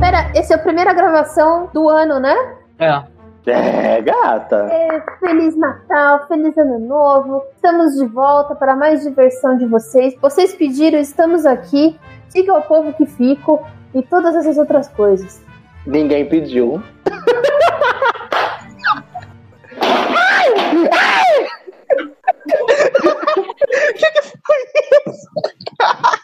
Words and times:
Pera, 0.00 0.32
esse 0.34 0.50
é 0.50 0.56
a 0.56 0.58
primeira 0.58 0.94
gravação 0.94 1.68
do 1.74 1.86
ano, 1.86 2.18
né? 2.18 2.34
É. 2.78 3.02
É, 3.46 4.00
gata. 4.00 4.68
É, 4.70 5.02
feliz 5.18 5.54
Natal, 5.56 6.26
feliz 6.26 6.56
Ano 6.56 6.78
Novo. 6.78 7.42
Estamos 7.54 7.96
de 7.96 8.06
volta 8.06 8.54
para 8.54 8.74
mais 8.74 9.02
diversão 9.02 9.58
de 9.58 9.66
vocês. 9.66 10.14
Vocês 10.20 10.54
pediram, 10.54 10.98
estamos 10.98 11.44
aqui. 11.44 11.98
Diga 12.32 12.52
ao 12.52 12.62
povo 12.62 12.94
que 12.94 13.04
fico 13.04 13.62
e 13.94 14.02
todas 14.02 14.34
essas 14.36 14.56
outras 14.56 14.88
coisas. 14.88 15.42
Ninguém 15.86 16.26
pediu. 16.26 16.82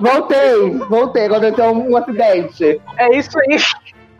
Voltei, 0.00 0.78
voltei, 0.88 1.26
aconteceu 1.26 1.64
um, 1.66 1.92
um 1.92 1.96
acidente. 1.96 2.80
É 2.96 3.16
isso 3.16 3.38
aí. 3.38 3.56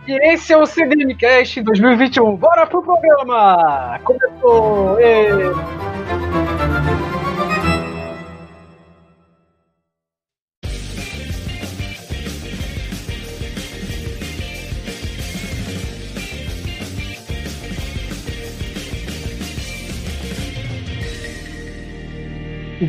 E 0.07 0.33
esse 0.33 0.53
é 0.53 0.57
o 0.57 0.65
CDMcast 0.65 1.61
2021. 1.63 2.37
Bora 2.37 2.67
pro 2.67 2.83
programa! 2.83 3.99
Começou! 4.05 5.01
Ê! 5.01 6.46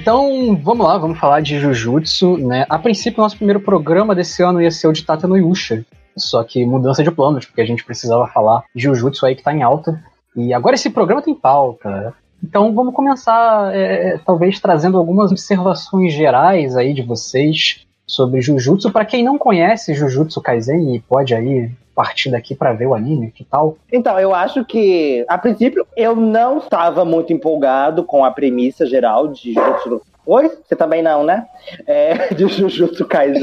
Então, 0.07 0.55
vamos 0.63 0.88
lá, 0.88 0.97
vamos 0.97 1.20
falar 1.20 1.41
de 1.41 1.59
Jujutsu, 1.59 2.38
né? 2.38 2.66
A 2.70 2.79
princípio, 2.79 3.21
nosso 3.21 3.35
primeiro 3.35 3.59
programa 3.59 4.16
desse 4.16 4.41
ano 4.41 4.61
ia 4.61 4.71
ser 4.71 4.88
o 4.88 4.93
de 4.93 5.03
Tata 5.03 5.27
no 5.27 5.35
Yusha. 5.35 5.85
Só 6.16 6.41
que 6.45 6.66
mudança 6.66 7.03
de 7.03 7.11
planos, 7.11 7.45
porque 7.45 7.59
a 7.59 7.66
gente 7.66 7.83
precisava 7.83 8.25
falar 8.27 8.63
de 8.73 8.83
Jujutsu 8.83 9.25
aí 9.25 9.35
que 9.35 9.44
tá 9.44 9.53
em 9.53 9.63
alta. 9.63 10.02
E 10.33 10.53
agora 10.53 10.75
esse 10.75 10.89
programa 10.89 11.22
tem 11.22 11.35
pauta. 11.35 12.13
Então 12.41 12.73
vamos 12.73 12.94
começar, 12.94 13.75
é, 13.75 14.17
talvez, 14.25 14.61
trazendo 14.61 14.97
algumas 14.97 15.30
observações 15.30 16.13
gerais 16.13 16.78
aí 16.78 16.94
de 16.94 17.02
vocês 17.02 17.85
sobre 18.08 18.41
Jujutsu. 18.41 18.91
Para 18.91 19.05
quem 19.05 19.23
não 19.23 19.38
conhece 19.38 19.94
Jujutsu 19.94 20.41
Kaisen 20.41 20.95
e 20.95 21.00
pode 21.00 21.36
aí 21.36 21.69
partir 21.94 22.30
daqui 22.30 22.53
para 22.53 22.73
ver 22.73 22.86
o 22.86 22.94
anime, 22.94 23.31
que 23.31 23.44
tal? 23.44 23.75
Então, 23.91 24.19
eu 24.19 24.33
acho 24.33 24.63
que, 24.63 25.25
a 25.27 25.36
princípio, 25.36 25.86
eu 25.95 26.16
não 26.16 26.59
estava 26.59 27.03
muito 27.03 27.33
empolgado 27.33 28.03
com 28.03 28.23
a 28.23 28.30
premissa 28.30 28.85
geral 28.85 29.28
de 29.28 29.53
Jujutsu. 29.53 30.02
Oi? 30.23 30.52
Você 30.63 30.75
também 30.75 31.02
não, 31.02 31.23
né? 31.23 31.47
É, 31.88 32.31
de 32.35 32.47
Jujutsu 32.47 33.05
Kaisen. 33.05 33.41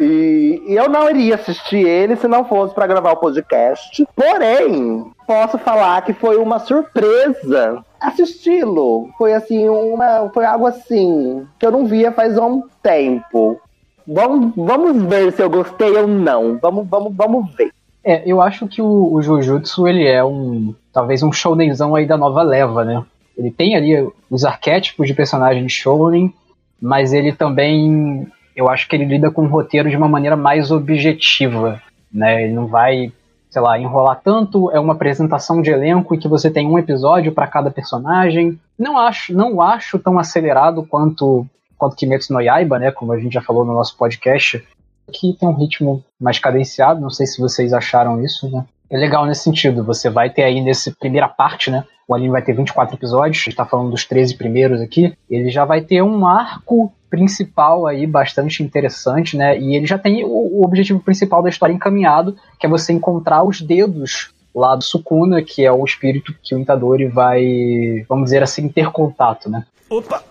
e, 0.00 0.62
e 0.66 0.74
eu 0.74 0.88
não 0.88 1.08
iria 1.08 1.36
assistir 1.36 1.86
ele 1.86 2.16
se 2.16 2.26
não 2.26 2.44
fosse 2.44 2.74
para 2.74 2.86
gravar 2.86 3.12
o 3.12 3.18
podcast. 3.18 4.04
Porém, 4.16 5.12
posso 5.26 5.58
falar 5.58 6.02
que 6.02 6.12
foi 6.12 6.36
uma 6.36 6.58
surpresa 6.58 7.84
assisti-lo. 8.00 9.10
Foi 9.16 9.32
assim, 9.32 9.68
uma, 9.68 10.30
foi 10.32 10.44
algo 10.44 10.66
assim 10.66 11.46
que 11.58 11.66
eu 11.66 11.72
não 11.72 11.86
via 11.86 12.12
faz 12.12 12.36
um 12.38 12.62
tempo. 12.82 13.60
Vamos, 14.06 14.52
vamos 14.54 15.02
ver 15.04 15.32
se 15.32 15.42
eu 15.42 15.48
gostei 15.48 15.96
ou 15.96 16.06
não. 16.06 16.58
Vamos, 16.58 16.86
vamos, 16.88 17.14
vamos 17.14 17.54
ver. 17.54 17.72
É, 18.04 18.22
eu 18.26 18.42
acho 18.42 18.68
que 18.68 18.82
o, 18.82 19.14
o 19.14 19.22
Jujutsu, 19.22 19.88
ele 19.88 20.06
é 20.06 20.22
um, 20.22 20.74
talvez 20.92 21.22
um 21.22 21.32
shounenzão 21.32 21.94
aí 21.94 22.06
da 22.06 22.18
nova 22.18 22.42
leva, 22.42 22.84
né? 22.84 23.02
Ele 23.36 23.50
tem 23.50 23.74
ali 23.74 24.08
os 24.30 24.44
arquétipos 24.44 25.06
de 25.06 25.14
personagem 25.14 25.68
shounen, 25.68 26.32
mas 26.80 27.14
ele 27.14 27.32
também, 27.32 28.26
eu 28.54 28.68
acho 28.68 28.86
que 28.86 28.94
ele 28.94 29.06
lida 29.06 29.30
com 29.30 29.44
o 29.44 29.48
roteiro 29.48 29.88
de 29.88 29.96
uma 29.96 30.08
maneira 30.08 30.36
mais 30.36 30.70
objetiva, 30.70 31.80
né? 32.12 32.44
Ele 32.44 32.52
não 32.52 32.66
vai, 32.66 33.10
sei 33.54 33.62
lá, 33.62 33.78
enrolar 33.78 34.20
tanto, 34.20 34.68
é 34.72 34.80
uma 34.80 34.94
apresentação 34.94 35.62
de 35.62 35.70
elenco 35.70 36.12
em 36.12 36.18
que 36.18 36.26
você 36.26 36.50
tem 36.50 36.66
um 36.66 36.76
episódio 36.76 37.30
para 37.30 37.46
cada 37.46 37.70
personagem. 37.70 38.58
Não 38.76 38.98
acho, 38.98 39.32
não 39.32 39.60
acho 39.62 39.96
tão 39.96 40.18
acelerado 40.18 40.84
quanto 40.84 41.46
quanto 41.78 41.94
Kimetsu 41.94 42.32
no 42.32 42.40
Yaiba, 42.40 42.80
né, 42.80 42.90
como 42.90 43.12
a 43.12 43.18
gente 43.18 43.32
já 43.32 43.42
falou 43.42 43.64
no 43.64 43.72
nosso 43.72 43.96
podcast, 43.96 44.66
que 45.12 45.34
tem 45.34 45.48
um 45.48 45.54
ritmo 45.54 46.02
mais 46.20 46.40
cadenciado, 46.40 47.00
não 47.00 47.10
sei 47.10 47.26
se 47.26 47.40
vocês 47.40 47.72
acharam 47.72 48.24
isso, 48.24 48.50
né? 48.50 48.64
É 48.94 48.96
legal 48.96 49.26
nesse 49.26 49.42
sentido, 49.42 49.82
você 49.82 50.08
vai 50.08 50.30
ter 50.30 50.44
aí 50.44 50.60
nessa 50.60 50.92
primeira 50.92 51.26
parte, 51.26 51.68
né, 51.68 51.84
o 52.06 52.14
anime 52.14 52.30
vai 52.30 52.42
ter 52.42 52.52
24 52.52 52.94
episódios, 52.94 53.38
a 53.38 53.44
gente 53.44 53.56
tá 53.56 53.66
falando 53.66 53.90
dos 53.90 54.04
13 54.04 54.36
primeiros 54.36 54.80
aqui, 54.80 55.12
ele 55.28 55.50
já 55.50 55.64
vai 55.64 55.80
ter 55.80 56.00
um 56.00 56.24
arco 56.24 56.92
principal 57.10 57.88
aí 57.88 58.06
bastante 58.06 58.62
interessante, 58.62 59.36
né? 59.36 59.58
E 59.58 59.74
ele 59.74 59.84
já 59.84 59.98
tem 59.98 60.24
o, 60.24 60.28
o, 60.28 60.64
objetivo 60.64 61.00
principal 61.00 61.42
da 61.42 61.48
história 61.48 61.72
encaminhado, 61.72 62.36
que 62.58 62.66
é 62.66 62.68
você 62.68 62.92
encontrar 62.92 63.42
os 63.42 63.60
dedos 63.60 64.32
lá 64.54 64.76
do 64.76 64.84
Sukuna, 64.84 65.42
que 65.42 65.64
é 65.64 65.72
o 65.72 65.84
espírito 65.84 66.32
que 66.40 66.54
o 66.54 66.60
Itadori 66.60 67.08
vai, 67.08 68.04
vamos 68.08 68.26
dizer 68.26 68.44
assim, 68.44 68.68
ter 68.68 68.92
contato, 68.92 69.50
né? 69.50 69.66
Opa! 69.90 70.22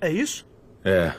É 0.00 0.10
isso? 0.10 0.46
É. 0.84 1.12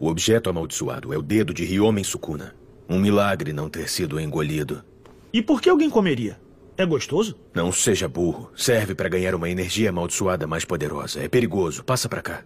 O 0.00 0.08
objeto 0.08 0.50
amaldiçoado 0.50 1.12
é 1.12 1.16
o 1.16 1.22
dedo 1.22 1.54
de 1.54 1.64
Ryomen 1.64 2.02
Sukuna. 2.02 2.52
Um 2.88 2.98
milagre 2.98 3.52
não 3.52 3.68
ter 3.68 3.88
sido 3.88 4.18
engolido. 4.18 4.82
E 5.32 5.40
por 5.40 5.62
que 5.62 5.70
alguém 5.70 5.88
comeria? 5.88 6.36
É 6.76 6.84
gostoso? 6.84 7.34
Não 7.54 7.72
seja 7.72 8.06
burro. 8.06 8.50
Serve 8.54 8.94
para 8.94 9.08
ganhar 9.08 9.34
uma 9.34 9.48
energia 9.48 9.88
amaldiçoada 9.88 10.46
mais 10.46 10.66
poderosa. 10.66 11.24
É 11.24 11.28
perigoso. 11.28 11.82
Passa 11.82 12.06
para 12.06 12.20
cá. 12.20 12.42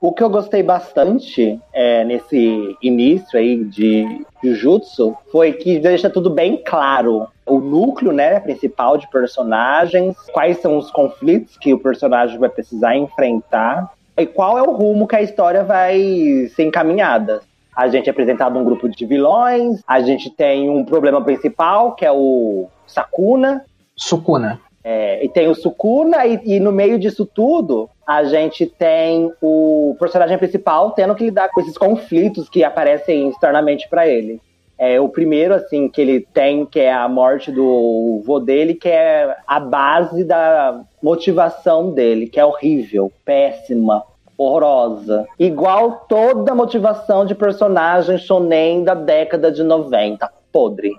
O 0.00 0.10
que 0.10 0.22
eu 0.22 0.30
gostei 0.30 0.62
bastante 0.62 1.60
é, 1.70 2.02
nesse 2.02 2.74
início 2.80 3.38
aí 3.38 3.62
de 3.62 4.24
Jujutsu 4.42 5.14
foi 5.30 5.52
que 5.52 5.78
deixa 5.78 6.08
tudo 6.08 6.30
bem 6.30 6.62
claro. 6.64 7.28
O 7.44 7.60
núcleo, 7.60 8.10
né, 8.10 8.40
principal 8.40 8.96
de 8.96 9.06
personagens, 9.10 10.16
quais 10.32 10.62
são 10.62 10.78
os 10.78 10.90
conflitos 10.90 11.58
que 11.58 11.74
o 11.74 11.78
personagem 11.78 12.38
vai 12.38 12.48
precisar 12.48 12.96
enfrentar 12.96 13.92
e 14.16 14.24
qual 14.24 14.56
é 14.56 14.62
o 14.62 14.70
rumo 14.70 15.06
que 15.06 15.16
a 15.16 15.22
história 15.22 15.62
vai 15.62 16.48
ser 16.56 16.64
encaminhada. 16.64 17.42
A 17.80 17.88
gente 17.88 18.08
é 18.08 18.10
apresentado 18.10 18.58
um 18.58 18.62
grupo 18.62 18.90
de 18.90 19.06
vilões, 19.06 19.82
a 19.88 20.02
gente 20.02 20.28
tem 20.28 20.68
um 20.68 20.84
problema 20.84 21.24
principal, 21.24 21.94
que 21.94 22.04
é 22.04 22.12
o 22.12 22.68
Sakuna. 22.86 23.64
Sukuna. 23.96 24.60
É, 24.84 25.24
e 25.24 25.30
tem 25.30 25.48
o 25.48 25.54
Sukuna, 25.54 26.26
e, 26.26 26.38
e, 26.44 26.60
no 26.60 26.72
meio 26.72 26.98
disso 26.98 27.24
tudo, 27.24 27.88
a 28.06 28.22
gente 28.24 28.66
tem 28.66 29.32
o 29.40 29.96
personagem 29.98 30.36
principal 30.36 30.90
tendo 30.90 31.14
que 31.14 31.24
lidar 31.24 31.48
com 31.48 31.62
esses 31.62 31.78
conflitos 31.78 32.50
que 32.50 32.62
aparecem 32.62 33.30
externamente 33.30 33.88
para 33.88 34.06
ele. 34.06 34.42
É, 34.76 35.00
o 35.00 35.08
primeiro, 35.08 35.54
assim, 35.54 35.88
que 35.88 36.02
ele 36.02 36.20
tem, 36.34 36.66
que 36.66 36.80
é 36.80 36.92
a 36.92 37.08
morte 37.08 37.50
do 37.50 38.20
vô 38.26 38.38
dele, 38.38 38.74
que 38.74 38.90
é 38.90 39.38
a 39.46 39.58
base 39.58 40.22
da 40.22 40.82
motivação 41.02 41.92
dele, 41.92 42.26
que 42.26 42.38
é 42.38 42.44
horrível, 42.44 43.10
péssima, 43.24 44.04
horrorosa. 44.40 45.26
Igual 45.38 46.06
toda 46.08 46.54
motivação 46.54 47.26
de 47.26 47.34
personagem 47.34 48.16
shonen 48.16 48.82
da 48.82 48.94
década 48.94 49.52
de 49.52 49.62
90. 49.62 50.30
Podre. 50.50 50.90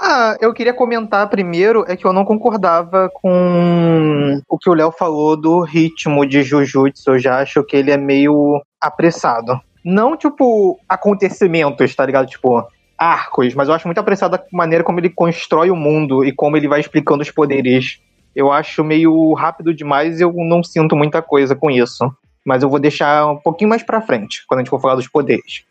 Ah, 0.00 0.36
eu 0.40 0.52
queria 0.52 0.72
comentar 0.72 1.28
primeiro 1.28 1.84
é 1.88 1.96
que 1.96 2.06
eu 2.06 2.12
não 2.12 2.24
concordava 2.24 3.10
com 3.12 4.40
o 4.48 4.58
que 4.58 4.70
o 4.70 4.74
Léo 4.74 4.92
falou 4.92 5.36
do 5.36 5.60
ritmo 5.60 6.26
de 6.26 6.42
Jujutsu. 6.42 7.10
Eu 7.10 7.18
já 7.18 7.40
acho 7.40 7.64
que 7.64 7.76
ele 7.76 7.90
é 7.90 7.96
meio 7.96 8.62
apressado. 8.80 9.58
Não, 9.84 10.16
tipo, 10.16 10.78
acontecimentos, 10.88 11.94
tá 11.94 12.04
ligado? 12.04 12.26
Tipo, 12.26 12.66
arcos, 12.98 13.54
mas 13.54 13.68
eu 13.68 13.74
acho 13.74 13.86
muito 13.86 13.98
apressado 13.98 14.36
a 14.36 14.42
maneira 14.52 14.84
como 14.84 15.00
ele 15.00 15.10
constrói 15.10 15.70
o 15.70 15.76
mundo 15.76 16.24
e 16.24 16.32
como 16.32 16.56
ele 16.56 16.68
vai 16.68 16.80
explicando 16.80 17.22
os 17.22 17.30
poderes. 17.30 18.00
Eu 18.34 18.52
acho 18.52 18.84
meio 18.84 19.32
rápido 19.32 19.72
demais 19.72 20.20
e 20.20 20.22
eu 20.22 20.32
não 20.32 20.62
sinto 20.62 20.94
muita 20.94 21.22
coisa 21.22 21.54
com 21.54 21.70
isso 21.70 22.10
mas 22.46 22.62
eu 22.62 22.70
vou 22.70 22.78
deixar 22.78 23.26
um 23.26 23.36
pouquinho 23.36 23.68
mais 23.68 23.82
pra 23.82 24.00
frente, 24.00 24.46
quando 24.46 24.60
a 24.60 24.62
gente 24.62 24.70
for 24.70 24.80
falar 24.80 24.94
dos 24.94 25.08
poderes. 25.08 25.64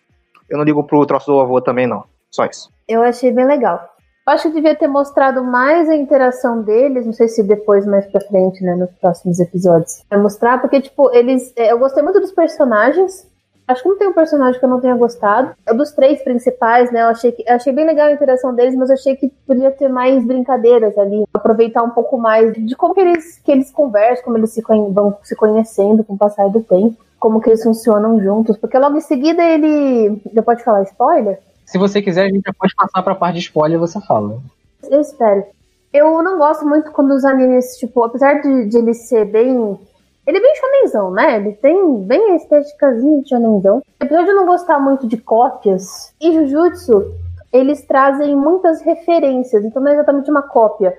Eu 0.50 0.58
não 0.58 0.66
ligo 0.66 0.84
pro 0.84 1.06
troço 1.06 1.32
do 1.32 1.40
avô 1.40 1.62
também, 1.62 1.88
não. 1.88 2.04
Só 2.30 2.46
isso. 2.46 2.70
Eu 2.88 3.02
achei 3.02 3.32
bem 3.32 3.46
legal. 3.46 3.90
Acho 4.28 4.50
que 4.50 4.56
devia 4.56 4.76
ter 4.76 4.88
mostrado 4.88 5.44
mais 5.44 5.88
a 5.88 5.96
interação 5.96 6.62
deles, 6.64 7.06
não 7.06 7.14
sei 7.14 7.28
se 7.28 7.44
depois, 7.44 7.86
mais 7.86 8.06
pra 8.08 8.20
frente, 8.22 8.62
né, 8.64 8.76
nos 8.76 8.92
próximos 9.00 9.40
episódios. 9.40 10.04
Vai 10.10 10.20
mostrar, 10.20 10.60
porque, 10.60 10.82
tipo, 10.82 11.10
eles. 11.16 11.54
É, 11.56 11.72
eu 11.72 11.80
gostei 11.80 12.04
muito 12.04 12.20
dos 12.20 12.32
personagens, 12.32 13.26
Acho 13.68 13.82
que 13.82 13.90
não 13.90 13.98
tem 13.98 14.08
um 14.08 14.14
personagem 14.14 14.60
que 14.60 14.66
eu 14.66 14.70
não 14.70 14.80
tenha 14.80 14.96
gostado. 14.96 15.56
É 15.66 15.74
dos 15.74 15.92
três 15.92 16.22
principais, 16.24 16.92
né? 16.92 17.02
Eu 17.02 17.08
achei, 17.08 17.32
que, 17.32 17.44
eu 17.48 17.56
achei 17.56 17.74
bem 17.74 17.86
legal 17.86 18.08
a 18.08 18.12
interação 18.12 18.54
deles, 18.54 18.76
mas 18.76 18.90
eu 18.90 18.94
achei 18.94 19.16
que 19.16 19.32
podia 19.48 19.72
ter 19.72 19.90
mais 19.90 20.24
brincadeiras 20.24 20.96
ali. 20.98 21.26
Aproveitar 21.34 21.82
um 21.82 21.90
pouco 21.90 22.18
mais 22.18 22.54
de 22.54 22.76
como 22.76 22.94
que 22.94 23.00
eles, 23.00 23.40
que 23.40 23.52
eles 23.52 23.72
conversam, 23.72 24.26
como 24.26 24.38
eles 24.38 24.52
se, 24.52 24.62
vão 24.62 25.18
se 25.24 25.36
conhecendo 25.36 26.04
com 26.04 26.14
o 26.14 26.18
passar 26.18 26.48
do 26.50 26.62
tempo. 26.62 26.96
Como 27.20 27.42
que 27.42 27.50
eles 27.50 27.64
funcionam 27.64 28.22
juntos. 28.22 28.56
Porque 28.58 28.78
logo 28.78 28.98
em 28.98 29.02
seguida 29.02 29.44
ele. 29.44 30.22
Já 30.32 30.44
pode 30.44 30.64
falar 30.64 30.84
spoiler? 30.84 31.40
Se 31.66 31.80
você 31.80 32.04
quiser, 32.04 32.26
a 32.26 32.30
gente 32.30 32.44
já 32.46 32.54
pode 32.54 32.76
passar 32.76 33.02
pra 33.02 33.16
parte 33.16 33.36
de 33.36 33.46
spoiler 33.46 33.78
e 33.78 33.80
você 33.80 34.00
fala. 34.02 34.38
Eu 34.84 35.02
espero. 35.02 35.44
Eu 35.92 36.22
não 36.22 36.38
gosto 36.38 36.68
muito 36.68 36.92
quando 36.92 37.16
os 37.16 37.26
animes, 37.26 37.78
tipo, 37.78 38.04
apesar 38.04 38.42
de, 38.42 38.66
de 38.66 38.78
ele 38.78 38.94
ser 38.94 39.26
bem 39.26 39.80
ele 40.28 40.38
é 40.38 40.42
bem 40.42 40.56
shonenzão, 40.56 41.12
né? 41.12 41.38
Ele 41.38 41.54
tem 41.54 42.04
bem 42.04 42.32
a 42.32 42.36
estéticazinha 42.36 43.22
de 43.22 43.30
shonenzão. 43.30 43.82
Apesar 44.00 44.24
de 44.24 44.30
eu 44.30 44.36
não 44.36 44.46
gostar 44.46 44.80
muito 44.80 45.08
de 45.08 45.18
cópias, 45.18 46.14
em 46.20 46.34
Jujutsu, 46.34 47.14
eles 47.54 47.86
trazem 47.86 48.36
muitas 48.36 48.82
referências, 48.82 49.64
então 49.64 49.82
não 49.82 49.92
é 49.92 49.94
exatamente 49.94 50.30
uma 50.30 50.42
cópia, 50.42 50.94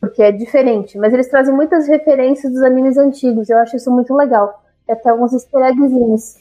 porque 0.00 0.22
é 0.22 0.30
diferente, 0.30 0.96
mas 0.96 1.12
eles 1.12 1.28
trazem 1.28 1.54
muitas 1.54 1.88
referências 1.88 2.52
dos 2.52 2.62
animes 2.62 2.96
antigos, 2.96 3.50
eu 3.50 3.58
acho 3.58 3.76
isso 3.76 3.90
muito 3.90 4.14
legal. 4.14 4.62
Tem 4.86 4.94
até 4.94 5.10
alguns 5.10 5.32
easter 5.32 5.60
eggzinhos. 5.62 6.36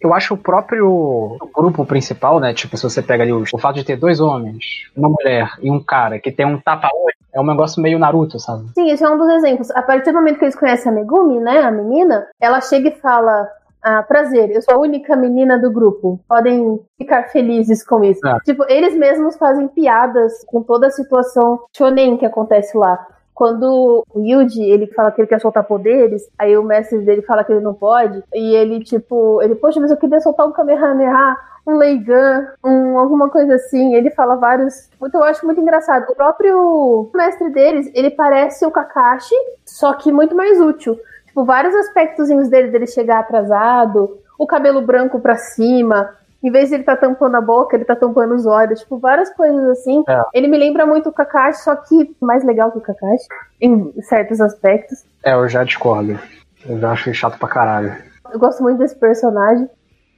Eu 0.00 0.12
acho 0.14 0.34
o 0.34 0.38
próprio 0.38 1.36
grupo 1.54 1.84
principal, 1.84 2.38
né? 2.40 2.52
Tipo, 2.52 2.76
se 2.76 2.82
você 2.82 3.02
pega 3.02 3.22
ali 3.22 3.32
o, 3.32 3.44
o 3.52 3.58
fato 3.58 3.76
de 3.76 3.84
ter 3.84 3.96
dois 3.96 4.20
homens, 4.20 4.90
uma 4.96 5.08
mulher 5.08 5.50
e 5.60 5.70
um 5.70 5.82
cara 5.82 6.18
que 6.18 6.30
tem 6.30 6.46
um 6.46 6.58
tapa-olho, 6.58 7.16
é 7.36 7.40
um 7.40 7.46
negócio 7.46 7.82
meio 7.82 7.98
Naruto, 7.98 8.40
sabe? 8.40 8.68
Sim, 8.74 8.90
esse 8.90 9.04
é 9.04 9.10
um 9.10 9.18
dos 9.18 9.28
exemplos. 9.28 9.70
A 9.72 9.82
partir 9.82 10.10
do 10.10 10.18
momento 10.18 10.38
que 10.38 10.44
eles 10.46 10.56
conhecem 10.56 10.90
a 10.90 10.94
Megumi, 10.94 11.38
né, 11.38 11.60
a 11.60 11.70
menina, 11.70 12.26
ela 12.40 12.60
chega 12.60 12.88
e 12.88 12.98
fala: 12.98 13.46
ah, 13.82 14.02
prazer, 14.02 14.50
eu 14.50 14.62
sou 14.62 14.74
a 14.74 14.78
única 14.78 15.14
menina 15.14 15.58
do 15.58 15.70
grupo. 15.70 16.18
Podem 16.26 16.80
ficar 16.96 17.24
felizes 17.28 17.84
com 17.84 18.02
isso. 18.02 18.26
É. 18.26 18.38
Tipo, 18.40 18.64
eles 18.68 18.96
mesmos 18.96 19.36
fazem 19.36 19.68
piadas 19.68 20.44
com 20.46 20.62
toda 20.62 20.86
a 20.86 20.90
situação 20.90 21.60
shonen 21.76 22.16
que 22.16 22.26
acontece 22.26 22.76
lá. 22.76 23.06
Quando 23.34 24.02
o 24.14 24.20
Yuji, 24.20 24.62
ele 24.62 24.86
fala 24.86 25.12
que 25.12 25.20
ele 25.20 25.28
quer 25.28 25.40
soltar 25.42 25.62
poderes, 25.62 26.22
aí 26.38 26.56
o 26.56 26.62
mestre 26.62 27.00
dele 27.00 27.20
fala 27.20 27.44
que 27.44 27.52
ele 27.52 27.60
não 27.60 27.74
pode, 27.74 28.24
e 28.34 28.54
ele, 28.56 28.82
tipo, 28.82 29.42
ele, 29.42 29.54
poxa, 29.54 29.78
mas 29.78 29.90
eu 29.90 29.98
queria 29.98 30.20
soltar 30.20 30.46
um 30.46 30.52
Kamehameha, 30.52 31.36
um 31.66 31.76
Leigan, 31.76 32.46
um, 32.64 32.98
alguma 32.98 33.28
coisa 33.28 33.54
assim. 33.56 33.94
Ele 33.94 34.10
fala 34.10 34.36
vários. 34.36 34.88
Então 35.02 35.20
eu 35.20 35.26
acho 35.26 35.44
muito 35.44 35.60
engraçado. 35.60 36.06
O 36.10 36.14
próprio 36.14 37.10
mestre 37.14 37.50
deles, 37.50 37.90
ele 37.94 38.10
parece 38.10 38.64
o 38.64 38.70
Kakashi, 38.70 39.34
só 39.64 39.92
que 39.94 40.12
muito 40.12 40.34
mais 40.34 40.60
útil. 40.60 40.98
Tipo, 41.26 41.44
vários 41.44 41.74
aspectos 41.74 42.28
dele, 42.48 42.68
dele 42.68 42.86
chegar 42.86 43.18
atrasado, 43.18 44.18
o 44.38 44.46
cabelo 44.46 44.80
branco 44.80 45.20
pra 45.20 45.36
cima. 45.36 46.14
Em 46.42 46.50
vez 46.50 46.68
de 46.68 46.76
ele 46.76 46.84
tá 46.84 46.96
tampando 46.96 47.34
a 47.34 47.40
boca, 47.40 47.74
ele 47.74 47.84
tá 47.84 47.96
tampando 47.96 48.34
os 48.34 48.46
olhos. 48.46 48.80
Tipo, 48.80 48.98
várias 48.98 49.34
coisas 49.34 49.64
assim. 49.70 50.04
É. 50.08 50.22
Ele 50.32 50.46
me 50.46 50.56
lembra 50.56 50.86
muito 50.86 51.08
o 51.08 51.12
Kakashi, 51.12 51.62
só 51.62 51.74
que 51.74 52.14
mais 52.20 52.44
legal 52.44 52.70
que 52.70 52.78
o 52.78 52.82
Kakashi, 52.82 53.26
em 53.60 53.92
certos 54.02 54.40
aspectos. 54.40 55.04
É, 55.24 55.34
eu 55.34 55.48
já 55.48 55.64
discordo. 55.64 56.18
Eu 56.64 56.78
já 56.78 56.92
acho 56.92 57.12
chato 57.12 57.38
pra 57.38 57.48
caralho. 57.48 57.96
Eu 58.32 58.38
gosto 58.38 58.62
muito 58.62 58.78
desse 58.78 58.96
personagem. 58.96 59.68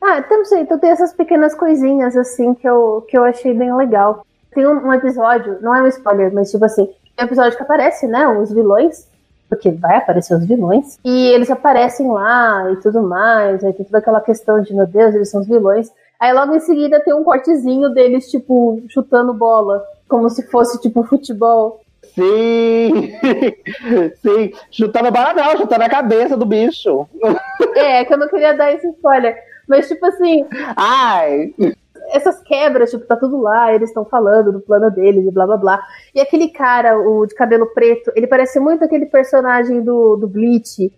Ah, 0.02 0.18
então 0.18 0.44
sei, 0.44 0.60
então 0.60 0.78
tem 0.78 0.90
essas 0.90 1.12
pequenas 1.12 1.54
coisinhas 1.54 2.16
assim 2.16 2.54
que 2.54 2.68
eu, 2.68 3.04
que 3.08 3.18
eu 3.18 3.24
achei 3.24 3.52
bem 3.52 3.74
legal. 3.74 4.24
Tem 4.52 4.66
um, 4.66 4.86
um 4.86 4.92
episódio, 4.92 5.58
não 5.60 5.74
é 5.74 5.82
um 5.82 5.88
spoiler, 5.88 6.32
mas 6.32 6.50
tipo 6.50 6.64
assim, 6.64 6.86
tem 6.86 7.24
um 7.24 7.24
episódio 7.24 7.56
que 7.56 7.62
aparece, 7.62 8.06
né, 8.06 8.26
os 8.28 8.52
vilões, 8.52 9.08
porque 9.48 9.70
vai 9.70 9.96
aparecer 9.96 10.34
os 10.34 10.44
vilões, 10.44 10.98
e 11.04 11.28
eles 11.28 11.50
aparecem 11.50 12.10
lá 12.10 12.70
e 12.72 12.76
tudo 12.76 13.02
mais, 13.02 13.64
aí 13.64 13.72
tem 13.72 13.84
toda 13.84 13.98
aquela 13.98 14.20
questão 14.20 14.60
de, 14.60 14.74
meu 14.74 14.86
Deus, 14.86 15.14
eles 15.14 15.30
são 15.30 15.40
os 15.40 15.48
vilões. 15.48 15.90
Aí 16.20 16.32
logo 16.32 16.54
em 16.54 16.60
seguida 16.60 17.00
tem 17.00 17.14
um 17.14 17.24
cortezinho 17.24 17.90
deles, 17.90 18.30
tipo, 18.30 18.82
chutando 18.88 19.32
bola, 19.32 19.84
como 20.08 20.28
se 20.28 20.42
fosse, 20.50 20.80
tipo, 20.80 21.04
futebol. 21.04 21.80
Sim! 22.14 23.12
Sim! 24.20 24.52
Chutando 24.70 25.12
bola 25.12 25.34
não, 25.34 25.56
chutando 25.56 25.84
a 25.84 25.88
cabeça 25.88 26.36
do 26.36 26.44
bicho. 26.44 27.06
É, 27.76 28.04
que 28.04 28.12
eu 28.12 28.18
não 28.18 28.28
queria 28.28 28.52
dar 28.54 28.72
esse 28.72 28.88
spoiler. 28.88 29.36
Mas, 29.68 29.86
tipo 29.86 30.04
assim, 30.06 30.46
Ai! 30.76 31.54
essas 32.10 32.40
quebras, 32.42 32.90
tipo, 32.90 33.04
tá 33.04 33.16
tudo 33.16 33.40
lá, 33.40 33.74
eles 33.74 33.90
estão 33.90 34.04
falando 34.04 34.52
do 34.52 34.60
plano 34.60 34.90
deles 34.90 35.26
e 35.26 35.30
blá 35.30 35.46
blá 35.46 35.56
blá. 35.56 35.82
E 36.14 36.20
aquele 36.20 36.48
cara, 36.48 36.98
o 36.98 37.26
de 37.26 37.34
cabelo 37.34 37.66
preto, 37.74 38.10
ele 38.14 38.26
parece 38.26 38.58
muito 38.58 38.84
aquele 38.84 39.06
personagem 39.06 39.82
do, 39.82 40.16
do 40.16 40.26
Bleach, 40.26 40.90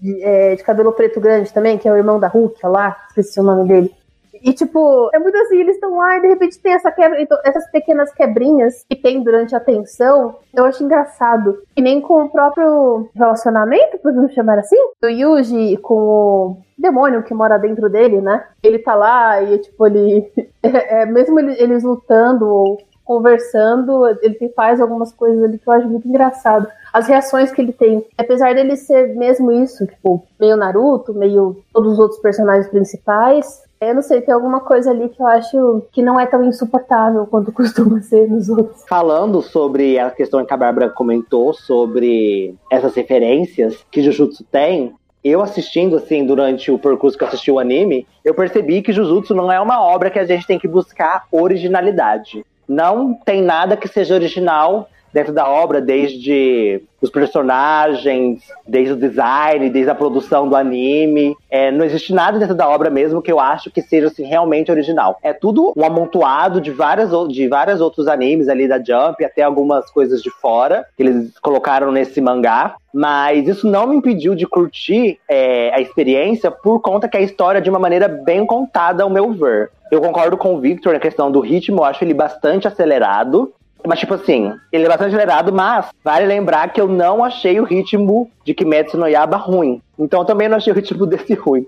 de, 0.00 0.22
é, 0.22 0.54
de 0.54 0.62
cabelo 0.62 0.92
preto 0.92 1.20
grande 1.20 1.52
também, 1.52 1.78
que 1.78 1.88
é 1.88 1.92
o 1.92 1.96
irmão 1.96 2.18
da 2.18 2.28
Hulk, 2.28 2.58
ó 2.64 2.68
lá, 2.68 2.96
esqueci 3.08 3.40
o 3.40 3.42
nome 3.42 3.68
dele. 3.68 4.01
E, 4.42 4.52
tipo, 4.52 5.10
é 5.14 5.18
muito 5.18 5.36
assim, 5.38 5.58
eles 5.58 5.74
estão 5.74 5.96
lá 5.96 6.16
e 6.16 6.22
de 6.22 6.28
repente 6.28 6.58
tem 6.58 6.72
essa 6.72 6.90
quebra. 6.90 7.20
Então, 7.20 7.38
essas 7.44 7.70
pequenas 7.70 8.12
quebrinhas 8.12 8.84
que 8.88 8.96
tem 8.96 9.22
durante 9.22 9.54
a 9.54 9.60
tensão, 9.60 10.36
eu 10.54 10.64
acho 10.64 10.82
engraçado. 10.82 11.58
E 11.76 11.82
nem 11.82 12.00
com 12.00 12.24
o 12.24 12.28
próprio 12.30 13.08
relacionamento, 13.14 13.98
podemos 13.98 14.32
chamar 14.32 14.58
assim, 14.58 14.76
do 15.00 15.08
Yuji 15.08 15.76
com 15.78 15.94
o 15.94 16.56
demônio 16.78 17.22
que 17.22 17.34
mora 17.34 17.58
dentro 17.58 17.88
dele, 17.90 18.20
né? 18.20 18.44
Ele 18.62 18.78
tá 18.78 18.94
lá 18.94 19.42
e, 19.42 19.58
tipo, 19.58 19.86
ele. 19.86 20.30
é, 20.62 21.02
é, 21.02 21.06
mesmo 21.06 21.38
ele- 21.38 21.56
eles 21.60 21.82
lutando 21.82 22.46
ou 22.46 22.78
conversando, 23.04 24.06
ele 24.22 24.52
faz 24.54 24.80
algumas 24.80 25.12
coisas 25.12 25.42
ali 25.42 25.58
que 25.58 25.68
eu 25.68 25.72
acho 25.72 25.88
muito 25.88 26.08
engraçado. 26.08 26.66
As 26.92 27.06
reações 27.08 27.50
que 27.50 27.60
ele 27.60 27.72
tem, 27.72 28.04
apesar 28.16 28.54
dele 28.54 28.76
ser 28.76 29.14
mesmo 29.16 29.50
isso, 29.50 29.86
tipo, 29.86 30.22
meio 30.38 30.56
Naruto, 30.56 31.12
meio 31.12 31.56
todos 31.72 31.94
os 31.94 31.98
outros 31.98 32.20
personagens 32.20 32.68
principais, 32.68 33.62
eu 33.88 33.94
não 33.94 34.02
sei, 34.02 34.20
tem 34.20 34.32
alguma 34.32 34.60
coisa 34.60 34.90
ali 34.90 35.08
que 35.08 35.20
eu 35.20 35.26
acho 35.26 35.82
que 35.92 36.02
não 36.02 36.18
é 36.18 36.26
tão 36.26 36.44
insuportável 36.44 37.26
quanto 37.26 37.50
costuma 37.52 38.00
ser 38.00 38.28
nos 38.28 38.48
outros. 38.48 38.84
Falando 38.88 39.42
sobre 39.42 39.98
a 39.98 40.10
questão 40.10 40.44
que 40.44 40.54
a 40.54 40.56
Bárbara 40.56 40.88
comentou 40.88 41.52
sobre 41.52 42.54
essas 42.70 42.94
referências 42.94 43.84
que 43.90 44.02
Jujutsu 44.02 44.44
tem, 44.44 44.94
eu 45.24 45.40
assistindo, 45.40 45.96
assim, 45.96 46.24
durante 46.24 46.70
o 46.70 46.78
percurso 46.78 47.16
que 47.16 47.22
eu 47.22 47.28
assisti 47.28 47.50
o 47.50 47.58
anime, 47.58 48.06
eu 48.24 48.34
percebi 48.34 48.82
que 48.82 48.92
Jujutsu 48.92 49.34
não 49.34 49.52
é 49.52 49.60
uma 49.60 49.80
obra 49.80 50.10
que 50.10 50.18
a 50.18 50.24
gente 50.24 50.46
tem 50.46 50.58
que 50.58 50.66
buscar 50.66 51.26
originalidade. 51.30 52.44
Não 52.66 53.14
tem 53.14 53.42
nada 53.42 53.76
que 53.76 53.86
seja 53.86 54.14
original 54.14 54.88
dentro 55.12 55.32
da 55.32 55.48
obra, 55.48 55.80
desde 55.80 56.82
os 57.02 57.10
personagens, 57.10 58.42
desde 58.66 58.92
o 58.92 58.96
design, 58.96 59.68
desde 59.68 59.90
a 59.90 59.94
produção 59.94 60.48
do 60.48 60.54
anime. 60.54 61.34
É, 61.50 61.70
não 61.70 61.84
existe 61.84 62.14
nada 62.14 62.38
dentro 62.38 62.54
da 62.54 62.68
obra 62.68 62.88
mesmo 62.88 63.20
que 63.20 63.30
eu 63.30 63.40
acho 63.40 63.70
que 63.70 63.82
seja 63.82 64.06
assim, 64.06 64.24
realmente 64.24 64.70
original. 64.70 65.18
É 65.22 65.32
tudo 65.32 65.72
um 65.76 65.84
amontoado 65.84 66.60
de 66.60 66.70
várias, 66.70 67.10
de 67.28 67.48
vários 67.48 67.80
outros 67.80 68.06
animes 68.06 68.48
ali 68.48 68.68
da 68.68 68.78
Jump, 68.78 69.24
até 69.24 69.42
algumas 69.42 69.90
coisas 69.90 70.22
de 70.22 70.30
fora 70.30 70.86
que 70.96 71.02
eles 71.02 71.38
colocaram 71.40 71.90
nesse 71.90 72.20
mangá. 72.20 72.76
Mas 72.94 73.48
isso 73.48 73.66
não 73.66 73.86
me 73.86 73.96
impediu 73.96 74.34
de 74.34 74.46
curtir 74.46 75.18
é, 75.28 75.74
a 75.74 75.80
experiência 75.80 76.50
por 76.50 76.80
conta 76.80 77.08
que 77.08 77.16
a 77.16 77.22
história 77.22 77.58
é 77.58 77.62
de 77.62 77.70
uma 77.70 77.78
maneira 77.78 78.06
bem 78.06 78.44
contada, 78.44 79.02
ao 79.02 79.10
meu 79.10 79.32
ver. 79.32 79.70
Eu 79.90 80.00
concordo 80.00 80.36
com 80.36 80.54
o 80.54 80.60
Victor 80.60 80.92
na 80.92 81.00
questão 81.00 81.30
do 81.30 81.40
ritmo, 81.40 81.80
eu 81.80 81.84
acho 81.84 82.04
ele 82.04 82.14
bastante 82.14 82.68
acelerado. 82.68 83.52
Mas, 83.86 83.98
tipo 83.98 84.14
assim, 84.14 84.52
ele 84.70 84.84
é 84.84 84.88
bastante 84.88 85.08
acelerado, 85.08 85.52
mas 85.52 85.88
vale 86.04 86.26
lembrar 86.26 86.72
que 86.72 86.80
eu 86.80 86.88
não 86.88 87.24
achei 87.24 87.60
o 87.60 87.64
ritmo 87.64 88.30
de 88.44 88.54
Kimetsu 88.54 88.96
no 88.96 89.08
Yaba 89.08 89.36
ruim. 89.36 89.82
Então 89.98 90.24
também 90.24 90.48
não 90.48 90.56
achei 90.56 90.72
o 90.72 90.76
ritmo 90.76 91.04
desse 91.06 91.34
ruim. 91.34 91.66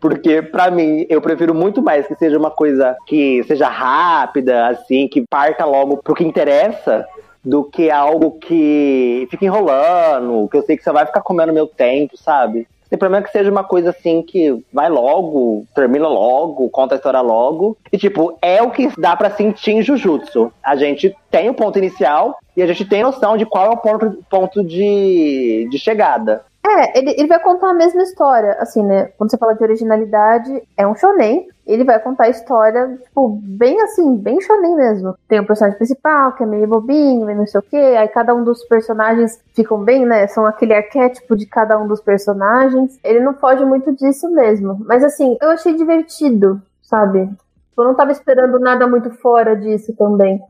Porque, 0.00 0.42
pra 0.42 0.70
mim, 0.70 1.06
eu 1.08 1.20
prefiro 1.20 1.54
muito 1.54 1.82
mais 1.82 2.06
que 2.06 2.14
seja 2.14 2.38
uma 2.38 2.50
coisa 2.50 2.96
que 3.06 3.42
seja 3.44 3.68
rápida, 3.68 4.68
assim, 4.68 5.08
que 5.08 5.24
parta 5.28 5.64
logo 5.64 5.96
pro 5.96 6.14
que 6.14 6.24
interessa, 6.24 7.06
do 7.44 7.62
que 7.62 7.90
algo 7.90 8.32
que 8.32 9.28
fica 9.30 9.44
enrolando, 9.44 10.48
que 10.48 10.56
eu 10.56 10.62
sei 10.62 10.76
que 10.76 10.82
você 10.82 10.90
vai 10.90 11.06
ficar 11.06 11.20
comendo 11.20 11.52
meu 11.52 11.66
tempo, 11.66 12.16
sabe? 12.16 12.66
Tem 12.88 12.98
problema 12.98 13.24
que 13.24 13.32
seja 13.32 13.50
uma 13.50 13.64
coisa 13.64 13.90
assim 13.90 14.22
que 14.22 14.64
vai 14.72 14.88
logo, 14.88 15.66
termina 15.74 16.08
logo, 16.08 16.70
conta 16.70 16.94
a 16.94 16.96
história 16.96 17.20
logo. 17.20 17.76
E, 17.92 17.98
tipo, 17.98 18.36
é 18.40 18.62
o 18.62 18.70
que 18.70 18.88
dá 18.98 19.16
pra 19.16 19.30
sentir 19.30 19.72
em 19.72 19.82
Jujutsu. 19.82 20.52
A 20.62 20.76
gente 20.76 21.14
tem 21.30 21.48
o 21.48 21.54
ponto 21.54 21.78
inicial 21.78 22.38
e 22.56 22.62
a 22.62 22.66
gente 22.66 22.84
tem 22.84 23.02
noção 23.02 23.36
de 23.36 23.44
qual 23.44 23.66
é 23.66 23.70
o 23.70 23.76
ponto, 23.76 24.24
ponto 24.30 24.64
de, 24.64 25.68
de 25.70 25.78
chegada. 25.78 26.44
É, 26.66 26.98
ele, 26.98 27.10
ele 27.12 27.28
vai 27.28 27.38
contar 27.38 27.70
a 27.70 27.74
mesma 27.74 28.02
história, 28.02 28.56
assim, 28.58 28.82
né? 28.82 29.10
Quando 29.16 29.30
você 29.30 29.38
fala 29.38 29.54
de 29.54 29.62
originalidade, 29.62 30.62
é 30.76 30.86
um 30.86 30.96
shonen. 30.96 31.46
Ele 31.66 31.84
vai 31.84 31.98
contar 31.98 32.24
a 32.24 32.28
história, 32.28 32.96
tipo, 33.02 33.40
bem 33.42 33.80
assim, 33.82 34.16
bem 34.16 34.40
shonen 34.40 34.76
mesmo. 34.76 35.16
Tem 35.28 35.40
o 35.40 35.46
personagem 35.46 35.76
principal, 35.76 36.32
que 36.32 36.44
é 36.44 36.46
meio 36.46 36.68
bobinho, 36.68 37.26
meio 37.26 37.38
não 37.38 37.46
sei 37.46 37.58
o 37.58 37.62
quê. 37.62 37.76
Aí 37.76 38.06
cada 38.08 38.34
um 38.34 38.44
dos 38.44 38.64
personagens 38.64 39.40
ficam 39.52 39.82
bem, 39.82 40.06
né? 40.06 40.26
São 40.28 40.46
aquele 40.46 40.74
arquétipo 40.74 41.34
de 41.36 41.46
cada 41.46 41.76
um 41.78 41.88
dos 41.88 42.00
personagens. 42.00 42.98
Ele 43.02 43.20
não 43.20 43.34
foge 43.34 43.64
muito 43.64 43.92
disso 43.94 44.30
mesmo. 44.30 44.76
Mas 44.86 45.02
assim, 45.02 45.36
eu 45.42 45.50
achei 45.50 45.74
divertido, 45.74 46.62
sabe? 46.82 47.28
Eu 47.76 47.84
não 47.84 47.94
tava 47.94 48.12
esperando 48.12 48.58
nada 48.58 48.86
muito 48.86 49.10
fora 49.10 49.56
disso 49.56 49.92
também. 49.96 50.40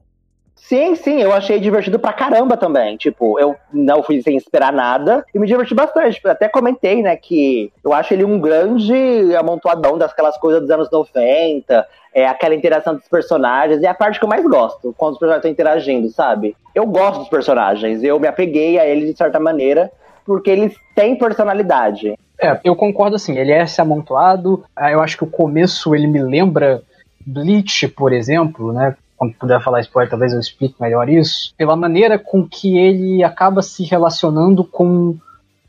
Sim, 0.56 0.96
sim, 0.96 1.20
eu 1.22 1.32
achei 1.32 1.60
divertido 1.60 1.98
pra 1.98 2.12
caramba 2.12 2.56
também. 2.56 2.96
Tipo, 2.96 3.38
eu 3.38 3.54
não 3.72 4.02
fui 4.02 4.20
sem 4.22 4.36
esperar 4.36 4.72
nada 4.72 5.24
e 5.32 5.38
me 5.38 5.46
diverti 5.46 5.74
bastante. 5.74 6.20
Até 6.26 6.48
comentei, 6.48 7.02
né, 7.02 7.14
que 7.16 7.70
eu 7.84 7.92
acho 7.92 8.12
ele 8.14 8.24
um 8.24 8.40
grande 8.40 8.92
amontoadão 9.36 9.96
daquelas 9.96 10.36
coisas 10.38 10.62
dos 10.62 10.70
anos 10.70 10.90
90, 10.90 11.86
é, 12.12 12.26
aquela 12.26 12.54
interação 12.54 12.94
dos 12.94 13.06
personagens, 13.06 13.82
é 13.82 13.86
a 13.86 13.94
parte 13.94 14.18
que 14.18 14.24
eu 14.24 14.28
mais 14.28 14.42
gosto, 14.44 14.94
quando 14.96 15.12
os 15.12 15.18
personagens 15.18 15.44
estão 15.44 15.50
interagindo, 15.50 16.08
sabe? 16.08 16.56
Eu 16.74 16.86
gosto 16.86 17.20
dos 17.20 17.28
personagens, 17.28 18.02
eu 18.02 18.18
me 18.18 18.26
apeguei 18.26 18.78
a 18.78 18.86
eles 18.86 19.10
de 19.10 19.16
certa 19.16 19.38
maneira, 19.38 19.92
porque 20.24 20.50
eles 20.50 20.74
têm 20.94 21.16
personalidade. 21.16 22.18
É, 22.40 22.58
eu 22.64 22.74
concordo 22.74 23.16
assim, 23.16 23.38
ele 23.38 23.52
é 23.52 23.62
esse 23.62 23.80
amontoado. 23.80 24.64
ah, 24.74 24.90
Eu 24.90 25.00
acho 25.00 25.16
que 25.16 25.24
o 25.24 25.30
começo 25.30 25.94
ele 25.94 26.06
me 26.06 26.22
lembra 26.22 26.82
Bleach, 27.24 27.86
por 27.88 28.12
exemplo, 28.12 28.72
né? 28.72 28.96
Quando 29.16 29.34
puder 29.34 29.62
falar 29.62 29.80
spoiler, 29.80 30.10
talvez 30.10 30.32
eu 30.32 30.40
explique 30.40 30.80
melhor 30.80 31.08
isso. 31.08 31.54
Pela 31.56 31.76
maneira 31.76 32.18
com 32.18 32.46
que 32.46 32.76
ele 32.76 33.22
acaba 33.24 33.62
se 33.62 33.84
relacionando 33.84 34.64
com 34.64 35.16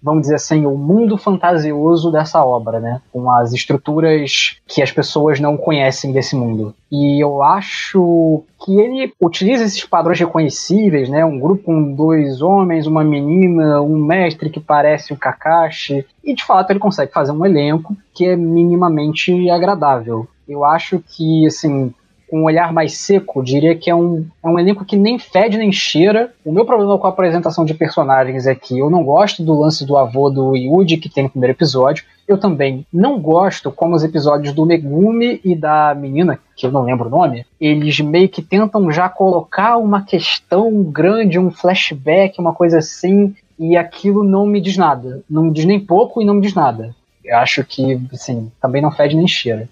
vamos 0.01 0.21
dizer 0.21 0.35
assim, 0.35 0.65
o 0.65 0.77
mundo 0.77 1.17
fantasioso 1.17 2.11
dessa 2.11 2.43
obra, 2.43 2.79
né? 2.79 3.01
Com 3.11 3.29
as 3.31 3.51
estruturas 3.51 4.57
que 4.65 4.81
as 4.81 4.91
pessoas 4.91 5.39
não 5.39 5.57
conhecem 5.57 6.11
desse 6.11 6.35
mundo. 6.35 6.73
E 6.91 7.21
eu 7.21 7.43
acho 7.43 8.43
que 8.63 8.79
ele 8.79 9.13
utiliza 9.19 9.63
esses 9.63 9.83
padrões 9.83 10.19
reconhecíveis, 10.19 11.09
né? 11.09 11.25
Um 11.25 11.39
grupo 11.39 11.63
com 11.63 11.93
dois 11.93 12.41
homens, 12.41 12.87
uma 12.87 13.03
menina, 13.03 13.81
um 13.81 13.97
mestre 13.97 14.49
que 14.49 14.59
parece 14.59 15.13
o 15.13 15.17
Kakashi. 15.17 16.05
E 16.23 16.33
de 16.33 16.43
fato 16.43 16.71
ele 16.71 16.79
consegue 16.79 17.11
fazer 17.11 17.31
um 17.31 17.45
elenco 17.45 17.95
que 18.13 18.25
é 18.25 18.35
minimamente 18.35 19.49
agradável. 19.49 20.27
Eu 20.47 20.63
acho 20.63 21.03
que, 21.05 21.45
assim, 21.45 21.93
com 22.29 22.41
um 22.41 22.43
olhar 22.43 22.73
mais 22.73 22.97
seco, 22.97 23.43
diria 23.43 23.75
que 23.75 23.89
é 23.89 23.95
um, 23.95 24.25
é 24.43 24.47
um 24.47 24.59
elenco 24.59 24.85
que 24.85 24.97
nem 24.97 25.17
fede 25.17 25.57
nem 25.57 25.71
cheira. 25.71 26.33
O 26.43 26.51
meu 26.51 26.65
problema 26.65 26.97
com 26.97 27.07
a 27.07 27.09
apresentação 27.09 27.65
de 27.65 27.73
personagens 27.73 28.45
é 28.45 28.53
que 28.53 28.77
eu 28.77 28.89
não 28.89 29.03
gosto 29.03 29.43
do 29.43 29.59
lance 29.59 29.85
do 29.85 29.97
avô 29.97 30.29
do 30.29 30.55
Yuji 30.55 30.97
que 30.97 31.09
tem 31.09 31.23
no 31.23 31.29
primeiro 31.29 31.55
episódio. 31.55 32.03
Eu 32.27 32.37
também 32.37 32.85
não 32.91 33.19
gosto 33.19 33.71
como 33.71 33.95
os 33.95 34.03
episódios 34.03 34.53
do 34.53 34.65
Megumi 34.65 35.39
e 35.43 35.55
da 35.55 35.95
menina, 35.95 36.37
que 36.55 36.65
eu 36.65 36.71
não 36.71 36.83
lembro 36.83 37.07
o 37.07 37.11
nome, 37.11 37.45
eles 37.59 37.99
meio 38.01 38.27
que 38.27 38.41
tentam 38.41 38.91
já 38.91 39.07
colocar 39.07 39.77
uma 39.77 40.01
questão 40.03 40.83
grande, 40.83 41.39
um 41.39 41.49
flashback, 41.49 42.37
uma 42.39 42.53
coisa 42.53 42.79
assim, 42.79 43.33
e 43.57 43.77
aquilo 43.77 44.23
não 44.23 44.45
me 44.45 44.59
diz 44.59 44.75
nada. 44.75 45.23
Não 45.29 45.43
me 45.43 45.51
diz 45.51 45.63
nem 45.63 45.79
pouco 45.79 46.21
e 46.21 46.25
não 46.25 46.33
me 46.33 46.41
diz 46.41 46.53
nada. 46.53 46.93
Eu 47.23 47.37
acho 47.37 47.63
que, 47.63 47.99
assim, 48.13 48.51
também 48.61 48.81
não 48.81 48.91
fede 48.91 49.15
nem 49.15 49.27
cheira. 49.27 49.67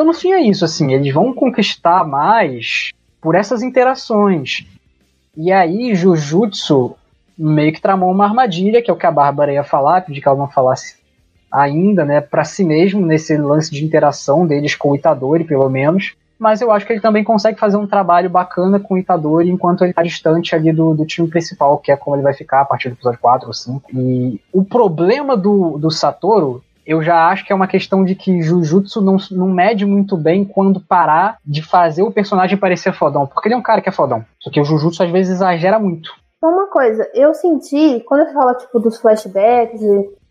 Então, 0.00 0.06
no 0.06 0.14
fim, 0.14 0.32
é 0.32 0.40
isso, 0.40 0.64
assim, 0.64 0.94
eles 0.94 1.12
vão 1.12 1.34
conquistar 1.34 2.06
mais 2.06 2.90
por 3.20 3.34
essas 3.34 3.62
interações. 3.62 4.64
E 5.36 5.52
aí, 5.52 5.94
Jujutsu 5.94 6.96
meio 7.36 7.70
que 7.70 7.82
tramou 7.82 8.10
uma 8.10 8.24
armadilha, 8.24 8.80
que 8.80 8.90
é 8.90 8.94
o 8.94 8.96
que 8.96 9.04
a 9.04 9.10
Bárbara 9.10 9.52
ia 9.52 9.62
falar, 9.62 10.00
pedi 10.00 10.22
que 10.22 10.26
ela 10.26 10.38
não 10.38 10.48
falasse 10.48 10.96
ainda, 11.52 12.02
né, 12.02 12.22
para 12.22 12.44
si 12.44 12.64
mesmo, 12.64 13.04
nesse 13.04 13.36
lance 13.36 13.70
de 13.70 13.84
interação 13.84 14.46
deles 14.46 14.74
com 14.74 14.92
o 14.92 14.96
Itadori, 14.96 15.44
pelo 15.44 15.68
menos. 15.68 16.14
Mas 16.38 16.62
eu 16.62 16.72
acho 16.72 16.86
que 16.86 16.94
ele 16.94 17.02
também 17.02 17.22
consegue 17.22 17.60
fazer 17.60 17.76
um 17.76 17.86
trabalho 17.86 18.30
bacana 18.30 18.80
com 18.80 18.94
o 18.94 18.98
Itadori 18.98 19.50
enquanto 19.50 19.82
ele 19.82 19.90
está 19.90 20.02
distante 20.02 20.54
ali 20.54 20.72
do, 20.72 20.94
do 20.94 21.04
time 21.04 21.28
principal, 21.28 21.76
que 21.76 21.92
é 21.92 21.96
como 21.96 22.16
ele 22.16 22.22
vai 22.22 22.32
ficar 22.32 22.62
a 22.62 22.64
partir 22.64 22.88
do 22.88 22.94
episódio 22.94 23.20
4 23.20 23.48
ou 23.48 23.52
5. 23.52 23.90
E 23.92 24.40
o 24.50 24.64
problema 24.64 25.36
do, 25.36 25.76
do 25.76 25.90
Satoru 25.90 26.64
eu 26.90 27.00
já 27.00 27.28
acho 27.28 27.46
que 27.46 27.52
é 27.52 27.54
uma 27.54 27.68
questão 27.68 28.04
de 28.04 28.16
que 28.16 28.42
Jujutsu 28.42 29.00
não, 29.00 29.16
não 29.30 29.46
mede 29.46 29.86
muito 29.86 30.16
bem 30.16 30.44
quando 30.44 30.80
parar 30.80 31.36
de 31.46 31.62
fazer 31.62 32.02
o 32.02 32.10
personagem 32.10 32.58
parecer 32.58 32.92
fodão. 32.92 33.28
Porque 33.28 33.46
ele 33.46 33.54
é 33.54 33.56
um 33.56 33.62
cara 33.62 33.80
que 33.80 33.88
é 33.88 33.92
fodão. 33.92 34.24
Só 34.40 34.50
que 34.50 34.60
o 34.60 34.64
Jujutsu 34.64 35.04
às 35.04 35.10
vezes 35.10 35.36
exagera 35.36 35.78
muito. 35.78 36.10
Uma 36.42 36.66
coisa, 36.66 37.08
eu 37.14 37.32
senti, 37.32 38.00
quando 38.00 38.26
você 38.26 38.32
fala 38.32 38.54
tipo 38.54 38.80
dos 38.80 38.98
flashbacks, 38.98 39.80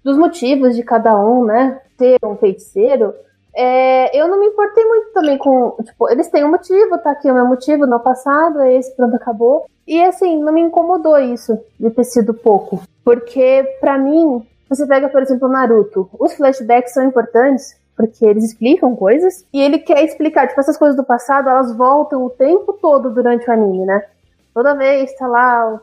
dos 0.04 0.18
motivos 0.18 0.76
de 0.76 0.84
cada 0.84 1.18
um, 1.18 1.46
né, 1.46 1.80
ter 1.98 2.18
um 2.26 2.36
feiticeiro, 2.36 3.14
é, 3.56 4.20
eu 4.20 4.28
não 4.28 4.38
me 4.38 4.48
importei 4.48 4.84
muito 4.84 5.14
também 5.14 5.38
com. 5.38 5.78
Tipo, 5.82 6.10
eles 6.10 6.28
têm 6.28 6.44
um 6.44 6.52
motivo, 6.52 6.98
tá 6.98 7.12
aqui 7.12 7.32
o 7.32 7.34
meu 7.34 7.46
motivo 7.46 7.86
no 7.86 8.02
passado, 8.02 8.60
é 8.60 8.76
esse, 8.76 8.94
pronto, 8.98 9.16
acabou. 9.16 9.66
E 9.88 10.04
assim, 10.04 10.44
não 10.44 10.52
me 10.52 10.62
incomodou 10.62 11.18
isso 11.18 11.58
de 11.80 11.90
ter 11.90 12.04
sido 12.04 12.34
pouco. 12.34 12.82
Porque, 13.04 13.64
para 13.80 13.98
mim, 13.98 14.46
você 14.70 14.86
pega, 14.86 15.10
por 15.10 15.22
exemplo, 15.22 15.50
Naruto. 15.50 16.10
Os 16.20 16.34
flashbacks 16.34 16.94
são 16.94 17.04
importantes 17.04 17.76
porque 17.98 18.26
eles 18.26 18.46
explicam 18.46 18.96
coisas 18.96 19.46
e 19.52 19.60
ele 19.60 19.80
quer 19.80 20.04
explicar, 20.06 20.48
tipo, 20.48 20.60
essas 20.60 20.78
coisas 20.78 20.96
do 20.96 21.04
passado, 21.04 21.50
elas 21.50 21.76
voltam 21.76 22.24
o 22.24 22.30
tempo 22.30 22.72
todo 22.74 23.10
durante 23.10 23.50
o 23.50 23.52
anime, 23.52 23.86
né? 23.86 24.06
Toda 24.54 24.76
vez 24.76 25.14
tá 25.16 25.28
lá 25.28 25.82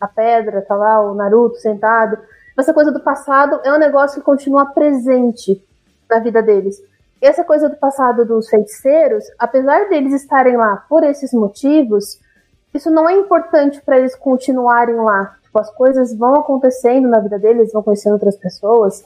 a 0.00 0.08
pedra, 0.08 0.62
tá 0.62 0.74
lá 0.74 1.00
o 1.00 1.14
Naruto 1.14 1.56
sentado. 1.56 2.16
Essa 2.56 2.72
coisa 2.72 2.90
do 2.90 3.00
passado 3.00 3.60
é 3.64 3.72
um 3.72 3.78
negócio 3.78 4.18
que 4.18 4.24
continua 4.24 4.66
presente 4.66 5.62
na 6.08 6.18
vida 6.20 6.42
deles. 6.42 6.80
E 7.20 7.26
essa 7.26 7.44
coisa 7.44 7.68
do 7.68 7.76
passado 7.76 8.24
dos 8.24 8.48
feiticeiros, 8.48 9.24
apesar 9.38 9.88
deles 9.88 10.14
estarem 10.14 10.56
lá 10.56 10.84
por 10.88 11.02
esses 11.02 11.32
motivos, 11.32 12.20
isso 12.72 12.90
não 12.90 13.08
é 13.08 13.14
importante 13.14 13.80
para 13.82 13.98
eles 13.98 14.14
continuarem 14.14 14.96
lá. 14.96 15.36
Tipo, 15.48 15.60
as 15.60 15.70
coisas 15.70 16.14
vão 16.14 16.34
acontecendo 16.34 17.08
na 17.08 17.20
vida 17.20 17.38
deles, 17.38 17.72
vão 17.72 17.82
conhecendo 17.82 18.12
outras 18.12 18.36
pessoas, 18.36 19.02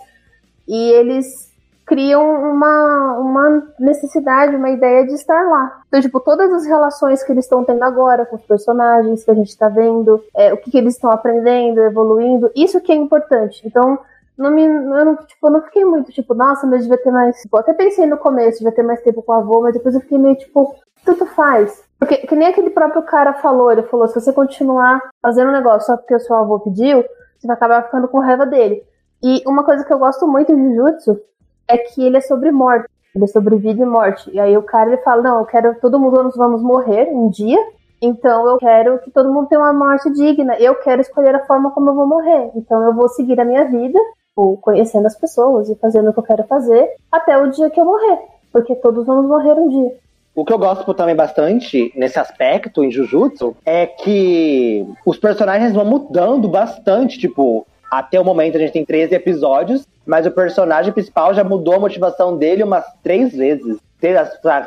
e 0.67 0.91
eles 0.91 1.51
criam 1.87 2.53
uma, 2.53 3.19
uma 3.19 3.69
necessidade, 3.79 4.57
uma 4.57 4.71
ideia 4.71 5.07
de 5.07 5.15
estar 5.15 5.49
lá. 5.49 5.83
Então, 5.87 6.01
tipo, 6.01 6.19
todas 6.21 6.53
as 6.53 6.67
relações 6.67 7.23
que 7.23 7.31
eles 7.31 7.45
estão 7.45 7.65
tendo 7.65 7.83
agora 7.83 8.27
com 8.27 8.37
os 8.37 8.43
personagens 8.43 9.25
que 9.25 9.31
a 9.31 9.35
gente 9.35 9.49
está 9.49 9.69
vendo, 9.69 10.23
é, 10.35 10.53
o 10.53 10.57
que, 10.57 10.71
que 10.71 10.79
eles 10.79 10.95
estão 10.95 11.11
aprendendo, 11.11 11.81
evoluindo, 11.81 12.51
isso 12.57 12.81
que 12.81 12.91
é 12.91 12.95
importante. 12.95 13.63
Então, 13.65 13.99
não 14.37 14.51
me, 14.51 14.65
eu 14.65 15.05
não, 15.05 15.17
tipo, 15.17 15.51
não 15.51 15.63
fiquei 15.63 15.85
muito, 15.85 16.11
tipo, 16.11 16.35
nossa, 16.35 16.67
mas 16.67 16.83
devia 16.83 16.99
ter 16.99 17.11
mais. 17.11 17.41
Tipo, 17.41 17.59
até 17.59 17.73
pensei 17.73 18.07
no 18.07 18.17
começo, 18.17 18.59
devia 18.59 18.73
ter 18.73 18.83
mais 18.83 19.01
tempo 19.03 19.23
com 19.23 19.33
o 19.33 19.35
avô, 19.37 19.61
mas 19.61 19.75
depois 19.75 19.95
eu 19.95 20.01
fiquei 20.01 20.19
meio, 20.19 20.37
tipo, 20.37 20.75
tanto 21.05 21.27
faz. 21.27 21.83
Porque, 21.99 22.19
que 22.19 22.35
nem 22.35 22.49
aquele 22.49 22.71
próprio 22.71 23.03
cara 23.03 23.33
falou, 23.35 23.71
ele 23.71 23.83
falou, 23.85 24.09
se 24.09 24.21
você 24.21 24.33
continuar 24.33 25.01
fazendo 25.21 25.49
um 25.49 25.53
negócio 25.53 25.87
só 25.87 25.97
porque 25.97 26.15
o 26.15 26.21
seu 26.21 26.35
avô 26.35 26.59
pediu, 26.59 27.05
você 27.39 27.47
vai 27.47 27.57
acabar 27.57 27.85
ficando 27.85 28.09
com 28.09 28.19
raiva 28.19 28.45
dele. 28.45 28.83
E 29.23 29.43
uma 29.47 29.65
coisa 29.65 29.85
que 29.85 29.93
eu 29.93 29.99
gosto 29.99 30.27
muito 30.27 30.55
de 30.55 30.75
Jujutsu 30.75 31.21
é 31.69 31.79
que 31.79 32.05
ele 32.05 32.17
é 32.17 32.21
sobre 32.21 32.51
morte. 32.51 32.89
Ele 33.15 33.25
é 33.25 33.29
sobre 33.29 33.57
vida 33.57 33.83
e 33.83 33.87
morte. 33.87 34.31
E 34.33 34.41
aí 34.41 34.57
o 34.57 34.63
cara 34.63 34.91
ele 34.91 35.03
fala, 35.03 35.23
não, 35.23 35.39
eu 35.39 35.45
quero, 35.45 35.75
todo 35.81 36.01
mundo 36.01 36.23
nós 36.23 36.35
vamos 36.35 36.63
morrer 36.63 37.09
um 37.13 37.29
dia, 37.29 37.59
então 38.01 38.47
eu 38.49 38.59
quero 38.59 38.99
que 38.99 39.11
todo 39.11 39.33
mundo 39.33 39.49
tenha 39.49 39.61
uma 39.61 39.73
morte 39.73 40.11
digna. 40.13 40.57
Eu 40.59 40.75
quero 40.77 41.01
escolher 41.01 41.35
a 41.37 41.47
forma 41.47 41.71
como 41.71 41.91
eu 41.91 41.95
vou 41.95 42.07
morrer. 42.07 42.51
Então 42.57 42.83
eu 42.83 42.93
vou 42.95 43.09
seguir 43.09 43.39
a 43.41 43.45
minha 43.45 43.65
vida, 43.67 43.99
ou 44.35 44.57
conhecendo 44.57 45.07
as 45.07 45.15
pessoas 45.15 45.69
e 45.69 45.77
fazendo 45.77 46.11
o 46.11 46.13
que 46.13 46.19
eu 46.19 46.25
quero 46.25 46.45
fazer, 46.45 46.89
até 47.13 47.39
o 47.39 47.51
dia 47.51 47.71
que 47.71 47.81
eu 47.81 47.85
morrer. 47.85 48.19
Porque 48.51 48.75
todos 48.75 49.07
vamos 49.07 49.27
morrer 49.27 49.53
um 49.53 49.69
dia. 49.69 49.97
O 50.35 50.45
que 50.45 50.53
eu 50.53 50.59
gosto 50.59 50.95
também 50.95 51.15
bastante 51.15 51.93
nesse 51.95 52.19
aspecto 52.19 52.83
em 52.83 52.91
Jujutsu 52.91 53.55
é 53.67 53.87
que 53.87 54.87
os 55.05 55.19
personagens 55.19 55.75
vão 55.75 55.85
mudando 55.85 56.49
bastante. 56.49 57.19
Tipo, 57.19 57.67
até 57.91 58.19
o 58.19 58.25
momento 58.25 58.57
a 58.57 58.61
gente 58.61 58.73
tem 58.73 58.85
13 58.85 59.15
episódios, 59.15 59.87
mas 60.07 60.25
o 60.25 60.31
personagem 60.31 60.91
principal 60.91 61.35
já 61.35 61.45
mudou 61.45 61.75
a 61.75 61.81
motivação 61.81 62.37
dele 62.37 62.63
umas 62.63 62.85
três 63.03 63.35
vezes. 63.35 63.77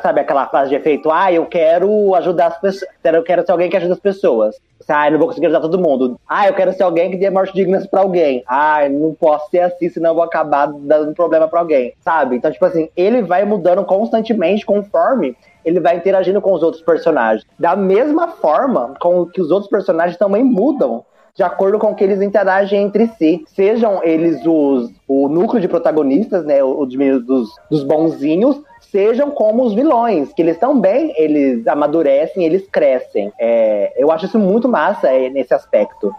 Sabe 0.00 0.20
aquela 0.20 0.46
frase 0.46 0.70
de 0.70 0.76
efeito? 0.76 1.10
Ah, 1.10 1.32
eu 1.32 1.44
quero 1.46 2.14
ajudar 2.14 2.46
as 2.46 2.60
pessoas. 2.60 2.90
Eu 3.04 3.22
quero 3.24 3.44
ser 3.44 3.52
alguém 3.52 3.68
que 3.68 3.76
ajuda 3.76 3.94
as 3.94 4.00
pessoas. 4.00 4.56
Ah, 4.88 5.10
não 5.10 5.18
vou 5.18 5.28
conseguir 5.28 5.46
ajudar 5.46 5.60
todo 5.60 5.78
mundo. 5.78 6.18
Ah, 6.28 6.46
eu 6.46 6.54
quero 6.54 6.72
ser 6.72 6.82
alguém 6.82 7.10
que 7.10 7.16
dê 7.16 7.30
morte 7.30 7.54
digna 7.54 7.80
pra 7.90 8.00
alguém. 8.00 8.42
Ah, 8.46 8.88
não 8.88 9.14
posso 9.14 9.50
ser 9.50 9.60
assim, 9.60 9.88
senão 9.88 10.10
eu 10.10 10.14
vou 10.14 10.24
acabar 10.24 10.66
dando 10.66 11.14
problema 11.14 11.48
pra 11.48 11.60
alguém. 11.60 11.92
Sabe? 12.00 12.36
Então, 12.36 12.50
tipo 12.50 12.64
assim, 12.64 12.88
ele 12.96 13.22
vai 13.22 13.44
mudando 13.44 13.84
constantemente 13.84 14.64
conforme 14.64 15.36
ele 15.64 15.80
vai 15.80 15.96
interagindo 15.96 16.40
com 16.40 16.52
os 16.52 16.62
outros 16.62 16.82
personagens. 16.82 17.44
Da 17.58 17.74
mesma 17.74 18.28
forma 18.28 18.94
com 19.00 19.26
que 19.26 19.40
os 19.40 19.50
outros 19.50 19.68
personagens 19.68 20.16
também 20.16 20.44
mudam 20.44 21.04
de 21.34 21.42
acordo 21.42 21.78
com 21.78 21.94
que 21.94 22.02
eles 22.02 22.22
interagem 22.22 22.82
entre 22.82 23.08
si. 23.18 23.44
Sejam 23.48 24.00
eles 24.02 24.40
os, 24.46 24.90
o 25.06 25.28
núcleo 25.28 25.60
de 25.60 25.68
protagonistas, 25.68 26.44
né, 26.44 26.64
os 26.64 26.94
meninos 26.96 27.24
dos, 27.26 27.50
dos 27.70 27.84
bonzinhos, 27.84 28.62
sejam 28.90 29.30
como 29.30 29.64
os 29.64 29.74
vilões, 29.74 30.32
que 30.32 30.42
eles 30.42 30.58
também 30.58 31.12
eles 31.16 31.66
amadurecem, 31.66 32.44
eles 32.44 32.66
crescem. 32.70 33.32
É, 33.38 33.92
eu 33.96 34.10
acho 34.10 34.26
isso 34.26 34.38
muito 34.38 34.68
massa 34.68 35.08
é, 35.08 35.28
nesse 35.28 35.54
aspecto. 35.54 36.14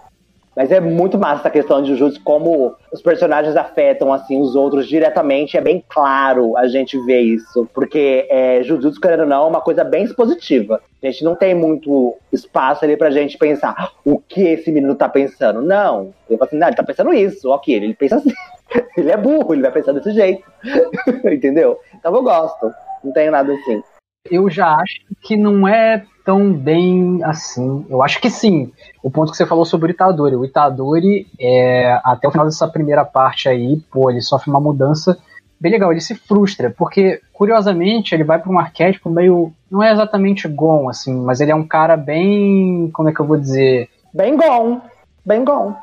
Mas 0.58 0.72
é 0.72 0.80
muito 0.80 1.20
massa 1.20 1.42
essa 1.42 1.50
questão 1.52 1.84
de 1.84 1.90
Jujutsu, 1.90 2.20
como 2.24 2.74
os 2.92 3.00
personagens 3.00 3.56
afetam 3.56 4.12
assim 4.12 4.42
os 4.42 4.56
outros 4.56 4.88
diretamente. 4.88 5.56
É 5.56 5.62
bem 5.62 5.84
claro 5.88 6.58
a 6.58 6.68
gente 6.68 6.98
ver 7.06 7.22
isso. 7.22 7.70
Porque 7.76 8.26
é, 8.28 8.64
Jujutsu, 8.64 9.00
querendo 9.00 9.20
ou 9.20 9.28
não, 9.28 9.44
é 9.44 9.48
uma 9.50 9.62
coisa 9.62 9.84
bem 9.84 10.04
expositiva. 10.04 10.82
A 11.04 11.06
gente 11.06 11.24
não 11.24 11.36
tem 11.36 11.54
muito 11.54 12.16
espaço 12.34 12.84
ali 12.84 12.98
pra 12.98 13.12
gente 13.12 13.38
pensar 13.38 13.92
o 14.04 14.18
que 14.18 14.42
esse 14.42 14.72
menino 14.72 14.96
tá 14.96 15.08
pensando. 15.08 15.62
Não. 15.62 16.12
Ele 16.28 16.40
fala 16.40 16.48
assim, 16.48 16.58
não, 16.58 16.68
ele 16.68 16.76
tá 16.76 16.84
pensando 16.84 17.14
isso. 17.14 17.52
Ok, 17.52 17.76
ele 17.76 17.94
pensa 17.94 18.16
assim. 18.16 18.34
ele 18.98 19.12
é 19.12 19.18
burro, 19.18 19.54
ele 19.54 19.62
vai 19.62 19.72
pensar 19.72 19.94
desse 19.94 20.12
jeito. 20.12 20.44
Entendeu? 21.26 21.80
Então 21.94 22.14
eu 22.16 22.24
gosto. 22.24 22.72
Não 23.04 23.12
tenho 23.12 23.32
nada 23.32 23.54
assim. 23.54 23.82
Eu 24.30 24.50
já 24.50 24.76
acho 24.76 25.02
que 25.22 25.38
não 25.38 25.68
é 25.68 26.04
tão 26.26 26.52
bem 26.52 27.24
assim. 27.24 27.86
Eu 27.90 28.04
acho 28.04 28.20
que 28.20 28.30
sim. 28.30 28.72
O 29.02 29.10
ponto 29.10 29.32
que 29.32 29.38
você 29.38 29.46
falou 29.46 29.64
sobre 29.64 29.92
o 29.92 29.94
Itadori. 29.94 30.36
O 30.36 30.44
Itadori, 30.44 31.28
é, 31.40 32.00
até 32.04 32.28
o 32.28 32.32
final 32.32 32.46
dessa 32.46 32.68
primeira 32.68 33.06
parte 33.06 33.48
aí, 33.48 33.82
pô, 33.92 34.10
ele 34.10 34.22
sofre 34.22 34.50
uma 34.50 34.60
mudança 34.60 35.18
bem 35.60 35.72
legal. 35.72 35.92
Ele 35.92 36.02
se 36.02 36.16
frustra, 36.16 36.70
porque, 36.70 37.22
curiosamente, 37.32 38.14
ele 38.14 38.24
vai 38.24 38.40
para 38.40 38.52
um 38.52 38.60
arquétipo 38.60 39.10
meio. 39.10 39.54
Não 39.72 39.82
é 39.82 39.92
exatamente 39.92 40.48
Gon, 40.48 40.90
assim, 40.90 41.16
mas 41.16 41.40
ele 41.40 41.52
é 41.52 41.56
um 41.56 41.68
cara 41.68 41.96
bem. 41.96 42.90
Como 42.92 43.08
é 43.08 43.14
que 43.14 43.20
eu 43.20 43.26
vou 43.26 43.38
dizer? 43.38 43.90
Bem 44.14 44.36
Gon. 44.36 44.82
Bem 45.26 45.46
Gon. 45.46 45.76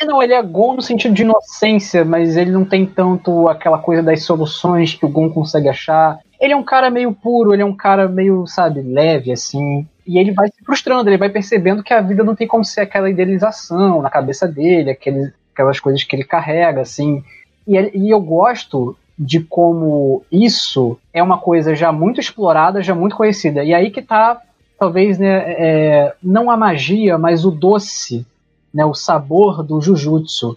É, 0.00 0.04
não, 0.04 0.22
ele 0.22 0.32
é 0.32 0.42
Gon 0.42 0.74
no 0.74 0.82
sentido 0.82 1.14
de 1.14 1.22
inocência, 1.22 2.04
mas 2.04 2.36
ele 2.36 2.52
não 2.52 2.64
tem 2.64 2.86
tanto 2.86 3.48
aquela 3.48 3.78
coisa 3.78 4.02
das 4.02 4.22
soluções 4.22 4.94
que 4.94 5.04
o 5.04 5.08
Gon 5.08 5.28
consegue 5.28 5.68
achar. 5.68 6.18
Ele 6.40 6.52
é 6.52 6.56
um 6.56 6.62
cara 6.62 6.88
meio 6.88 7.12
puro, 7.12 7.52
ele 7.52 7.62
é 7.62 7.66
um 7.66 7.74
cara 7.74 8.08
meio, 8.08 8.46
sabe, 8.46 8.80
leve, 8.80 9.32
assim. 9.32 9.86
E 10.06 10.18
ele 10.18 10.30
vai 10.30 10.48
se 10.48 10.64
frustrando, 10.64 11.10
ele 11.10 11.18
vai 11.18 11.28
percebendo 11.28 11.82
que 11.82 11.92
a 11.92 12.00
vida 12.00 12.22
não 12.22 12.36
tem 12.36 12.46
como 12.46 12.64
ser 12.64 12.82
aquela 12.82 13.10
idealização 13.10 14.00
na 14.00 14.08
cabeça 14.08 14.46
dele, 14.46 14.90
aquele, 14.90 15.32
aquelas 15.52 15.80
coisas 15.80 16.04
que 16.04 16.14
ele 16.14 16.24
carrega, 16.24 16.80
assim. 16.80 17.24
E, 17.66 17.76
e 17.76 18.10
eu 18.10 18.20
gosto 18.20 18.96
de 19.18 19.40
como 19.40 20.22
isso 20.30 20.96
é 21.12 21.20
uma 21.20 21.38
coisa 21.38 21.74
já 21.74 21.90
muito 21.90 22.20
explorada, 22.20 22.80
já 22.80 22.94
muito 22.94 23.16
conhecida. 23.16 23.64
E 23.64 23.74
aí 23.74 23.90
que 23.90 24.00
tá, 24.00 24.40
talvez, 24.78 25.18
né, 25.18 25.54
é, 25.58 26.14
não 26.22 26.48
a 26.48 26.56
magia, 26.56 27.18
mas 27.18 27.44
o 27.44 27.50
doce, 27.50 28.24
né, 28.72 28.84
o 28.84 28.94
sabor 28.94 29.62
do 29.62 29.80
Jujutsu, 29.80 30.56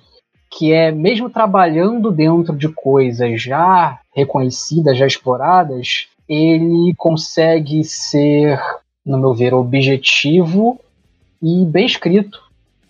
que 0.50 0.74
é, 0.74 0.92
mesmo 0.92 1.30
trabalhando 1.30 2.12
dentro 2.12 2.56
de 2.56 2.68
coisas 2.68 3.42
já 3.42 4.00
reconhecidas, 4.14 4.98
já 4.98 5.08
exploradas, 5.08 6.08
ele 6.28 6.94
consegue 6.98 7.84
ser, 7.84 8.60
no 9.06 9.18
meu 9.18 9.34
ver, 9.34 9.54
objetivo 9.54 10.80
e 11.42 11.66
bem 11.66 11.86
escrito. 11.86 12.40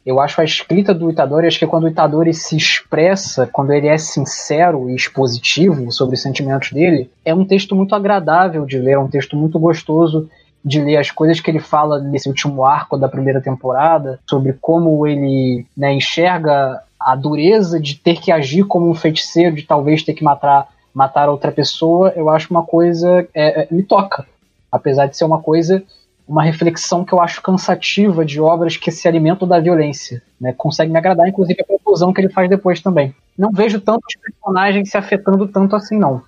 Eu 0.03 0.19
acho 0.19 0.41
a 0.41 0.43
escrita 0.43 0.95
do 0.95 1.11
Itadori, 1.11 1.45
acho 1.45 1.59
que 1.59 1.67
quando 1.67 1.83
o 1.83 1.87
Itadori 1.87 2.33
se 2.33 2.57
expressa, 2.57 3.45
quando 3.45 3.71
ele 3.71 3.87
é 3.87 3.97
sincero 3.99 4.89
e 4.89 4.95
expositivo 4.95 5.91
sobre 5.91 6.15
os 6.15 6.21
sentimentos 6.21 6.71
dele, 6.71 7.11
é 7.23 7.33
um 7.35 7.45
texto 7.45 7.75
muito 7.75 7.93
agradável 7.93 8.65
de 8.65 8.79
ler, 8.79 8.93
é 8.93 8.99
um 8.99 9.07
texto 9.07 9.35
muito 9.37 9.59
gostoso 9.59 10.27
de 10.63 10.81
ler 10.81 10.97
as 10.97 11.11
coisas 11.11 11.39
que 11.39 11.49
ele 11.49 11.59
fala 11.59 11.99
nesse 11.99 12.27
último 12.27 12.63
arco 12.65 12.97
da 12.97 13.09
primeira 13.09 13.41
temporada, 13.41 14.19
sobre 14.29 14.53
como 14.53 15.05
ele 15.07 15.65
né, 15.75 15.93
enxerga 15.93 16.81
a 16.99 17.15
dureza 17.15 17.79
de 17.79 17.95
ter 17.95 18.19
que 18.19 18.31
agir 18.31 18.63
como 18.65 18.89
um 18.89 18.93
feiticeiro, 18.93 19.55
de 19.55 19.63
talvez 19.63 20.03
ter 20.03 20.13
que 20.13 20.23
matar, 20.23 20.67
matar 20.93 21.29
outra 21.29 21.51
pessoa, 21.51 22.13
eu 22.15 22.29
acho 22.29 22.51
uma 22.51 22.63
coisa. 22.63 23.27
É, 23.33 23.63
é, 23.63 23.67
me 23.71 23.83
toca. 23.83 24.25
Apesar 24.71 25.07
de 25.07 25.17
ser 25.17 25.25
uma 25.25 25.41
coisa 25.41 25.83
uma 26.31 26.43
reflexão 26.43 27.03
que 27.03 27.11
eu 27.11 27.21
acho 27.21 27.41
cansativa 27.41 28.23
de 28.23 28.39
obras 28.39 28.77
que 28.77 28.89
se 28.89 29.05
alimentam 29.05 29.45
da 29.45 29.59
violência. 29.59 30.21
Né? 30.39 30.53
Consegue 30.57 30.89
me 30.89 30.97
agradar, 30.97 31.27
inclusive, 31.27 31.61
a 31.61 31.65
conclusão 31.65 32.13
que 32.13 32.21
ele 32.21 32.29
faz 32.29 32.49
depois 32.49 32.79
também. 32.79 33.13
Não 33.37 33.51
vejo 33.51 33.81
tantos 33.81 34.15
personagens 34.15 34.89
se 34.89 34.97
afetando 34.97 35.45
tanto 35.47 35.75
assim, 35.75 35.97
não. 35.97 36.23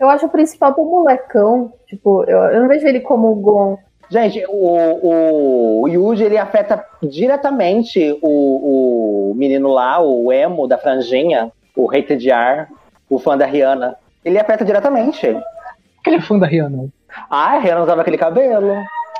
Eu 0.00 0.08
acho 0.08 0.26
o 0.26 0.30
principal 0.30 0.74
do 0.74 0.84
molecão. 0.84 1.72
Tipo, 1.86 2.24
eu, 2.24 2.38
eu 2.38 2.60
não 2.60 2.68
vejo 2.68 2.86
ele 2.86 3.00
como 3.00 3.30
o 3.30 3.34
Gon. 3.34 3.78
Gente, 4.08 4.44
o, 4.46 4.52
o, 4.52 5.82
o 5.82 5.88
Yuji, 5.88 6.24
ele 6.24 6.36
afeta 6.36 6.84
diretamente 7.02 8.18
o, 8.22 9.30
o 9.30 9.34
menino 9.34 9.68
lá, 9.68 10.00
o 10.00 10.30
emo 10.30 10.68
da 10.68 10.76
franjinha, 10.76 11.50
o 11.74 11.90
hated 11.90 12.30
ar, 12.30 12.68
o 13.08 13.18
fã 13.18 13.38
da 13.38 13.46
Rihanna. 13.46 13.96
Ele 14.24 14.38
afeta 14.38 14.64
diretamente. 14.64 15.32
Por 15.32 16.02
que 16.04 16.10
ele 16.10 16.16
é 16.16 16.20
fã 16.20 16.38
da 16.38 16.46
Rihanna? 16.46 16.88
Ah, 17.30 17.54
a 17.54 17.58
Rihanna 17.58 17.82
usava 17.82 18.02
aquele 18.02 18.18
cabelo. 18.18 18.74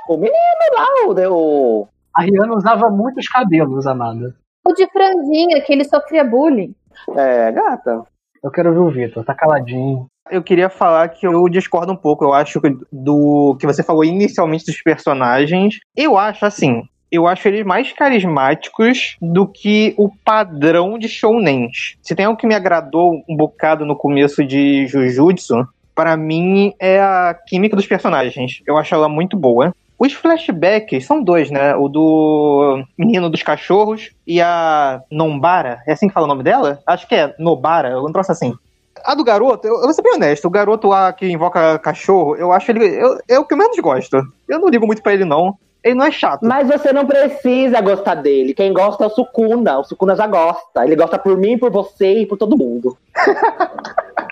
O 0.09 0.17
menino 0.17 0.37
lá, 0.75 0.87
o. 1.07 1.33
o... 1.33 1.89
A 2.15 2.23
Rihanna 2.23 2.55
usava 2.55 2.91
muitos 2.91 3.27
cabelos, 3.27 3.87
Amanda. 3.87 4.35
O 4.67 4.75
de 4.75 4.87
franjinha, 4.89 5.63
que 5.63 5.73
ele 5.73 5.85
sofria 5.85 6.23
bullying. 6.23 6.75
É, 7.17 7.51
gata. 7.51 8.03
Eu 8.45 8.51
quero 8.51 8.73
ver 8.73 8.79
o 8.81 8.91
Vitor, 8.91 9.25
tá 9.25 9.35
caladinho. 9.35 10.07
Eu 10.31 10.43
queria 10.43 10.71
falar 10.71 11.09
que 11.09 11.27
eu 11.27 11.49
discordo 11.49 11.93
um 11.93 11.97
pouco. 11.97 12.25
Eu 12.25 12.33
acho 12.33 12.61
que 12.61 12.77
do 12.91 13.57
que 13.59 13.67
você 13.67 13.83
falou 13.83 14.05
inicialmente 14.05 14.67
dos 14.67 14.81
personagens. 14.81 15.79
Eu 15.97 16.17
acho 16.17 16.47
assim. 16.47 16.83
Eu 17.11 17.27
acho 17.27 17.47
eles 17.47 17.65
mais 17.65 17.93
carismáticos 17.93 19.17
do 19.21 19.47
que 19.47 19.95
o 19.99 20.09
padrão 20.25 20.99
de 20.99 21.09
shounens. 21.09 21.97
Se 22.01 22.15
tem 22.15 22.25
algo 22.25 22.39
que 22.39 22.47
me 22.47 22.55
agradou 22.55 23.23
um 23.29 23.37
bocado 23.37 23.85
no 23.85 23.95
começo 23.95 24.43
de 24.43 24.87
Jujutsu, 24.87 25.69
para 25.95 26.17
mim 26.17 26.73
é 26.81 27.01
a 27.01 27.37
química 27.47 27.77
dos 27.77 27.87
personagens. 27.87 28.63
Eu 28.67 28.79
acho 28.79 28.95
ela 28.95 29.11
muito 29.11 29.37
boa. 29.37 29.75
Os 29.99 30.15
flashbacks 30.15 31.05
são 31.05 31.23
dois, 31.23 31.51
né? 31.51 31.77
O 31.77 31.89
do 31.89 32.83
menino 32.99 33.29
dos 33.29 33.43
cachorros 33.43 34.11
e 34.27 34.41
a 34.41 35.03
Nombara. 35.11 35.83
É 35.87 35.93
assim 35.93 36.09
que 36.09 36.15
fala 36.15 36.27
o 36.27 36.29
nome 36.29 36.43
dela? 36.43 36.81
Acho 36.87 37.07
que 37.07 37.15
é 37.15 37.35
Nobara, 37.39 37.91
não 37.91 38.11
troço 38.11 38.33
assim. 38.33 38.55
A 39.05 39.15
do 39.15 39.25
garoto, 39.25 39.67
eu, 39.67 39.75
eu 39.75 39.83
vou 39.83 39.93
ser 39.93 40.03
bem 40.03 40.15
honesto, 40.15 40.47
o 40.47 40.51
garoto 40.51 40.89
lá 40.89 41.13
que 41.13 41.27
invoca 41.27 41.79
cachorro, 41.79 42.37
eu 42.37 42.53
acho 42.53 42.71
ele. 42.71 42.85
Eu, 42.87 43.19
é 43.29 43.39
o 43.39 43.45
que 43.45 43.55
eu 43.55 43.59
menos 43.59 43.79
gosto. 43.79 44.23
Eu 44.49 44.59
não 44.59 44.69
ligo 44.69 44.87
muito 44.87 45.03
para 45.03 45.15
ele, 45.15 45.25
não. 45.25 45.57
Ele 45.83 45.97
não 45.97 46.07
é 46.07 46.13
chato. 46.13 46.43
Mas 46.43 46.69
você 46.69 46.93
não 46.93 47.05
precisa 47.07 47.81
gostar 47.81 48.15
dele. 48.15 48.55
Quem 48.55 48.73
gosta 48.73 49.03
é 49.05 49.07
o 49.09 49.11
Sukuna. 49.11 49.81
O 49.81 49.85
Sukuna 49.85 50.15
já 50.15 50.29
gosta. 50.29 50.85
Ele 50.85 50.95
gosta 50.95 51.19
por 51.19 51.37
mim, 51.37 51.59
por 51.59 51.73
você 51.73 52.21
e 52.21 52.27
por 52.27 52.39
todo 52.39 52.57
mundo. 52.57 52.97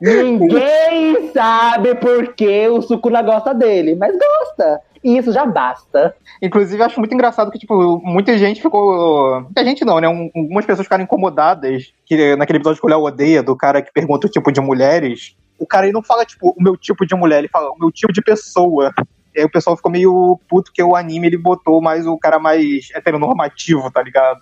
Ninguém 0.00 1.30
sabe 1.32 1.94
por 1.96 2.34
que 2.34 2.68
o 2.68 2.82
Sukuna 2.82 3.22
gosta 3.22 3.54
dele, 3.54 3.94
mas 3.94 4.12
gosta. 4.12 4.80
E 5.02 5.16
isso 5.16 5.32
já 5.32 5.46
basta. 5.46 6.14
Inclusive, 6.42 6.82
acho 6.82 7.00
muito 7.00 7.14
engraçado 7.14 7.50
que, 7.50 7.58
tipo, 7.58 8.00
muita 8.04 8.36
gente 8.36 8.60
ficou. 8.60 9.40
Muita 9.40 9.64
gente 9.64 9.84
não, 9.84 9.98
né? 9.98 10.08
Um, 10.08 10.30
algumas 10.34 10.66
pessoas 10.66 10.86
ficaram 10.86 11.04
incomodadas 11.04 11.92
que 12.04 12.36
naquele 12.36 12.58
episódio 12.58 12.80
que 12.80 12.86
o 12.86 12.90
Léo 12.90 13.02
odeia, 13.02 13.42
do 13.42 13.56
cara 13.56 13.80
que 13.80 13.92
pergunta 13.92 14.26
o 14.26 14.30
tipo 14.30 14.52
de 14.52 14.60
mulheres. 14.60 15.34
O 15.58 15.66
cara 15.66 15.86
aí 15.86 15.92
não 15.92 16.02
fala, 16.02 16.24
tipo, 16.24 16.54
o 16.56 16.62
meu 16.62 16.76
tipo 16.76 17.06
de 17.06 17.14
mulher, 17.14 17.38
ele 17.38 17.48
fala 17.48 17.70
o 17.70 17.78
meu 17.78 17.90
tipo 17.90 18.12
de 18.12 18.22
pessoa. 18.22 18.92
E 19.34 19.40
aí 19.40 19.44
o 19.44 19.50
pessoal 19.50 19.76
ficou 19.76 19.90
meio 19.90 20.38
puto 20.48 20.72
que 20.72 20.82
o 20.82 20.96
anime 20.96 21.28
ele 21.28 21.38
botou 21.38 21.80
mais 21.80 22.06
o 22.06 22.18
cara 22.18 22.38
mais 22.38 22.88
heteronormativo, 22.94 23.90
tá 23.90 24.02
ligado? 24.02 24.40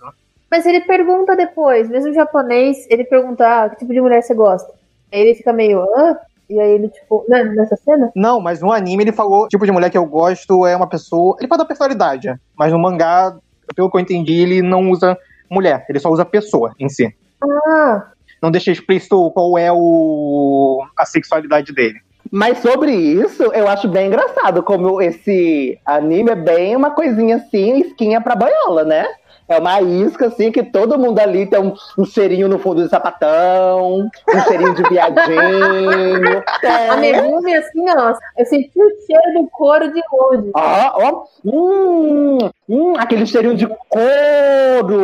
Mas 0.49 0.65
ele 0.65 0.81
pergunta 0.81 1.35
depois, 1.35 1.89
mesmo 1.89 2.11
japonês, 2.11 2.87
ele 2.89 3.03
pergunta, 3.03 3.45
ah, 3.45 3.69
que 3.69 3.77
tipo 3.77 3.93
de 3.93 4.01
mulher 4.01 4.23
você 4.23 4.33
gosta? 4.33 4.73
Aí 5.11 5.21
ele 5.21 5.35
fica 5.35 5.53
meio, 5.53 5.81
hã? 5.81 6.17
E 6.49 6.59
aí 6.59 6.71
ele, 6.71 6.89
tipo, 6.89 7.23
né, 7.29 7.43
nessa 7.43 7.75
cena? 7.75 8.11
Não, 8.15 8.41
mas 8.41 8.59
no 8.61 8.71
anime 8.71 9.03
ele 9.03 9.11
falou, 9.11 9.47
tipo 9.47 9.65
de 9.65 9.71
mulher 9.71 9.89
que 9.89 9.97
eu 9.97 10.05
gosto 10.05 10.65
é 10.65 10.75
uma 10.75 10.87
pessoa. 10.87 11.35
Ele 11.39 11.47
fala 11.47 11.59
da 11.59 11.65
personalidade, 11.65 12.33
mas 12.57 12.71
no 12.71 12.79
mangá, 12.79 13.37
pelo 13.75 13.89
que 13.89 13.97
eu 13.97 14.01
entendi, 14.01 14.33
ele 14.33 14.61
não 14.61 14.89
usa 14.89 15.17
mulher, 15.49 15.85
ele 15.87 15.99
só 15.99 16.09
usa 16.09 16.25
pessoa 16.25 16.73
em 16.79 16.89
si. 16.89 17.13
Ah. 17.43 18.07
Não 18.41 18.49
deixa 18.49 18.71
explícito 18.71 19.29
qual 19.31 19.57
é 19.57 19.71
o 19.71 20.83
a 20.97 21.05
sexualidade 21.05 21.73
dele. 21.73 21.99
Mas 22.31 22.59
sobre 22.59 22.91
isso, 22.91 23.43
eu 23.43 23.67
acho 23.67 23.87
bem 23.87 24.07
engraçado 24.07 24.61
como 24.61 25.01
esse 25.01 25.79
anime 25.85 26.31
é 26.31 26.35
bem 26.35 26.75
uma 26.75 26.91
coisinha 26.91 27.37
assim, 27.37 27.79
esquinha 27.79 28.21
pra 28.21 28.35
banhola, 28.35 28.83
né? 28.83 29.05
É 29.49 29.57
uma 29.57 29.81
isca, 29.81 30.27
assim, 30.27 30.51
que 30.51 30.61
todo 30.61 30.97
mundo 30.99 31.17
ali 31.17 31.47
tem 31.47 31.59
um, 31.59 31.73
um 31.97 32.05
cheirinho 32.05 32.47
no 32.47 32.59
fundo 32.59 32.83
de 32.83 32.89
sapatão, 32.89 34.07
um 34.29 34.41
cheirinho 34.47 34.75
de 34.75 34.83
viadinho. 34.83 36.43
A 36.91 36.95
Megumi, 36.95 37.55
assim, 37.55 37.83
ó, 37.89 38.13
eu 38.37 38.45
senti 38.45 38.71
o 38.75 39.05
cheiro 39.07 39.41
do 39.41 39.49
couro 39.49 39.91
de 39.91 40.01
longe. 40.13 40.51
Ó, 40.53 41.01
ó, 41.03 41.25
hum, 41.43 42.37
hum, 42.69 42.93
aquele 42.97 43.25
cheirinho 43.25 43.55
de 43.55 43.67
couro. 43.67 44.99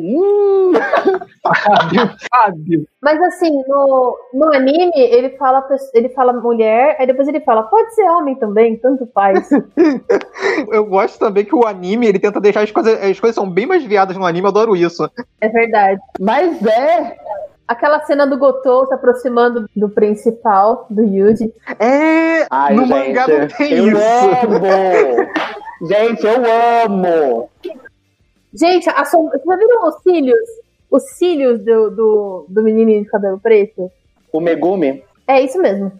Hum. 0.00 0.72
Fábio, 1.42 2.10
Fábio. 2.32 2.86
Mas 3.02 3.20
assim, 3.22 3.50
no, 3.66 4.16
no 4.34 4.54
anime, 4.54 4.92
ele 4.94 5.30
fala, 5.36 5.66
ele 5.94 6.08
fala 6.10 6.32
mulher, 6.32 6.96
aí 6.98 7.06
depois 7.06 7.28
ele 7.28 7.40
fala, 7.40 7.62
pode 7.64 7.94
ser 7.94 8.04
homem 8.04 8.34
também, 8.36 8.76
tanto 8.76 9.08
faz. 9.14 9.48
eu 10.70 10.84
gosto 10.84 11.18
também 11.18 11.44
que 11.44 11.54
o 11.54 11.66
anime, 11.66 12.06
ele 12.06 12.18
tenta 12.18 12.40
deixar 12.40 12.62
as 12.62 12.70
coisas, 12.70 13.02
as 13.02 13.18
coisas 13.18 13.34
são 13.34 13.48
bem 13.48 13.66
mais 13.66 13.84
viadas 13.84 14.16
no 14.16 14.26
anime, 14.26 14.44
eu 14.44 14.50
adoro 14.50 14.76
isso. 14.76 15.10
É 15.40 15.48
verdade. 15.48 16.00
Mas 16.18 16.64
é. 16.66 17.16
Aquela 17.70 18.00
cena 18.00 18.26
do 18.26 18.36
Gotou 18.36 18.84
se 18.84 18.92
aproximando 18.92 19.64
do 19.76 19.88
principal, 19.88 20.86
do 20.90 21.04
Yuji. 21.04 21.54
É, 21.78 22.44
Ai, 22.50 22.74
no 22.74 22.84
gente, 22.84 22.90
mangá 22.90 23.28
não 23.28 23.46
tem 23.46 23.72
eu 23.74 23.86
isso. 23.86 23.96
amo! 23.96 25.88
gente, 25.88 26.26
eu 26.26 26.42
amo! 26.84 27.48
Gente, 28.52 28.90
a 28.90 29.04
som... 29.04 29.28
vocês 29.28 29.44
já 29.46 29.56
viram 29.56 29.86
os 29.86 30.02
cílios? 30.02 30.48
Os 30.90 31.10
cílios 31.10 31.64
do, 31.64 31.90
do, 31.90 32.46
do 32.48 32.62
menino 32.64 33.04
de 33.04 33.08
cabelo 33.08 33.38
preto? 33.38 33.88
O 34.32 34.40
Megumi. 34.40 35.04
É 35.28 35.40
isso 35.40 35.62
mesmo. 35.62 35.92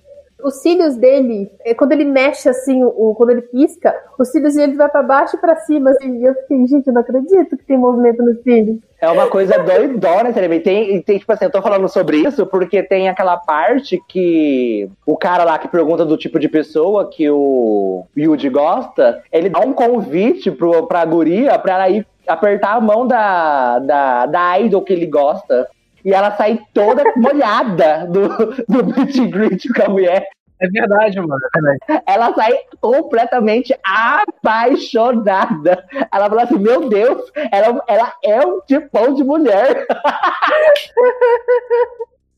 Os 0.42 0.62
cílios 0.62 0.96
dele, 0.96 1.50
é 1.64 1.74
quando 1.74 1.92
ele 1.92 2.04
mexe 2.04 2.48
assim, 2.48 2.82
o, 2.82 3.14
quando 3.16 3.30
ele 3.30 3.42
pisca, 3.42 3.94
os 4.18 4.28
cílios 4.30 4.54
dele 4.54 4.74
vai 4.74 4.88
pra 4.88 5.02
baixo 5.02 5.36
e 5.36 5.40
pra 5.40 5.56
cima, 5.56 5.90
assim. 5.90 6.18
E 6.18 6.24
eu 6.24 6.34
fiquei, 6.34 6.66
gente, 6.66 6.86
eu 6.86 6.92
não 6.92 7.00
acredito 7.00 7.56
que 7.56 7.64
tem 7.64 7.76
movimento 7.76 8.22
nos 8.22 8.42
cílios. 8.42 8.78
É 9.00 9.08
uma 9.08 9.28
coisa 9.28 9.58
doidona, 9.58 10.28
entendeu? 10.28 10.62
Tem, 10.62 11.00
tem, 11.00 11.18
tipo 11.18 11.32
assim, 11.32 11.46
eu 11.46 11.50
tô 11.50 11.62
falando 11.62 11.88
sobre 11.88 12.18
isso 12.18 12.44
porque 12.46 12.82
tem 12.82 13.08
aquela 13.08 13.38
parte 13.38 14.02
que 14.06 14.90
o 15.06 15.16
cara 15.16 15.42
lá 15.42 15.58
que 15.58 15.68
pergunta 15.68 16.04
do 16.04 16.18
tipo 16.18 16.38
de 16.38 16.48
pessoa 16.48 17.08
que 17.08 17.30
o 17.30 18.04
Yuji 18.16 18.50
gosta, 18.50 19.22
ele 19.32 19.48
dá 19.48 19.60
um 19.60 19.72
convite 19.72 20.50
pro, 20.50 20.86
pra 20.86 21.04
guria 21.06 21.58
pra 21.58 21.74
ela 21.74 21.88
ir 21.88 22.06
apertar 22.28 22.76
a 22.76 22.80
mão 22.80 23.06
da, 23.06 23.78
da, 23.78 24.26
da 24.26 24.60
idol 24.60 24.82
que 24.82 24.92
ele 24.92 25.06
gosta. 25.06 25.66
E 26.04 26.12
ela 26.12 26.30
sai 26.32 26.60
toda 26.72 27.02
molhada 27.16 28.06
do, 28.06 28.28
do 28.68 28.86
meet 28.86 29.18
and 29.18 29.30
greet 29.30 29.68
com 29.72 29.82
a 29.82 29.88
mulher. 29.88 30.28
É 30.60 30.68
verdade, 30.68 31.18
mano. 31.18 31.40
É 31.42 31.48
verdade. 31.60 31.78
Ela 32.06 32.32
sai 32.34 32.52
completamente 32.80 33.76
apaixonada. 33.82 35.84
Ela 36.12 36.28
fala 36.28 36.42
assim: 36.42 36.58
Meu 36.58 36.88
Deus, 36.88 37.32
ela, 37.50 37.82
ela 37.88 38.12
é 38.22 38.46
um 38.46 38.60
tipão 38.60 39.12
de 39.14 39.24
mulher. 39.24 39.86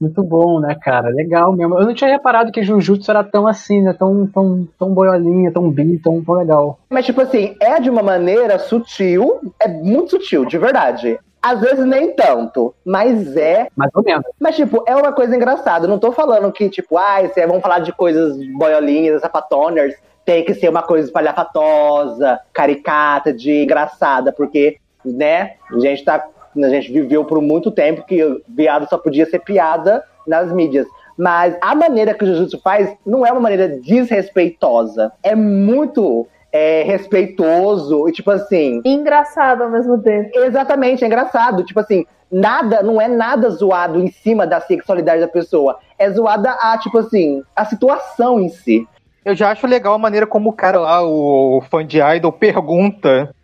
Muito 0.00 0.22
bom, 0.24 0.58
né, 0.58 0.74
cara? 0.82 1.10
Legal 1.10 1.52
mesmo. 1.52 1.78
Eu 1.78 1.84
não 1.86 1.94
tinha 1.94 2.10
reparado 2.10 2.50
que 2.50 2.64
Jujutsu 2.64 3.08
era 3.08 3.22
tão 3.22 3.46
assim, 3.46 3.80
né? 3.80 3.92
Tão, 3.92 4.26
tão, 4.26 4.66
tão 4.76 4.92
boiolinha, 4.92 5.52
tão 5.52 5.70
bi, 5.70 5.96
tão, 5.96 6.20
tão 6.24 6.34
legal. 6.34 6.76
Mas, 6.90 7.06
tipo 7.06 7.20
assim, 7.20 7.54
é 7.60 7.78
de 7.78 7.88
uma 7.88 8.02
maneira 8.02 8.58
sutil, 8.58 9.40
é 9.60 9.68
muito 9.68 10.10
sutil, 10.10 10.44
de 10.44 10.58
verdade. 10.58 11.20
Às 11.42 11.60
vezes 11.60 11.84
nem 11.84 12.14
tanto, 12.14 12.72
mas 12.84 13.36
é. 13.36 13.66
Mais 13.76 13.90
ou 13.94 14.02
menos. 14.04 14.24
Mas, 14.38 14.54
tipo, 14.54 14.84
é 14.86 14.94
uma 14.94 15.12
coisa 15.12 15.34
engraçada. 15.34 15.88
Não 15.88 15.98
tô 15.98 16.12
falando 16.12 16.52
que, 16.52 16.68
tipo, 16.70 16.96
ah, 16.96 17.18
cê- 17.34 17.46
vamos 17.46 17.62
falar 17.62 17.80
de 17.80 17.92
coisas 17.92 18.36
boiolinhas, 18.56 19.20
sapatoners, 19.22 19.94
tem 20.24 20.44
que 20.44 20.54
ser 20.54 20.68
uma 20.68 20.82
coisa 20.84 21.06
espalhafatosa, 21.08 22.38
caricata, 22.52 23.32
de 23.32 23.64
engraçada, 23.64 24.32
porque, 24.32 24.76
né, 25.04 25.54
a 25.70 25.78
gente 25.80 26.04
tá. 26.04 26.24
A 26.54 26.68
gente 26.68 26.92
viveu 26.92 27.24
por 27.24 27.40
muito 27.40 27.70
tempo 27.70 28.04
que 28.04 28.20
viado 28.46 28.86
só 28.88 28.98
podia 28.98 29.24
ser 29.26 29.38
piada 29.38 30.04
nas 30.26 30.52
mídias. 30.52 30.86
Mas 31.16 31.56
a 31.62 31.74
maneira 31.74 32.12
que 32.14 32.24
o 32.24 32.26
Jujutsu 32.26 32.60
faz 32.60 32.94
não 33.06 33.24
é 33.26 33.32
uma 33.32 33.40
maneira 33.40 33.68
desrespeitosa. 33.68 35.12
É 35.22 35.34
muito 35.34 36.26
é, 36.52 36.82
respeitoso 36.82 38.08
e, 38.08 38.12
tipo 38.12 38.30
assim, 38.30 38.82
engraçado 38.84 39.62
ao 39.62 39.70
mesmo 39.70 39.98
tempo. 39.98 40.38
Exatamente, 40.38 41.02
é 41.02 41.06
engraçado. 41.06 41.64
Tipo 41.64 41.80
assim, 41.80 42.04
nada, 42.30 42.82
não 42.82 43.00
é 43.00 43.08
nada 43.08 43.48
zoado 43.48 43.98
em 43.98 44.10
cima 44.10 44.46
da 44.46 44.60
sexualidade 44.60 45.22
da 45.22 45.28
pessoa. 45.28 45.78
É 45.98 46.10
zoada 46.10 46.50
a, 46.50 46.76
tipo 46.78 46.98
assim, 46.98 47.42
a 47.56 47.64
situação 47.64 48.38
em 48.38 48.50
si. 48.50 48.86
Eu 49.24 49.34
já 49.34 49.50
acho 49.50 49.66
legal 49.66 49.94
a 49.94 49.98
maneira 49.98 50.26
como 50.26 50.50
o 50.50 50.52
cara 50.52 50.78
lá, 50.80 51.02
o 51.02 51.62
fã 51.70 51.86
de 51.86 52.00
idol, 52.00 52.32
pergunta. 52.32 53.34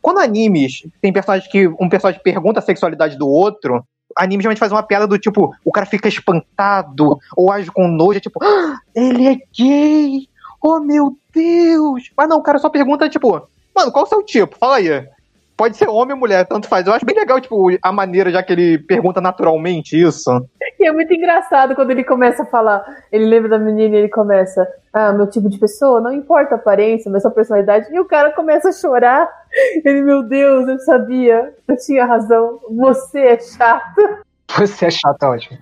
Quando 0.00 0.18
animes 0.18 0.82
tem 1.00 1.12
personagem 1.12 1.50
que 1.50 1.66
um 1.66 1.88
personagem 1.88 2.20
pergunta 2.22 2.60
a 2.60 2.62
sexualidade 2.62 3.16
do 3.16 3.28
outro, 3.28 3.84
anime 4.16 4.42
geralmente 4.42 4.58
faz 4.58 4.72
uma 4.72 4.82
piada 4.82 5.06
do 5.06 5.18
tipo, 5.18 5.54
o 5.64 5.72
cara 5.72 5.86
fica 5.86 6.08
espantado 6.08 7.18
ou 7.36 7.50
age 7.50 7.70
com 7.70 7.88
nojo, 7.88 8.20
tipo, 8.20 8.38
"Ah, 8.42 8.78
ele 8.94 9.28
é 9.28 9.36
gay! 9.56 10.28
Oh 10.62 10.80
meu 10.80 11.16
Deus! 11.34 12.10
Mas 12.16 12.28
não, 12.28 12.38
o 12.38 12.42
cara 12.42 12.58
só 12.58 12.68
pergunta, 12.68 13.08
tipo, 13.08 13.48
mano, 13.74 13.92
qual 13.92 14.04
o 14.04 14.08
seu 14.08 14.22
tipo? 14.22 14.56
Fala 14.58 14.76
aí. 14.76 15.06
Pode 15.56 15.76
ser 15.76 15.88
homem 15.88 16.14
ou 16.14 16.18
mulher, 16.18 16.46
tanto 16.46 16.66
faz. 16.66 16.86
Eu 16.86 16.92
acho 16.92 17.04
bem 17.04 17.14
legal, 17.14 17.40
tipo, 17.40 17.68
a 17.82 17.92
maneira 17.92 18.30
já 18.30 18.42
que 18.42 18.52
ele 18.52 18.78
pergunta 18.78 19.20
naturalmente 19.20 20.00
isso. 20.00 20.30
E 20.80 20.86
é 20.86 20.92
muito 20.92 21.12
engraçado 21.12 21.74
quando 21.74 21.90
ele 21.90 22.02
começa 22.02 22.42
a 22.42 22.46
falar. 22.46 22.84
Ele 23.12 23.26
lembra 23.26 23.50
da 23.50 23.58
menina 23.58 23.94
e 23.94 23.98
ele 24.00 24.08
começa. 24.08 24.66
Ah, 24.92 25.12
meu 25.12 25.28
tipo 25.28 25.48
de 25.48 25.58
pessoa, 25.58 26.00
não 26.00 26.12
importa 26.12 26.54
a 26.54 26.58
aparência, 26.58 27.10
mas 27.10 27.22
sua 27.22 27.30
personalidade. 27.30 27.86
E 27.92 28.00
o 28.00 28.04
cara 28.04 28.32
começa 28.32 28.70
a 28.70 28.72
chorar. 28.72 29.28
Ele, 29.84 30.02
meu 30.02 30.22
Deus, 30.22 30.66
eu 30.66 30.78
sabia. 30.80 31.54
Eu 31.68 31.76
tinha 31.76 32.06
razão. 32.06 32.58
Você 32.70 33.20
é 33.20 33.38
chato. 33.38 34.00
Você 34.58 34.86
é 34.86 34.90
chato, 34.90 35.22
ótimo. 35.22 35.58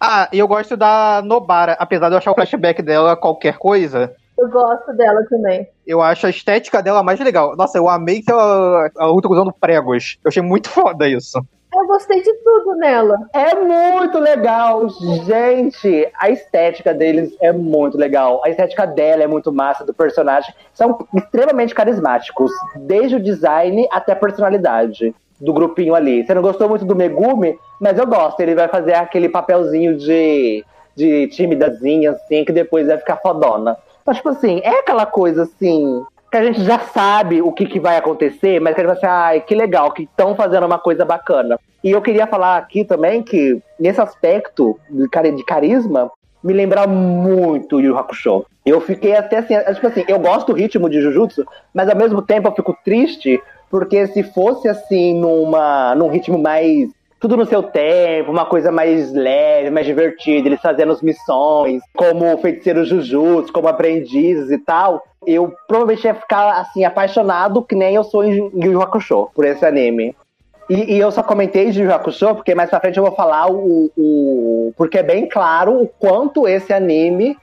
Ah, 0.00 0.28
e 0.32 0.38
eu 0.38 0.48
gosto 0.48 0.76
da 0.76 1.22
Nobara, 1.22 1.76
apesar 1.78 2.08
de 2.08 2.14
eu 2.14 2.18
achar 2.18 2.32
o 2.32 2.34
flashback 2.34 2.82
dela 2.82 3.16
qualquer 3.16 3.58
coisa. 3.58 4.14
Eu 4.40 4.48
gosto 4.48 4.90
dela 4.94 5.22
também. 5.28 5.68
Eu 5.86 6.00
acho 6.00 6.26
a 6.26 6.30
estética 6.30 6.82
dela 6.82 7.02
mais 7.02 7.20
legal. 7.20 7.54
Nossa, 7.56 7.76
eu 7.76 7.86
amei 7.90 8.22
que 8.22 8.32
ela, 8.32 8.90
ela 8.98 9.12
luta 9.12 9.28
usando 9.28 9.52
pregos. 9.52 10.18
Eu 10.24 10.30
achei 10.30 10.42
muito 10.42 10.70
foda 10.72 11.06
isso. 11.06 11.38
Eu 11.72 11.86
gostei 11.86 12.22
de 12.22 12.32
tudo 12.42 12.74
nela. 12.76 13.16
É 13.34 13.54
muito 13.54 14.18
legal, 14.18 14.88
gente. 15.26 16.10
A 16.18 16.30
estética 16.30 16.94
deles 16.94 17.36
é 17.40 17.52
muito 17.52 17.98
legal. 17.98 18.40
A 18.42 18.48
estética 18.48 18.86
dela 18.86 19.22
é 19.22 19.26
muito 19.26 19.52
massa, 19.52 19.84
do 19.84 19.92
personagem. 19.92 20.54
São 20.72 21.06
extremamente 21.14 21.74
carismáticos, 21.74 22.50
desde 22.74 23.16
o 23.16 23.22
design 23.22 23.86
até 23.92 24.12
a 24.12 24.16
personalidade 24.16 25.14
do 25.38 25.52
grupinho 25.52 25.94
ali. 25.94 26.24
Você 26.24 26.32
não 26.32 26.42
gostou 26.42 26.68
muito 26.68 26.84
do 26.84 26.96
Megumi, 26.96 27.58
mas 27.78 27.98
eu 27.98 28.06
gosto. 28.06 28.40
Ele 28.40 28.54
vai 28.54 28.68
fazer 28.68 28.94
aquele 28.94 29.28
papelzinho 29.28 29.96
de, 29.96 30.64
de 30.96 31.28
timidazinha, 31.28 32.12
assim, 32.12 32.44
que 32.44 32.52
depois 32.52 32.86
vai 32.86 32.96
ficar 32.96 33.18
fodona. 33.18 33.76
Mas, 34.10 34.16
tipo 34.16 34.30
assim, 34.30 34.60
é 34.64 34.80
aquela 34.80 35.06
coisa 35.06 35.44
assim. 35.44 36.04
Que 36.32 36.36
a 36.36 36.44
gente 36.44 36.64
já 36.64 36.80
sabe 36.80 37.40
o 37.40 37.52
que, 37.52 37.64
que 37.64 37.78
vai 37.78 37.96
acontecer, 37.96 38.60
mas 38.60 38.74
que 38.74 38.80
a 38.80 38.84
gente 38.84 38.92
vai 38.92 38.96
assim, 38.96 39.06
ai, 39.06 39.40
que 39.40 39.54
legal, 39.54 39.92
que 39.92 40.02
estão 40.02 40.34
fazendo 40.34 40.66
uma 40.66 40.80
coisa 40.80 41.04
bacana. 41.04 41.58
E 41.82 41.92
eu 41.92 42.02
queria 42.02 42.26
falar 42.26 42.56
aqui 42.56 42.84
também 42.84 43.22
que, 43.22 43.62
nesse 43.78 44.00
aspecto 44.00 44.76
de, 44.90 45.08
cari- 45.08 45.30
de 45.30 45.44
carisma, 45.44 46.10
me 46.42 46.52
lembra 46.52 46.88
muito 46.88 47.80
Yu 47.80 47.96
Hakusho. 47.96 48.44
Eu 48.66 48.80
fiquei 48.80 49.14
até 49.16 49.38
assim, 49.38 49.54
tipo 49.74 49.86
assim, 49.86 50.04
eu 50.08 50.18
gosto 50.18 50.48
do 50.52 50.58
ritmo 50.58 50.90
de 50.90 51.00
Jujutsu, 51.00 51.46
mas 51.72 51.88
ao 51.88 51.96
mesmo 51.96 52.20
tempo 52.20 52.48
eu 52.48 52.52
fico 52.52 52.76
triste, 52.84 53.40
porque 53.70 54.08
se 54.08 54.24
fosse 54.24 54.68
assim, 54.68 55.20
numa, 55.20 55.94
num 55.94 56.08
ritmo 56.08 56.36
mais 56.36 56.90
tudo 57.20 57.36
no 57.36 57.44
seu 57.44 57.62
tempo, 57.62 58.32
uma 58.32 58.46
coisa 58.46 58.72
mais 58.72 59.12
leve, 59.12 59.70
mais 59.70 59.84
divertida, 59.84 60.48
eles 60.48 60.60
fazendo 60.60 60.92
as 60.92 61.02
missões, 61.02 61.82
como 61.94 62.36
feiticeiros 62.38 62.88
Jujutsu, 62.88 63.52
como 63.52 63.68
aprendizes 63.68 64.50
e 64.50 64.56
tal, 64.56 65.04
eu 65.26 65.54
provavelmente 65.68 66.06
ia 66.06 66.14
ficar 66.14 66.58
assim, 66.58 66.82
apaixonado, 66.82 67.62
que 67.62 67.74
nem 67.74 67.94
eu 67.94 68.04
sou 68.04 68.24
em 68.24 68.50
Yu 68.54 68.80
Hakusho, 68.80 69.28
por 69.34 69.44
esse 69.44 69.66
anime. 69.66 70.16
E, 70.68 70.94
e 70.94 70.98
eu 70.98 71.10
só 71.10 71.22
comentei 71.22 71.70
de 71.70 71.82
Yu 71.82 71.92
Hakusho, 71.92 72.34
porque 72.36 72.54
mais 72.54 72.70
pra 72.70 72.80
frente 72.80 72.96
eu 72.96 73.04
vou 73.04 73.14
falar 73.14 73.50
o, 73.50 73.90
o. 73.98 74.72
Porque 74.76 74.98
é 74.98 75.02
bem 75.02 75.28
claro 75.28 75.82
o 75.82 75.86
quanto 75.86 76.48
esse 76.48 76.72
anime 76.72 77.36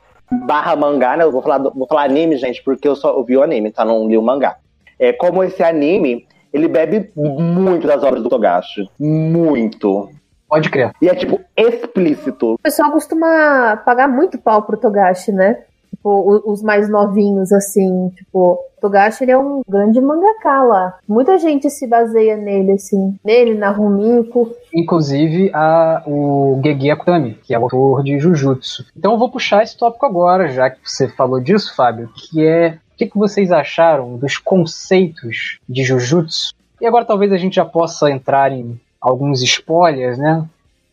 barra 0.46 0.76
mangá, 0.76 1.16
né? 1.16 1.24
Eu 1.24 1.32
vou 1.32 1.42
falar, 1.42 1.60
vou 1.60 1.86
falar 1.88 2.04
anime, 2.04 2.38
gente, 2.38 2.64
porque 2.64 2.88
eu 2.88 2.96
só 2.96 3.12
eu 3.12 3.24
vi 3.24 3.38
o 3.38 3.44
anime, 3.44 3.72
tá? 3.72 3.86
Não 3.86 4.08
li 4.08 4.18
o 4.18 4.24
mangá. 4.24 4.58
É 4.98 5.14
como 5.14 5.44
esse 5.44 5.62
anime, 5.62 6.26
ele 6.54 6.68
bebe 6.68 7.12
muito 7.16 7.88
das 7.88 8.04
obras 8.04 8.24
do 8.24 8.30
Togashi. 8.30 8.90
Muito. 9.00 10.10
Pode 10.48 10.70
crer. 10.70 10.92
E 11.02 11.10
é, 11.10 11.16
tipo, 11.16 11.40
explícito. 11.56 12.54
O 12.54 12.60
pessoal 12.60 12.92
costuma 12.92 13.78
pagar 13.86 14.08
muito 14.08 14.38
pau 14.38 14.62
pro 14.64 14.78
Togashi, 14.78 15.32
né? 15.32 15.64
Tipo, 15.90 16.42
os 16.46 16.62
mais 16.62 16.90
novinhos, 16.90 17.52
assim. 17.52 18.10
Tipo, 18.16 18.54
o 18.54 18.82
Togashi 18.82 19.24
ele 19.24 19.32
é 19.32 19.38
um 19.38 19.62
grande 19.68 20.00
mangaka 20.00 20.62
lá. 20.64 20.98
Muita 21.08 21.38
gente 21.38 21.70
se 21.70 21.86
baseia 21.86 22.38
nele, 22.38 22.74
assim. 22.74 23.18
Nele, 23.26 23.56
na 23.56 23.72
Rumiko. 23.72 24.52
Inclusive 24.74 25.52
a, 25.54 26.04
o 26.06 26.60
Gege 26.64 26.92
Akutami, 26.92 27.34
que 27.44 27.54
é 27.54 27.60
o 27.60 27.64
autor 27.64 28.04
de 28.04 28.20
Jujutsu. 28.20 28.86
Então 28.96 29.14
eu 29.14 29.18
vou 29.18 29.30
puxar 29.30 29.64
esse 29.64 29.78
tópico 29.78 30.06
agora, 30.06 30.48
já 30.48 30.70
que 30.70 30.80
você 30.84 31.10
falou 31.10 31.42
disso, 31.42 31.76
Fábio, 31.76 32.10
que 32.16 32.46
é 32.46 32.78
o 32.98 33.06
que, 33.06 33.06
que 33.06 33.18
vocês 33.18 33.52
acharam 33.52 34.18
dos 34.18 34.40
conceitos 34.40 35.60
de 35.70 35.84
Jujutsu? 35.84 36.52
E 36.82 36.86
agora 36.88 37.06
talvez 37.06 37.32
a 37.32 37.38
gente 37.38 37.58
já 37.58 37.64
possa 37.64 38.10
entrar 38.10 38.52
em 38.52 38.82
alguns 39.00 39.44
spoilers, 39.44 40.18
né? 40.18 40.44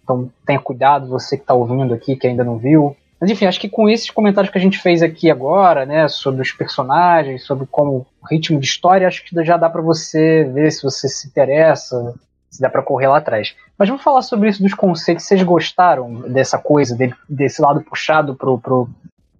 Então 0.02 0.30
tenha 0.44 0.60
cuidado, 0.60 1.08
você 1.08 1.34
que 1.38 1.44
está 1.44 1.54
ouvindo 1.54 1.94
aqui, 1.94 2.14
que 2.14 2.26
ainda 2.26 2.44
não 2.44 2.58
viu. 2.58 2.94
Mas 3.18 3.30
enfim, 3.30 3.46
acho 3.46 3.58
que 3.58 3.70
com 3.70 3.88
esses 3.88 4.10
comentários 4.10 4.52
que 4.52 4.58
a 4.58 4.60
gente 4.60 4.78
fez 4.78 5.02
aqui 5.02 5.30
agora, 5.30 5.86
né, 5.86 6.06
sobre 6.06 6.42
os 6.42 6.52
personagens, 6.52 7.42
sobre 7.46 7.66
como 7.70 8.06
o 8.20 8.26
ritmo 8.30 8.60
de 8.60 8.66
história, 8.66 9.08
acho 9.08 9.24
que 9.24 9.42
já 9.42 9.56
dá 9.56 9.70
para 9.70 9.80
você 9.80 10.44
ver 10.44 10.70
se 10.72 10.82
você 10.82 11.08
se 11.08 11.26
interessa, 11.26 12.14
se 12.50 12.60
dá 12.60 12.68
para 12.68 12.82
correr 12.82 13.06
lá 13.06 13.16
atrás. 13.16 13.56
Mas 13.78 13.88
vamos 13.88 14.04
falar 14.04 14.20
sobre 14.20 14.50
isso 14.50 14.62
dos 14.62 14.74
conceitos. 14.74 15.24
Vocês 15.24 15.42
gostaram 15.42 16.20
dessa 16.28 16.58
coisa, 16.58 16.94
desse 17.26 17.62
lado 17.62 17.80
puxado 17.80 18.34
pro, 18.34 18.58
pro, 18.58 18.90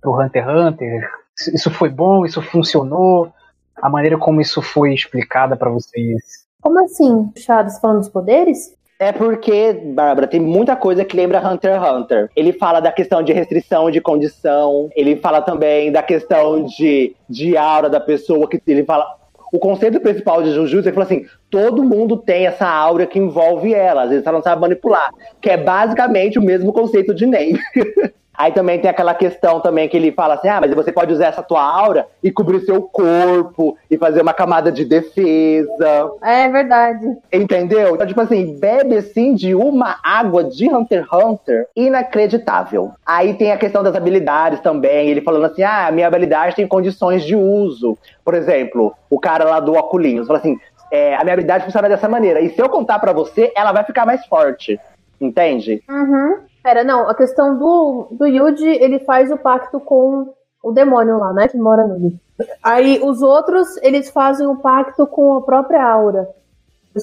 pro 0.00 0.18
Hunter 0.18 0.44
x 0.44 0.50
Hunter? 0.50 1.23
Isso 1.52 1.70
foi 1.70 1.88
bom? 1.88 2.24
Isso 2.24 2.40
funcionou? 2.40 3.32
A 3.76 3.88
maneira 3.88 4.16
como 4.16 4.40
isso 4.40 4.62
foi 4.62 4.94
explicada 4.94 5.56
para 5.56 5.70
vocês? 5.70 6.22
Como 6.60 6.82
assim? 6.82 7.30
Chaves 7.36 7.78
falando 7.78 7.98
dos 7.98 8.08
poderes? 8.08 8.74
É 8.98 9.12
porque, 9.12 9.72
Bárbara, 9.72 10.26
tem 10.26 10.40
muita 10.40 10.76
coisa 10.76 11.04
que 11.04 11.16
lembra 11.16 11.46
Hunter 11.46 11.74
x 11.74 11.92
Hunter. 11.92 12.30
Ele 12.36 12.52
fala 12.52 12.80
da 12.80 12.92
questão 12.92 13.22
de 13.22 13.32
restrição 13.32 13.90
de 13.90 14.00
condição, 14.00 14.88
ele 14.94 15.16
fala 15.16 15.42
também 15.42 15.90
da 15.90 16.02
questão 16.02 16.64
de, 16.64 17.14
de 17.28 17.56
aura 17.56 17.90
da 17.90 18.00
pessoa, 18.00 18.48
que 18.48 18.60
ele 18.66 18.84
fala. 18.84 19.06
O 19.52 19.58
conceito 19.58 20.00
principal 20.00 20.42
de 20.42 20.52
Jujutsu, 20.52 20.88
ele 20.88 20.94
fala 20.94 21.04
assim: 21.04 21.26
todo 21.54 21.84
mundo 21.84 22.16
tem 22.16 22.48
essa 22.48 22.68
aura 22.68 23.06
que 23.06 23.16
envolve 23.16 23.72
ela, 23.72 24.02
às 24.02 24.10
vezes 24.10 24.26
ela 24.26 24.38
não 24.38 24.42
sabe 24.42 24.60
manipular. 24.60 25.08
Que 25.40 25.50
é 25.50 25.56
basicamente 25.56 26.36
o 26.36 26.42
mesmo 26.42 26.72
conceito 26.72 27.14
de 27.14 27.26
Name. 27.26 27.60
Aí 28.36 28.50
também 28.50 28.80
tem 28.80 28.90
aquela 28.90 29.14
questão 29.14 29.60
também 29.60 29.88
que 29.88 29.96
ele 29.96 30.10
fala 30.10 30.34
assim: 30.34 30.48
ah, 30.48 30.60
mas 30.60 30.74
você 30.74 30.90
pode 30.90 31.12
usar 31.12 31.26
essa 31.26 31.42
tua 31.42 31.62
aura 31.62 32.08
e 32.22 32.32
cobrir 32.32 32.60
seu 32.62 32.82
corpo 32.82 33.78
e 33.88 33.96
fazer 33.96 34.22
uma 34.22 34.34
camada 34.34 34.72
de 34.72 34.84
defesa. 34.84 36.10
É 36.20 36.48
verdade. 36.48 37.06
Entendeu? 37.32 37.94
Então, 37.94 38.06
tipo 38.06 38.20
assim, 38.20 38.58
bebe 38.58 38.96
assim 38.96 39.34
de 39.34 39.54
uma 39.54 40.00
água 40.02 40.42
de 40.42 40.68
Hunter 40.68 41.04
x 41.04 41.12
Hunter 41.12 41.68
inacreditável. 41.76 42.90
Aí 43.06 43.34
tem 43.34 43.52
a 43.52 43.56
questão 43.56 43.84
das 43.84 43.94
habilidades 43.94 44.58
também. 44.58 45.08
Ele 45.08 45.20
falando 45.20 45.44
assim: 45.44 45.62
ah, 45.62 45.88
minha 45.92 46.08
habilidade 46.08 46.56
tem 46.56 46.66
condições 46.66 47.22
de 47.22 47.36
uso. 47.36 47.96
Por 48.24 48.34
exemplo, 48.34 48.92
o 49.08 49.20
cara 49.20 49.44
lá 49.44 49.60
do 49.60 49.74
Oculinhos 49.74 50.26
fala 50.26 50.40
assim: 50.40 50.58
é, 50.90 51.14
a 51.14 51.22
minha 51.22 51.34
habilidade 51.34 51.64
funciona 51.64 51.88
dessa 51.88 52.08
maneira. 52.08 52.40
E 52.40 52.50
se 52.50 52.60
eu 52.60 52.68
contar 52.68 52.98
pra 52.98 53.12
você, 53.12 53.52
ela 53.56 53.72
vai 53.72 53.84
ficar 53.84 54.06
mais 54.06 54.24
forte. 54.26 54.78
Entende? 55.20 55.82
Uhum. 55.88 56.38
Pera, 56.62 56.82
não, 56.82 57.08
a 57.08 57.14
questão 57.14 57.58
do, 57.58 58.08
do 58.10 58.26
Yuji, 58.26 58.66
ele 58.66 58.98
faz 59.00 59.30
o 59.30 59.36
pacto 59.36 59.78
com 59.80 60.32
o 60.62 60.72
demônio 60.72 61.18
lá, 61.18 61.32
né? 61.32 61.48
Que 61.48 61.58
mora 61.58 61.86
nele. 61.86 62.18
Aí 62.62 63.00
os 63.02 63.22
outros, 63.22 63.76
eles 63.82 64.10
fazem 64.10 64.46
o 64.46 64.56
pacto 64.56 65.06
com 65.06 65.36
a 65.36 65.42
própria 65.42 65.84
aura. 65.84 66.28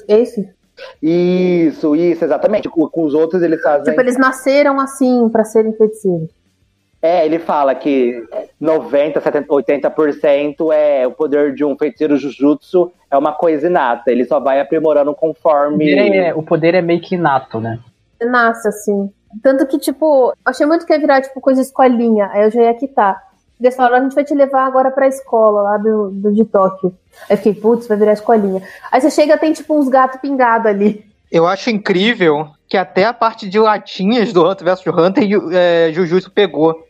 É 0.07 0.19
isso? 0.19 0.43
Isso, 1.01 1.95
isso, 1.95 2.25
exatamente. 2.25 2.69
Com, 2.69 2.87
com 2.89 3.03
os 3.03 3.13
outros 3.13 3.41
eles 3.43 3.61
fazem. 3.61 3.85
Tipo, 3.85 4.01
eles 4.01 4.17
nasceram 4.17 4.79
assim 4.79 5.29
pra 5.29 5.43
serem 5.43 5.73
feiticeiros. 5.73 6.29
É, 7.01 7.25
ele 7.25 7.39
fala 7.39 7.73
que 7.73 8.23
90, 8.59 9.19
70, 9.19 9.47
80% 9.47 10.71
é 10.71 11.07
o 11.07 11.11
poder 11.11 11.53
de 11.55 11.65
um 11.65 11.75
feiticeiro 11.75 12.15
Jujutsu 12.15 12.91
é 13.09 13.17
uma 13.17 13.33
coisa 13.33 13.67
inata. 13.67 14.11
Ele 14.11 14.23
só 14.23 14.39
vai 14.39 14.59
aprimorando 14.59 15.13
conforme. 15.15 15.89
poder, 15.89 16.15
é, 16.15 16.33
o 16.33 16.43
poder 16.43 16.75
é 16.75 16.81
meio 16.81 17.01
que 17.01 17.15
inato, 17.15 17.59
né? 17.59 17.79
Nasce 18.21 18.67
assim. 18.67 19.09
Tanto 19.41 19.65
que, 19.65 19.79
tipo, 19.79 20.29
eu 20.29 20.33
achei 20.45 20.65
muito 20.65 20.85
que 20.85 20.93
ia 20.93 20.99
virar, 20.99 21.21
tipo, 21.21 21.41
coisa 21.41 21.61
escolinha. 21.61 22.29
Aí 22.31 22.43
eu 22.43 22.51
já 22.51 22.61
ia 22.61 22.73
quitar. 22.75 23.19
Eles 23.59 23.75
falaram, 23.75 23.97
a 23.97 24.01
gente 24.01 24.15
vai 24.15 24.23
te 24.23 24.33
levar 24.35 24.65
agora 24.65 24.91
pra 24.91 25.07
escola 25.07 25.61
lá 25.61 25.77
do, 25.77 26.09
do 26.11 26.33
de 26.33 26.45
Tóquio. 26.45 26.95
Aí 27.29 27.33
eu 27.33 27.37
fiquei, 27.37 27.53
putz, 27.53 27.87
vai 27.87 27.97
virar 27.97 28.13
escolinha. 28.13 28.61
Aí 28.91 29.01
você 29.01 29.09
chega, 29.09 29.37
tem, 29.37 29.53
tipo, 29.53 29.77
uns 29.77 29.87
gatos 29.87 30.19
pingados 30.19 30.67
ali. 30.67 31.05
Eu 31.31 31.47
acho 31.47 31.69
incrível 31.69 32.47
que 32.71 32.77
até 32.77 33.03
a 33.03 33.13
parte 33.13 33.49
de 33.49 33.59
latinhas 33.59 34.31
do 34.31 34.49
Hunter 34.49 34.63
vs 34.63 34.87
Hunter 34.87 35.27
é, 35.51 35.91
Jujutsu 35.91 36.31
pegou. 36.31 36.87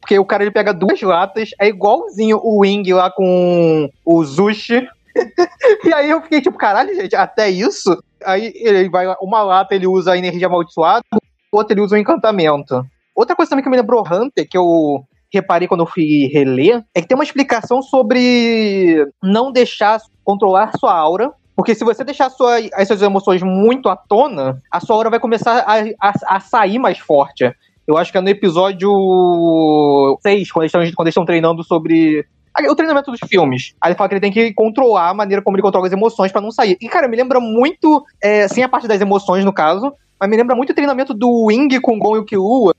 Porque 0.00 0.18
o 0.18 0.24
cara 0.24 0.42
ele 0.42 0.50
pega 0.50 0.74
duas 0.74 1.00
latas, 1.00 1.50
é 1.60 1.68
igualzinho 1.68 2.40
o 2.42 2.58
Wing 2.62 2.92
lá 2.92 3.12
com 3.12 3.88
o 4.04 4.24
Zushi. 4.24 4.88
e 5.84 5.94
aí 5.94 6.10
eu 6.10 6.20
fiquei 6.22 6.40
tipo, 6.40 6.58
caralho, 6.58 6.92
gente, 6.96 7.14
até 7.14 7.48
isso? 7.48 7.96
Aí 8.24 8.52
ele 8.56 8.88
vai, 8.88 9.06
uma 9.22 9.40
lata 9.44 9.72
ele 9.72 9.86
usa 9.86 10.14
a 10.14 10.18
energia 10.18 10.48
amaldiçoada, 10.48 11.04
outra 11.52 11.74
ele 11.74 11.82
usa 11.82 11.94
o 11.94 11.98
encantamento. 11.98 12.84
Outra 13.14 13.36
coisa 13.36 13.50
também 13.50 13.62
que 13.62 13.70
me 13.70 13.76
lembrou 13.76 14.02
Hunter, 14.02 14.48
que 14.48 14.58
eu 14.58 15.04
reparei 15.32 15.68
quando 15.68 15.84
eu 15.84 15.86
fui 15.86 16.26
reler, 16.26 16.84
é 16.92 17.00
que 17.00 17.06
tem 17.06 17.16
uma 17.16 17.22
explicação 17.22 17.82
sobre 17.82 19.06
não 19.22 19.52
deixar 19.52 20.00
controlar 20.24 20.76
sua 20.76 20.92
aura. 20.92 21.30
Porque 21.60 21.74
se 21.74 21.84
você 21.84 22.02
deixar 22.02 22.30
sua, 22.30 22.56
as 22.72 22.88
suas 22.88 23.02
emoções 23.02 23.42
muito 23.42 23.90
à 23.90 23.94
tona, 23.94 24.62
a 24.70 24.80
sua 24.80 24.96
aura 24.96 25.10
vai 25.10 25.20
começar 25.20 25.58
a, 25.58 25.80
a, 26.00 26.36
a 26.36 26.40
sair 26.40 26.78
mais 26.78 26.98
forte. 26.98 27.54
Eu 27.86 27.98
acho 27.98 28.10
que 28.10 28.16
é 28.16 28.20
no 28.22 28.30
episódio 28.30 28.90
6, 30.22 30.50
quando 30.50 30.62
eles 30.62 30.72
estão, 30.72 30.80
quando 30.94 31.06
eles 31.06 31.12
estão 31.12 31.24
treinando 31.26 31.62
sobre 31.62 32.24
o 32.66 32.74
treinamento 32.74 33.10
dos 33.10 33.20
filmes. 33.28 33.74
Aí 33.78 33.90
ele 33.90 33.98
fala 33.98 34.08
que 34.08 34.14
ele 34.14 34.22
tem 34.22 34.32
que 34.32 34.54
controlar 34.54 35.10
a 35.10 35.14
maneira 35.14 35.42
como 35.42 35.54
ele 35.54 35.62
controla 35.62 35.86
as 35.86 35.92
emoções 35.92 36.32
pra 36.32 36.40
não 36.40 36.50
sair. 36.50 36.78
E, 36.80 36.88
cara, 36.88 37.06
me 37.06 37.14
lembra 37.14 37.38
muito, 37.40 38.02
é, 38.22 38.48
sem 38.48 38.64
a 38.64 38.68
parte 38.68 38.88
das 38.88 39.02
emoções, 39.02 39.44
no 39.44 39.52
caso, 39.52 39.92
mas 40.18 40.30
me 40.30 40.38
lembra 40.38 40.56
muito 40.56 40.70
o 40.70 40.74
treinamento 40.74 41.12
do 41.12 41.44
Wing 41.44 41.78
com 41.82 41.98
Gon 41.98 42.16
e 42.16 42.20
o 42.20 42.24
Killua. 42.24 42.74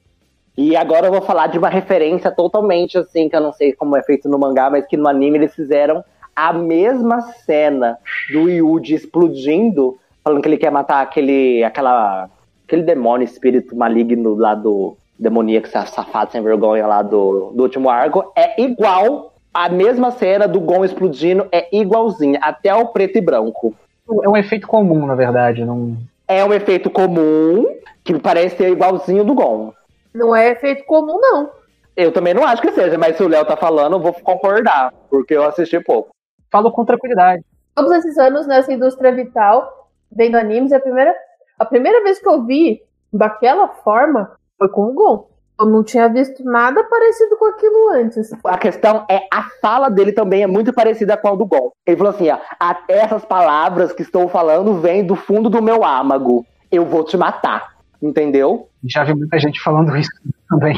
E 0.57 0.75
agora 0.75 1.05
eu 1.05 1.11
vou 1.11 1.21
falar 1.21 1.45
de 1.45 1.59
uma 1.59 1.69
referência 1.69 2.31
totalmente 2.31 2.97
assim, 2.97 3.29
que 3.29 3.35
eu 3.35 3.41
não 3.41 3.53
sei 3.53 3.73
como 3.73 3.95
é 3.95 4.01
feito 4.01 4.27
no 4.27 4.39
mangá, 4.39 4.71
mas 4.71 4.87
que 4.87 4.97
no 4.97 5.07
anime 5.07 5.37
eles 5.37 5.53
fizeram 5.53 6.03
a 6.35 6.53
mesma 6.53 7.21
cena 7.45 7.97
do 8.31 8.49
Yuji 8.49 8.95
explodindo, 8.95 9.97
falando 10.23 10.41
que 10.41 10.47
ele 10.47 10.57
quer 10.57 10.71
matar 10.71 11.01
aquele, 11.01 11.63
aquela, 11.63 12.29
aquele 12.65 12.83
demônio, 12.83 13.25
espírito 13.25 13.75
maligno 13.75 14.35
lá 14.35 14.55
do 14.55 14.95
demoníaco, 15.17 15.67
safado, 15.67 16.31
sem 16.31 16.41
vergonha 16.41 16.87
lá 16.87 17.01
do, 17.01 17.51
do 17.53 17.63
último 17.63 17.89
arco, 17.89 18.31
é 18.35 18.59
igual 18.61 19.33
a 19.53 19.69
mesma 19.69 20.11
cena 20.11 20.47
do 20.47 20.59
Gon 20.59 20.83
explodindo, 20.83 21.47
é 21.51 21.67
igualzinha, 21.75 22.39
até 22.41 22.73
o 22.73 22.87
preto 22.87 23.17
e 23.17 23.21
branco. 23.21 23.75
É 24.23 24.27
um 24.27 24.35
efeito 24.35 24.67
comum, 24.67 25.05
na 25.05 25.15
verdade. 25.15 25.63
Não... 25.63 25.95
É 26.27 26.43
um 26.43 26.53
efeito 26.53 26.89
comum, 26.89 27.67
que 28.03 28.17
parece 28.17 28.57
ser 28.57 28.71
igualzinho 28.71 29.23
do 29.23 29.33
Gon. 29.33 29.73
Não 30.13 30.35
é 30.35 30.49
efeito 30.51 30.83
comum, 30.85 31.19
não. 31.19 31.49
Eu 31.95 32.11
também 32.11 32.33
não 32.33 32.45
acho 32.45 32.61
que 32.61 32.71
seja, 32.71 32.97
mas 32.97 33.17
se 33.17 33.23
o 33.23 33.27
Léo 33.27 33.45
tá 33.45 33.57
falando, 33.57 33.97
eu 33.97 33.99
vou 33.99 34.13
concordar, 34.13 34.93
porque 35.09 35.35
eu 35.35 35.43
assisti 35.43 35.79
pouco. 35.79 36.09
Falo 36.51 36.71
com 36.71 36.85
tranquilidade. 36.85 37.43
Todos 37.73 37.91
esses 37.93 38.17
anos 38.17 38.45
nessa 38.45 38.73
indústria 38.73 39.11
vital, 39.11 39.89
vendo 40.11 40.35
animes, 40.35 40.73
a 40.73 40.79
primeira, 40.79 41.15
a 41.57 41.65
primeira 41.65 42.03
vez 42.03 42.19
que 42.19 42.27
eu 42.27 42.43
vi 42.43 42.81
daquela 43.11 43.67
forma 43.67 44.31
foi 44.57 44.67
com 44.69 44.83
o 44.83 44.93
Gon. 44.93 45.31
Eu 45.59 45.67
não 45.67 45.83
tinha 45.83 46.09
visto 46.09 46.43
nada 46.43 46.83
parecido 46.83 47.37
com 47.37 47.45
aquilo 47.45 47.91
antes. 47.91 48.31
A 48.43 48.57
questão 48.57 49.05
é, 49.09 49.27
a 49.31 49.43
fala 49.61 49.89
dele 49.89 50.11
também 50.11 50.43
é 50.43 50.47
muito 50.47 50.73
parecida 50.73 51.15
com 51.15 51.29
a 51.29 51.35
do 51.35 51.45
Gon. 51.45 51.71
Ele 51.85 51.97
falou 51.97 52.13
assim, 52.13 52.29
ó, 52.29 52.37
até 52.59 52.99
essas 52.99 53.23
palavras 53.23 53.93
que 53.93 54.01
estou 54.01 54.27
falando 54.27 54.81
vêm 54.81 55.05
do 55.05 55.15
fundo 55.15 55.49
do 55.49 55.61
meu 55.61 55.85
âmago. 55.85 56.45
Eu 56.71 56.85
vou 56.85 57.03
te 57.03 57.15
matar. 57.15 57.75
Entendeu? 58.01 58.67
Já 58.83 59.03
vi 59.03 59.13
muita 59.13 59.37
gente 59.39 59.61
falando 59.61 59.95
isso 59.95 60.09
também. 60.49 60.75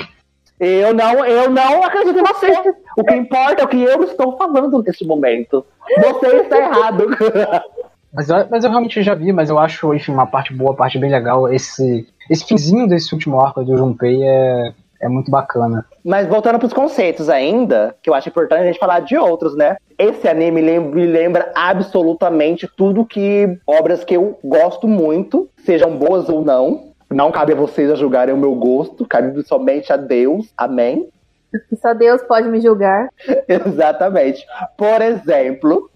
Eu 0.60 0.94
não, 0.94 1.26
eu 1.26 1.50
não 1.50 1.84
acredito 1.84 2.20
em 2.20 2.24
você. 2.24 2.52
O 2.98 3.04
que 3.04 3.16
importa 3.16 3.62
é 3.62 3.66
o 3.66 3.68
que 3.68 3.82
eu 3.82 4.04
estou 4.04 4.38
falando 4.38 4.82
nesse 4.84 5.06
momento. 5.06 5.66
Você 5.98 6.28
está 6.38 6.58
errado. 6.58 7.08
Mas 8.14 8.30
eu, 8.30 8.46
mas 8.48 8.64
eu 8.64 8.70
realmente 8.70 9.02
já 9.02 9.16
vi, 9.16 9.34
mas 9.34 9.50
eu 9.50 9.58
acho, 9.58 9.92
enfim, 9.92 10.12
uma 10.12 10.28
parte 10.28 10.54
boa, 10.54 10.70
uma 10.70 10.78
parte 10.78 11.00
bem 11.00 11.10
legal. 11.10 11.52
Esse, 11.52 12.08
esse 12.30 12.46
finzinho 12.46 12.88
desse 12.88 13.12
último 13.12 13.42
arco 13.42 13.64
do 13.64 13.76
Junpei 13.76 14.22
é, 14.22 14.72
é 15.02 15.10
muito 15.10 15.32
bacana. 15.32 15.84
Mas 16.06 16.28
voltando 16.28 16.60
para 16.60 16.68
os 16.68 16.74
conceitos 16.74 17.28
ainda, 17.28 17.96
que 18.04 18.10
eu 18.10 18.14
acho 18.14 18.30
importante 18.30 18.62
a 18.62 18.66
gente 18.66 18.78
falar 18.78 19.00
de 19.00 19.18
outros, 19.18 19.56
né? 19.56 19.78
Esse 19.98 20.28
anime 20.28 20.62
me 20.62 21.06
lembra 21.08 21.52
absolutamente 21.56 22.70
tudo 22.78 23.04
que 23.04 23.58
obras 23.66 24.04
que 24.04 24.16
eu 24.16 24.38
gosto 24.44 24.88
muito, 24.88 25.50
sejam 25.66 25.98
boas 25.98 26.30
ou 26.30 26.44
não. 26.44 26.93
Não 27.14 27.32
cabe 27.32 27.54
a 27.54 27.56
vocês 27.56 27.92
a 27.92 27.96
julgarem 27.96 28.34
o 28.34 28.38
meu 28.38 28.56
gosto, 28.56 29.08
cabe 29.08 29.42
somente 29.44 29.94
a 29.94 29.98
Deus. 29.98 30.52
Amém? 30.58 31.10
Só 31.82 31.94
Deus 31.94 32.22
pode 32.24 32.48
me 32.48 32.60
julgar. 32.60 33.10
Exatamente. 33.48 34.46
Por 34.76 35.02
exemplo, 35.02 35.90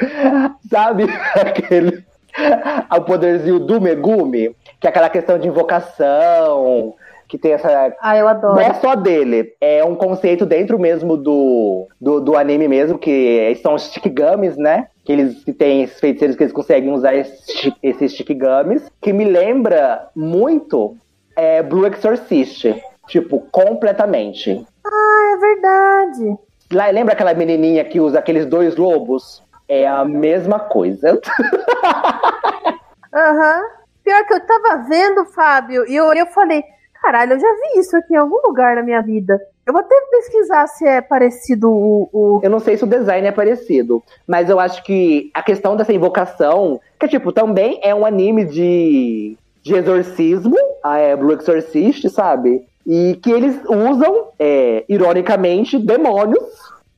sabe 0.70 1.04
aquele 1.34 2.04
o 2.96 3.00
poderzinho 3.02 3.58
do 3.58 3.80
Megumi, 3.80 4.54
que 4.80 4.86
é 4.86 4.90
aquela 4.90 5.10
questão 5.10 5.38
de 5.38 5.48
invocação, 5.48 6.94
que 7.28 7.36
tem 7.36 7.52
essa. 7.52 7.94
Ah, 8.00 8.16
eu 8.16 8.26
adoro. 8.26 8.54
Não 8.54 8.62
é 8.62 8.74
só 8.74 8.94
dele, 8.94 9.52
é 9.60 9.84
um 9.84 9.94
conceito 9.94 10.46
dentro 10.46 10.78
mesmo 10.78 11.16
do, 11.16 11.86
do, 12.00 12.20
do 12.20 12.36
anime 12.36 12.66
mesmo, 12.66 12.98
que 12.98 13.58
são 13.62 13.74
os 13.74 13.92
Shikigamis, 13.92 14.56
né? 14.56 14.88
Que 15.04 15.12
eles 15.12 15.44
que 15.44 15.52
tem 15.52 15.82
esses 15.82 16.00
feiticeiros 16.00 16.36
que 16.36 16.44
eles 16.44 16.52
conseguem 16.52 16.90
usar 16.90 17.14
esses, 17.14 17.72
esses 17.82 18.12
Shikigamis, 18.12 18.88
que 19.00 19.12
me 19.12 19.24
lembra 19.24 20.08
muito 20.16 20.96
é, 21.36 21.62
Blue 21.62 21.86
Exorcist. 21.86 22.74
Tipo, 23.06 23.40
completamente. 23.50 24.66
Ah, 24.84 25.32
é 25.32 25.36
verdade. 25.38 26.38
Lá, 26.70 26.88
lembra 26.88 27.14
aquela 27.14 27.32
menininha 27.32 27.84
que 27.84 28.00
usa 28.00 28.18
aqueles 28.18 28.44
dois 28.44 28.76
lobos? 28.76 29.42
É 29.66 29.86
a 29.86 30.04
mesma 30.04 30.58
coisa. 30.60 31.18
Aham. 33.14 33.62
Pior 34.04 34.24
que 34.26 34.34
eu 34.34 34.46
tava 34.46 34.84
vendo, 34.88 35.24
Fábio, 35.26 35.86
e 35.86 35.94
eu, 35.94 36.12
eu 36.14 36.26
falei, 36.28 36.64
caralho, 37.02 37.32
eu 37.32 37.40
já 37.40 37.52
vi 37.52 37.80
isso 37.80 37.96
aqui 37.96 38.14
em 38.14 38.16
algum 38.16 38.40
lugar 38.46 38.76
na 38.76 38.82
minha 38.82 39.00
vida. 39.00 39.40
Eu 39.66 39.72
vou 39.72 39.80
até 39.80 39.94
pesquisar 40.10 40.66
se 40.66 40.86
é 40.86 41.00
parecido 41.00 41.70
o. 41.70 42.08
o... 42.12 42.40
Eu 42.42 42.50
não 42.50 42.58
sei 42.58 42.76
se 42.76 42.84
o 42.84 42.86
design 42.86 43.26
é 43.26 43.32
parecido, 43.32 44.02
mas 44.26 44.48
eu 44.48 44.58
acho 44.58 44.82
que 44.82 45.30
a 45.34 45.42
questão 45.42 45.76
dessa 45.76 45.92
invocação, 45.92 46.80
que 46.98 47.08
tipo, 47.08 47.32
também 47.32 47.78
é 47.82 47.94
um 47.94 48.06
anime 48.06 48.44
de, 48.44 49.36
de 49.62 49.74
exorcismo, 49.74 50.56
a 50.82 50.98
é, 50.98 51.14
Blue 51.14 51.32
Exorcist, 51.32 52.08
sabe? 52.08 52.64
E 52.86 53.18
que 53.22 53.30
eles 53.30 53.60
usam, 53.66 54.28
é, 54.38 54.84
ironicamente, 54.88 55.78
demônios 55.78 56.42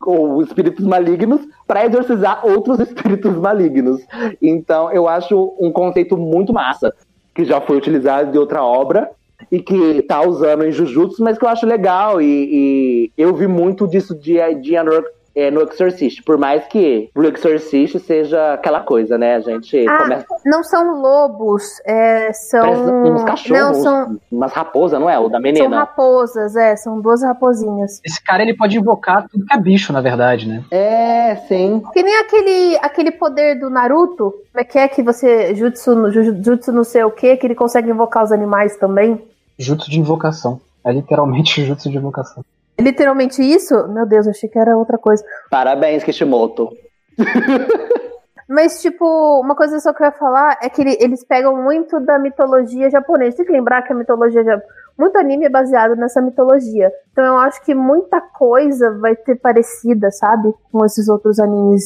ou 0.01 0.41
espíritos 0.41 0.87
malignos 0.87 1.41
para 1.67 1.85
exorcizar 1.85 2.47
outros 2.47 2.79
espíritos 2.89 3.37
malignos. 3.37 4.01
Então, 4.41 4.91
eu 4.93 5.09
acho 5.09 5.55
um 5.59 5.73
conceito 5.73 6.17
muito 6.17 6.53
massa, 6.53 6.95
que 7.35 7.45
já 7.45 7.61
foi 7.61 7.77
utilizado 7.77 8.31
de 8.31 8.39
outra 8.39 8.63
obra 8.63 9.11
e 9.51 9.61
que 9.61 10.03
tá 10.03 10.21
usando 10.23 10.65
em 10.65 10.73
Jujutsu, 10.73 11.23
mas 11.23 11.39
que 11.39 11.45
eu 11.45 11.49
acho 11.49 11.67
legal. 11.67 12.21
E, 12.21 12.27
e 12.27 13.13
eu 13.17 13.35
vi 13.35 13.47
muito 13.47 13.87
disso 13.87 14.15
de, 14.15 14.39
de 14.57 14.83
no, 14.83 15.05
é, 15.35 15.51
no 15.51 15.63
Exorcist. 15.63 16.23
Por 16.25 16.37
mais 16.39 16.67
que 16.67 17.09
o 17.15 17.23
Exorcist 17.23 17.99
seja 18.01 18.55
aquela 18.55 18.81
coisa, 18.81 19.17
né? 19.17 19.37
A 19.37 19.41
gente 19.41 19.87
Ah, 19.89 19.99
começa. 19.99 20.27
não 20.45 20.63
são 20.65 21.01
lobos, 21.01 21.63
é, 21.87 22.33
são. 22.33 22.61
Parece 22.63 22.83
uns 22.91 23.25
cachorros, 23.25 23.61
Não, 23.61 23.75
são, 23.75 24.19
umas 24.31 24.53
raposas, 24.53 25.01
não 25.01 25.09
é? 25.09 25.19
O 25.19 25.29
da 25.29 25.39
são 25.39 25.43
menina. 25.43 25.79
raposas, 25.81 26.57
é, 26.57 26.77
são 26.77 27.01
duas 27.01 27.23
raposinhas. 27.23 28.01
Esse 28.05 28.23
cara 28.23 28.43
ele 28.43 28.57
pode 28.57 28.77
invocar 28.77 29.27
tudo 29.29 29.47
que 29.47 29.55
é 29.55 29.59
bicho, 29.59 29.93
na 29.93 30.01
verdade, 30.01 30.49
né? 30.49 30.65
É, 30.71 31.37
sim. 31.49 31.83
Que 31.93 32.03
nem 32.03 32.17
aquele, 32.19 32.77
aquele 32.83 33.11
poder 33.13 33.59
do 33.59 33.71
Naruto, 33.71 34.33
como 34.53 34.61
é 34.61 34.65
que 34.65 34.79
é 34.79 34.89
que 34.89 35.03
você, 35.03 35.55
jutsu, 35.55 36.11
jutsu 36.11 36.73
não 36.73 36.85
sei 36.85 37.05
o 37.05 37.11
que, 37.11 37.37
que 37.37 37.47
ele 37.47 37.55
consegue 37.55 37.91
invocar 37.91 38.25
os 38.25 38.33
animais 38.33 38.77
também. 38.77 39.23
Jutsu 39.61 39.91
de 39.91 40.01
invocação. 40.01 40.61
É 40.85 40.91
literalmente 40.93 41.63
jutsu 41.67 41.91
de 41.91 41.99
invocação. 41.99 42.43
É 42.79 42.83
literalmente 42.83 43.43
isso? 43.43 43.75
Meu 43.89 44.07
Deus, 44.07 44.27
eu 44.27 44.31
achei 44.31 44.49
que 44.49 44.59
era 44.59 44.77
outra 44.77 44.97
coisa. 44.97 45.23
Parabéns, 45.51 46.03
Kishimoto. 46.03 46.71
Mas, 48.49 48.81
tipo, 48.83 49.05
uma 49.41 49.55
coisa 49.55 49.79
só 49.79 49.93
que 49.93 50.03
eu 50.03 50.07
ia 50.07 50.13
falar 50.13 50.59
é 50.61 50.69
que 50.69 50.81
ele- 50.81 50.97
eles 50.99 51.25
pegam 51.25 51.63
muito 51.63 52.01
da 52.01 52.19
mitologia 52.19 52.91
japonesa. 52.91 53.37
Tem 53.37 53.47
que 53.47 53.53
lembrar 53.53 53.83
que 53.83 53.93
a 53.93 53.97
mitologia 53.97 54.43
ja- 54.43 54.61
muito 54.99 55.17
anime 55.19 55.45
é 55.45 55.49
baseado 55.49 55.95
nessa 55.95 56.21
mitologia. 56.21 56.91
Então 57.13 57.25
eu 57.25 57.37
acho 57.37 57.63
que 57.65 57.75
muita 57.75 58.21
coisa 58.21 58.99
vai 58.99 59.15
ter 59.15 59.37
parecida, 59.37 60.11
sabe? 60.11 60.53
Com 60.73 60.85
esses 60.85 61.09
outros 61.09 61.39
animes 61.39 61.85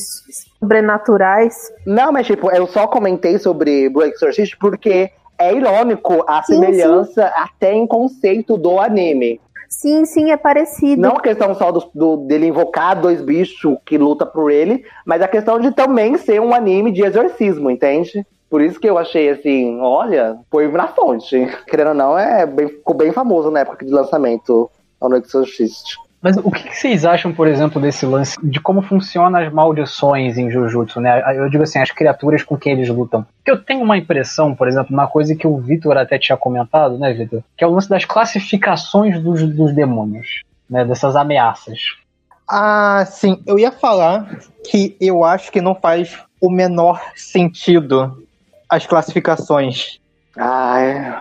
sobrenaturais. 0.58 1.54
Não, 1.86 2.10
mas 2.10 2.26
tipo, 2.26 2.50
eu 2.50 2.66
só 2.66 2.86
comentei 2.86 3.38
sobre 3.38 3.90
Blue 3.90 4.04
Exorcist 4.04 4.56
porque 4.58 5.10
é 5.38 5.52
irônico 5.54 6.24
a 6.26 6.42
Sim, 6.42 6.54
semelhança 6.54 7.24
até 7.36 7.72
em 7.74 7.86
conceito 7.86 8.56
do 8.56 8.78
anime. 8.78 9.40
Sim, 9.68 10.04
sim, 10.04 10.30
é 10.30 10.36
parecido. 10.36 11.02
Não 11.02 11.16
a 11.16 11.20
questão 11.20 11.54
só 11.54 11.72
do, 11.72 11.90
do- 11.94 12.16
dele 12.18 12.46
invocar 12.46 13.00
dois 13.00 13.20
bichos 13.20 13.76
que 13.84 13.98
luta 13.98 14.24
por 14.24 14.50
ele, 14.50 14.84
mas 15.04 15.20
a 15.20 15.26
questão 15.28 15.58
de 15.58 15.72
também 15.72 16.16
ser 16.16 16.40
um 16.40 16.54
anime 16.54 16.92
de 16.92 17.02
exorcismo, 17.02 17.70
entende? 17.70 18.24
Por 18.48 18.60
isso 18.62 18.78
que 18.78 18.88
eu 18.88 18.96
achei 18.96 19.28
assim, 19.30 19.80
olha, 19.80 20.38
foi 20.50 20.68
na 20.68 20.86
fonte. 20.86 21.48
Querendo 21.66 21.88
ou 21.88 21.94
não, 21.94 22.16
é 22.16 22.46
bem, 22.46 22.68
ficou 22.68 22.94
bem 22.94 23.10
famoso 23.10 23.50
na 23.50 23.60
época 23.60 23.84
de 23.84 23.90
lançamento 23.90 24.70
ao 25.00 25.08
No 25.08 25.16
Exorcist. 25.16 25.96
Mas 26.24 26.38
o 26.38 26.50
que 26.50 26.74
vocês 26.74 27.04
acham, 27.04 27.34
por 27.34 27.46
exemplo, 27.46 27.78
desse 27.78 28.06
lance 28.06 28.34
de 28.42 28.58
como 28.58 28.80
funcionam 28.80 29.38
as 29.38 29.52
maldições 29.52 30.38
em 30.38 30.50
Jujutsu, 30.50 30.98
né? 30.98 31.22
Eu 31.36 31.50
digo 31.50 31.64
assim, 31.64 31.78
as 31.78 31.90
criaturas 31.90 32.42
com 32.42 32.56
quem 32.56 32.72
eles 32.72 32.88
lutam. 32.88 33.26
Porque 33.36 33.50
eu 33.50 33.62
tenho 33.62 33.82
uma 33.82 33.98
impressão, 33.98 34.54
por 34.54 34.66
exemplo, 34.66 34.90
uma 34.90 35.06
coisa 35.06 35.36
que 35.36 35.46
o 35.46 35.58
Vitor 35.58 35.98
até 35.98 36.18
tinha 36.18 36.34
comentado, 36.34 36.96
né, 36.96 37.12
Vitor? 37.12 37.42
Que 37.54 37.62
é 37.62 37.66
o 37.66 37.72
lance 37.74 37.90
das 37.90 38.06
classificações 38.06 39.22
dos, 39.22 39.42
dos 39.42 39.74
demônios, 39.74 40.40
né? 40.68 40.82
Dessas 40.82 41.14
ameaças. 41.14 41.78
Ah, 42.48 43.04
sim. 43.06 43.42
Eu 43.46 43.58
ia 43.58 43.70
falar 43.70 44.38
que 44.70 44.96
eu 44.98 45.24
acho 45.24 45.52
que 45.52 45.60
não 45.60 45.74
faz 45.74 46.18
o 46.40 46.50
menor 46.50 47.02
sentido 47.14 48.24
as 48.66 48.86
classificações. 48.86 50.00
Ai, 50.38 51.18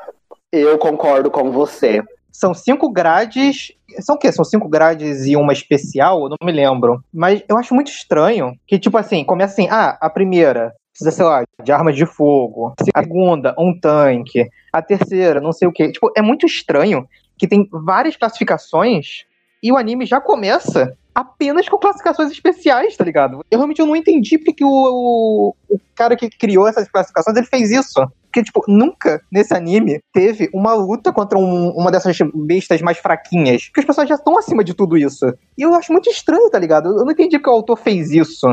eu 0.50 0.78
concordo 0.78 1.30
com 1.30 1.52
você. 1.52 2.02
São 2.34 2.54
cinco 2.54 2.91
grades. 2.91 3.72
São 4.00 4.15
o 4.15 4.17
quê? 4.17 4.32
São 4.32 4.43
cinco 4.43 4.67
grades 4.67 5.28
e 5.28 5.36
uma 5.36 5.54
especial? 5.54 6.24
Eu 6.24 6.30
não 6.30 6.38
me 6.43 6.52
lembro. 6.52 7.02
Mas 7.13 7.43
eu 7.48 7.58
acho 7.58 7.76
muito 7.76 7.91
estranho 7.91 8.54
que, 8.67 8.80
tipo 8.80 8.98
assim, 8.98 9.24
começa 9.24 9.54
assim: 9.54 9.69
ah, 9.69 9.98
a 10.02 10.10
primeira 10.10 10.74
precisa, 10.91 11.12
sei 11.12 11.26
lá, 11.26 11.43
de 11.63 11.72
armas 11.72 11.96
de 11.96 12.06
fogo. 12.06 12.74
A 12.93 13.02
segunda, 13.02 13.56
um 13.58 13.80
tanque. 13.80 14.50
A 14.72 14.82
terceira, 14.82 15.39
não 15.39 15.52
sei 15.52 15.67
o 15.67 15.72
quê. 15.72 15.91
Tipo, 15.91 16.12
é 16.17 16.22
muito 16.22 16.46
estranho 16.48 17.08
que 17.38 17.48
tem 17.48 17.67
várias 17.72 18.15
classificações 18.15 19.26
e 19.62 19.72
o 19.72 19.78
anime 19.78 20.06
já 20.06 20.19
começa 20.19 20.98
apenas 21.15 21.69
com 21.69 21.78
classificações 21.78 22.32
especiais, 22.32 22.98
tá 22.98 23.04
ligado? 23.04 23.46
Eu 23.50 23.60
realmente 23.60 23.80
eu 23.80 23.86
não 23.86 23.96
entendi 23.96 24.38
porque 24.38 24.63
o, 24.63 24.69
o, 24.69 25.56
o 25.69 25.80
cara 25.96 26.15
que 26.15 26.30
criou 26.30 26.67
essas 26.67 26.88
classificações, 26.88 27.38
ele 27.38 27.46
fez 27.46 27.69
isso. 27.72 28.06
Porque, 28.34 28.43
tipo, 28.46 28.63
nunca 28.67 29.22
nesse 29.32 29.54
anime 29.54 30.02
teve 30.12 30.50
uma 30.52 30.74
luta 30.74 31.13
contra 31.13 31.38
um- 31.38 31.69
uma 31.69 31.91
dessas 31.91 32.17
bestas 32.34 32.82
mais 32.82 32.98
fraquinhas. 32.98 33.65
Porque 33.67 33.82
as 33.82 33.86
pessoas 33.86 34.10
já 34.10 34.15
estão 34.15 34.36
acima 34.39 34.63
de 34.63 34.74
tudo 34.74 34.98
isso. 34.98 35.32
E 35.56 35.62
eu 35.62 35.72
acho 35.76 35.91
muito 35.93 36.10
estranho, 36.10 36.50
tá 36.50 36.58
ligado? 36.58 36.88
Eu 36.89 37.06
não 37.06 37.12
entendi 37.12 37.38
porque 37.38 37.52
o 37.52 37.54
autor 37.54 37.78
fez 37.78 38.10
isso. 38.10 38.48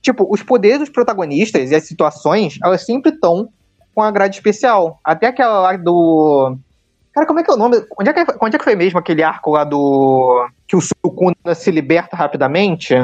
Tipo, 0.00 0.26
os 0.32 0.42
poderes 0.42 0.78
dos 0.78 0.88
protagonistas 0.88 1.70
e 1.70 1.74
as 1.74 1.86
situações, 1.86 2.58
elas 2.64 2.86
sempre 2.86 3.10
estão 3.12 3.50
com 3.94 4.00
a 4.00 4.10
grade 4.10 4.36
especial. 4.36 4.98
Até 5.04 5.26
aquela 5.26 5.60
lá 5.60 5.76
do. 5.76 6.56
Cara, 7.12 7.26
como 7.26 7.40
é 7.40 7.42
que 7.42 7.50
é 7.50 7.54
o 7.54 7.58
nome? 7.58 7.84
Onde 8.00 8.08
é 8.08 8.12
que, 8.14 8.34
onde 8.40 8.56
é 8.56 8.58
que 8.58 8.64
foi 8.64 8.76
mesmo 8.76 8.98
aquele 8.98 9.22
arco 9.22 9.50
lá 9.50 9.62
do. 9.64 10.48
Que 10.66 10.74
o 10.74 10.80
Sukuna 10.80 11.54
se 11.54 11.70
liberta 11.70 12.16
rapidamente? 12.16 12.94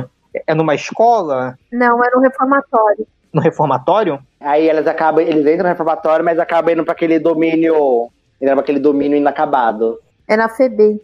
É 0.47 0.55
numa 0.55 0.75
escola? 0.75 1.59
Não, 1.71 2.03
era 2.03 2.17
um 2.19 2.23
reformatório. 2.23 3.07
No 3.35 3.43
reformatório? 3.43 4.21
Aí 4.41 4.69
elas 4.69 4.87
acabam, 4.87 5.21
eles 5.21 5.45
entram 5.45 5.65
no 5.65 5.69
reformatório, 5.71 6.25
mas 6.25 6.39
acabam 6.39 6.73
indo 6.73 6.85
pra 6.85 6.93
aquele 6.93 7.19
domínio. 7.19 8.09
Indo 8.41 8.53
pra 8.53 8.61
aquele 8.61 8.79
domínio 8.79 9.19
inacabado. 9.19 9.99
É 10.29 10.37
na 10.37 10.49
FEBEM. 10.49 11.01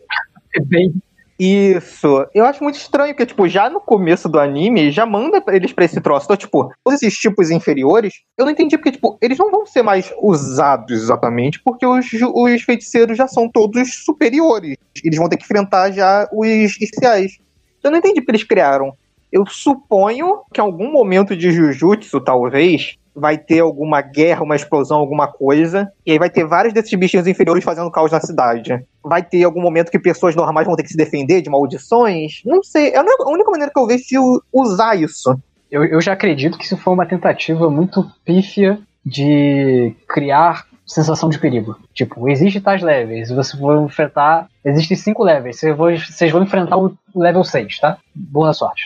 Bem. 0.66 0.94
Isso. 1.40 2.26
Eu 2.34 2.44
acho 2.44 2.62
muito 2.62 2.76
estranho, 2.76 3.14
porque, 3.14 3.24
tipo, 3.24 3.48
já 3.48 3.70
no 3.70 3.80
começo 3.80 4.28
do 4.28 4.38
anime, 4.38 4.90
já 4.90 5.06
manda 5.06 5.42
eles 5.48 5.72
pra 5.72 5.86
esse 5.86 5.98
troço. 5.98 6.26
Então, 6.26 6.36
tipo, 6.36 6.70
todos 6.84 7.02
esses 7.02 7.18
tipos 7.18 7.50
inferiores, 7.50 8.12
eu 8.36 8.44
não 8.44 8.52
entendi 8.52 8.76
porque, 8.76 8.92
tipo, 8.92 9.16
eles 9.22 9.38
não 9.38 9.50
vão 9.50 9.64
ser 9.64 9.80
mais 9.80 10.12
usados 10.20 11.02
exatamente, 11.02 11.58
porque 11.64 11.86
os, 11.86 12.06
os 12.34 12.62
feiticeiros 12.62 13.16
já 13.16 13.26
são 13.26 13.48
todos 13.48 14.04
superiores. 14.04 14.76
Eles 15.02 15.18
vão 15.18 15.30
ter 15.30 15.38
que 15.38 15.44
enfrentar 15.44 15.90
já 15.92 16.28
os 16.30 16.46
especiais. 16.78 17.38
Eu 17.82 17.90
não 17.90 17.96
entendi 17.96 18.20
porque 18.20 18.32
eles 18.32 18.44
criaram. 18.44 18.92
Eu 19.32 19.44
suponho 19.46 20.40
que 20.52 20.60
em 20.60 20.64
algum 20.64 20.90
momento 20.90 21.36
de 21.36 21.50
Jujutsu, 21.52 22.20
talvez, 22.20 22.96
vai 23.14 23.36
ter 23.38 23.60
alguma 23.60 24.00
guerra, 24.00 24.42
uma 24.42 24.56
explosão, 24.56 24.98
alguma 24.98 25.26
coisa, 25.28 25.90
e 26.06 26.12
aí 26.12 26.18
vai 26.18 26.30
ter 26.30 26.44
vários 26.46 26.72
desses 26.72 26.92
bichinhos 26.98 27.26
inferiores 27.26 27.62
fazendo 27.64 27.90
caos 27.90 28.12
na 28.12 28.20
cidade. 28.20 28.84
Vai 29.02 29.22
ter 29.22 29.42
algum 29.44 29.60
momento 29.60 29.90
que 29.90 29.98
pessoas 29.98 30.34
normais 30.34 30.66
vão 30.66 30.76
ter 30.76 30.82
que 30.82 30.90
se 30.90 30.96
defender 30.96 31.42
de 31.42 31.50
maldições? 31.50 32.40
Não 32.44 32.62
sei. 32.62 32.88
É 32.90 32.98
a 32.98 33.02
única- 33.02 33.50
maneira 33.50 33.72
que 33.72 33.78
eu 33.80 33.86
vejo 33.86 34.04
de 34.04 34.18
usar 34.52 34.94
isso. 34.96 35.38
Eu, 35.70 35.84
eu 35.84 36.00
já 36.00 36.12
acredito 36.12 36.58
que 36.58 36.64
isso 36.64 36.76
foi 36.76 36.92
uma 36.92 37.06
tentativa 37.06 37.68
muito 37.70 38.04
pífia 38.24 38.78
de 39.04 39.94
criar 40.08 40.66
sensação 40.86 41.28
de 41.28 41.38
perigo. 41.38 41.76
Tipo, 41.94 42.28
existe 42.28 42.60
tais 42.60 42.82
levels, 42.82 43.30
você 43.30 43.56
vai 43.56 43.76
enfrentar. 43.84 44.48
Existem 44.64 44.96
cinco 44.96 45.22
levels, 45.22 45.58
vocês 45.58 45.76
vão, 45.76 45.96
vocês 45.96 46.32
vão 46.32 46.42
enfrentar 46.42 46.76
o 46.76 46.92
level 47.14 47.44
6, 47.44 47.78
tá? 47.78 47.98
Boa 48.14 48.52
sorte. 48.52 48.82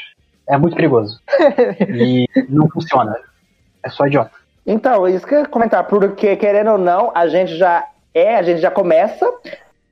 É 0.48 0.56
muito 0.58 0.76
perigoso. 0.76 1.20
e 1.88 2.26
não 2.48 2.68
funciona. 2.68 3.16
É 3.82 3.88
só 3.88 4.06
idiota. 4.06 4.32
Então, 4.66 5.06
isso 5.08 5.26
que 5.26 5.34
eu 5.34 5.40
ia 5.40 5.46
comentar, 5.46 5.84
porque 5.84 6.36
querendo 6.36 6.72
ou 6.72 6.78
não, 6.78 7.12
a 7.14 7.26
gente 7.28 7.56
já 7.56 7.84
é, 8.14 8.36
a 8.36 8.42
gente 8.42 8.60
já 8.60 8.70
começa. 8.70 9.26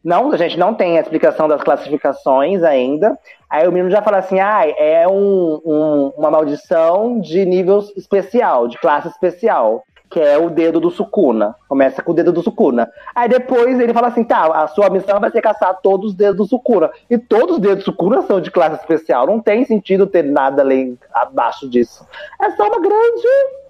Não, 0.04 0.32
a 0.32 0.36
gente 0.36 0.58
não 0.58 0.74
tem 0.74 0.98
a 0.98 1.00
explicação 1.00 1.46
das 1.46 1.62
classificações 1.62 2.62
ainda. 2.62 3.16
Aí 3.48 3.68
o 3.68 3.72
menino 3.72 3.90
já 3.90 4.02
fala 4.02 4.18
assim: 4.18 4.40
ah, 4.40 4.62
é 4.66 5.06
um- 5.06 5.60
um- 5.64 6.12
uma 6.16 6.30
maldição 6.30 7.20
de 7.20 7.44
nível 7.44 7.78
especial, 7.96 8.66
de 8.66 8.78
classe 8.78 9.08
especial, 9.08 9.84
que 10.12 10.20
é 10.20 10.36
o 10.36 10.50
dedo 10.50 10.78
do 10.78 10.90
Sukuna. 10.90 11.56
Começa 11.66 12.02
com 12.02 12.12
o 12.12 12.14
dedo 12.14 12.30
do 12.30 12.42
Sukuna. 12.42 12.90
Aí 13.14 13.28
depois 13.28 13.80
ele 13.80 13.94
fala 13.94 14.08
assim: 14.08 14.22
tá, 14.22 14.44
a 14.46 14.68
sua 14.68 14.90
missão 14.90 15.18
vai 15.18 15.30
ser 15.30 15.40
caçar 15.40 15.80
todos 15.82 16.10
os 16.10 16.14
dedos 16.14 16.36
do 16.36 16.46
Sukuna. 16.46 16.90
E 17.08 17.16
todos 17.16 17.56
os 17.56 17.60
dedos 17.60 17.78
do 17.78 17.84
Sukuna 17.84 18.22
são 18.22 18.40
de 18.40 18.50
classe 18.50 18.76
especial. 18.76 19.26
Não 19.26 19.40
tem 19.40 19.64
sentido 19.64 20.06
ter 20.06 20.22
nada 20.22 20.62
além 20.62 20.98
abaixo 21.14 21.68
disso. 21.68 22.06
É 22.40 22.50
só 22.50 22.68
uma 22.68 22.80
grande 22.80 23.26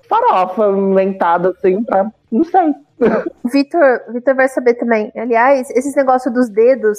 farofa 0.09 0.67
inventada 0.71 1.51
assim 1.51 1.83
pra. 1.85 2.11
Não 2.31 2.43
sei. 2.43 2.75
Vitor, 3.45 4.01
Vitor 4.13 4.35
vai 4.35 4.49
saber 4.49 4.75
também. 4.75 5.13
Aliás, 5.17 5.71
esses 5.71 5.95
negócios 5.95 6.35
dos 6.35 6.49
dedos 6.49 6.99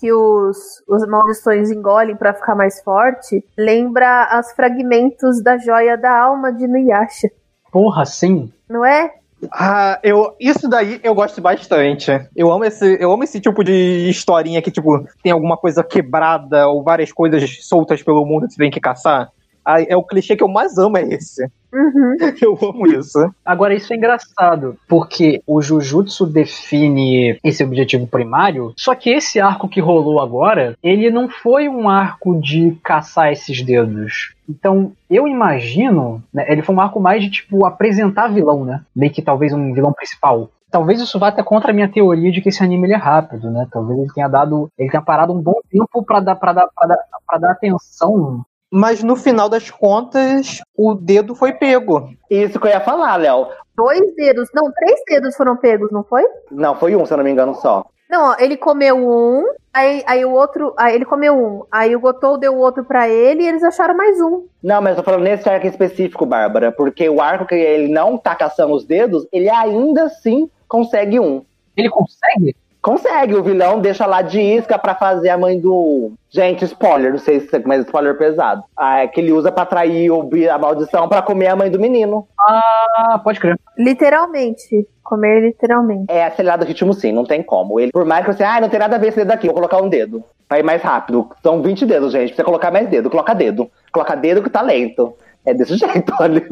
que 0.00 0.10
os, 0.12 0.82
os 0.88 1.06
maldições 1.06 1.70
engolem 1.70 2.16
pra 2.16 2.32
ficar 2.32 2.54
mais 2.54 2.80
forte, 2.82 3.44
lembra 3.56 4.40
os 4.40 4.50
fragmentos 4.52 5.42
da 5.42 5.58
joia 5.58 5.94
da 5.96 6.18
alma 6.18 6.50
de 6.50 6.66
Nuyasha, 6.66 7.28
Porra, 7.70 8.04
sim. 8.04 8.52
Não 8.70 8.86
é? 8.86 9.10
Ah, 9.52 9.98
eu, 10.02 10.36
isso 10.38 10.68
daí 10.68 11.00
eu 11.02 11.14
gosto 11.14 11.40
bastante. 11.40 12.10
Eu 12.36 12.52
amo 12.52 12.64
esse, 12.64 12.96
eu 13.00 13.10
amo 13.10 13.24
esse 13.24 13.40
tipo 13.40 13.64
de 13.64 14.08
historinha 14.08 14.62
que, 14.62 14.70
tipo, 14.70 15.04
tem 15.22 15.32
alguma 15.32 15.56
coisa 15.56 15.82
quebrada 15.82 16.68
ou 16.68 16.84
várias 16.84 17.10
coisas 17.10 17.66
soltas 17.66 18.02
pelo 18.02 18.24
mundo 18.24 18.46
que 18.46 18.52
você 18.52 18.58
tem 18.58 18.70
que 18.70 18.80
caçar. 18.80 19.30
Ah, 19.64 19.82
é 19.82 19.96
o 19.96 20.02
clichê 20.02 20.36
que 20.36 20.42
eu 20.42 20.48
mais 20.48 20.78
amo, 20.78 20.96
é 20.96 21.02
esse. 21.02 21.44
Uhum. 21.72 22.16
Eu 22.42 22.58
amo 22.62 22.86
isso. 22.86 23.18
Agora, 23.44 23.74
isso 23.74 23.92
é 23.92 23.96
engraçado, 23.96 24.76
porque 24.88 25.40
o 25.46 25.62
Jujutsu 25.62 26.26
define 26.26 27.38
esse 27.44 27.62
objetivo 27.62 28.06
primário, 28.06 28.72
só 28.76 28.94
que 28.94 29.10
esse 29.10 29.40
arco 29.40 29.68
que 29.68 29.80
rolou 29.80 30.20
agora, 30.20 30.76
ele 30.82 31.10
não 31.10 31.28
foi 31.28 31.68
um 31.68 31.88
arco 31.88 32.40
de 32.40 32.76
caçar 32.82 33.30
esses 33.32 33.62
dedos. 33.62 34.34
Então, 34.48 34.92
eu 35.08 35.28
imagino, 35.28 36.22
né, 36.34 36.44
ele 36.48 36.62
foi 36.62 36.74
um 36.74 36.80
arco 36.80 36.98
mais 36.98 37.22
de, 37.22 37.30
tipo, 37.30 37.64
apresentar 37.64 38.28
vilão, 38.28 38.64
né? 38.64 38.82
Meio 38.94 39.12
que 39.12 39.22
talvez 39.22 39.52
um 39.52 39.72
vilão 39.72 39.92
principal. 39.92 40.50
Talvez 40.70 41.00
isso 41.00 41.18
vá 41.18 41.28
até 41.28 41.42
contra 41.42 41.70
a 41.70 41.74
minha 41.74 41.88
teoria 41.88 42.30
de 42.30 42.40
que 42.40 42.48
esse 42.48 42.62
anime 42.62 42.86
ele 42.86 42.94
é 42.94 42.96
rápido, 42.96 43.50
né? 43.50 43.66
Talvez 43.72 43.98
ele 43.98 44.12
tenha 44.12 44.28
dado, 44.28 44.68
ele 44.78 44.90
tenha 44.90 45.02
parado 45.02 45.32
um 45.32 45.42
bom 45.42 45.60
tempo 45.68 46.04
pra 46.04 46.20
dar, 46.20 46.36
pra 46.36 46.52
dar, 46.52 46.68
pra 46.74 46.86
dar, 46.86 46.98
pra 47.26 47.38
dar 47.38 47.52
atenção. 47.52 48.44
Mas 48.70 49.02
no 49.02 49.16
final 49.16 49.48
das 49.48 49.70
contas, 49.70 50.60
o 50.76 50.94
dedo 50.94 51.34
foi 51.34 51.52
pego. 51.52 52.10
Isso 52.30 52.60
que 52.60 52.66
eu 52.66 52.70
ia 52.70 52.80
falar, 52.80 53.16
Léo. 53.16 53.48
Dois 53.74 54.14
dedos, 54.14 54.48
não, 54.54 54.70
três 54.72 55.00
dedos 55.08 55.36
foram 55.36 55.56
pegos, 55.56 55.90
não 55.90 56.04
foi? 56.04 56.22
Não, 56.50 56.74
foi 56.76 56.94
um, 56.94 57.04
se 57.04 57.12
eu 57.12 57.16
não 57.16 57.24
me 57.24 57.30
engano, 57.30 57.54
só. 57.54 57.84
Não, 58.10 58.30
ó, 58.30 58.36
ele 58.40 58.56
comeu 58.56 58.96
um, 58.96 59.46
aí, 59.72 60.02
aí 60.04 60.24
o 60.24 60.32
outro, 60.32 60.74
aí 60.76 60.96
ele 60.96 61.04
comeu 61.04 61.32
um, 61.32 61.62
aí 61.70 61.94
o 61.94 62.00
Gotou 62.00 62.36
deu 62.36 62.54
o 62.54 62.58
outro 62.58 62.84
pra 62.84 63.08
ele 63.08 63.44
e 63.44 63.46
eles 63.46 63.62
acharam 63.62 63.96
mais 63.96 64.20
um. 64.20 64.46
Não, 64.60 64.82
mas 64.82 64.96
eu 64.96 64.96
tô 64.96 65.04
falando 65.04 65.22
nesse 65.22 65.48
arco 65.48 65.64
em 65.64 65.70
específico, 65.70 66.26
Bárbara. 66.26 66.72
Porque 66.72 67.08
o 67.08 67.20
arco 67.20 67.46
que 67.46 67.54
ele 67.54 67.92
não 67.92 68.18
tá 68.18 68.34
caçando 68.34 68.74
os 68.74 68.84
dedos, 68.84 69.26
ele 69.32 69.48
ainda 69.48 70.04
assim 70.04 70.50
consegue 70.66 71.20
um. 71.20 71.44
Ele 71.76 71.88
consegue? 71.88 72.56
Consegue, 72.82 73.34
o 73.34 73.42
vilão 73.42 73.78
deixa 73.78 74.06
lá 74.06 74.22
de 74.22 74.40
isca 74.40 74.78
pra 74.78 74.94
fazer 74.94 75.28
a 75.28 75.36
mãe 75.36 75.60
do. 75.60 76.12
Gente, 76.30 76.64
spoiler, 76.64 77.12
não 77.12 77.18
sei 77.18 77.40
se 77.40 77.58
mas 77.66 77.84
spoiler 77.84 78.16
pesado. 78.16 78.62
Ah, 78.74 79.00
é 79.00 79.06
que 79.06 79.20
ele 79.20 79.32
usa 79.32 79.52
pra 79.52 79.64
atrair 79.64 80.10
o 80.10 80.30
a 80.50 80.58
maldição 80.58 81.06
pra 81.06 81.20
comer 81.20 81.48
a 81.48 81.56
mãe 81.56 81.70
do 81.70 81.78
menino. 81.78 82.26
Ah, 82.38 83.20
pode 83.22 83.38
crer. 83.38 83.58
Literalmente. 83.76 84.88
Comer 85.04 85.40
literalmente. 85.40 86.06
É 86.08 86.24
acelerado 86.24 86.62
o 86.62 86.64
ritmo 86.64 86.94
sim, 86.94 87.12
não 87.12 87.24
tem 87.24 87.42
como. 87.42 87.78
Ele, 87.78 87.92
por 87.92 88.06
mais 88.06 88.24
que 88.24 88.32
você, 88.32 88.44
ah, 88.44 88.60
não 88.60 88.70
tem 88.70 88.80
nada 88.80 88.96
a 88.96 88.98
ver 88.98 89.08
esse 89.08 89.18
dedo 89.18 89.32
aqui, 89.32 89.46
vou 89.46 89.56
colocar 89.56 89.82
um 89.82 89.88
dedo. 89.88 90.24
Pra 90.48 90.58
ir 90.58 90.62
mais 90.62 90.80
rápido. 90.80 91.28
São 91.42 91.60
20 91.60 91.84
dedos, 91.84 92.12
gente. 92.12 92.28
Precisa 92.28 92.44
colocar 92.44 92.70
mais 92.70 92.88
dedo. 92.88 93.10
Coloca 93.10 93.34
dedo. 93.34 93.70
Coloca 93.92 94.16
dedo 94.16 94.42
que 94.42 94.48
tá 94.48 94.62
lento. 94.62 95.14
É 95.44 95.52
desse 95.52 95.76
jeito, 95.78 96.14
olha. 96.18 96.46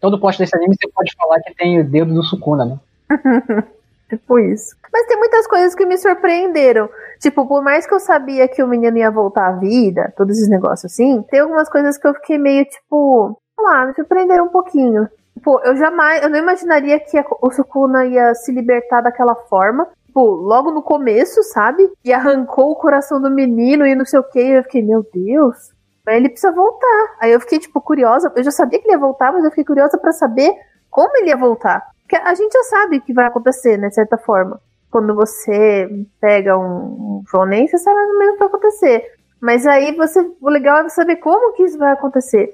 Todo 0.00 0.18
post 0.18 0.42
desse 0.42 0.56
anime 0.56 0.74
você 0.74 0.90
pode 0.92 1.14
falar 1.16 1.40
que 1.40 1.54
tem 1.54 1.80
o 1.80 1.84
dedo 1.84 2.12
do 2.12 2.22
Sukuna, 2.22 2.64
né? 2.64 2.78
Tipo 4.08 4.38
isso. 4.38 4.74
Mas 4.92 5.06
tem 5.06 5.18
muitas 5.18 5.46
coisas 5.46 5.74
que 5.74 5.84
me 5.84 5.98
surpreenderam. 5.98 6.88
Tipo, 7.20 7.46
por 7.46 7.62
mais 7.62 7.86
que 7.86 7.92
eu 7.94 8.00
sabia 8.00 8.48
que 8.48 8.62
o 8.62 8.68
menino 8.68 8.96
ia 8.96 9.10
voltar 9.10 9.48
à 9.48 9.52
vida, 9.52 10.12
todos 10.16 10.36
esses 10.36 10.48
negócios 10.48 10.90
assim, 10.92 11.22
tem 11.30 11.40
algumas 11.40 11.68
coisas 11.68 11.98
que 11.98 12.06
eu 12.06 12.14
fiquei 12.14 12.38
meio, 12.38 12.64
tipo, 12.64 13.38
sei 13.54 13.64
lá, 13.66 13.86
me 13.86 13.94
surpreenderam 13.94 14.46
um 14.46 14.50
pouquinho. 14.50 15.08
Tipo, 15.34 15.60
eu 15.60 15.76
jamais, 15.76 16.22
eu 16.22 16.30
não 16.30 16.38
imaginaria 16.38 16.98
que 16.98 17.18
a- 17.18 17.24
o 17.42 17.50
Sukuna 17.50 18.06
ia 18.06 18.34
se 18.34 18.50
libertar 18.50 19.02
daquela 19.02 19.34
forma. 19.34 19.86
Tipo, 20.06 20.20
logo 20.22 20.70
no 20.70 20.82
começo, 20.82 21.42
sabe? 21.42 21.88
E 22.04 22.12
arrancou 22.12 22.70
o 22.72 22.76
coração 22.76 23.20
do 23.20 23.30
menino 23.30 23.86
e 23.86 23.94
não 23.94 24.04
sei 24.06 24.18
o 24.18 24.24
que. 24.24 24.40
Eu 24.40 24.62
fiquei, 24.64 24.82
meu 24.82 25.04
Deus. 25.12 25.56
Mas 26.04 26.16
ele 26.16 26.30
precisa 26.30 26.50
voltar. 26.50 27.16
Aí 27.20 27.30
eu 27.30 27.40
fiquei, 27.40 27.58
tipo, 27.58 27.78
curiosa. 27.80 28.32
Eu 28.34 28.42
já 28.42 28.50
sabia 28.50 28.78
que 28.80 28.86
ele 28.86 28.94
ia 28.94 28.98
voltar, 28.98 29.32
mas 29.32 29.44
eu 29.44 29.50
fiquei 29.50 29.64
curiosa 29.64 29.98
pra 29.98 30.12
saber 30.12 30.50
como 30.90 31.14
ele 31.18 31.28
ia 31.28 31.36
voltar. 31.36 31.86
Porque 32.08 32.16
a 32.16 32.34
gente 32.34 32.50
já 32.50 32.62
sabe 32.64 33.00
que 33.00 33.12
vai 33.12 33.26
acontecer, 33.26 33.76
né, 33.76 33.88
de 33.88 33.94
certa 33.94 34.16
forma. 34.16 34.58
Quando 34.90 35.14
você 35.14 36.06
pega 36.18 36.56
um, 36.56 37.22
shonen, 37.28 37.68
você 37.68 37.76
sabe 37.76 37.96
mais 37.96 38.10
ou 38.10 38.18
menos 38.18 38.30
o 38.30 38.32
que 38.32 38.38
vai 38.38 38.48
acontecer. 38.48 39.12
Mas 39.38 39.66
aí 39.66 39.94
você, 39.94 40.26
o 40.40 40.48
legal 40.48 40.78
é 40.78 40.88
saber 40.88 41.16
como 41.16 41.52
que 41.52 41.64
isso 41.64 41.78
vai 41.78 41.92
acontecer. 41.92 42.50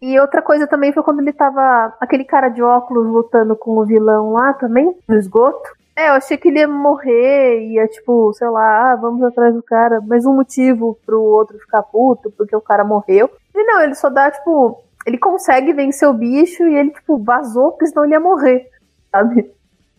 E 0.00 0.18
outra 0.18 0.40
coisa 0.40 0.66
também 0.66 0.94
foi 0.94 1.02
quando 1.02 1.20
ele 1.20 1.34
tava. 1.34 1.94
aquele 2.00 2.24
cara 2.24 2.48
de 2.48 2.62
óculos 2.62 3.06
lutando 3.06 3.54
com 3.54 3.76
o 3.76 3.84
vilão 3.84 4.32
lá 4.32 4.54
também, 4.54 4.96
no 5.06 5.16
esgoto. 5.16 5.70
É, 5.94 6.08
eu 6.08 6.14
achei 6.14 6.38
que 6.38 6.48
ele 6.48 6.60
ia 6.60 6.68
morrer, 6.68 7.68
ia 7.68 7.86
tipo, 7.88 8.32
sei 8.32 8.48
lá, 8.48 8.92
ah, 8.92 8.96
vamos 8.96 9.22
atrás 9.22 9.54
do 9.54 9.62
cara. 9.62 10.00
Mais 10.00 10.24
um 10.24 10.34
motivo 10.34 10.98
pro 11.04 11.20
outro 11.20 11.58
ficar 11.58 11.82
puto, 11.82 12.30
porque 12.30 12.56
o 12.56 12.62
cara 12.62 12.82
morreu. 12.82 13.30
E 13.54 13.64
não, 13.64 13.82
ele 13.82 13.94
só 13.94 14.08
dá, 14.08 14.30
tipo, 14.30 14.82
ele 15.06 15.18
consegue 15.18 15.72
vencer 15.72 16.08
o 16.08 16.14
bicho 16.14 16.66
e 16.66 16.74
ele, 16.74 16.90
tipo, 16.90 17.18
vazou, 17.18 17.72
porque 17.72 17.86
senão 17.86 18.04
ele 18.04 18.14
ia 18.14 18.20
morrer, 18.20 18.68
sabe? 19.16 19.50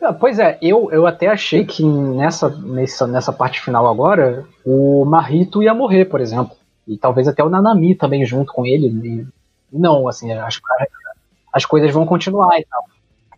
Ah, 0.02 0.14
Pois 0.14 0.38
é, 0.38 0.58
eu, 0.62 0.92
eu 0.92 1.08
até 1.08 1.28
achei 1.28 1.66
que 1.66 1.84
nessa, 1.84 2.50
nessa, 2.50 3.08
nessa 3.08 3.34
parte 3.34 3.60
final 3.62 3.88
agora, 3.88 4.46
o 4.66 5.04
Marrito 5.06 5.64
ia 5.64 5.74
morrer, 5.74 6.06
por 6.06 6.22
exemplo. 6.22 6.56
E 6.88 6.98
talvez 6.98 7.28
até 7.28 7.44
o 7.44 7.50
Nanami 7.50 7.96
também 7.96 8.24
junto 8.26 8.54
com 8.54 8.66
ele. 8.66 8.88
E 8.88 9.28
não, 9.72 10.08
assim, 10.08 10.32
as, 10.32 10.62
as 11.52 11.66
coisas 11.66 11.92
vão 11.92 12.06
continuar 12.06 12.60
e 12.60 12.66
tal. 12.66 12.86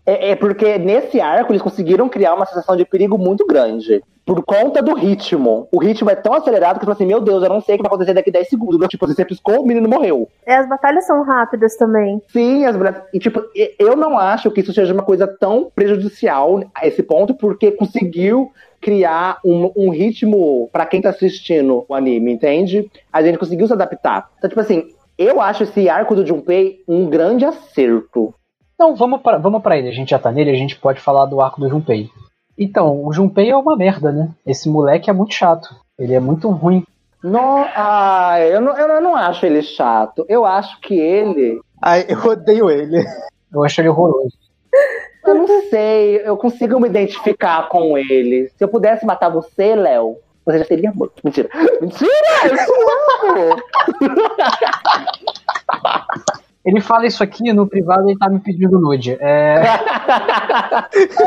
É, 0.10 0.32
é 0.32 0.36
porque 0.36 0.80
nesse 0.80 1.22
arco 1.22 1.51
eles 1.51 1.62
conseguiram 1.62 2.10
criar 2.10 2.34
uma 2.34 2.45
sensação 2.45 2.76
de 2.76 2.84
perigo 2.84 3.16
muito 3.16 3.45
grande. 3.45 4.01
Por 4.26 4.43
conta 4.43 4.82
do 4.82 4.95
ritmo. 4.95 5.68
O 5.72 5.80
ritmo 5.80 6.10
é 6.10 6.16
tão 6.16 6.34
acelerado 6.34 6.80
que 6.80 6.86
você 6.86 6.86
fala 6.86 6.95
assim, 6.95 7.05
meu 7.05 7.22
Deus, 7.22 7.43
eu 7.43 7.49
não 7.49 7.62
sei 7.62 7.76
o 7.76 7.78
que 7.78 7.84
vai 7.84 7.89
acontecer 7.89 8.14
daqui 8.14 8.32
10 8.32 8.47
segundos. 8.47 8.88
Tipo, 8.88 9.07
você 9.07 9.26
piscou, 9.26 9.62
o 9.62 9.66
menino 9.66 9.88
morreu. 9.88 10.28
É, 10.45 10.55
as 10.55 10.68
batalhas 10.68 11.05
são 11.05 11.24
rápidas 11.24 11.76
também. 11.76 12.22
Sim, 12.28 12.66
as 12.66 12.76
e 13.14 13.20
tipo, 13.20 13.41
eu 13.78 13.95
não 13.95 14.18
acho 14.18 14.51
que 14.51 14.62
isso 14.62 14.74
seja 14.74 14.93
uma 14.93 15.03
coisa 15.03 15.28
tão 15.28 15.72
prejudicial 15.74 16.64
a 16.76 16.88
esse 16.88 17.03
ponto, 17.03 17.34
porque 17.36 17.72
conseguiu 17.72 18.51
criar 18.82 19.39
um, 19.43 19.72
um 19.76 19.89
ritmo 19.89 20.70
pra 20.72 20.86
quem 20.86 21.01
tá 21.01 21.10
assistindo 21.10 21.86
o 21.88 21.93
anime, 21.93 22.32
entende? 22.32 22.89
A 23.12 23.22
gente 23.22 23.38
conseguiu 23.38 23.68
se 23.68 23.74
adaptar. 23.74 24.30
Então, 24.38 24.49
tipo 24.49 24.62
assim, 24.62 24.89
eu 25.18 25.41
acho 25.41 25.64
esse 25.64 25.89
arco 25.89 26.16
do 26.16 26.26
Junpei 26.26 26.82
um 26.88 27.10
grande 27.10 27.45
acerto. 27.45 28.34
Então, 28.80 28.95
vamos 28.95 29.21
pra, 29.21 29.38
vamos 29.38 29.61
pra 29.61 29.77
ele. 29.77 29.89
A 29.89 29.91
gente 29.91 30.11
já 30.11 30.17
tá 30.17 30.32
nele, 30.32 30.51
a 30.51 30.55
gente 30.55 30.77
pode 30.77 31.01
falar 31.01 31.25
do 31.25 31.41
arco 31.41 31.59
do 31.59 31.67
Junpei. 31.67 32.09
Então, 32.57 33.05
o 33.05 33.11
Junpei 33.11 33.49
é 33.49 33.57
uma 33.57 33.75
merda, 33.75 34.09
né? 34.09 34.30
Esse 34.45 34.69
moleque 34.69 35.09
é 35.09 35.13
muito 35.13 35.34
chato. 35.34 35.75
Ele 35.97 36.13
é 36.13 36.19
muito 36.21 36.49
ruim. 36.49 36.86
No, 37.21 37.65
ah, 37.75 38.38
eu 38.39 38.61
não, 38.61 38.77
eu 38.77 39.01
não 39.01 39.17
acho 39.17 39.45
ele 39.45 39.61
chato. 39.61 40.25
Eu 40.30 40.45
acho 40.45 40.80
que 40.80 40.97
ele. 40.97 41.59
Ai, 41.82 42.05
eu 42.07 42.23
odeio 42.23 42.69
ele. 42.69 43.03
Eu 43.53 43.65
acho 43.65 43.82
ele 43.82 43.89
horroroso. 43.89 44.38
Eu 45.27 45.36
não 45.36 45.47
sei, 45.69 46.21
eu 46.23 46.38
consigo 46.38 46.80
me 46.80 46.88
identificar 46.88 47.67
com 47.67 47.97
ele. 47.97 48.49
Se 48.55 48.63
eu 48.63 48.69
pudesse 48.69 49.05
matar 49.05 49.27
você, 49.27 49.75
Léo, 49.75 50.15
você 50.45 50.59
já 50.59 50.63
teria 50.65 50.93
morto. 50.95 51.19
Mentira. 51.21 51.49
Mentira! 51.82 52.09
Eu 52.45 52.57
sou 52.59 52.77
louco! 53.36 53.61
Ele 56.70 56.82
fala 56.82 57.07
isso 57.07 57.24
aqui 57.24 57.51
no 57.51 57.65
privado 57.65 58.07
e 58.07 58.11
ele 58.11 58.20
tá 58.20 58.30
me 58.30 58.39
pedindo 58.39 58.80
nude. 58.80 59.17
É... 59.20 59.63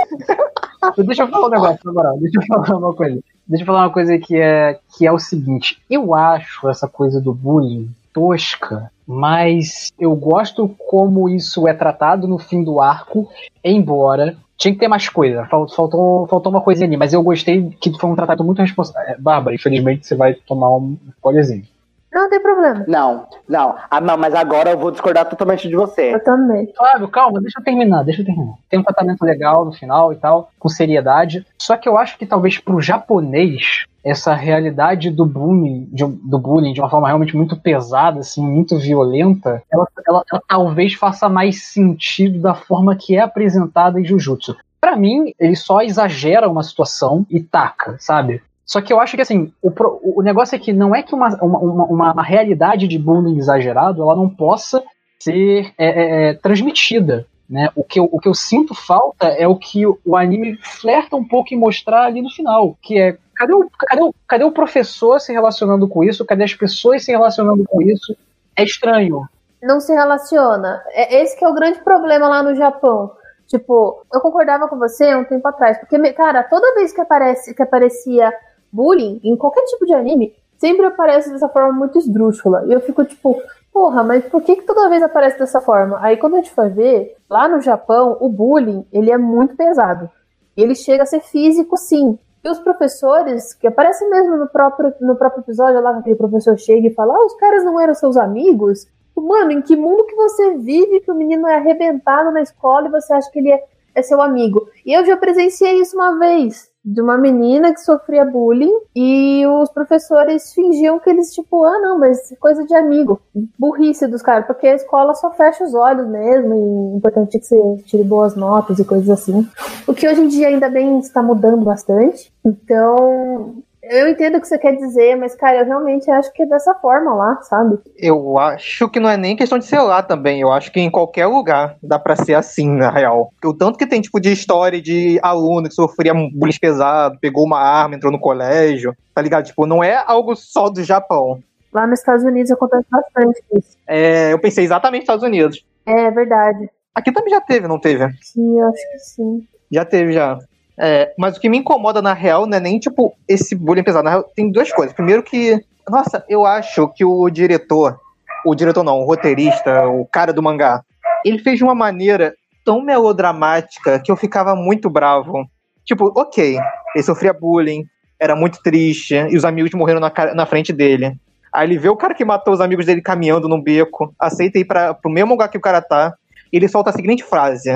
Deixa 1.05 1.23
eu 1.23 1.29
falar 1.29 1.47
um 1.47 1.51
negócio, 1.51 1.79
na 1.85 1.93
moral. 1.93 2.19
Deixa 2.19 2.39
eu 2.41 2.65
falar 2.65 2.79
uma 2.79 2.95
coisa. 2.95 3.21
Deixa 3.47 3.63
eu 3.63 3.67
falar 3.67 3.81
uma 3.83 3.91
coisa 3.91 4.19
que 4.19 4.37
é, 4.37 4.79
que 4.97 5.07
é 5.07 5.13
o 5.13 5.19
seguinte. 5.19 5.81
Eu 5.91 6.15
acho 6.15 6.69
essa 6.69 6.89
coisa 6.89 7.21
do 7.21 7.33
bullying 7.35 7.89
tosca, 8.13 8.91
mas 9.07 9.91
eu 9.99 10.15
gosto 10.15 10.69
como 10.89 11.29
isso 11.29 11.67
é 11.67 11.73
tratado 11.75 12.29
no 12.29 12.39
fim 12.39 12.63
do 12.63 12.81
arco, 12.81 13.29
embora 13.65 14.37
tinha 14.57 14.73
que 14.75 14.79
ter 14.81 14.89
mais 14.89 15.09
coisa. 15.09 15.45
Fal- 15.47 15.69
Faltou, 15.69 16.27
faltou 16.29 16.53
uma 16.53 16.61
coisinha 16.61 16.87
ali, 16.87 16.97
mas 16.97 17.13
eu 17.13 17.23
gostei 17.23 17.71
que 17.81 17.91
foi 17.99 18.11
um 18.11 18.15
tratado 18.15 18.45
muito 18.45 18.61
responsável. 18.61 19.17
Bárbara, 19.19 19.57
infelizmente 19.57 20.07
você 20.07 20.15
vai 20.15 20.35
tomar 20.35 20.71
um 20.77 20.97
spoilerzinho. 21.17 21.65
Não 22.13 22.29
tem 22.29 22.41
problema. 22.43 22.85
Não, 22.87 23.27
não. 23.49 23.75
Ah, 23.91 24.01
não, 24.01 24.17
mas 24.19 24.35
agora 24.35 24.71
eu 24.73 24.79
vou 24.79 24.91
discordar 24.91 25.27
totalmente 25.29 25.67
de 25.69 25.75
você. 25.75 26.15
Eu 26.15 26.23
também. 26.23 26.71
Flávio, 26.77 27.09
calma, 27.09 27.41
deixa 27.41 27.59
eu 27.59 27.65
terminar, 27.65 28.03
deixa 28.05 28.21
eu 28.21 28.27
terminar. 28.27 28.55
Tem 28.69 28.79
um 28.79 28.83
tratamento 28.83 29.23
legal 29.25 29.65
no 29.65 29.73
final 29.73 30.13
e 30.13 30.17
tal, 30.17 30.51
com 30.59 30.69
seriedade. 30.69 31.47
Só 31.59 31.77
que 31.77 31.89
eu 31.89 31.97
acho 31.97 32.19
que 32.19 32.27
talvez 32.27 32.59
pro 32.59 32.81
japonês, 32.83 33.87
essa 34.05 34.35
realidade 34.35 35.11
do 35.11 35.25
bullying, 35.25 35.89
de, 35.91 36.05
do 36.05 36.39
bullying 36.39 36.73
de 36.75 36.81
uma 36.81 36.91
forma 36.91 37.07
realmente 37.07 37.35
muito 37.37 37.57
pesada, 37.57 38.21
assim, 38.21 38.45
muito 38.45 38.77
violenta, 38.79 39.63
ela, 39.73 39.87
ela- 40.07 40.25
ela 40.31 40.43
talvez 40.47 40.93
faça 40.95 41.29
mais 41.31 41.65
sentido 41.65 42.41
da 42.41 42.55
forma 42.55 42.95
que 42.95 43.17
é 43.17 43.21
apresentada 43.21 43.99
em 43.99 44.05
Jujutsu. 44.05 44.55
Pra 44.81 44.97
mim, 44.97 45.33
ele 45.39 45.55
só 45.57 45.81
exagera 45.81 46.49
uma 46.49 46.63
situação 46.63 47.25
e 47.31 47.41
taca, 47.41 47.97
sabe? 48.01 48.43
Só 48.65 48.81
que 48.81 48.93
eu 48.93 49.01
acho 49.01 49.17
que 49.17 49.23
assim, 49.23 49.53
o, 49.61 49.73
o 50.19 50.23
negócio 50.23 50.55
é 50.55 50.59
que 50.59 50.73
não 50.73 50.95
é 50.95 51.03
que 51.03 51.15
uma, 51.15 51.29
uma, 51.43 51.59
uma, 51.59 52.13
uma 52.13 52.23
realidade 52.23 52.87
de 52.87 52.99
bullying 52.99 53.39
exagerado 53.39 54.03
ela 54.03 54.17
não 54.17 54.29
possa 54.29 54.83
ser 55.21 55.73
é, 55.79 55.87
é, 55.87 56.31
é, 56.31 56.35
transmitida. 56.35 57.27
Né? 57.49 57.69
O, 57.77 57.85
que 57.85 58.01
eu, 58.01 58.09
o 58.11 58.19
que 58.19 58.29
eu 58.29 58.35
sinto 58.35 58.75
falta 58.75 59.27
é 59.27 59.47
o 59.47 59.57
que 59.57 59.87
o, 59.87 60.17
anime 60.17 60.57
flerta 60.63 61.17
um 61.17 61.27
pouco 61.27 61.53
em 61.53 61.59
mostrar 61.59 62.05
ali 62.05 62.23
no 62.23 62.31
final, 62.31 62.79
que 62.81 62.99
é 62.99 63.19
cadê 63.35 63.53
o, 63.53 63.69
cadê, 63.79 64.03
o, 64.03 64.15
cadê 64.27 64.45
o 64.45 64.53
professor 64.53 65.21
se 65.21 65.33
relacionando 65.33 65.87
com 65.87 66.03
isso? 66.03 66.25
Cadê 66.25 66.45
as 66.45 66.55
pessoas 66.55 67.05
se 67.05 67.11
relacionando 67.11 67.65
com 67.69 67.83
isso? 67.83 68.17
É 68.57 68.63
estranho. 68.63 69.29
Não 69.63 69.81
se 69.81 69.93
relaciona. 69.93 70.83
É 70.93 71.23
esse 71.23 71.39
que 71.39 71.45
é 71.45 71.49
o 71.49 71.55
grande 71.55 71.81
problema 71.81 72.27
lá 72.27 72.43
no 72.43 72.55
Japão. 72.55 73.13
Tipo, 73.47 74.03
eu 74.13 74.21
concordava 74.21 74.67
com 74.67 74.79
você 74.79 75.15
um 75.15 75.25
tempo 75.25 75.47
atrás, 75.47 75.79
porque, 75.79 75.99
cara, 76.15 76.43
toda 76.45 76.75
vez 76.75 76.91
que, 76.91 77.03
aparece, 77.03 77.55
que 77.55 77.63
aparecia 77.63 78.33
bullying 78.73 79.21
em 79.23 79.37
qualquer 79.37 79.65
tipo 79.65 79.85
de 79.85 79.93
anime, 79.93 80.35
sempre 80.59 80.87
aparece 80.87 81.31
dessa 81.31 81.49
forma 81.49 81.73
muito 81.73 81.99
esdrúxula. 81.99 82.65
E 82.67 82.73
eu 82.73 82.81
fico 82.81 83.05
tipo, 83.05 83.41
porra, 83.73 84.03
mas 84.03 84.25
por 84.27 84.43
que, 84.43 84.57
que 84.57 84.63
toda 84.63 84.89
vez 84.89 85.03
aparece 85.03 85.39
dessa 85.39 85.61
forma? 85.61 85.99
Aí 86.01 86.17
quando 86.17 86.35
a 86.35 86.37
gente 86.39 86.55
foi 86.55 86.69
ver, 86.69 87.17
lá 87.29 87.49
no 87.49 87.61
Japão, 87.61 88.17
o 88.21 88.29
bullying, 88.29 88.87
ele 88.93 89.11
é 89.11 89.19
muito 89.19 89.57
pesado. 89.57 90.09
Ele 90.57 90.75
chega 90.75 91.03
a 91.03 91.07
ser 91.07 91.21
físico, 91.21 91.77
sim. 91.77 92.19
E 92.45 92.49
os 92.49 92.59
professores, 92.59 93.55
que 93.55 93.67
aparecem 93.67 94.11
mesmo 94.11 94.37
no 94.37 94.49
próprio, 94.49 94.93
no 95.01 95.17
próprio 95.17 95.43
episódio, 95.43 95.81
lá 95.81 95.93
que 95.95 96.01
aquele 96.01 96.17
professor 96.17 96.59
chega 96.59 96.89
e 96.89 96.95
fala, 96.95 97.15
ah, 97.15 97.27
os 97.27 97.35
caras 97.35 97.65
não 97.65 97.81
eram 97.81 97.95
seus 97.95 98.17
amigos? 98.17 98.87
Mano, 99.17 99.53
em 99.53 99.63
que 99.63 99.77
mundo 99.77 100.05
que 100.05 100.17
você 100.17 100.57
vive 100.57 101.01
que 101.01 101.11
o 101.11 101.15
menino 101.15 101.47
é 101.47 101.57
arrebentado 101.57 102.33
na 102.33 102.43
escola 102.43 102.89
e 102.89 102.91
você 102.91 103.13
acha 103.13 103.31
que 103.31 103.39
ele 103.39 103.53
é, 103.53 103.63
é 103.95 104.03
seu 104.03 104.21
amigo? 104.21 104.69
E 104.85 104.93
eu 104.93 105.05
já 105.05 105.17
presenciei 105.17 105.81
isso 105.81 105.97
uma 105.97 106.19
vez, 106.19 106.72
de 106.85 107.01
uma 107.01 107.17
menina 107.17 107.73
que 107.73 107.81
sofria 107.81 108.25
bullying 108.25 108.73
e 108.95 109.47
os 109.47 109.71
professores 109.71 110.53
fingiam 110.53 110.99
que 110.99 111.11
eles, 111.11 111.33
tipo, 111.33 111.65
ah, 111.65 111.79
não, 111.79 111.99
mas 111.99 112.35
coisa 112.41 112.65
de 112.65 112.75
amigo. 112.75 113.21
Burrice 113.59 114.07
dos 114.07 114.23
caras, 114.23 114.47
porque 114.47 114.67
a 114.67 114.75
escola 114.75 115.15
só 115.15 115.31
fecha 115.31 115.65
os 115.65 115.75
olhos 115.75 116.07
mesmo 116.09 116.55
e 116.55 116.93
é 116.95 116.97
importante 116.97 117.39
que 117.39 117.45
você 117.45 117.77
tire 117.85 118.03
boas 118.03 118.35
notas 118.35 118.79
e 118.79 118.85
coisas 118.85 119.09
assim. 119.11 119.47
O 119.87 119.95
que 119.95 120.09
hoje 120.09 120.23
em 120.23 120.29
dia 120.29 120.49
ainda 120.49 120.69
bem 120.69 120.99
está 120.99 121.23
mudando 121.23 121.65
bastante. 121.65 122.33
Então, 122.45 123.63
Eu 123.83 124.09
entendo 124.09 124.39
o 124.39 124.41
que 124.41 124.47
você 124.47 124.57
quer 124.59 124.77
dizer, 124.77 125.17
mas, 125.17 125.35
cara, 125.35 125.59
eu 125.59 125.65
realmente 125.65 126.09
acho 126.09 126.33
que 126.33 126.45
é 126.45 126.47
dessa 126.47 126.73
forma 126.75 127.13
lá, 127.15 127.43
sabe? 127.43 127.79
Eu 127.97 128.39
acho 128.39 128.89
que 128.89 129.01
não 129.01 129.11
é 129.11 129.17
nem 129.17 129.35
questão 129.35 129.59
de 129.59 129.65
ser 129.65 129.81
lá 129.81 130.01
também. 130.03 130.41
Eu 130.41 130.53
acho 130.53 130.71
que 130.71 130.79
em 130.79 130.91
qualquer 130.91 131.27
lugar 131.27 131.77
dá 131.83 131.99
pra 131.99 132.15
ser 132.15 132.35
assim, 132.35 132.71
na 132.71 132.91
real. 132.91 133.31
Porque 133.33 133.49
o 133.49 133.55
tanto 133.55 133.77
que 133.77 133.87
tem, 133.87 134.01
tipo, 134.01 134.21
de 134.21 134.31
história 134.31 134.81
de 134.81 135.19
aluno 135.21 135.69
que 135.69 135.75
sofria 135.75 136.15
um 136.15 136.31
bullying 136.31 136.57
pesado, 136.61 137.19
pegou 137.21 137.45
uma 137.45 137.59
arma, 137.59 137.97
entrou 137.97 138.13
no 138.13 138.21
colégio, 138.21 138.95
tá 139.13 139.21
ligado? 139.21 139.47
Tipo, 139.47 139.67
não 139.67 139.83
é 139.83 140.01
algo 140.07 140.37
só 140.37 140.69
do 140.69 140.85
Japão. 140.85 141.43
Lá 141.73 141.85
nos 141.85 141.99
Estados 141.99 142.25
Unidos 142.25 142.53
acontece 142.53 142.87
bastante 142.89 143.43
isso. 143.53 143.77
É, 143.87 144.33
eu 144.33 144.39
pensei 144.39 144.63
exatamente 144.63 145.01
nos 145.01 145.05
Estados 145.05 145.25
Unidos. 145.25 145.65
É 145.85 146.09
verdade. 146.11 146.71
Aqui 146.95 147.11
também 147.11 147.31
já 147.31 147.41
teve, 147.41 147.67
não 147.67 147.81
teve? 147.81 148.07
Sim, 148.21 148.61
eu 148.61 148.69
acho 148.69 148.93
que 148.93 148.99
sim. 148.99 149.47
Já 149.73 149.85
teve, 149.85 150.13
já. 150.13 150.39
É, 150.85 151.15
mas 151.17 151.37
o 151.37 151.41
que 151.41 151.49
me 151.49 151.59
incomoda 151.59 152.03
na 152.03 152.13
real 152.13 152.45
não 152.45 152.57
é 152.57 152.61
nem, 152.61 152.77
tipo, 152.77 153.15
esse 153.29 153.55
bullying 153.55 153.85
pesado. 153.85 154.03
Na 154.03 154.11
real, 154.11 154.25
tem 154.35 154.51
duas 154.51 154.73
coisas. 154.73 154.93
Primeiro 154.93 155.23
que, 155.23 155.65
nossa, 155.89 156.25
eu 156.29 156.45
acho 156.45 156.89
que 156.89 157.05
o 157.05 157.31
diretor, 157.31 158.01
o 158.45 158.53
diretor 158.53 158.83
não, 158.83 158.99
o 158.99 159.05
roteirista, 159.05 159.87
o 159.87 160.05
cara 160.07 160.33
do 160.33 160.43
mangá, 160.43 160.83
ele 161.25 161.39
fez 161.39 161.57
de 161.57 161.63
uma 161.63 161.75
maneira 161.75 162.35
tão 162.65 162.83
melodramática 162.83 164.01
que 164.01 164.11
eu 164.11 164.17
ficava 164.17 164.57
muito 164.57 164.91
bravo. 164.91 165.47
Tipo, 165.85 166.13
ok, 166.17 166.59
ele 166.97 167.05
sofria 167.05 167.33
bullying, 167.33 167.85
era 168.19 168.35
muito 168.35 168.61
triste, 168.61 169.15
e 169.15 169.37
os 169.37 169.45
amigos 169.45 169.71
morreram 169.75 170.01
na, 170.01 170.13
na 170.35 170.47
frente 170.47 170.73
dele. 170.73 171.17
Aí 171.55 171.69
ele 171.69 171.79
vê 171.79 171.91
o 171.91 171.97
cara 171.97 172.13
que 172.13 172.25
matou 172.25 172.55
os 172.55 172.61
amigos 172.61 172.87
dele 172.87 173.01
caminhando 173.01 173.49
num 173.49 173.63
beco, 173.63 174.13
aceita 174.19 174.59
ir 174.59 174.65
pra, 174.65 174.95
pro 174.95 175.13
mesmo 175.13 175.31
lugar 175.31 175.49
que 175.49 175.59
o 175.59 175.61
cara 175.61 175.81
tá, 175.81 176.13
e 176.53 176.57
ele 176.57 176.67
solta 176.67 176.91
a 176.91 176.93
seguinte 176.93 177.23
frase: 177.23 177.71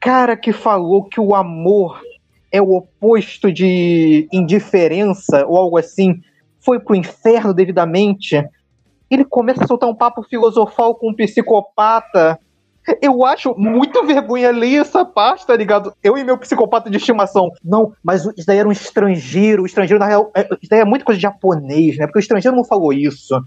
Cara 0.00 0.36
que 0.36 0.52
falou 0.52 1.04
que 1.04 1.20
o 1.20 1.32
amor 1.34 2.00
é 2.52 2.60
o 2.60 2.72
oposto 2.72 3.52
de 3.52 4.28
indiferença 4.32 5.44
ou 5.46 5.56
algo 5.56 5.78
assim, 5.78 6.20
foi 6.60 6.78
pro 6.80 6.94
inferno 6.94 7.54
devidamente. 7.54 8.42
Ele 9.10 9.24
começa 9.24 9.64
a 9.64 9.66
soltar 9.66 9.88
um 9.88 9.94
papo 9.94 10.22
filosofal 10.22 10.94
com 10.94 11.10
um 11.10 11.14
psicopata. 11.14 12.38
Eu 13.00 13.24
acho 13.24 13.54
muito 13.56 14.04
vergonha 14.04 14.50
ler 14.50 14.80
essa 14.80 15.04
parte, 15.04 15.46
tá 15.46 15.56
ligado? 15.56 15.92
Eu 16.02 16.16
e 16.16 16.24
meu 16.24 16.38
psicopata 16.38 16.90
de 16.90 16.96
estimação. 16.96 17.50
Não, 17.62 17.92
mas 18.02 18.24
isso 18.24 18.46
daí 18.46 18.58
era 18.58 18.68
um 18.68 18.72
estrangeiro. 18.72 19.62
O 19.62 19.66
estrangeiro, 19.66 20.00
na 20.00 20.06
real, 20.06 20.30
é- 20.34 20.48
isso 20.60 20.70
daí 20.70 20.80
é 20.80 20.84
muita 20.84 21.04
coisa 21.04 21.18
de 21.18 21.22
japonês, 21.22 21.96
né? 21.98 22.06
Porque 22.06 22.18
o 22.18 22.20
estrangeiro 22.20 22.56
não 22.56 22.64
falou 22.64 22.92
isso. 22.92 23.40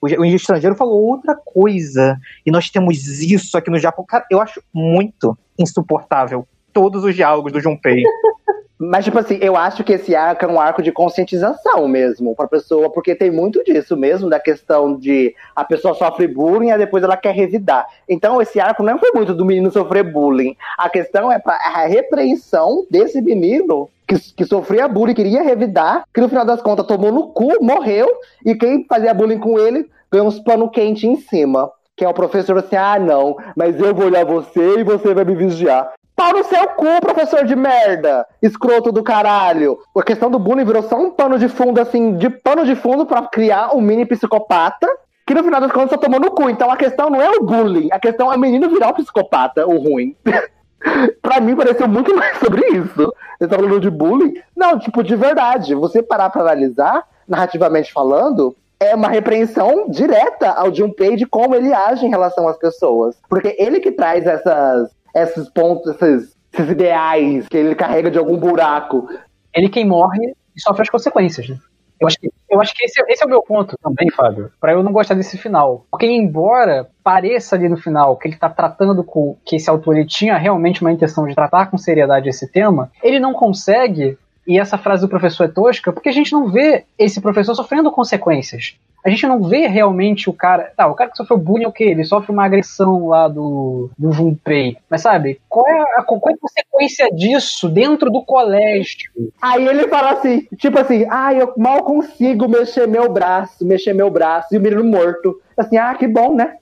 O 0.00 0.24
estrangeiro 0.24 0.74
falou 0.74 1.02
outra 1.02 1.36
coisa. 1.36 2.18
E 2.44 2.50
nós 2.50 2.70
temos 2.70 2.96
isso 3.20 3.56
aqui 3.56 3.70
no 3.70 3.78
Japão. 3.78 4.04
Cara, 4.06 4.24
eu 4.30 4.40
acho 4.40 4.62
muito 4.72 5.36
insuportável 5.58 6.46
todos 6.72 7.04
os 7.04 7.14
diálogos 7.14 7.52
do 7.52 7.60
Junpei. 7.60 8.02
Mas, 8.82 9.04
tipo 9.04 9.18
assim, 9.18 9.38
eu 9.42 9.56
acho 9.56 9.84
que 9.84 9.92
esse 9.92 10.16
arco 10.16 10.42
é 10.42 10.48
um 10.48 10.58
arco 10.58 10.82
de 10.82 10.90
conscientização 10.90 11.86
mesmo 11.86 12.34
pra 12.34 12.48
pessoa, 12.48 12.88
porque 12.88 13.14
tem 13.14 13.30
muito 13.30 13.62
disso 13.62 13.94
mesmo, 13.94 14.30
da 14.30 14.40
questão 14.40 14.96
de 14.96 15.34
a 15.54 15.62
pessoa 15.62 15.92
sofre 15.92 16.26
bullying 16.26 16.70
e 16.70 16.78
depois 16.78 17.04
ela 17.04 17.14
quer 17.14 17.34
revidar. 17.34 17.86
Então, 18.08 18.40
esse 18.40 18.58
arco 18.58 18.82
não 18.82 18.98
foi 18.98 19.10
muito 19.12 19.34
do 19.34 19.44
menino 19.44 19.70
sofrer 19.70 20.10
bullying. 20.10 20.56
A 20.78 20.88
questão 20.88 21.30
é 21.30 21.38
pra 21.38 21.56
a 21.56 21.86
repreensão 21.86 22.86
desse 22.90 23.20
menino 23.20 23.90
que, 24.08 24.18
que 24.34 24.46
sofria 24.46 24.88
bullying, 24.88 25.12
queria 25.12 25.42
revidar, 25.42 26.04
que 26.14 26.20
no 26.22 26.30
final 26.30 26.46
das 26.46 26.62
contas 26.62 26.86
tomou 26.86 27.12
no 27.12 27.28
cu, 27.34 27.62
morreu, 27.62 28.08
e 28.46 28.54
quem 28.54 28.86
fazia 28.88 29.12
bullying 29.12 29.40
com 29.40 29.58
ele 29.58 29.90
ganhou 30.10 30.26
uns 30.26 30.40
pano 30.40 30.70
quente 30.70 31.06
em 31.06 31.16
cima. 31.16 31.70
Que 31.94 32.04
é 32.06 32.08
o 32.08 32.14
professor 32.14 32.56
assim, 32.56 32.76
ah, 32.76 32.98
não, 32.98 33.36
mas 33.54 33.78
eu 33.78 33.94
vou 33.94 34.06
olhar 34.06 34.24
você 34.24 34.78
e 34.78 34.84
você 34.84 35.12
vai 35.12 35.22
me 35.26 35.34
vigiar. 35.34 35.92
Pau 36.20 36.34
no 36.34 36.44
seu 36.44 36.68
cu, 36.76 37.00
professor 37.00 37.46
de 37.46 37.56
merda! 37.56 38.26
Escroto 38.42 38.92
do 38.92 39.02
caralho! 39.02 39.78
A 39.96 40.02
questão 40.02 40.30
do 40.30 40.38
bullying 40.38 40.66
virou 40.66 40.82
só 40.82 40.94
um 40.94 41.10
pano 41.10 41.38
de 41.38 41.48
fundo, 41.48 41.80
assim, 41.80 42.14
de 42.18 42.28
pano 42.28 42.66
de 42.66 42.76
fundo 42.76 43.06
pra 43.06 43.22
criar 43.22 43.74
um 43.74 43.80
mini 43.80 44.04
psicopata, 44.04 44.86
que 45.26 45.32
no 45.32 45.42
final 45.42 45.62
das 45.62 45.72
contas 45.72 45.92
só 45.92 45.96
tomou 45.96 46.20
no 46.20 46.30
cu. 46.30 46.50
Então 46.50 46.70
a 46.70 46.76
questão 46.76 47.08
não 47.08 47.22
é 47.22 47.30
o 47.30 47.42
bullying, 47.42 47.88
a 47.90 47.98
questão 47.98 48.30
é 48.30 48.36
o 48.36 48.38
menino 48.38 48.68
virar 48.68 48.90
o 48.90 48.94
psicopata, 48.96 49.66
o 49.66 49.78
ruim. 49.78 50.14
pra 51.22 51.40
mim 51.40 51.56
pareceu 51.56 51.88
muito 51.88 52.14
mais 52.14 52.36
sobre 52.36 52.66
isso. 52.66 53.14
Você 53.38 53.48
tá 53.48 53.56
falando 53.56 53.80
de 53.80 53.88
bullying? 53.88 54.34
Não, 54.54 54.78
tipo, 54.78 55.02
de 55.02 55.16
verdade. 55.16 55.74
Você 55.74 56.02
parar 56.02 56.28
pra 56.28 56.42
analisar, 56.42 57.02
narrativamente 57.26 57.90
falando, 57.94 58.54
é 58.80 58.94
uma 58.94 59.08
repreensão 59.08 59.90
direta 59.90 60.50
ao 60.50 60.74
Junpei 60.74 61.14
de 61.14 61.26
como 61.26 61.54
ele 61.54 61.72
age 61.72 62.06
em 62.06 62.10
relação 62.10 62.48
às 62.48 62.56
pessoas. 62.56 63.16
Porque 63.28 63.54
ele 63.58 63.78
que 63.78 63.92
traz 63.92 64.26
essas, 64.26 64.90
esses 65.14 65.48
pontos, 65.48 65.94
esses, 65.94 66.36
esses 66.52 66.70
ideais 66.70 67.48
que 67.48 67.56
ele 67.56 67.74
carrega 67.74 68.10
de 68.10 68.18
algum 68.18 68.36
buraco. 68.36 69.08
Ele 69.54 69.68
quem 69.68 69.86
morre 69.86 70.34
sofre 70.56 70.82
as 70.82 70.90
consequências, 70.90 71.48
né? 71.48 71.58
Eu 72.00 72.06
acho 72.06 72.18
que, 72.18 72.30
eu 72.48 72.60
acho 72.60 72.74
que 72.74 72.84
esse, 72.84 73.02
esse 73.08 73.22
é 73.22 73.26
o 73.26 73.28
meu 73.28 73.42
ponto 73.42 73.76
também, 73.82 74.10
Fábio, 74.10 74.50
pra 74.58 74.72
eu 74.72 74.82
não 74.82 74.90
gostar 74.90 75.14
desse 75.14 75.36
final. 75.36 75.84
Porque 75.90 76.06
embora 76.06 76.88
pareça 77.04 77.54
ali 77.54 77.68
no 77.68 77.76
final 77.76 78.16
que 78.16 78.26
ele 78.26 78.36
tá 78.36 78.48
tratando 78.48 79.04
com 79.04 79.36
que 79.44 79.56
esse 79.56 79.68
autor 79.68 79.96
ele 79.96 80.06
tinha 80.06 80.38
realmente 80.38 80.80
uma 80.80 80.90
intenção 80.90 81.26
de 81.26 81.34
tratar 81.34 81.70
com 81.70 81.76
seriedade 81.76 82.26
esse 82.26 82.50
tema, 82.50 82.90
ele 83.02 83.20
não 83.20 83.34
consegue, 83.34 84.16
e 84.50 84.58
essa 84.58 84.76
frase 84.76 85.02
do 85.02 85.08
professor 85.08 85.44
é 85.44 85.48
tosca, 85.48 85.92
porque 85.92 86.08
a 86.08 86.12
gente 86.12 86.32
não 86.32 86.50
vê 86.50 86.84
esse 86.98 87.20
professor 87.20 87.54
sofrendo 87.54 87.88
consequências. 87.92 88.74
A 89.04 89.08
gente 89.08 89.24
não 89.24 89.40
vê 89.44 89.68
realmente 89.68 90.28
o 90.28 90.32
cara. 90.32 90.72
Tá, 90.76 90.88
o 90.88 90.94
cara 90.96 91.08
que 91.08 91.16
sofreu 91.16 91.38
bullying 91.38 91.66
é 91.66 91.68
o 91.68 91.72
quê? 91.72 91.84
Ele 91.84 92.02
sofre 92.02 92.32
uma 92.32 92.44
agressão 92.44 93.06
lá 93.06 93.28
do, 93.28 93.90
do 93.96 94.10
Junpei. 94.10 94.76
Mas 94.90 95.02
sabe, 95.02 95.40
qual 95.48 95.68
é, 95.68 95.80
a, 95.98 96.02
qual 96.02 96.20
é 96.26 96.32
a 96.32 96.36
consequência 96.36 97.08
disso 97.14 97.68
dentro 97.68 98.10
do 98.10 98.24
colégio? 98.24 99.08
Aí 99.40 99.64
ele 99.68 99.86
fala 99.86 100.14
assim, 100.14 100.48
tipo 100.58 100.80
assim, 100.80 101.06
ah, 101.08 101.32
eu 101.32 101.54
mal 101.56 101.84
consigo 101.84 102.48
mexer 102.48 102.88
meu 102.88 103.08
braço, 103.08 103.64
mexer 103.64 103.92
meu 103.92 104.10
braço, 104.10 104.52
e 104.52 104.58
o 104.58 104.60
menino 104.60 104.82
morto. 104.82 105.40
Assim, 105.56 105.76
ah, 105.76 105.94
que 105.94 106.08
bom, 106.08 106.34
né? 106.34 106.56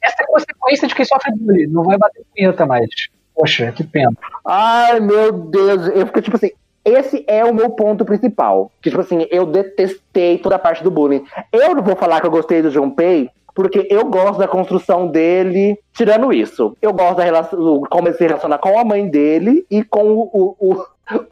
Essa 0.00 0.22
é 0.22 0.24
a 0.24 0.28
consequência 0.28 0.86
de 0.86 0.94
quem 0.94 1.04
sofre 1.04 1.32
bullying. 1.34 1.66
Não 1.66 1.82
vai 1.82 1.98
bater 1.98 2.24
punheta 2.32 2.64
mais. 2.64 2.88
Poxa, 3.34 3.70
que 3.72 3.84
pena. 3.84 4.12
Ai, 4.46 5.00
meu 5.00 5.32
Deus. 5.32 5.88
Eu 5.88 6.06
fico 6.06 6.22
tipo 6.22 6.36
assim. 6.36 6.52
Esse 6.86 7.24
é 7.26 7.44
o 7.44 7.52
meu 7.52 7.70
ponto 7.70 8.04
principal. 8.04 8.70
Que, 8.80 8.90
tipo 8.90 9.02
assim, 9.02 9.26
eu 9.28 9.44
detestei 9.44 10.38
toda 10.38 10.54
a 10.54 10.58
parte 10.58 10.84
do 10.84 10.90
bullying. 10.90 11.24
Eu 11.52 11.74
não 11.74 11.82
vou 11.82 11.96
falar 11.96 12.20
que 12.20 12.28
eu 12.28 12.30
gostei 12.30 12.62
do 12.62 12.70
Junpei, 12.70 13.28
porque 13.52 13.88
eu 13.90 14.04
gosto 14.04 14.38
da 14.38 14.46
construção 14.46 15.08
dele. 15.08 15.76
Tirando 15.92 16.32
isso, 16.32 16.76
eu 16.80 16.92
gosto 16.92 17.16
da 17.16 17.24
relação, 17.24 17.82
como 17.90 18.06
ele 18.06 18.16
se 18.16 18.24
relaciona 18.24 18.56
com 18.56 18.78
a 18.78 18.84
mãe 18.84 19.08
dele 19.08 19.66
e 19.68 19.82
com 19.82 20.12
o, 20.12 20.54
o, 20.60 20.72
o 20.72 20.84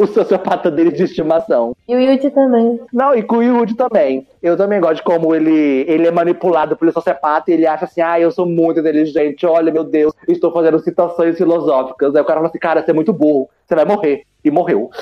sociopata 0.07 0.71
dele 0.71 0.93
de 0.93 1.03
estimação. 1.03 1.75
E 1.89 1.97
o 1.97 2.01
Yuji 2.01 2.31
também. 2.31 2.81
Não, 2.93 3.15
e 3.15 3.23
com 3.23 3.39
o 3.39 3.43
Yuji 3.43 3.75
também. 3.75 4.27
Eu 4.43 4.57
também 4.57 4.81
gosto 4.81 4.97
de 4.97 5.03
como 5.03 5.35
ele, 5.35 5.85
ele 5.89 6.07
é 6.07 6.11
manipulado 6.11 6.77
pelo 6.77 6.93
sociopata 6.93 7.51
e 7.51 7.55
ele 7.55 7.67
acha 7.67 7.85
assim, 7.85 8.01
ah, 8.01 8.21
eu 8.21 8.31
sou 8.31 8.47
muito 8.47 8.81
inteligente, 8.81 9.45
olha, 9.45 9.73
meu 9.73 9.83
Deus, 9.85 10.13
estou 10.29 10.53
fazendo 10.53 10.79
citações 10.79 11.37
filosóficas. 11.37 12.15
Aí 12.15 12.23
o 12.23 12.25
cara 12.25 12.39
fala 12.39 12.49
assim, 12.49 12.59
cara, 12.59 12.83
você 12.83 12.91
é 12.93 12.95
muito 12.95 13.13
burro, 13.13 13.49
você 13.67 13.75
vai 13.75 13.85
morrer. 13.85 14.23
E 14.45 14.51
morreu. 14.51 14.91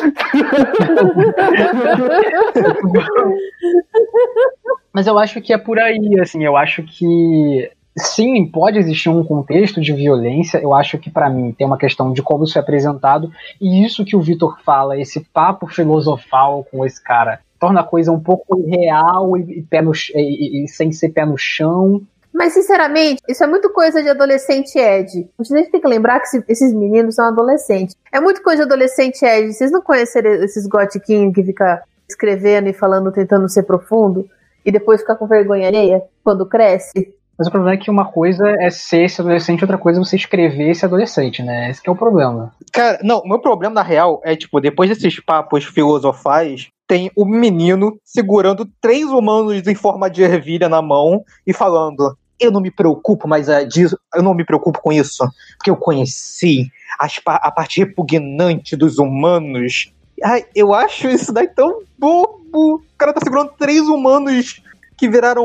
Mas 4.94 5.06
eu 5.08 5.18
acho 5.18 5.40
que 5.40 5.52
é 5.52 5.58
por 5.58 5.80
aí, 5.80 6.20
assim, 6.20 6.44
eu 6.44 6.56
acho 6.56 6.84
que 6.84 7.68
sim, 7.96 8.46
pode 8.46 8.78
existir 8.78 9.08
um 9.08 9.24
contexto 9.24 9.80
de 9.80 9.92
violência. 9.92 10.58
Eu 10.58 10.74
acho 10.74 10.98
que 10.98 11.10
para 11.10 11.28
mim 11.30 11.52
tem 11.52 11.66
uma 11.66 11.78
questão 11.78 12.12
de 12.12 12.22
como 12.22 12.44
isso 12.44 12.58
é 12.58 12.60
apresentado 12.60 13.30
e 13.60 13.84
isso 13.84 14.04
que 14.04 14.16
o 14.16 14.20
Vitor 14.20 14.58
fala, 14.64 14.98
esse 14.98 15.20
papo 15.20 15.66
filosofal 15.66 16.66
com 16.70 16.84
esse 16.86 17.02
cara, 17.02 17.40
torna 17.60 17.80
a 17.80 17.84
coisa 17.84 18.10
um 18.10 18.18
pouco 18.20 18.58
irreal 18.58 19.36
e, 19.36 19.62
pé 19.62 19.82
no, 19.82 19.92
e- 19.94 20.62
e- 20.62 20.64
e 20.64 20.68
sem 20.68 20.90
ser 20.90 21.10
pé 21.10 21.24
no 21.24 21.36
chão. 21.38 22.02
Mas, 22.34 22.54
sinceramente, 22.54 23.20
isso 23.28 23.44
é 23.44 23.46
muito 23.46 23.70
coisa 23.70 24.02
de 24.02 24.08
adolescente 24.08 24.78
Ed. 24.78 25.28
A 25.38 25.42
gente 25.44 25.70
tem 25.70 25.80
que 25.80 25.86
lembrar 25.86 26.18
que 26.18 26.26
esse- 26.28 26.44
esses 26.48 26.72
meninos 26.74 27.14
são 27.14 27.26
adolescentes. 27.26 27.94
É 28.10 28.18
muito 28.20 28.42
coisa 28.42 28.62
de 28.66 28.72
adolescente 28.72 29.22
Ed. 29.22 29.52
Vocês 29.52 29.70
não 29.70 29.82
conheceram 29.82 30.30
esses 30.42 30.66
gotiquinhos 30.66 31.34
que 31.34 31.44
fica 31.44 31.82
escrevendo 32.08 32.68
e 32.68 32.72
falando, 32.72 33.12
tentando 33.12 33.48
ser 33.50 33.64
profundo? 33.64 34.26
E 34.64 34.72
depois 34.72 35.02
fica 35.02 35.14
com 35.14 35.26
vergonha 35.26 35.68
alheia 35.68 36.02
quando 36.24 36.46
cresce? 36.46 37.14
Mas 37.38 37.48
o 37.48 37.50
problema 37.50 37.74
é 37.74 37.78
que 37.78 37.90
uma 37.90 38.04
coisa 38.04 38.48
é 38.60 38.70
ser 38.70 39.04
esse 39.04 39.20
adolescente, 39.20 39.62
outra 39.62 39.78
coisa 39.78 39.98
é 39.98 40.04
você 40.04 40.16
escrever 40.16 40.70
esse 40.70 40.84
adolescente, 40.84 41.42
né? 41.42 41.70
Esse 41.70 41.82
que 41.82 41.88
é 41.88 41.92
o 41.92 41.96
problema. 41.96 42.52
Cara, 42.72 42.98
não, 43.02 43.20
o 43.20 43.28
meu 43.28 43.38
problema 43.38 43.74
na 43.74 43.82
real 43.82 44.20
é, 44.24 44.36
tipo, 44.36 44.60
depois 44.60 44.90
desses 44.90 45.18
papos 45.20 45.64
filosofais, 45.64 46.68
tem 46.86 47.10
o 47.16 47.24
menino 47.24 47.98
segurando 48.04 48.68
três 48.80 49.06
humanos 49.06 49.66
em 49.66 49.74
forma 49.74 50.10
de 50.10 50.22
ervilha 50.22 50.68
na 50.68 50.82
mão 50.82 51.24
e 51.46 51.52
falando: 51.52 52.16
Eu 52.38 52.52
não 52.52 52.60
me 52.60 52.70
preocupo 52.70 53.26
mais 53.26 53.48
é, 53.48 53.64
disso, 53.64 53.98
eu 54.14 54.22
não 54.22 54.34
me 54.34 54.44
preocupo 54.44 54.80
com 54.80 54.92
isso, 54.92 55.26
porque 55.56 55.70
eu 55.70 55.76
conheci 55.76 56.70
as 56.98 57.18
a 57.24 57.50
parte 57.50 57.80
repugnante 57.80 58.76
dos 58.76 58.98
humanos. 58.98 59.92
Ai, 60.22 60.44
eu 60.54 60.74
acho 60.74 61.08
isso 61.08 61.32
daí 61.32 61.48
tão 61.48 61.80
bobo. 61.98 62.40
O 62.52 62.82
cara 62.98 63.14
tá 63.14 63.20
segurando 63.24 63.52
três 63.58 63.80
humanos 63.88 64.62
que 65.02 65.08
viraram 65.08 65.44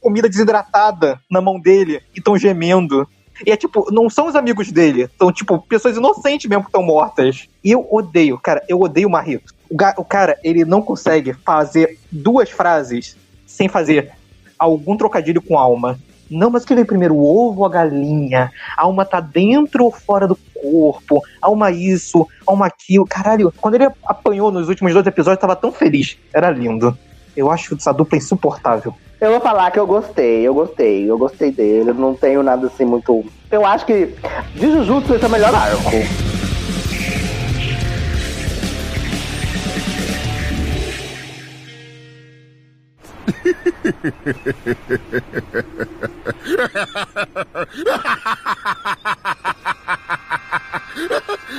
comida 0.00 0.28
desidratada 0.28 1.20
na 1.28 1.40
mão 1.40 1.58
dele 1.58 2.00
e 2.14 2.20
estão 2.20 2.38
gemendo. 2.38 3.04
E 3.44 3.50
é 3.50 3.56
tipo, 3.56 3.84
não 3.90 4.08
são 4.08 4.28
os 4.28 4.36
amigos 4.36 4.70
dele, 4.70 5.10
são 5.18 5.32
tipo 5.32 5.58
pessoas 5.58 5.96
inocentes 5.96 6.48
mesmo 6.48 6.62
que 6.62 6.68
estão 6.68 6.84
mortas. 6.84 7.48
E 7.64 7.72
eu 7.72 7.84
odeio, 7.90 8.38
cara, 8.38 8.62
eu 8.68 8.80
odeio 8.80 9.08
o 9.08 9.10
Marrito. 9.10 9.52
O, 9.68 9.74
o 9.74 10.04
cara, 10.04 10.38
ele 10.44 10.64
não 10.64 10.80
consegue 10.80 11.32
fazer 11.32 11.98
duas 12.12 12.48
frases 12.48 13.16
sem 13.44 13.66
fazer 13.66 14.12
algum 14.56 14.96
trocadilho 14.96 15.42
com 15.42 15.58
alma. 15.58 15.98
Não, 16.30 16.48
mas 16.48 16.64
que 16.64 16.72
veio 16.72 16.86
primeiro, 16.86 17.16
o 17.16 17.24
ovo 17.24 17.62
ou 17.62 17.66
a 17.66 17.68
galinha? 17.68 18.52
A 18.76 18.84
alma 18.84 19.04
tá 19.04 19.18
dentro 19.18 19.82
ou 19.82 19.90
fora 19.90 20.28
do 20.28 20.38
corpo? 20.54 21.24
Alma 21.42 21.72
isso, 21.72 22.24
alma 22.46 22.66
aquilo. 22.66 23.04
Caralho, 23.04 23.52
quando 23.60 23.74
ele 23.74 23.88
apanhou 24.04 24.52
nos 24.52 24.68
últimos 24.68 24.92
dois 24.92 25.06
episódios, 25.08 25.40
tava 25.40 25.56
tão 25.56 25.72
feliz. 25.72 26.16
Era 26.32 26.50
lindo. 26.50 26.96
Eu 27.36 27.50
acho 27.50 27.74
essa 27.74 27.92
dupla 27.92 28.16
insuportável. 28.16 28.94
Eu 29.20 29.30
vou 29.30 29.40
falar 29.40 29.70
que 29.70 29.78
eu 29.78 29.86
gostei, 29.86 30.46
eu 30.46 30.54
gostei, 30.54 31.10
eu 31.10 31.18
gostei 31.18 31.50
dele. 31.50 31.90
Eu 31.90 31.94
não 31.94 32.14
tenho 32.14 32.42
nada 32.42 32.66
assim 32.66 32.84
muito. 32.84 33.24
Eu 33.50 33.64
acho 33.64 33.86
que 33.86 34.14
de 34.54 34.72
Jujutsu 34.72 35.14
esse 35.14 35.24
é 35.24 35.28
o 35.28 35.30
melhor 35.30 35.54
arco. 35.54 35.90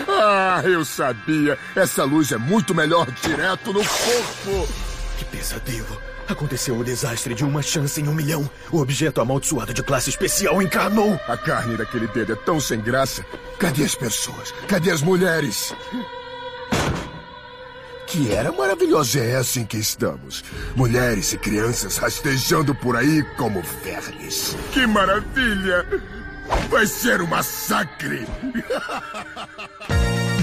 Ah, 0.09 0.61
eu 0.63 0.83
sabia. 0.83 1.57
Essa 1.75 2.03
luz 2.03 2.31
é 2.31 2.37
muito 2.37 2.73
melhor 2.73 3.07
direto 3.21 3.71
no 3.71 3.79
corpo. 3.79 4.86
Que 5.17 5.25
pesadelo. 5.25 6.01
Aconteceu 6.27 6.77
o 6.77 6.83
desastre 6.83 7.33
de 7.33 7.43
uma 7.43 7.61
chance 7.61 8.01
em 8.01 8.07
um 8.07 8.13
milhão. 8.13 8.49
O 8.71 8.79
objeto 8.79 9.21
amaldiçoado 9.21 9.73
de 9.73 9.81
classe 9.81 10.09
especial 10.09 10.61
encarnou. 10.61 11.19
A 11.27 11.37
carne 11.37 11.77
daquele 11.77 12.07
dedo 12.07 12.33
é 12.33 12.35
tão 12.35 12.59
sem 12.59 12.81
graça. 12.81 13.25
Cadê 13.57 13.83
as 13.83 13.95
pessoas? 13.95 14.53
Cadê 14.67 14.91
as 14.91 15.01
mulheres? 15.01 15.73
Que 18.07 18.31
era 18.31 18.51
maravilhosa 18.51 19.19
é 19.19 19.31
essa 19.31 19.59
em 19.59 19.65
que 19.65 19.77
estamos. 19.77 20.43
Mulheres 20.75 21.33
e 21.33 21.37
crianças 21.37 21.97
rastejando 21.97 22.75
por 22.75 22.95
aí 22.95 23.23
como 23.35 23.61
vermes. 23.83 24.55
Que 24.71 24.85
maravilha! 24.85 25.85
Vai 26.69 26.87
ser 26.87 27.21
um 27.21 27.27
massacre! 27.27 28.25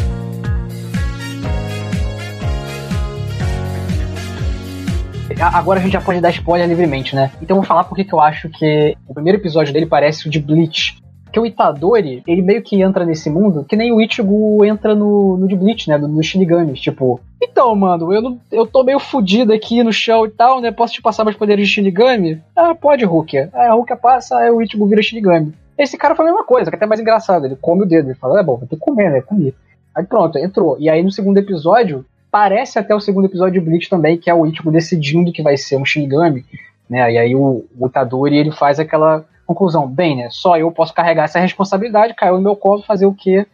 Agora 5.40 5.80
a 5.80 5.82
gente 5.82 5.92
já 5.92 6.00
pode 6.00 6.20
dar 6.20 6.30
spoiler 6.30 6.68
livremente, 6.68 7.14
né? 7.14 7.30
Então 7.40 7.56
eu 7.56 7.62
vou 7.62 7.66
falar 7.66 7.84
porque 7.84 8.04
que 8.04 8.12
eu 8.12 8.20
acho 8.20 8.48
que 8.48 8.96
o 9.08 9.14
primeiro 9.14 9.38
episódio 9.38 9.72
dele 9.72 9.86
parece 9.86 10.26
o 10.26 10.30
de 10.30 10.38
Bleach. 10.38 11.02
Porque 11.24 11.40
o 11.40 11.46
Itadori, 11.46 12.22
ele 12.28 12.42
meio 12.42 12.62
que 12.62 12.80
entra 12.80 13.04
nesse 13.04 13.28
mundo 13.28 13.64
que 13.64 13.74
nem 13.74 13.92
o 13.92 14.00
Ichigo 14.00 14.64
entra 14.64 14.94
no, 14.94 15.36
no 15.36 15.48
de 15.48 15.56
Bleach, 15.56 15.88
né? 15.88 15.98
No 15.98 16.22
Shinigamis. 16.22 16.80
Tipo, 16.80 17.20
então, 17.42 17.74
mano, 17.74 18.12
eu, 18.12 18.38
eu 18.52 18.66
tô 18.66 18.84
meio 18.84 19.00
fudido 19.00 19.52
aqui 19.52 19.82
no 19.82 19.92
chão 19.92 20.24
e 20.26 20.30
tal, 20.30 20.60
né? 20.60 20.70
Posso 20.70 20.92
te 20.92 21.02
passar 21.02 21.24
meus 21.24 21.36
poderes 21.36 21.66
de 21.66 21.74
Shinigami? 21.74 22.40
Ah, 22.54 22.74
pode, 22.74 23.04
Rukia. 23.04 23.50
Aí 23.52 23.66
a 23.66 23.72
Rukia 23.72 23.96
passa, 23.96 24.38
aí 24.38 24.50
o 24.50 24.62
Ichigo 24.62 24.86
vira 24.86 25.02
Shinigami. 25.02 25.52
Esse 25.76 25.98
cara 25.98 26.14
foi 26.14 26.24
a 26.24 26.28
mesma 26.28 26.44
coisa, 26.44 26.70
que 26.70 26.76
é 26.76 26.78
até 26.78 26.86
mais 26.86 27.00
engraçado. 27.00 27.46
Ele 27.46 27.56
come 27.56 27.82
o 27.82 27.86
dedo, 27.86 28.08
ele 28.08 28.14
fala, 28.14 28.38
é 28.38 28.42
bom, 28.44 28.56
vou 28.56 28.68
ter 28.68 28.76
que 28.76 28.82
comer, 28.82 29.10
né? 29.10 29.20
Comer. 29.20 29.54
Aí 29.94 30.04
pronto, 30.04 30.38
entrou. 30.38 30.76
E 30.78 30.88
aí 30.88 31.02
no 31.02 31.10
segundo 31.10 31.38
episódio, 31.38 32.04
parece 32.34 32.80
até 32.80 32.92
o 32.92 32.98
segundo 32.98 33.26
episódio 33.26 33.60
de 33.60 33.64
Bleach 33.64 33.88
também, 33.88 34.18
que 34.18 34.28
é 34.28 34.34
o 34.34 34.44
Ichigo 34.44 34.72
decidindo 34.72 35.30
que 35.30 35.40
vai 35.40 35.56
ser 35.56 35.76
um 35.76 35.84
Shinigami, 35.84 36.44
né? 36.90 37.12
E 37.12 37.16
aí 37.16 37.36
o, 37.36 37.64
o 37.78 37.86
Itadori, 37.86 38.36
ele 38.36 38.50
faz 38.50 38.80
aquela 38.80 39.24
conclusão, 39.46 39.86
bem, 39.86 40.16
né? 40.16 40.26
Só 40.30 40.58
eu 40.58 40.72
posso 40.72 40.92
carregar 40.92 41.26
essa 41.26 41.38
responsabilidade, 41.38 42.12
caiu 42.12 42.34
no 42.34 42.42
meu 42.42 42.56
colo, 42.56 42.82
fazer 42.82 43.06
o 43.06 43.14
que? 43.14 43.46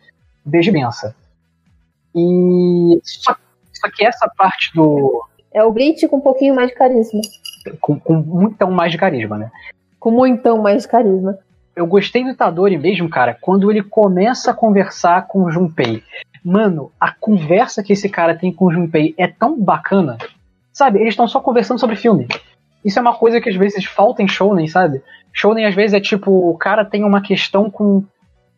Beijo 0.43 0.71
e 0.71 0.73
benção. 0.73 1.13
E 2.15 2.99
só, 3.03 3.37
só 3.71 3.91
que 3.95 4.03
essa 4.03 4.27
parte 4.35 4.73
do... 4.75 5.27
É 5.53 5.63
o 5.63 5.71
Bleach 5.71 6.09
com 6.09 6.17
um 6.17 6.23
pouquinho 6.23 6.55
mais 6.55 6.71
de 6.71 6.75
carisma. 6.75 7.21
com, 7.83 8.01
com 8.01 8.15
muito 8.15 8.67
mais 8.67 8.93
de 8.93 8.97
carisma, 8.97 9.37
né? 9.37 9.51
Com 9.99 10.11
muitão 10.11 10.57
mais 10.57 10.85
de 10.85 10.89
carisma. 10.89 11.39
Eu 11.77 11.87
gostei 11.87 12.25
do 12.25 12.31
Itadori 12.31 12.79
mesmo, 12.79 13.11
cara, 13.11 13.37
quando 13.39 13.71
ele 13.71 13.83
começa 13.83 14.53
a 14.53 14.55
conversar 14.55 15.27
com 15.27 15.43
o 15.45 15.51
Junpei. 15.51 16.03
Mano, 16.45 16.91
a 16.99 17.13
conversa 17.13 17.83
que 17.83 17.93
esse 17.93 18.09
cara 18.09 18.35
tem 18.35 18.53
com 18.53 18.67
o 18.67 18.73
Junpei 18.73 19.15
é 19.19 19.27
tão 19.27 19.61
bacana. 19.61 20.17
Sabe, 20.73 20.99
eles 20.99 21.13
estão 21.13 21.29
só 21.29 21.41
conversando 21.41 21.79
sobre 21.79 21.97
filme. 21.97 22.27
Isso 22.85 22.99
é 22.99 23.03
uma 23.03 23.15
coisa 23.15 23.41
que 23.41 23.51
às 23.51 23.57
vezes 23.57 23.85
falta 23.85 24.23
em 24.23 24.29
Shounen, 24.29 24.67
sabe? 24.67 25.03
Shounen 25.33 25.67
às 25.67 25.75
vezes 25.75 25.95
é 25.95 26.01
tipo, 26.01 26.31
o 26.31 26.57
cara 26.57 26.85
tem 26.85 27.05
uma 27.05 27.21
questão 27.21 27.71
com 27.71 28.05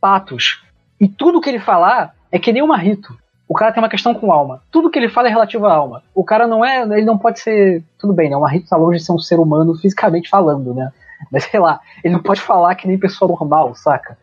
patos. 0.01 0.63
E 1.01 1.09
tudo 1.09 1.41
que 1.41 1.51
ele 1.51 1.59
falar 1.59 2.15
é 2.31 2.39
que 2.39 2.53
nem 2.53 2.63
uma 2.63 2.77
rito. 2.77 3.17
O 3.49 3.55
cara 3.55 3.73
tem 3.73 3.83
uma 3.83 3.89
questão 3.89 4.15
com 4.15 4.33
alma. 4.33 4.63
Tudo 4.71 4.89
que 4.89 4.99
ele 4.99 5.09
fala 5.09 5.29
é 5.29 5.31
relativo 5.31 5.67
à 5.67 5.75
alma. 5.75 6.03
O 6.15 6.25
cara 6.25 6.47
não 6.47 6.65
é. 6.65 6.83
Ele 6.83 7.05
não 7.05 7.19
pode 7.19 7.41
ser. 7.41 7.85
Tudo 7.99 8.15
bem, 8.15 8.31
né? 8.31 8.37
Uma 8.37 8.49
rito 8.49 8.69
tá 8.69 8.77
longe 8.77 8.99
de 8.99 9.05
ser 9.05 9.13
um 9.13 9.19
ser 9.19 9.39
humano 9.39 9.75
fisicamente 9.75 10.31
falando, 10.31 10.73
né? 10.73 10.91
Mas 11.31 11.45
sei 11.45 11.61
lá, 11.61 11.81
ele 12.03 12.15
não 12.15 12.23
pode 12.23 12.41
falar 12.41 12.75
que 12.75 12.89
nem 12.89 12.99
pessoa 12.99 13.29
normal, 13.29 13.75
saca? 13.75 14.17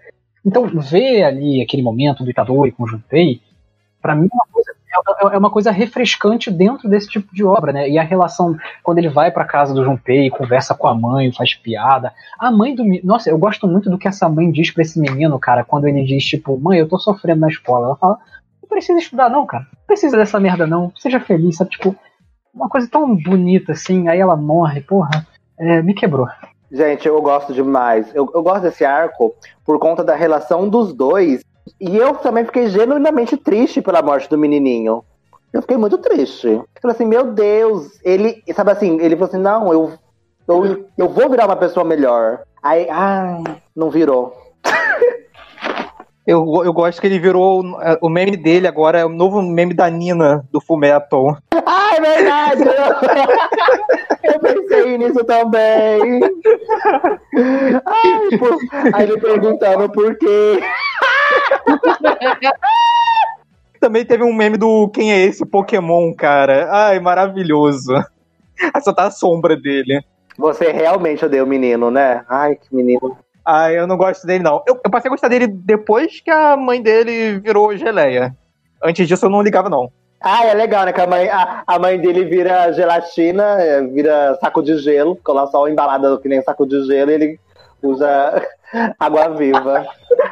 Então, 0.44 0.66
ver 0.66 1.24
ali 1.24 1.62
aquele 1.62 1.84
momento 1.84 2.24
do 2.24 2.30
Itadori 2.30 2.72
com 2.72 2.84
o 2.84 2.88
Junpei, 2.88 3.42
pra 4.02 4.16
mim 4.16 4.28
é 4.32 4.36
uma 4.36 4.46
coisa, 4.52 4.72
é- 4.72 5.36
é 5.36 5.38
uma 5.38 5.50
coisa 5.50 5.72
refrescante 5.72 6.50
dentro 6.52 6.90
desse 6.90 7.08
tipo 7.08 7.34
de 7.34 7.44
obra, 7.44 7.72
né? 7.72 7.90
E 7.90 7.98
a 7.98 8.04
relação, 8.04 8.58
quando 8.84 8.98
ele 8.98 9.10
vai 9.10 9.32
pra 9.32 9.46
casa 9.46 9.74
do 9.74 9.84
Junpei, 9.84 10.30
conversa 10.30 10.74
com 10.74 10.88
a 10.88 10.96
mãe, 10.96 11.32
faz 11.32 11.54
piada. 11.54 12.14
A 12.40 12.52
mãe 12.52 12.74
do. 12.76 12.84
Nossa, 13.04 13.30
eu 13.30 13.38
gosto 13.38 13.68
muito 13.68 13.90
do 13.90 13.98
que 13.98 14.08
essa 14.08 14.28
mãe 14.30 14.52
diz 14.52 14.72
pra 14.72 14.82
esse 14.82 15.00
menino, 15.00 15.38
cara, 15.40 15.64
quando 15.64 15.88
ele 15.88 16.04
diz, 16.04 16.24
tipo, 16.26 16.58
mãe, 16.60 16.80
eu 16.80 16.88
tô 16.88 16.98
sofrendo 16.98 17.42
na 17.42 17.48
escola. 17.50 17.88
Ela 17.88 17.96
fala, 17.96 18.18
não 18.62 18.70
precisa 18.70 19.00
estudar, 19.00 19.30
não, 19.30 19.46
cara. 19.46 19.64
Não 19.64 19.86
precisa 19.88 20.18
dessa 20.18 20.40
merda, 20.40 20.66
não. 20.66 20.92
Seja 20.98 21.20
feliz, 21.20 21.58
sabe? 21.58 21.72
Tipo, 21.72 21.96
uma 22.54 22.70
coisa 22.70 22.88
tão 22.90 23.16
bonita 23.16 23.74
assim, 23.74 24.08
aí 24.08 24.20
ela 24.20 24.36
morre, 24.36 24.82
porra. 24.82 25.26
É, 25.58 25.82
me 25.82 25.94
quebrou. 25.94 26.28
Gente, 26.72 27.08
eu 27.08 27.20
gosto 27.22 27.54
demais. 27.54 28.14
Eu, 28.14 28.30
eu 28.34 28.44
gosto 28.44 28.62
desse 28.62 28.86
arco 28.86 29.34
por 29.66 29.80
conta 29.80 30.04
da 30.04 30.16
relação 30.16 30.70
dos 30.70 30.94
dois. 30.94 31.44
E 31.80 31.98
eu 31.98 32.16
também 32.16 32.46
fiquei 32.46 32.70
genuinamente 32.70 33.38
triste 33.38 33.82
pela 33.82 34.02
morte 34.02 34.30
do 34.30 34.38
menininho. 34.38 35.04
Eu 35.52 35.62
fiquei 35.62 35.78
muito 35.78 35.98
triste. 35.98 36.48
Eu 36.48 36.66
falei 36.82 36.96
assim, 36.96 37.06
meu 37.06 37.32
Deus, 37.32 38.00
ele, 38.04 38.44
sabe 38.54 38.72
assim, 38.72 39.00
ele 39.02 39.16
falou 39.16 39.30
assim, 39.30 39.42
não, 39.42 39.74
eu, 39.74 39.94
eu, 40.48 40.86
eu 40.98 41.10
vou 41.10 41.30
virar 41.30 41.46
uma 41.46 41.56
pessoa 41.56 41.84
melhor. 41.84 42.42
Aí, 42.62 42.88
ai, 42.90 43.42
não 43.76 43.90
virou. 43.90 44.34
Eu, 46.30 46.46
eu 46.64 46.72
gosto 46.72 47.02
que 47.02 47.08
ele 47.08 47.18
virou. 47.18 47.64
O 48.02 48.08
meme 48.08 48.38
dele 48.38 48.68
agora 48.68 49.00
é 49.00 49.06
o 49.06 49.10
novo 49.10 49.42
meme 49.42 49.74
da 49.74 49.90
Nina 49.90 50.46
do 50.52 50.62
Fullmetal. 50.62 51.38
Ah, 51.66 51.96
é 51.96 52.02
verdade! 52.02 52.64
eu 54.24 54.40
pensei 54.40 54.98
nisso 55.00 55.24
também. 55.24 56.22
Ai. 57.84 58.94
Aí 58.94 59.04
ele 59.06 59.20
perguntando 59.20 59.90
por 59.90 60.16
quê. 60.20 60.60
Também 63.80 64.06
teve 64.06 64.24
um 64.24 64.34
meme 64.34 64.58
do 64.58 64.90
Quem 64.90 65.12
é 65.12 65.20
esse 65.20 65.46
Pokémon, 65.46 66.14
cara? 66.14 66.70
Ai, 66.72 67.00
maravilhoso. 67.00 67.94
Só 68.84 68.94
tá 68.94 69.06
a 69.06 69.12
sombra 69.12 69.56
dele. 69.56 70.04
Você 70.38 70.72
realmente 70.72 71.24
odeia 71.24 71.44
o 71.44 71.48
menino, 71.48 71.90
né? 71.90 72.24
Ai, 72.28 72.56
que 72.56 72.76
menino. 72.76 73.18
Ai, 73.46 73.80
eu 73.80 73.88
não 73.88 73.98
gosto 73.98 74.28
dele, 74.28 74.44
não. 74.44 74.62
Eu, 74.68 74.80
eu 74.84 74.92
passei 74.92 75.10
a 75.10 75.12
gostar 75.12 75.28
dele 75.28 75.48
depois 75.48 76.22
que 76.22 76.30
a 76.30 76.58
mãe 76.58 76.82
dele 76.82 77.40
virou 77.40 77.76
geleia. 77.76 78.36
Antes 78.84 79.08
disso 79.08 79.26
eu 79.26 79.30
não 79.30 79.42
ligava, 79.42 79.70
não. 79.70 79.92
Ah, 80.22 80.46
é 80.46 80.54
legal, 80.54 80.86
né? 80.86 80.92
Que 80.92 81.02
a 81.02 81.08
mãe, 81.08 81.30
a, 81.30 81.64
a 81.66 81.80
mãe 81.80 82.00
dele 82.00 82.26
vira 82.26 82.72
gelatina, 82.74 83.44
é, 83.62 83.82
vira 83.82 84.38
saco 84.42 84.62
de 84.62 84.78
gelo, 84.78 85.16
ficou 85.16 85.34
lá 85.34 85.48
só 85.48 85.68
embalada 85.68 86.18
que 86.20 86.28
nem 86.28 86.42
saco 86.42 86.66
de 86.66 86.86
gelo 86.86 87.12
e 87.12 87.14
ele 87.14 87.40
usa 87.84 88.48
água 89.00 89.30
viva. 89.30 89.86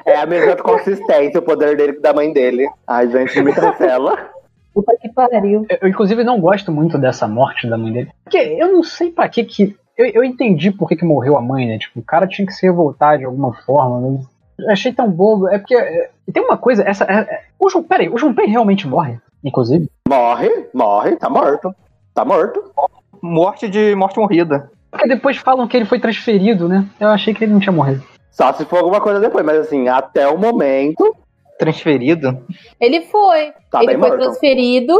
É 0.05 0.17
a 0.17 0.25
mesma 0.25 0.55
consistência, 0.55 1.39
o 1.39 1.43
poder 1.43 1.75
dele 1.75 1.93
que 1.93 2.01
da 2.01 2.13
mãe 2.13 2.31
dele. 2.31 2.67
Ai, 2.85 3.09
gente, 3.09 3.41
me 3.41 3.53
cancela. 3.53 4.29
Puta 4.73 4.95
que 5.01 5.09
pariu. 5.09 5.65
Eu, 5.69 5.77
eu, 5.81 5.87
inclusive, 5.87 6.23
não 6.23 6.39
gosto 6.39 6.71
muito 6.71 6.97
dessa 6.97 7.27
morte 7.27 7.67
da 7.67 7.77
mãe 7.77 7.91
dele. 7.91 8.11
Porque 8.23 8.37
eu 8.37 8.71
não 8.71 8.83
sei 8.83 9.11
pra 9.11 9.27
que 9.27 9.43
que. 9.43 9.75
Eu, 9.97 10.05
eu 10.07 10.23
entendi 10.23 10.71
por 10.71 10.87
que, 10.87 10.95
que 10.95 11.05
morreu 11.05 11.35
a 11.35 11.41
mãe, 11.41 11.65
né? 11.65 11.79
Tipo, 11.79 11.99
o 11.99 12.03
cara 12.03 12.27
tinha 12.27 12.45
que 12.45 12.53
se 12.53 12.65
revoltar 12.65 13.17
de 13.17 13.25
alguma 13.25 13.53
forma. 13.63 13.99
Mas 13.99 14.27
eu 14.59 14.71
achei 14.71 14.93
tão 14.93 15.09
bobo. 15.09 15.47
É 15.47 15.57
porque. 15.57 15.75
é, 15.75 16.09
tem 16.31 16.43
uma 16.43 16.57
coisa. 16.57 16.83
essa 16.83 17.05
é, 17.05 17.19
é, 17.21 17.41
o 17.59 17.69
Jun, 17.69 17.83
Peraí, 17.83 18.07
o 18.07 18.17
Junpei 18.17 18.45
realmente 18.45 18.87
morre, 18.87 19.19
inclusive? 19.43 19.89
Morre, 20.07 20.67
morre, 20.73 21.15
tá 21.15 21.29
morto. 21.29 21.73
Tá 22.13 22.23
morto. 22.23 22.71
Morte 23.21 23.67
de 23.67 23.95
morte 23.95 24.19
morrida. 24.19 24.69
Porque 24.97 25.07
depois 25.07 25.37
falam 25.37 25.67
que 25.67 25.77
ele 25.77 25.85
foi 25.85 25.99
transferido, 25.99 26.67
né? 26.67 26.83
Eu 26.99 27.09
achei 27.09 27.31
que 27.31 27.43
ele 27.43 27.53
não 27.53 27.59
tinha 27.59 27.71
morrido. 27.71 28.03
Só 28.31 28.51
se 28.51 28.65
for 28.65 28.77
alguma 28.77 28.99
coisa 28.99 29.19
depois, 29.19 29.45
mas 29.45 29.59
assim, 29.59 29.87
até 29.87 30.27
o 30.27 30.37
momento. 30.37 31.15
Transferido? 31.59 32.43
Ele 32.79 33.01
foi. 33.01 33.53
Tá 33.71 33.83
ele 33.83 33.97
foi 33.97 34.09
morto. 34.09 34.19
transferido. 34.19 34.97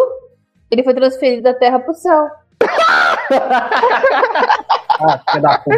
Ele 0.69 0.83
foi 0.83 0.93
transferido 0.93 1.41
da 1.41 1.53
terra 1.53 1.79
pro 1.79 1.93
céu. 1.93 2.27
Ah, 4.99 5.21
filha 5.29 5.41
da 5.43 5.59
puta. 5.59 5.77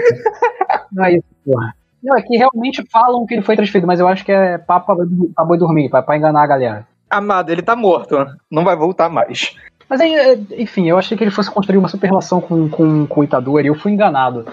Não 0.94 1.04
é 1.04 1.16
isso, 1.16 1.26
porra. 1.46 1.76
Não, 2.02 2.18
é 2.18 2.22
que 2.22 2.38
realmente 2.38 2.82
falam 2.90 3.26
que 3.26 3.34
ele 3.34 3.42
foi 3.42 3.58
transferido, 3.58 3.86
mas 3.86 4.00
eu 4.00 4.08
acho 4.08 4.24
que 4.24 4.32
é 4.32 4.58
papo 4.58 4.96
pra 5.36 5.44
boi 5.44 5.58
dormir, 5.58 5.90
pra, 5.90 6.02
pra 6.02 6.16
enganar 6.16 6.44
a 6.44 6.48
galera. 6.48 6.88
Amado, 7.10 7.52
ele 7.52 7.62
tá 7.62 7.76
morto. 7.76 8.16
Não 8.50 8.64
vai 8.64 8.78
voltar 8.78 9.10
mais. 9.10 9.54
Mas 9.90 10.00
aí, 10.02 10.14
é, 10.14 10.40
enfim, 10.62 10.88
eu 10.88 10.98
achei 11.00 11.18
que 11.18 11.24
ele 11.24 11.32
fosse 11.32 11.50
construir 11.50 11.78
uma 11.78 11.88
super 11.88 12.08
relação 12.08 12.40
com, 12.40 12.70
com, 12.70 13.08
com 13.08 13.22
o 13.22 13.24
Itadori 13.24 13.66
e 13.66 13.70
eu 13.70 13.76
fui 13.76 13.92
enganado. 13.92 14.46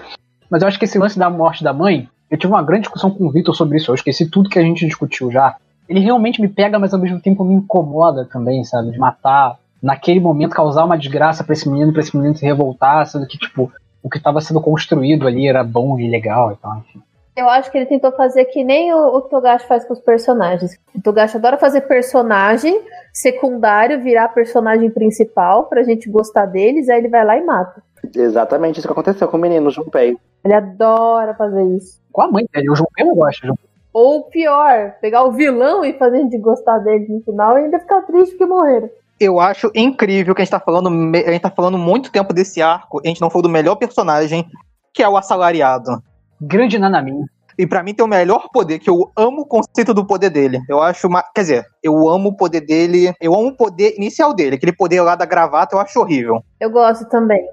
Mas 0.49 0.61
eu 0.63 0.67
acho 0.67 0.79
que 0.79 0.85
esse 0.85 0.97
lance 0.97 1.19
da 1.19 1.29
morte 1.29 1.63
da 1.63 1.71
mãe, 1.71 2.09
eu 2.31 2.37
tive 2.37 2.51
uma 2.51 2.63
grande 2.63 2.81
discussão 2.81 3.11
com 3.11 3.27
o 3.27 3.31
Vitor 3.31 3.53
sobre 3.53 3.77
isso, 3.77 3.91
eu 3.91 3.95
esqueci 3.95 4.29
tudo 4.29 4.49
que 4.49 4.57
a 4.57 4.63
gente 4.63 4.85
discutiu 4.85 5.31
já. 5.31 5.55
Ele 5.87 5.99
realmente 5.99 6.41
me 6.41 6.47
pega, 6.47 6.79
mas 6.79 6.93
ao 6.93 6.99
mesmo 6.99 7.19
tempo 7.21 7.43
me 7.43 7.53
incomoda 7.53 8.25
também, 8.25 8.63
sabe? 8.63 8.91
De 8.91 8.97
matar, 8.97 9.57
naquele 9.81 10.19
momento, 10.19 10.55
causar 10.55 10.83
uma 10.83 10.97
desgraça 10.97 11.43
pra 11.43 11.53
esse 11.53 11.69
menino, 11.69 11.93
pra 11.93 12.01
esse 12.01 12.17
menino 12.17 12.35
se 12.35 12.43
revoltar, 12.43 13.05
sendo 13.05 13.27
que, 13.27 13.37
tipo, 13.37 13.71
o 14.01 14.09
que 14.09 14.17
estava 14.17 14.41
sendo 14.41 14.59
construído 14.59 15.27
ali 15.27 15.47
era 15.47 15.63
bom 15.63 15.99
e 15.99 16.09
legal 16.09 16.51
e 16.51 16.55
tal, 16.55 16.77
enfim. 16.79 17.01
Eu 17.37 17.47
acho 17.47 17.71
que 17.71 17.77
ele 17.77 17.85
tentou 17.85 18.11
fazer 18.13 18.45
que 18.45 18.63
nem 18.63 18.91
o, 18.91 18.97
o 18.97 19.21
Togashi 19.21 19.67
faz 19.67 19.85
com 19.85 19.93
os 19.93 19.99
personagens. 19.99 20.75
O 20.95 20.99
Togashi 20.99 21.37
adora 21.37 21.55
fazer 21.55 21.81
personagem 21.81 22.81
secundário 23.13 24.01
virar 24.01 24.29
personagem 24.29 24.89
principal 24.89 25.65
pra 25.65 25.83
gente 25.83 26.09
gostar 26.09 26.47
deles, 26.47 26.89
aí 26.89 26.97
ele 26.97 27.09
vai 27.09 27.23
lá 27.23 27.37
e 27.37 27.45
mata. 27.45 27.83
Exatamente 28.15 28.79
isso 28.79 28.87
que 28.87 28.91
aconteceu 28.91 29.27
com 29.27 29.37
o 29.37 29.39
menino 29.39 29.69
Junpei. 29.69 30.17
Ele 30.43 30.53
adora 30.53 31.35
fazer 31.35 31.63
isso. 31.75 32.01
Com 32.11 32.23
a 32.23 32.31
mãe 32.31 32.43
dele, 32.51 32.71
o 32.71 32.75
João 32.75 32.89
não 32.97 33.13
gosta. 33.13 33.53
Ou 33.93 34.23
pior, 34.23 34.95
pegar 34.99 35.23
o 35.23 35.31
vilão 35.31 35.85
e 35.85 35.93
fazer 35.93 36.17
a 36.17 36.21
gente 36.21 36.39
gostar 36.39 36.79
dele 36.79 37.05
no 37.07 37.21
final 37.21 37.55
e 37.55 37.65
ainda 37.65 37.79
ficar 37.79 38.01
triste 38.01 38.31
porque 38.31 38.47
morreram. 38.47 38.89
Eu 39.19 39.39
acho 39.39 39.71
incrível 39.75 40.33
que 40.33 40.41
a 40.41 40.45
gente 40.45 40.51
tá 40.51 40.59
falando, 40.59 40.89
a 40.89 41.31
gente 41.31 41.41
tá 41.41 41.51
falando 41.51 41.77
muito 41.77 42.11
tempo 42.11 42.33
desse 42.33 42.63
arco, 42.63 42.99
e 43.03 43.07
a 43.07 43.09
gente 43.09 43.21
não 43.21 43.29
falou 43.29 43.43
do 43.43 43.49
melhor 43.49 43.75
personagem, 43.75 44.43
que 44.91 45.03
é 45.03 45.09
o 45.09 45.17
assalariado. 45.17 46.01
Grande 46.39 46.77
Nanamin. 46.77 47.25
E 47.57 47.65
pra 47.65 47.81
mim 47.81 47.93
tem 47.93 48.05
o 48.05 48.07
melhor 48.07 48.49
poder, 48.53 48.77
que 48.77 48.89
eu 48.89 49.11
amo 49.15 49.41
o 49.41 49.45
conceito 49.45 49.91
do 49.93 50.05
poder 50.05 50.29
dele. 50.29 50.59
Eu 50.69 50.81
acho 50.81 51.07
uma. 51.07 51.23
Quer 51.33 51.41
dizer, 51.41 51.65
eu 51.81 52.07
amo 52.07 52.29
o 52.29 52.37
poder 52.37 52.61
dele. 52.61 53.13
Eu 53.19 53.33
amo 53.33 53.47
o 53.47 53.57
poder 53.57 53.95
inicial 53.97 54.33
dele. 54.33 54.55
Aquele 54.55 54.73
poder 54.73 55.01
lá 55.01 55.15
da 55.15 55.25
gravata 55.25 55.75
eu 55.75 55.79
acho 55.79 55.99
horrível. 55.99 56.43
Eu 56.59 56.69
gosto 56.69 57.05
também. 57.09 57.43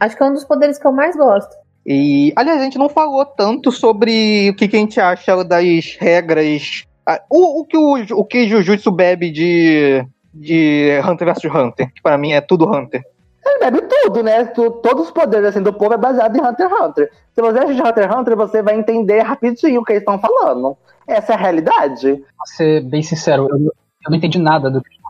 Acho 0.00 0.16
que 0.16 0.22
é 0.22 0.26
um 0.26 0.32
dos 0.34 0.44
poderes 0.44 0.78
que 0.78 0.86
eu 0.86 0.92
mais 0.92 1.14
gosto. 1.16 1.54
E, 1.86 2.32
aliás, 2.34 2.60
a 2.60 2.64
gente 2.64 2.78
não 2.78 2.88
falou 2.88 3.24
tanto 3.24 3.70
sobre 3.70 4.50
o 4.50 4.56
que, 4.56 4.66
que 4.66 4.76
a 4.76 4.80
gente 4.80 5.00
acha 5.00 5.44
das 5.44 5.96
regras. 5.96 6.84
Ah, 7.06 7.20
O, 7.30 7.60
o 7.60 7.64
que 7.64 7.76
o, 7.76 8.18
o 8.18 8.24
que 8.24 8.48
Jujutsu 8.48 8.90
bebe 8.90 9.30
de, 9.30 10.04
de 10.34 11.00
Hunter 11.04 11.34
vs 11.34 11.44
Hunter, 11.44 11.92
que 11.92 12.02
pra 12.02 12.18
mim 12.18 12.32
é 12.32 12.40
tudo 12.40 12.68
Hunter. 12.68 13.02
Bebe 13.62 13.82
tudo, 13.82 14.22
né? 14.22 14.44
Tu- 14.46 14.70
todos 14.82 15.06
os 15.06 15.10
poderes 15.12 15.46
assim, 15.48 15.62
do 15.62 15.72
povo 15.72 15.94
é 15.94 15.96
baseado 15.96 16.36
em 16.36 16.40
Hunter 16.44 16.68
x 16.68 16.80
Hunter. 16.80 17.10
Se 17.32 17.40
você 17.40 17.58
assistir 17.60 17.86
Hunter 17.86 18.04
x 18.04 18.16
Hunter, 18.16 18.36
você 18.36 18.62
vai 18.62 18.76
entender 18.76 19.20
rapidinho 19.20 19.80
o 19.80 19.84
que 19.84 19.92
eles 19.92 20.02
estão 20.02 20.18
falando. 20.18 20.76
Essa 21.06 21.32
é 21.32 21.34
a 21.36 21.38
realidade 21.38 22.16
Pra 22.16 22.46
ser 22.46 22.82
bem 22.84 23.02
sincero, 23.02 23.48
eu, 23.50 23.56
eu 23.58 24.10
não 24.10 24.16
entendi 24.16 24.38
nada 24.38 24.70
do 24.70 24.80
que. 24.82 25.01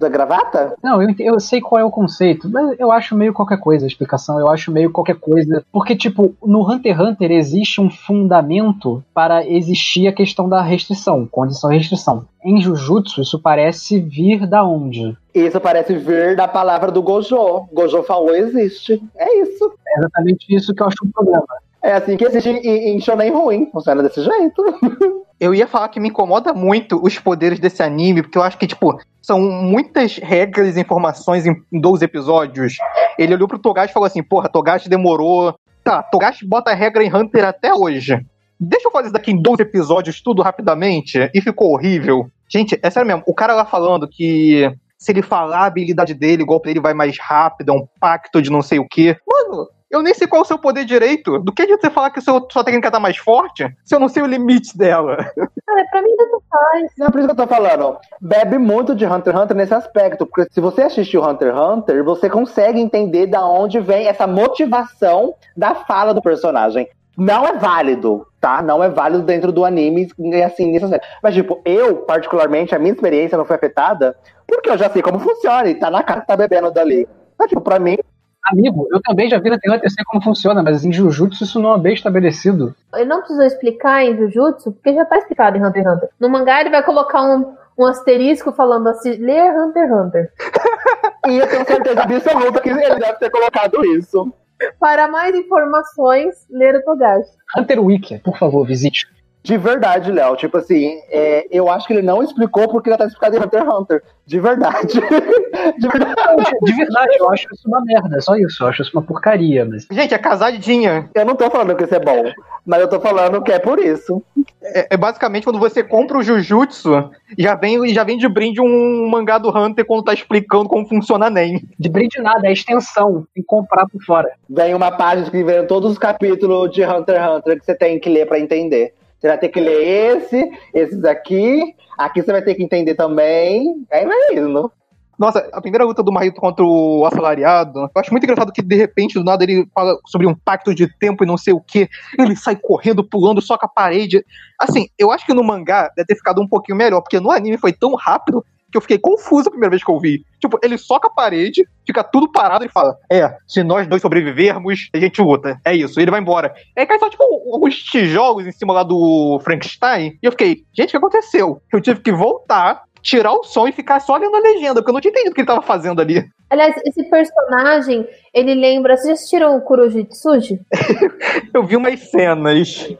Da 0.00 0.08
gravata. 0.08 0.74
Não, 0.82 1.02
eu, 1.02 1.14
eu 1.18 1.38
sei 1.38 1.60
qual 1.60 1.80
é 1.80 1.84
o 1.84 1.90
conceito, 1.90 2.48
mas 2.48 2.74
eu 2.78 2.90
acho 2.90 3.14
meio 3.14 3.34
qualquer 3.34 3.58
coisa 3.58 3.84
a 3.84 3.88
explicação, 3.88 4.40
eu 4.40 4.50
acho 4.50 4.72
meio 4.72 4.90
qualquer 4.90 5.16
coisa. 5.16 5.62
Porque, 5.70 5.94
tipo, 5.94 6.34
no 6.42 6.68
Hunter 6.68 6.96
x 6.96 7.00
Hunter 7.00 7.30
existe 7.30 7.80
um 7.80 7.90
fundamento 7.90 9.04
para 9.14 9.46
existir 9.46 10.08
a 10.08 10.12
questão 10.12 10.48
da 10.48 10.62
restrição, 10.62 11.26
condição 11.26 11.70
de 11.70 11.76
restrição. 11.76 12.24
Em 12.42 12.60
Jujutsu, 12.60 13.20
isso 13.20 13.38
parece 13.38 14.00
vir 14.00 14.46
da 14.46 14.64
onde? 14.64 15.14
Isso 15.34 15.60
parece 15.60 15.94
vir 15.94 16.34
da 16.34 16.48
palavra 16.48 16.90
do 16.90 17.02
Gojo. 17.02 17.66
Gojo 17.72 18.02
falou, 18.02 18.34
existe. 18.34 19.02
É 19.14 19.42
isso. 19.42 19.72
É 19.86 19.98
exatamente 19.98 20.46
isso 20.48 20.74
que 20.74 20.82
eu 20.82 20.86
acho 20.86 20.96
um 21.04 21.10
problema. 21.10 21.44
É 21.82 21.92
assim 21.92 22.16
que 22.16 22.24
existe 22.24 22.48
em, 22.48 22.96
em 22.96 23.00
shonen 23.00 23.30
ruim. 23.30 23.68
Funciona 23.70 24.02
desse 24.02 24.22
jeito. 24.22 24.62
Eu 25.40 25.54
ia 25.54 25.66
falar 25.66 25.88
que 25.88 25.98
me 25.98 26.10
incomoda 26.10 26.52
muito 26.52 27.02
os 27.02 27.18
poderes 27.18 27.58
desse 27.58 27.82
anime, 27.82 28.22
porque 28.22 28.36
eu 28.36 28.42
acho 28.42 28.58
que, 28.58 28.66
tipo, 28.66 29.00
são 29.22 29.40
muitas 29.40 30.18
regras 30.18 30.76
e 30.76 30.80
informações 30.80 31.46
em 31.46 31.54
12 31.72 32.04
episódios. 32.04 32.76
Ele 33.18 33.34
olhou 33.34 33.48
pro 33.48 33.58
Togashi 33.58 33.90
e 33.90 33.94
falou 33.94 34.06
assim: 34.06 34.22
Porra, 34.22 34.50
Togashi 34.50 34.88
demorou. 34.88 35.54
Tá, 35.82 36.02
Togashi 36.02 36.46
bota 36.46 36.70
a 36.70 36.74
regra 36.74 37.02
em 37.02 37.14
Hunter 37.14 37.46
até 37.46 37.72
hoje. 37.72 38.20
Deixa 38.60 38.88
eu 38.88 38.92
fazer 38.92 39.06
isso 39.06 39.14
daqui 39.14 39.30
em 39.30 39.40
12 39.40 39.62
episódios, 39.62 40.20
tudo 40.20 40.42
rapidamente. 40.42 41.30
E 41.32 41.40
ficou 41.40 41.72
horrível. 41.72 42.30
Gente, 42.46 42.78
é 42.82 42.90
sério 42.90 43.06
mesmo. 43.06 43.22
O 43.26 43.32
cara 43.32 43.54
lá 43.54 43.64
falando 43.64 44.06
que 44.06 44.70
se 44.98 45.12
ele 45.12 45.22
falar 45.22 45.60
a 45.60 45.66
habilidade 45.66 46.12
dele, 46.12 46.42
o 46.42 46.46
golpe 46.46 46.68
dele 46.68 46.80
vai 46.80 46.92
mais 46.92 47.18
rápido, 47.18 47.70
é 47.70 47.72
um 47.72 47.86
pacto 47.98 48.42
de 48.42 48.50
não 48.50 48.60
sei 48.60 48.78
o 48.78 48.86
quê. 48.86 49.16
Mano, 49.26 49.66
eu 49.90 50.02
nem 50.02 50.14
sei 50.14 50.26
qual 50.26 50.42
é 50.42 50.44
o 50.44 50.46
seu 50.46 50.58
poder 50.58 50.84
direito. 50.84 51.38
Do 51.40 51.52
que 51.52 51.62
adianta 51.62 51.88
você 51.88 51.92
falar 51.92 52.10
que 52.10 52.20
a 52.20 52.22
sua, 52.22 52.64
técnica 52.64 52.90
tá 52.90 53.00
mais 53.00 53.16
forte 53.16 53.68
se 53.84 53.94
eu 53.94 53.98
não 53.98 54.08
sei 54.08 54.22
o 54.22 54.26
limite 54.26 54.78
dela? 54.78 55.16
Cara, 55.16 55.86
pra 55.90 56.02
mim 56.02 56.14
tanto 56.16 56.42
faz. 56.48 56.92
Não 56.96 57.06
é 57.08 57.10
por 57.10 57.18
isso 57.18 57.28
que 57.28 57.32
eu 57.32 57.46
tô 57.46 57.46
falando. 57.46 57.98
Bebe 58.20 58.56
muito 58.56 58.94
de 58.94 59.04
Hunter 59.04 59.34
x 59.34 59.42
Hunter 59.42 59.56
nesse 59.56 59.74
aspecto. 59.74 60.24
Porque 60.26 60.50
se 60.52 60.60
você 60.60 60.82
assistiu 60.82 61.24
Hunter 61.24 61.48
x 61.48 61.60
Hunter, 61.60 62.04
você 62.04 62.30
consegue 62.30 62.80
entender 62.80 63.26
da 63.26 63.44
onde 63.44 63.80
vem 63.80 64.06
essa 64.06 64.26
motivação 64.26 65.34
da 65.56 65.74
fala 65.74 66.14
do 66.14 66.22
personagem. 66.22 66.88
Não 67.16 67.44
é 67.44 67.52
válido, 67.54 68.26
tá? 68.40 68.62
Não 68.62 68.82
é 68.82 68.88
válido 68.88 69.24
dentro 69.24 69.50
do 69.52 69.64
anime, 69.64 70.08
e 70.18 70.42
assim, 70.42 70.70
nesse 70.70 70.84
aspecto. 70.84 71.06
Mas, 71.22 71.34
tipo, 71.34 71.60
eu, 71.64 71.96
particularmente, 71.96 72.74
a 72.74 72.78
minha 72.78 72.94
experiência 72.94 73.36
não 73.36 73.44
foi 73.44 73.56
afetada 73.56 74.16
porque 74.46 74.70
eu 74.70 74.78
já 74.78 74.88
sei 74.88 75.02
como 75.02 75.18
funciona 75.18 75.68
e 75.68 75.74
tá 75.74 75.90
na 75.90 76.02
cara 76.02 76.22
que 76.22 76.26
tá 76.26 76.36
bebendo 76.36 76.70
dali. 76.70 77.06
Então, 77.34 77.46
tipo, 77.46 77.60
pra 77.60 77.78
mim, 77.78 77.98
Amigo, 78.44 78.88
eu 78.90 79.00
também 79.02 79.28
já 79.28 79.38
vi 79.38 79.50
na 79.50 79.56
Hunter 79.56 79.80
eu 79.84 79.90
sei 79.90 80.04
como 80.04 80.22
funciona, 80.22 80.62
mas 80.62 80.84
em 80.84 80.92
Jujutsu 80.92 81.44
isso 81.44 81.60
não 81.60 81.74
é 81.74 81.78
bem 81.78 81.94
estabelecido. 81.94 82.74
Ele 82.94 83.04
não 83.04 83.18
precisou 83.18 83.44
explicar 83.44 84.04
em 84.04 84.16
Jujutsu, 84.16 84.72
porque 84.72 84.94
já 84.94 85.04
tá 85.04 85.18
explicado 85.18 85.56
em 85.56 85.64
Hunter 85.64 85.82
x 85.82 85.92
Hunter. 85.92 86.08
No 86.18 86.28
mangá 86.28 86.60
ele 86.60 86.70
vai 86.70 86.82
colocar 86.82 87.22
um, 87.22 87.54
um 87.78 87.86
asterisco 87.86 88.52
falando 88.52 88.88
assim, 88.88 89.12
ler 89.16 89.52
Hunter 89.52 89.84
x 89.84 89.92
Hunter. 89.92 90.32
e 91.28 91.36
eu 91.36 91.48
tenho 91.48 91.66
certeza 91.66 92.02
absoluta 92.02 92.60
que 92.60 92.70
ele 92.70 92.94
deve 92.94 93.18
ter 93.18 93.30
colocado 93.30 93.84
isso. 93.84 94.32
Para 94.78 95.08
mais 95.08 95.34
informações, 95.34 96.46
ler 96.50 96.76
o 96.76 96.82
Togashi. 96.82 97.30
Hunter 97.56 97.82
Wiki, 97.82 98.18
por 98.18 98.38
favor, 98.38 98.66
visite. 98.66 99.06
De 99.42 99.56
verdade, 99.56 100.12
Léo. 100.12 100.36
Tipo 100.36 100.58
assim, 100.58 101.00
é, 101.08 101.46
eu 101.50 101.70
acho 101.70 101.86
que 101.86 101.94
ele 101.94 102.02
não 102.02 102.22
explicou 102.22 102.68
porque 102.68 102.90
já 102.90 102.98
tá 102.98 103.06
explicado 103.06 103.36
em 103.36 103.40
Hunter 103.40 103.60
x 103.62 103.72
Hunter. 103.72 104.02
De 104.26 104.38
verdade. 104.38 104.92
de 105.78 105.88
verdade. 105.88 106.50
De 106.62 106.72
verdade, 106.72 107.16
eu 107.18 107.30
acho 107.30 107.48
isso 107.52 107.66
uma 107.66 107.80
merda, 107.84 108.16
é 108.16 108.20
só 108.20 108.36
isso. 108.36 108.62
Eu 108.62 108.68
acho 108.68 108.82
isso 108.82 108.90
uma 108.94 109.02
porcaria, 109.02 109.64
mas. 109.64 109.86
Gente, 109.90 110.14
é 110.14 110.18
casadinha. 110.18 111.08
Eu 111.14 111.24
não 111.24 111.34
tô 111.34 111.50
falando 111.50 111.74
que 111.74 111.84
isso 111.84 111.94
é 111.94 111.98
bom, 111.98 112.30
mas 112.64 112.80
eu 112.80 112.88
tô 112.88 113.00
falando 113.00 113.42
que 113.42 113.50
é 113.50 113.58
por 113.58 113.78
isso. 113.78 114.22
É, 114.62 114.88
é 114.90 114.96
basicamente 114.96 115.44
quando 115.44 115.58
você 115.58 115.82
compra 115.82 116.18
o 116.18 116.22
Jujutsu, 116.22 117.10
já 117.38 117.54
vem, 117.54 117.88
já 117.88 118.04
vem 118.04 118.18
de 118.18 118.28
brinde 118.28 118.60
um 118.60 119.08
mangá 119.08 119.38
do 119.38 119.48
Hunter 119.48 119.84
quando 119.84 120.04
tá 120.04 120.12
explicando 120.12 120.68
como 120.68 120.86
funciona 120.86 121.26
a 121.26 121.30
NEM. 121.30 121.62
De 121.78 121.88
brinde 121.88 122.20
nada, 122.20 122.46
é 122.46 122.52
extensão. 122.52 123.26
Tem 123.34 123.42
que 123.42 123.46
comprar 123.46 123.86
por 123.88 124.02
fora. 124.04 124.30
Vem 124.48 124.74
uma 124.74 124.92
página 124.92 125.30
que 125.30 125.42
vem 125.42 125.66
todos 125.66 125.92
os 125.92 125.98
capítulos 125.98 126.70
de 126.70 126.84
Hunter 126.84 127.16
x 127.16 127.30
Hunter 127.30 127.58
que 127.58 127.64
você 127.64 127.74
tem 127.74 127.98
que 127.98 128.10
ler 128.10 128.26
pra 128.26 128.38
entender. 128.38 128.92
Você 129.20 129.28
vai 129.28 129.38
ter 129.38 129.48
que 129.50 129.60
ler 129.60 130.16
esse, 130.16 130.50
esses 130.72 131.04
aqui. 131.04 131.76
Aqui 131.98 132.22
você 132.22 132.32
vai 132.32 132.42
ter 132.42 132.54
que 132.54 132.62
entender 132.62 132.94
também. 132.94 133.84
Aí 133.92 134.06
vai 134.06 134.16
indo. 134.32 134.72
Nossa, 135.18 135.46
a 135.52 135.60
primeira 135.60 135.84
luta 135.84 136.02
do 136.02 136.10
Marito 136.10 136.40
contra 136.40 136.64
o 136.64 137.04
assalariado, 137.04 137.78
eu 137.80 137.90
acho 137.94 138.10
muito 138.10 138.24
engraçado 138.24 138.50
que 138.50 138.62
de 138.62 138.74
repente, 138.74 139.18
do 139.18 139.22
nada, 139.22 139.44
ele 139.44 139.68
fala 139.74 139.94
sobre 140.06 140.26
um 140.26 140.34
pacto 140.34 140.74
de 140.74 140.88
tempo 140.98 141.22
e 141.22 141.26
não 141.26 141.36
sei 141.36 141.52
o 141.52 141.60
que. 141.60 141.86
Ele 142.18 142.34
sai 142.34 142.56
correndo, 142.56 143.04
pulando, 143.04 143.42
soca 143.42 143.66
a 143.66 143.68
parede. 143.68 144.24
Assim, 144.58 144.88
eu 144.98 145.10
acho 145.12 145.26
que 145.26 145.34
no 145.34 145.44
mangá 145.44 145.92
deve 145.94 146.06
ter 146.06 146.14
ficado 146.14 146.40
um 146.40 146.48
pouquinho 146.48 146.78
melhor, 146.78 147.02
porque 147.02 147.20
no 147.20 147.30
anime 147.30 147.58
foi 147.58 147.74
tão 147.74 147.94
rápido 147.94 148.42
que 148.70 148.76
eu 148.76 148.80
fiquei 148.80 148.98
confuso 148.98 149.48
a 149.48 149.50
primeira 149.50 149.70
vez 149.70 149.82
que 149.82 149.90
eu 149.90 149.98
vi. 149.98 150.24
Tipo, 150.40 150.58
ele 150.62 150.78
soca 150.78 151.08
a 151.08 151.10
parede, 151.10 151.66
fica 151.86 152.04
tudo 152.04 152.30
parado 152.30 152.64
e 152.64 152.68
fala: 152.68 152.96
É, 153.10 153.36
se 153.46 153.62
nós 153.62 153.86
dois 153.86 154.02
sobrevivermos, 154.02 154.88
a 154.92 154.98
gente 154.98 155.20
luta. 155.20 155.60
É 155.64 155.74
isso, 155.74 156.00
ele 156.00 156.10
vai 156.10 156.20
embora. 156.20 156.54
Aí 156.76 156.86
cai 156.86 156.98
só, 156.98 157.08
tipo, 157.08 157.22
alguns 157.52 157.76
tijolos 157.76 158.46
em 158.46 158.52
cima 158.52 158.72
lá 158.72 158.82
do 158.82 159.40
Frankenstein. 159.42 160.18
E 160.22 160.26
eu 160.26 160.32
fiquei, 160.32 160.64
gente, 160.72 160.88
o 160.88 160.90
que 160.92 160.96
aconteceu? 160.96 161.62
Eu 161.72 161.80
tive 161.80 162.00
que 162.00 162.12
voltar, 162.12 162.82
tirar 163.02 163.32
o 163.32 163.42
som 163.42 163.66
e 163.66 163.72
ficar 163.72 164.00
só 164.00 164.16
lendo 164.16 164.36
a 164.36 164.40
legenda, 164.40 164.74
porque 164.74 164.90
eu 164.90 164.94
não 164.94 165.00
tinha 165.00 165.10
entendido 165.10 165.32
o 165.32 165.34
que 165.34 165.40
ele 165.40 165.48
tava 165.48 165.62
fazendo 165.62 166.00
ali. 166.00 166.24
Aliás, 166.50 166.74
esse 166.84 167.04
personagem, 167.04 168.06
ele 168.34 168.54
lembra. 168.54 168.96
Vocês 168.96 169.06
já 169.06 169.12
assistiram 169.14 169.56
o 169.56 169.60
Kurojitsuji? 169.60 170.60
Eu 171.54 171.64
vi 171.64 171.76
umas 171.76 172.10
cenas. 172.10 172.92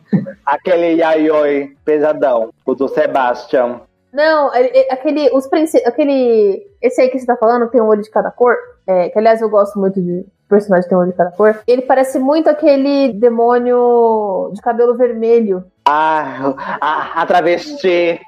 Aquele 0.47 0.95
Yayoi 1.01 1.77
pesadão, 1.85 2.51
o 2.65 2.75
do 2.77 2.87
Sebastian. 2.87 3.81
Não, 4.13 4.55
ele- 4.55 4.71
ele- 4.75 4.89
aquele. 4.91 5.31
Os 5.33 5.47
princ- 5.47 5.87
aquele. 5.87 6.67
Esse 6.83 7.01
aí 7.01 7.09
que 7.09 7.19
você 7.19 7.27
tá 7.27 7.37
falando 7.37 7.69
tem 7.71 7.81
um 7.81 7.87
olho 7.87 8.03
de 8.03 8.11
cada 8.11 8.31
cor. 8.31 8.57
É, 8.87 9.09
que 9.09 9.19
aliás 9.19 9.41
eu 9.41 9.49
gosto 9.49 9.79
muito 9.79 10.01
de 10.01 10.25
personagem 10.49 10.83
que 10.85 10.89
tem 10.89 10.99
um 10.99 11.03
olho 11.03 11.13
de 11.13 11.17
cada 11.17 11.31
cor. 11.31 11.61
Ele 11.67 11.83
parece 11.83 12.19
muito 12.19 12.51
aquele 12.51 13.13
demônio 13.13 14.51
de 14.53 14.61
cabelo 14.61 14.97
vermelho. 14.97 15.65
Ah, 15.87 16.55
a, 16.81 17.23
a 17.23 17.27
travesti. 17.27 18.21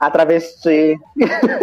A 0.00 0.10
travesti. 0.10 0.98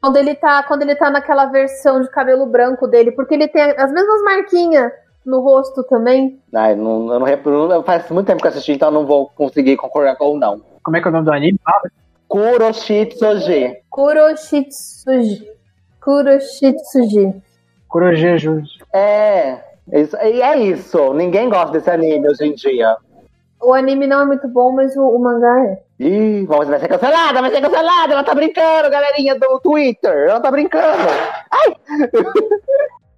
Quando 0.00 0.16
ele 0.18 0.34
tá. 0.34 0.62
Quando 0.64 0.82
ele 0.82 0.94
tá 0.94 1.10
naquela 1.10 1.46
versão 1.46 2.00
de 2.02 2.10
cabelo 2.10 2.44
branco 2.46 2.86
dele, 2.86 3.12
porque 3.12 3.34
ele 3.34 3.48
tem 3.48 3.62
as 3.62 3.90
mesmas 3.90 4.22
marquinhas 4.22 4.92
no 5.24 5.40
rosto 5.40 5.82
também. 5.84 6.38
Ai, 6.54 6.74
não, 6.74 7.10
eu 7.10 7.18
não, 7.18 7.68
não- 7.68 7.82
faz 7.82 8.10
muito 8.10 8.26
tempo 8.26 8.42
que 8.42 8.46
eu 8.46 8.50
assisti, 8.50 8.72
então 8.72 8.88
eu 8.88 8.92
não 8.92 9.06
vou 9.06 9.30
conseguir 9.34 9.76
concordar 9.78 10.16
com 10.16 10.24
ou 10.26 10.38
não. 10.38 10.60
Como 10.82 10.96
é 10.98 11.00
que 11.00 11.08
é 11.08 11.10
o 11.10 11.12
nome 11.12 11.24
do 11.24 11.32
anime? 11.32 11.58
Ah, 11.66 11.80
Kuroshitsuji. 12.34 13.76
Kuroshitsuji. 13.90 15.48
Kuroshitsuji. 16.00 17.32
Kurogejo. 17.88 18.60
É, 18.92 19.60
isso, 19.92 20.16
e 20.16 20.42
é 20.42 20.58
isso. 20.58 21.14
Ninguém 21.14 21.48
gosta 21.48 21.70
desse 21.70 21.88
anime 21.88 22.28
hoje 22.28 22.44
em 22.44 22.54
dia. 22.54 22.96
O 23.62 23.72
anime 23.72 24.08
não 24.08 24.22
é 24.22 24.26
muito 24.26 24.48
bom, 24.48 24.72
mas 24.72 24.96
o, 24.96 25.02
o 25.02 25.18
mangá 25.20 25.64
é. 25.64 25.78
Ih, 26.00 26.44
vamos, 26.46 26.66
vai 26.66 26.80
ser 26.80 26.88
cancelada, 26.88 27.40
vai 27.40 27.52
ser 27.52 27.60
cancelada. 27.60 28.12
Ela 28.14 28.24
tá 28.24 28.34
brincando, 28.34 28.90
galerinha 28.90 29.38
do 29.38 29.60
Twitter. 29.60 30.28
Ela 30.28 30.40
tá 30.40 30.50
brincando. 30.50 31.08
Ai! 31.52 31.76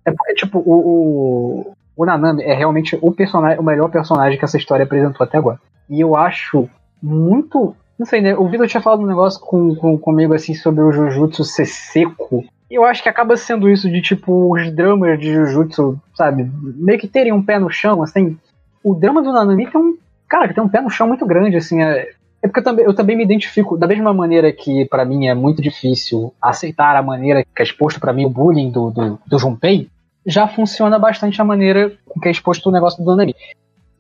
É 0.05 0.13
porque, 0.13 0.35
tipo, 0.35 0.59
o, 0.59 0.75
o, 0.75 1.73
o 1.97 2.05
Nanami 2.05 2.43
é 2.43 2.53
realmente 2.53 2.99
o, 3.01 3.11
personagem, 3.13 3.59
o 3.59 3.63
melhor 3.63 3.91
personagem 3.91 4.39
que 4.39 4.45
essa 4.45 4.59
história 4.59 4.85
apresentou 4.85 5.25
até 5.25 5.39
agora. 5.39 5.59
E 5.89 6.03
eu 6.03 6.15
acho 6.15 6.69
muito. 7.03 7.75
Não 7.99 8.05
sei, 8.05 8.21
né? 8.21 8.35
O 8.37 8.47
Vitor 8.49 8.67
tinha 8.67 8.81
falado 8.81 9.03
um 9.03 9.07
negócio 9.07 9.41
com, 9.41 9.75
com, 9.75 9.99
comigo 9.99 10.35
assim 10.35 10.55
sobre 10.55 10.83
o 10.83 10.93
Jujutsu 10.93 11.45
ser 11.45 11.67
seco. 11.67 12.45
Eu 12.71 12.85
acho 12.85 13.03
que 13.03 13.09
acaba 13.09 13.37
sendo 13.37 13.71
isso 13.71 13.91
de 13.91 14.03
tipo 14.03 14.53
os 14.53 14.71
dramas 14.75 15.19
de 15.19 15.33
Jujutsu, 15.33 15.99
sabe? 16.15 16.51
Meio 16.61 16.99
que 16.99 17.09
terem 17.09 17.33
um 17.33 17.43
pé 17.43 17.59
no 17.59 17.71
chão, 17.71 18.03
assim. 18.03 18.37
O 18.85 18.95
drama 18.95 19.23
do 19.23 19.33
Nanami 19.33 19.71
tem 19.71 19.81
um. 19.81 19.97
Cara, 20.29 20.49
que 20.49 20.55
tem 20.55 20.63
um 20.63 20.69
pé 20.69 20.81
no 20.81 20.91
chão 20.91 21.09
muito 21.09 21.25
grande, 21.25 21.57
assim. 21.57 21.83
É, 21.83 22.11
é 22.43 22.49
porque 22.49 22.61
eu 22.61 22.65
também, 22.65 22.85
eu 22.85 22.95
também 22.95 23.17
me 23.17 23.25
identifico, 23.25 23.79
da 23.79 23.87
mesma 23.87 24.13
maneira 24.13 24.53
que 24.53 24.85
para 24.85 25.05
mim 25.05 25.27
é 25.27 25.35
muito 25.35 25.63
difícil 25.63 26.35
aceitar 26.41 26.97
a 26.97 27.03
maneira 27.03 27.43
que 27.45 27.63
é 27.63 27.65
exposto 27.65 27.99
para 27.99 28.13
mim 28.13 28.27
o 28.27 28.31
bullying 28.31 28.71
do, 28.71 28.91
do, 28.91 29.19
do 29.27 29.39
Junpei, 29.39 29.89
já 30.27 30.47
funciona 30.47 30.99
bastante 30.99 31.41
a 31.41 31.45
maneira 31.45 31.93
com 32.05 32.21
que 32.21 32.29
é 32.29 32.31
exposto 32.31 32.69
o 32.69 32.73
negócio 32.73 33.03
do 33.03 33.11
Nanami. 33.11 33.35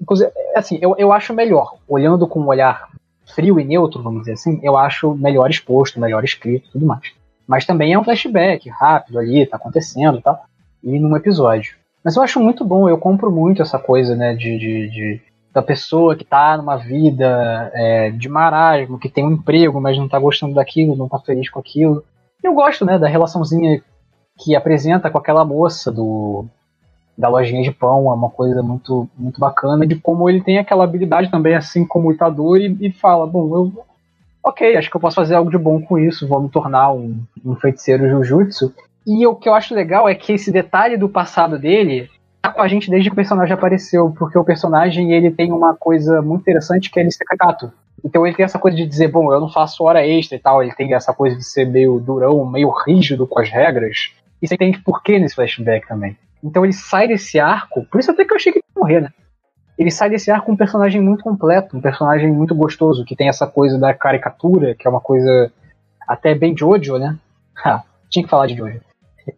Inclusive, 0.01 0.30
assim, 0.55 0.78
eu, 0.82 0.94
eu 0.99 1.12
acho 1.12 1.32
melhor, 1.32 1.76
olhando 1.88 2.26
com 2.26 2.40
um 2.40 2.47
olhar 2.47 2.88
frio 3.35 3.59
e 3.59 3.64
neutro, 3.64 4.03
vamos 4.03 4.20
dizer 4.20 4.33
assim, 4.33 4.61
eu 4.62 4.77
acho 4.77 5.14
melhor 5.14 5.51
exposto, 5.51 6.01
melhor 6.01 6.24
escrito 6.24 6.70
tudo 6.72 6.87
mais. 6.87 7.12
Mas 7.47 7.64
também 7.64 7.93
é 7.93 7.99
um 7.99 8.05
flashback 8.05 8.68
rápido 8.68 9.18
ali, 9.18 9.47
tá 9.47 9.57
acontecendo 9.57 10.18
e 10.18 10.22
tal, 10.22 10.45
e 10.83 10.99
num 10.99 11.16
episódio. 11.16 11.77
Mas 12.05 12.16
eu 12.16 12.22
acho 12.22 12.41
muito 12.41 12.64
bom, 12.64 12.89
eu 12.89 12.99
compro 12.99 13.31
muito 13.31 13.62
essa 13.62 13.79
coisa, 13.79 14.14
né, 14.14 14.35
de, 14.35 14.59
de, 14.59 14.91
de 14.91 15.20
da 15.53 15.62
pessoa 15.62 16.14
que 16.14 16.24
tá 16.24 16.57
numa 16.57 16.77
vida 16.77 17.70
é, 17.74 18.11
de 18.11 18.29
marasmo, 18.29 18.99
que 18.99 19.09
tem 19.09 19.24
um 19.24 19.33
emprego, 19.33 19.81
mas 19.81 19.97
não 19.97 20.07
tá 20.07 20.18
gostando 20.18 20.55
daquilo, 20.55 20.95
não 20.95 21.09
tá 21.09 21.18
feliz 21.18 21.49
com 21.49 21.59
aquilo. 21.59 22.05
Eu 22.43 22.53
gosto, 22.53 22.85
né, 22.85 22.99
da 22.99 23.09
relaçãozinha 23.09 23.83
que 24.39 24.55
apresenta 24.55 25.11
com 25.11 25.16
aquela 25.16 25.45
moça 25.45 25.91
do 25.91 26.45
da 27.16 27.28
lojinha 27.28 27.62
de 27.62 27.70
pão, 27.70 28.10
é 28.10 28.14
uma 28.14 28.30
coisa 28.30 28.62
muito 28.62 29.08
muito 29.16 29.40
bacana 29.40 29.86
de 29.86 29.96
como 29.96 30.28
ele 30.28 30.42
tem 30.42 30.58
aquela 30.58 30.84
habilidade 30.84 31.30
também 31.30 31.54
assim 31.54 31.86
como 31.86 32.10
lutador 32.10 32.58
e, 32.58 32.76
e 32.80 32.92
fala, 32.92 33.26
bom, 33.26 33.54
eu 33.54 33.84
ok, 34.42 34.76
acho 34.76 34.90
que 34.90 34.96
eu 34.96 35.00
posso 35.00 35.16
fazer 35.16 35.34
algo 35.34 35.50
de 35.50 35.58
bom 35.58 35.80
com 35.82 35.98
isso, 35.98 36.28
vou 36.28 36.40
me 36.40 36.48
tornar 36.48 36.92
um, 36.92 37.20
um 37.44 37.56
feiticeiro 37.56 38.08
Jujutsu. 38.08 38.72
E 39.06 39.26
o 39.26 39.34
que 39.34 39.48
eu 39.48 39.54
acho 39.54 39.74
legal 39.74 40.08
é 40.08 40.14
que 40.14 40.32
esse 40.32 40.52
detalhe 40.52 40.96
do 40.96 41.08
passado 41.08 41.58
dele 41.58 42.08
tá 42.40 42.52
com 42.52 42.62
a 42.62 42.68
gente 42.68 42.88
desde 42.88 43.08
que 43.08 43.12
o 43.12 43.16
personagem 43.16 43.54
apareceu, 43.54 44.14
porque 44.16 44.38
o 44.38 44.44
personagem 44.44 45.12
ele 45.12 45.30
tem 45.30 45.50
uma 45.50 45.74
coisa 45.74 46.22
muito 46.22 46.42
interessante 46.42 46.90
que 46.90 46.98
é 46.98 47.02
ele 47.02 47.10
ser 47.10 47.24
caricato. 47.24 47.72
Então 48.04 48.24
ele 48.24 48.36
tem 48.36 48.44
essa 48.44 48.58
coisa 48.58 48.76
de 48.76 48.86
dizer, 48.86 49.08
bom, 49.08 49.32
eu 49.32 49.40
não 49.40 49.48
faço 49.48 49.82
hora 49.82 50.06
extra 50.06 50.36
e 50.36 50.40
tal, 50.40 50.62
ele 50.62 50.72
tem 50.74 50.94
essa 50.94 51.12
coisa 51.12 51.36
de 51.36 51.44
ser 51.44 51.66
meio 51.66 51.98
durão, 51.98 52.46
meio 52.46 52.70
rígido 52.70 53.26
com 53.26 53.40
as 53.40 53.50
regras. 53.50 54.12
E 54.40 54.46
você 54.46 54.54
entende 54.54 54.78
por 54.78 55.02
que 55.02 55.18
nesse 55.18 55.34
flashback 55.34 55.88
também. 55.88 56.16
Então 56.47 56.64
ele 56.64 56.72
sai 56.72 57.09
desse 57.09 57.40
arco, 57.40 57.84
por 57.90 57.99
isso 57.99 58.11
até 58.11 58.24
que 58.24 58.32
eu 58.32 58.36
achei 58.36 58.53
que 58.53 58.59
ia 58.59 58.64
morrer, 58.76 59.01
né? 59.01 59.11
Ele 59.76 59.90
sai 59.90 60.09
desse 60.09 60.30
arco 60.30 60.47
com 60.47 60.53
um 60.53 60.57
personagem 60.57 61.01
muito 61.01 61.22
completo, 61.22 61.76
um 61.76 61.80
personagem 61.80 62.32
muito 62.32 62.55
gostoso, 62.55 63.05
que 63.05 63.16
tem 63.16 63.28
essa 63.28 63.47
coisa 63.47 63.78
da 63.78 63.92
caricatura, 63.92 64.74
que 64.74 64.86
é 64.86 64.90
uma 64.90 65.01
coisa 65.01 65.53
até 66.07 66.34
bem 66.34 66.57
Jojo, 66.57 66.99
né? 66.99 67.18
Ha, 67.64 67.82
tinha 68.09 68.24
que 68.24 68.30
falar 68.30 68.47
de 68.47 68.57
Jojo. 68.57 68.80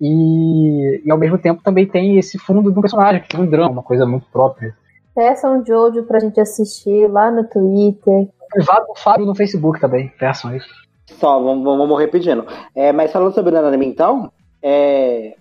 E, 0.00 1.02
e 1.04 1.10
ao 1.10 1.16
mesmo 1.16 1.38
tempo 1.38 1.62
também 1.62 1.86
tem 1.86 2.18
esse 2.18 2.38
fundo 2.38 2.70
do 2.70 2.80
personagem, 2.80 3.22
que 3.22 3.28
tem 3.28 3.40
um 3.40 3.48
drama, 3.48 3.70
uma 3.70 3.82
coisa 3.82 4.04
muito 4.04 4.26
própria. 4.30 4.76
Peçam 5.14 5.64
Jojo 5.64 6.04
pra 6.04 6.20
gente 6.20 6.38
assistir 6.38 7.08
lá 7.08 7.30
no 7.30 7.44
Twitter. 7.44 8.28
Privado 8.50 8.86
do 8.86 8.94
Fábio 8.94 9.26
no 9.26 9.34
Facebook 9.34 9.80
também, 9.80 10.12
peçam 10.18 10.54
isso. 10.54 10.68
Só, 11.06 11.42
vamos, 11.42 11.64
vamos 11.64 11.88
morrer 11.88 12.08
pedindo. 12.08 12.46
É, 12.74 12.92
mas 12.92 13.10
falando 13.10 13.34
sobre 13.34 13.54
o 13.54 13.66
anime 13.66 13.86
então, 13.86 14.30
é, 14.62 15.34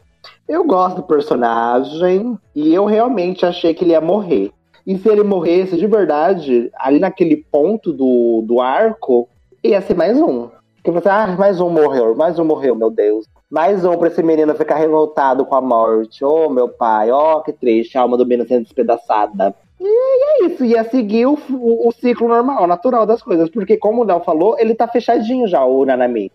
eu 0.48 0.64
gosto 0.64 0.98
do 0.98 1.04
personagem 1.04 2.38
e 2.56 2.74
eu 2.74 2.86
realmente 2.86 3.46
achei 3.46 3.74
que 3.74 3.84
ele 3.84 3.92
ia 3.92 4.02
morrer. 4.02 4.52
E 4.86 4.98
se 4.98 5.10
ele 5.10 5.24
morresse 5.24 5.76
de 5.76 5.86
verdade, 5.86 6.72
ali 6.76 7.00
naquele 7.00 7.36
ponto 7.36 7.92
do, 7.92 8.42
do 8.46 8.62
arco, 8.62 9.28
ia 9.62 9.82
ser 9.82 9.96
mais 9.96 10.18
um. 10.18 10.48
Porque 10.76 10.92
você, 10.92 11.10
ah, 11.10 11.36
mais 11.38 11.60
um 11.60 11.70
morreu, 11.70 12.16
mais 12.16 12.40
um 12.40 12.46
morreu, 12.46 12.74
meu 12.74 12.90
Deus. 12.90 13.26
Mais 13.50 13.84
um 13.84 13.98
pra 13.98 14.08
esse 14.08 14.24
menino 14.24 14.56
ficar 14.56 14.76
revoltado 14.76 15.46
com 15.46 15.56
a 15.56 15.62
morte. 15.62 16.24
Oh, 16.24 16.50
meu 16.50 16.70
pai, 16.70 17.12
oh, 17.12 17.42
que 17.42 17.52
triste, 17.52 17.98
a 17.98 18.02
alma 18.02 18.16
do 18.16 18.26
menino 18.26 18.48
sendo 18.48 18.64
despedaçada. 18.64 19.54
E 19.80 19.86
é 19.86 20.46
isso, 20.46 20.64
ia 20.64 20.86
seguir 20.86 21.26
o, 21.26 21.38
o, 21.50 21.90
o 21.90 21.92
ciclo 21.92 22.30
normal, 22.30 22.66
natural 22.66 23.06
das 23.06 23.22
coisas. 23.22 23.50
Porque, 23.50 23.76
como 23.76 24.02
o 24.02 24.06
Léo 24.06 24.22
falou, 24.22 24.58
ele 24.58 24.74
tá 24.74 24.88
fechadinho 24.88 25.48
já, 25.48 25.66
o 25.66 25.86
Nanami. 25.86 26.32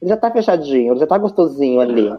Ele 0.00 0.08
já 0.08 0.16
tá 0.16 0.30
fechadinho, 0.30 0.92
ele 0.92 1.00
já 1.00 1.06
tá 1.06 1.18
gostosinho 1.18 1.80
ali. 1.80 2.12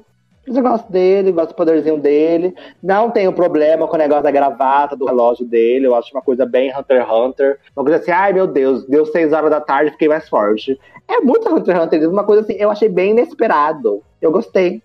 Eu 0.45 0.61
gosto 0.61 0.91
dele, 0.91 1.31
gosto 1.31 1.49
do 1.49 1.55
poderzinho 1.55 1.97
dele. 1.97 2.55
Não 2.81 3.11
tenho 3.11 3.31
problema 3.31 3.87
com 3.87 3.95
o 3.95 3.99
negócio 3.99 4.23
da 4.23 4.31
gravata, 4.31 4.95
do 4.95 5.05
relógio 5.05 5.45
dele. 5.45 5.85
Eu 5.85 5.95
acho 5.95 6.11
uma 6.13 6.21
coisa 6.21 6.45
bem 6.45 6.75
Hunter 6.75 7.01
x 7.01 7.11
Hunter. 7.11 7.59
Uma 7.75 7.85
coisa 7.85 7.99
assim, 7.99 8.11
ai 8.11 8.33
meu 8.33 8.47
Deus, 8.47 8.85
deu 8.87 9.05
seis 9.05 9.31
horas 9.31 9.51
da 9.51 9.61
tarde, 9.61 9.91
fiquei 9.91 10.07
mais 10.07 10.27
forte. 10.27 10.79
É 11.07 11.21
muito 11.21 11.53
Hunter 11.53 11.75
x 11.75 11.85
Hunter, 11.85 12.09
uma 12.09 12.23
coisa 12.23 12.41
assim, 12.41 12.53
eu 12.53 12.71
achei 12.71 12.89
bem 12.89 13.11
inesperado. 13.11 14.01
Eu 14.21 14.31
gostei. 14.31 14.81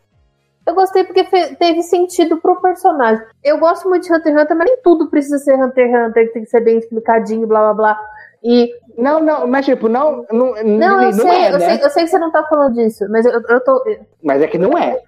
Eu 0.67 0.75
gostei 0.75 1.05
porque 1.05 1.25
teve 1.25 1.83
sentido 1.83 2.39
pro 2.39 2.61
personagem. 2.61 3.25
Eu 3.43 3.59
gosto 3.59 3.89
muito 3.89 4.07
de 4.07 4.13
Hunter 4.13 4.33
x 4.33 4.43
Hunter, 4.43 4.57
mas 4.57 4.67
nem 4.67 4.79
tudo 4.83 5.09
precisa 5.09 5.39
ser 5.39 5.55
Hunter 5.55 5.89
x 5.89 6.09
Hunter, 6.09 6.33
tem 6.33 6.43
que 6.43 6.51
ser 6.51 6.61
bem 6.61 6.79
explicadinho, 6.79 7.47
blá 7.47 7.73
blá 7.73 7.75
blá. 7.75 8.01
E. 8.43 8.71
Não, 8.99 9.21
não, 9.21 9.47
mas 9.47 9.65
tipo, 9.65 9.89
não. 9.89 10.25
Não, 10.31 10.55
não, 10.63 11.03
eu, 11.03 11.13
sei, 11.13 11.31
é, 11.31 11.49
eu, 11.49 11.59
né? 11.59 11.77
sei, 11.77 11.85
eu 11.85 11.91
sei 11.91 12.05
que 12.05 12.11
você 12.11 12.19
não 12.19 12.31
tá 12.31 12.45
falando 12.45 12.75
disso, 12.75 13.07
mas 13.11 13.25
eu, 13.25 13.33
eu 13.33 13.61
tô. 13.65 13.83
Mas 14.23 14.43
é 14.43 14.47
que 14.47 14.59
não 14.59 14.77
é. 14.77 15.01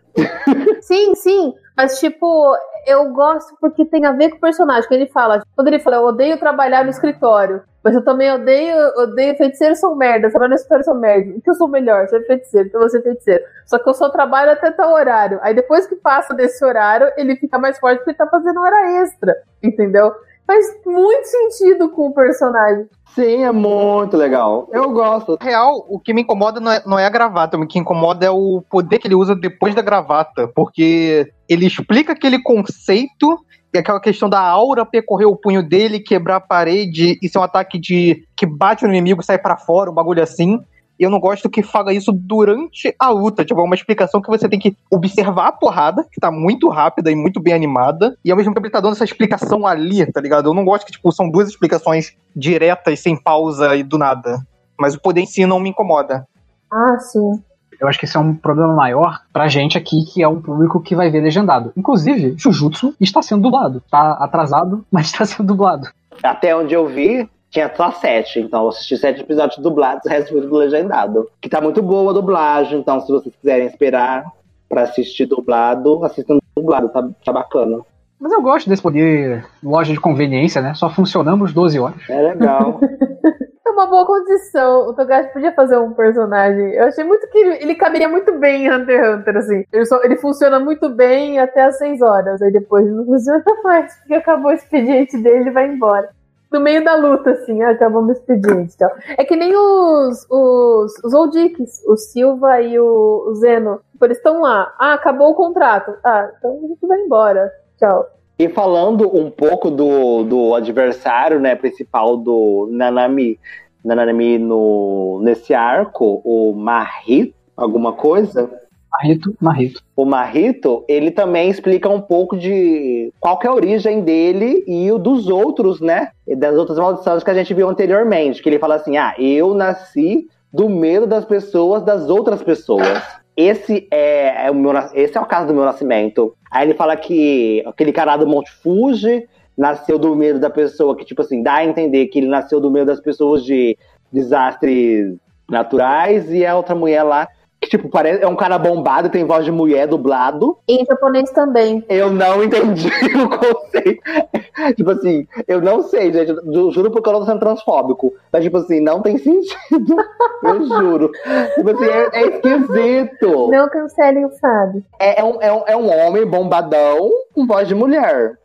Sim, 0.81 1.15
sim. 1.15 1.55
Mas, 1.77 2.01
tipo, 2.01 2.57
eu 2.87 3.11
gosto 3.13 3.57
porque 3.61 3.85
tem 3.85 4.05
a 4.05 4.13
ver 4.13 4.31
com 4.31 4.37
o 4.37 4.41
personagem. 4.41 4.89
Que 4.89 4.95
ele 4.95 5.07
fala, 5.07 5.43
quando 5.55 5.69
ele 5.69 5.79
fala, 5.79 5.97
eu 5.97 6.05
odeio 6.05 6.39
trabalhar 6.39 6.85
no 6.85 6.91
escritório. 6.91 7.63
Mas 7.83 7.95
eu 7.95 8.03
também 8.03 8.31
odeio, 8.33 8.77
odeio 8.97 9.37
feiticeiros 9.37 9.79
são 9.79 9.95
merda, 9.95 10.31
trabalhar 10.31 10.51
no 10.51 10.55
escritório 10.57 10.85
são 10.85 10.95
merda. 10.95 11.37
O 11.37 11.41
que 11.41 11.49
eu 11.49 11.55
sou 11.55 11.69
melhor? 11.69 12.09
Ser 12.09 12.27
feiticeiro, 12.27 12.69
então 12.69 12.81
você 12.81 13.01
feiticeiro. 13.01 13.45
Só 13.65 13.79
que 13.79 13.89
eu 13.89 13.95
só 13.95 14.11
trabalho 14.11 14.51
até 14.51 14.71
tal 14.71 14.93
horário. 14.93 15.39
Aí 15.43 15.55
depois 15.55 15.87
que 15.87 15.95
passa 15.95 16.35
desse 16.35 16.65
horário, 16.65 17.11
ele 17.17 17.37
fica 17.37 17.59
mais 17.59 17.79
forte 17.79 17.99
porque 17.99 18.11
ele 18.11 18.19
tá 18.19 18.27
fazendo 18.27 18.61
hora 18.61 19.03
extra. 19.03 19.37
Entendeu? 19.63 20.13
Faz 20.47 20.67
muito 20.85 21.25
sentido 21.27 21.91
com 21.91 22.09
o 22.09 22.15
personagem. 22.15 22.89
Sim, 23.19 23.43
é 23.43 23.51
muito 23.51 24.17
legal. 24.17 24.69
Eu 24.73 24.93
gosto. 24.93 25.37
Real, 25.41 25.85
o 25.89 25.99
que 25.99 26.15
me 26.15 26.23
incomoda 26.23 26.61
não 26.61 26.71
é, 26.71 26.81
não 26.87 26.97
é 26.97 27.05
a 27.05 27.11
gravata, 27.11 27.57
o 27.57 27.67
que 27.67 27.77
incomoda 27.77 28.25
é 28.25 28.31
o 28.31 28.63
poder 28.71 29.01
que 29.01 29.09
ele 29.09 29.17
usa 29.17 29.35
depois 29.35 29.75
da 29.75 29.83
gravata. 29.83 30.47
Porque 30.55 31.29
ele 31.49 31.67
explica 31.67 32.13
aquele 32.13 32.41
conceito 32.41 33.37
e 33.75 33.79
aquela 33.79 33.99
questão 33.99 34.29
da 34.29 34.39
aura 34.41 34.87
percorrer 34.87 35.27
o 35.27 35.35
punho 35.35 35.65
dele, 35.65 35.99
quebrar 35.99 36.37
a 36.37 36.41
parede 36.41 37.19
e 37.21 37.29
ser 37.29 37.41
um 37.41 37.43
ataque 37.43 37.77
de 37.77 38.23
que 38.37 38.47
bate 38.47 38.85
no 38.85 38.91
inimigo, 38.91 39.21
sai 39.21 39.37
para 39.37 39.57
fora, 39.57 39.91
um 39.91 39.95
bagulho 39.95 40.23
assim. 40.23 40.61
E 40.99 41.05
eu 41.05 41.11
não 41.11 41.21
gosto 41.21 41.49
que 41.49 41.63
fala 41.63 41.93
isso 41.93 42.13
durante 42.13 42.95
a 42.99 43.11
luta. 43.11 43.45
Tipo, 43.45 43.61
é 43.61 43.65
uma 43.65 43.75
explicação 43.75 44.21
que 44.21 44.29
você 44.29 44.49
tem 44.49 44.59
que 44.59 44.77
observar 44.91 45.49
a 45.49 45.53
porrada, 45.53 46.05
que 46.11 46.21
tá 46.21 46.31
muito 46.31 46.69
rápida 46.69 47.11
e 47.11 47.15
muito 47.15 47.41
bem 47.41 47.55
animada, 47.55 48.17
e 48.25 48.31
ao 48.31 48.37
mesmo 48.37 48.53
tempo 48.53 48.67
ele 48.67 48.73
tá 48.73 48.81
dando 48.81 48.93
essa 48.93 49.05
explicação 49.05 49.67
ali, 49.67 50.11
tá 50.11 50.21
ligado? 50.21 50.49
Eu 50.49 50.55
não 50.55 50.65
gosto 50.65 50.85
que, 50.85 50.93
tipo, 50.93 51.13
são 51.13 51.31
duas 51.31 51.49
explicações 51.49 52.17
diretas, 52.35 53.01
sem 53.01 53.17
pausa 53.17 53.77
e 53.77 53.83
do 53.83 53.97
nada. 53.97 54.41
Mas 54.79 54.95
o 54.95 55.01
poder 55.01 55.21
em 55.21 55.27
si 55.27 55.47
não 55.47 55.61
me 55.61 55.71
incomoda. 55.71 56.27
Ah, 56.71 56.99
sim. 56.99 57.43
Eu 57.81 57.87
acho 57.87 57.99
que 57.99 58.05
esse 58.05 58.17
é 58.17 58.21
um 58.21 58.35
problema 58.35 58.75
maior 58.75 59.21
pra 59.33 59.47
gente 59.47 59.79
aqui, 59.79 60.05
que 60.13 60.23
é 60.23 60.29
um 60.29 60.43
público 60.43 60.81
que 60.81 60.97
vai 60.97 61.11
ver 61.11 61.21
legendado. 61.21 61.73
Inclusive, 61.77 62.35
Jujutsu 62.37 62.95
está 63.01 63.23
sendo 63.23 63.43
dublado. 63.43 63.83
Tá 63.89 64.13
atrasado, 64.21 64.85
mas 64.91 65.07
está 65.13 65.25
sendo 65.25 65.47
dublado. 65.47 65.89
Até 66.23 66.57
onde 66.57 66.75
eu 66.75 66.89
vi, 66.89 67.29
tinha 67.51 67.73
só 67.75 67.91
sete, 67.93 68.41
então 68.41 68.63
eu 68.63 68.69
assisti 68.69 68.97
sete 68.97 69.21
episódios 69.21 69.59
dublados, 69.59 70.05
o 70.05 70.09
resto 70.09 70.35
tudo 70.35 70.57
legendado. 70.57 71.29
Que 71.41 71.49
tá 71.49 71.61
muito 71.61 71.83
boa 71.83 72.11
a 72.11 72.15
dublagem, 72.15 72.79
então 72.79 73.01
se 73.01 73.11
vocês 73.11 73.35
quiserem 73.35 73.67
esperar 73.67 74.25
para 74.69 74.83
assistir 74.83 75.27
dublado, 75.27 76.05
assistam 76.05 76.39
dublado, 76.55 76.89
tá, 76.91 77.09
tá 77.25 77.33
bacana. 77.33 77.81
Mas 78.21 78.33
eu 78.33 78.43
gosto 78.43 78.69
desse 78.69 78.83
poder 78.83 79.47
loja 79.63 79.93
de 79.93 80.01
conveniência, 80.01 80.61
né? 80.61 80.75
Só 80.75 80.91
funcionamos 80.91 81.53
12 81.53 81.79
horas. 81.79 82.11
É 82.11 82.21
legal. 82.21 82.81
é 83.65 83.71
uma 83.71 83.87
boa 83.87 84.05
condição. 84.05 84.89
O 84.89 84.93
Togashi 84.93 85.33
podia 85.33 85.53
fazer 85.53 85.79
um 85.79 85.93
personagem. 85.93 86.73
Eu 86.73 86.87
achei 86.87 87.05
muito 87.05 87.29
que 87.31 87.39
ele, 87.39 87.63
ele 87.63 87.75
caberia 87.77 88.09
muito 88.09 88.37
bem 88.37 88.65
em 88.65 88.73
Hunter 88.73 88.99
x 88.99 89.09
Hunter, 89.09 89.37
assim. 89.37 89.65
Ele, 89.73 89.87
só, 89.87 90.03
ele 90.03 90.17
funciona 90.17 90.59
muito 90.59 90.89
bem 90.89 91.39
até 91.39 91.63
as 91.63 91.79
6 91.79 92.03
horas. 92.03 92.43
Aí 92.43 92.51
depois 92.51 92.85
não 92.91 93.07
funciona 93.07 93.45
mais, 93.63 93.95
porque 93.99 94.15
acabou 94.15 94.51
o 94.51 94.55
expediente 94.55 95.17
dele 95.17 95.51
e 95.51 95.53
vai 95.53 95.69
embora. 95.69 96.11
No 96.51 96.61
meio 96.61 96.83
da 96.85 96.97
luta, 96.97 97.31
assim, 97.31 97.63
ah, 97.63 97.73
então 97.73 97.91
vamos 97.91 98.17
expediente. 98.17 98.75
Então. 98.75 98.91
É 99.17 99.25
que 99.25 99.37
nem 99.37 99.55
os, 99.55 100.27
os, 100.31 100.93
os 101.05 101.15
Oldics, 101.15 101.83
o 101.87 101.97
Silva 101.97 102.61
e 102.63 102.79
o, 102.79 103.27
o 103.29 103.35
Zeno. 103.35 103.81
Tipo, 103.93 104.05
eles 104.07 104.17
estão 104.17 104.41
lá. 104.41 104.75
Ah, 104.79 104.95
acabou 104.95 105.31
o 105.31 105.35
contrato. 105.35 105.95
Ah, 106.05 106.31
então 106.39 106.59
a 106.65 106.69
gente 106.69 106.87
vai 106.87 107.01
embora. 107.01 107.53
Tchau. 107.79 108.07
E 108.39 108.49
falando 108.49 109.15
um 109.15 109.31
pouco 109.31 109.71
do, 109.71 110.23
do 110.23 110.55
adversário, 110.55 111.41
né, 111.41 111.57
principal 111.57 112.17
do 112.17 112.69
Nanami, 112.71 113.39
Nanami 113.85 114.39
no, 114.39 115.21
nesse 115.23 115.53
arco, 115.53 116.23
o 116.25 116.53
Mahito, 116.55 117.35
alguma 117.57 117.93
coisa, 117.93 118.49
Marrito, 118.91 119.35
Marrito. 119.41 119.83
o 119.95 120.05
Marrito, 120.05 120.85
ele 120.89 121.11
também 121.11 121.51
explica 121.51 121.89
um 121.89 122.01
pouco 122.01 122.37
de 122.37 123.13
qual 123.21 123.39
é 123.43 123.47
a 123.47 123.53
origem 123.53 124.01
dele 124.01 124.65
e 124.67 124.91
o 124.91 124.99
dos 124.99 125.29
outros, 125.29 125.81
né? 125.81 126.11
Das 126.37 126.57
outras 126.57 126.79
maldições 126.79 127.23
que 127.23 127.31
a 127.31 127.35
gente 127.35 127.53
viu 127.53 127.69
anteriormente. 127.69 128.43
Que 128.43 128.49
ele 128.49 128.59
fala 128.59 128.77
assim: 128.77 128.97
ah, 128.97 129.15
eu 129.19 129.55
nasci 129.55 130.27
do 130.53 130.69
medo 130.69 131.07
das 131.07 131.25
pessoas, 131.25 131.83
das 131.83 132.09
outras 132.09 132.43
pessoas. 132.43 133.03
Esse 133.37 133.87
é, 133.91 134.47
é 134.47 134.51
o 134.51 134.55
meu, 134.55 134.73
esse 134.95 135.17
é 135.17 135.21
o 135.21 135.27
caso 135.27 135.49
do 135.49 135.55
meu 135.55 135.65
nascimento. 135.65 136.35
Aí 136.51 136.67
ele 136.67 136.75
fala 136.75 136.97
que 136.97 137.63
aquele 137.67 137.93
cara 137.93 138.17
do 138.17 138.27
Monte 138.27 138.51
Fuji 138.51 139.29
nasceu 139.57 139.99
do 139.99 140.15
medo 140.17 140.39
da 140.39 140.51
pessoa, 140.51 140.97
que, 140.97 141.05
tipo 141.05 141.23
assim, 141.23 141.43
dá 141.43 141.55
a 141.55 141.65
entender 141.65 142.07
que 142.07 142.19
ele 142.19 142.29
nasceu 142.29 142.61
do 142.61 142.71
medo 142.71 142.87
das 142.87 143.01
pessoas 143.01 143.45
de 143.45 143.77
desastres 144.13 145.17
naturais, 145.49 146.31
e 146.33 146.47
a 146.47 146.57
outra 146.57 146.75
mulher 146.75 147.03
lá, 147.03 147.29
que, 147.69 147.77
tipo, 147.77 147.89
parece, 147.89 148.23
é 148.23 148.27
um 148.27 148.37
cara 148.37 148.59
bombado, 148.59 149.11
tem 149.11 149.25
voz 149.25 149.45
de 149.45 149.53
mulher 149.53 149.87
dublado. 149.87 150.59
E 150.67 150.83
em 150.83 150.85
japonês 150.85 151.31
também. 151.31 151.85
Eu 151.89 152.11
não 152.11 152.43
entendi 152.45 152.89
o 153.15 153.29
conceito. 153.29 154.03
tipo 154.77 154.91
assim, 154.91 155.27
eu 155.47 155.61
não 155.61 155.83
sei, 155.83 156.13
gente. 156.13 156.31
Eu 156.31 156.71
juro 156.71 156.91
porque 156.91 157.09
eu 157.09 157.13
não 157.13 157.21
tô 157.21 157.27
sendo 157.27 157.41
transfóbico. 157.41 158.15
Mas, 158.33 158.45
tipo 158.45 158.57
assim, 158.57 158.81
não 158.81 159.01
tem 159.01 159.19
sentido. 159.19 159.97
Eu 160.43 160.67
juro. 160.67 161.11
Tipo 161.55 161.71
assim, 161.71 161.85
é, 161.85 162.09
é 162.13 162.27
esquisito. 162.29 163.51
Não 163.51 163.69
cancelem 163.69 164.25
o 164.25 164.31
Fábio. 164.31 164.83
É, 164.99 165.21
é 165.21 165.25
um, 165.25 165.43
é, 165.43 165.53
um, 165.53 165.63
é 165.67 165.77
um 165.77 166.07
homem 166.07 166.27
bombadão 166.27 167.11
com 167.35 167.47
voz 167.47 167.69
de 167.69 167.75
mulher. 167.75 168.39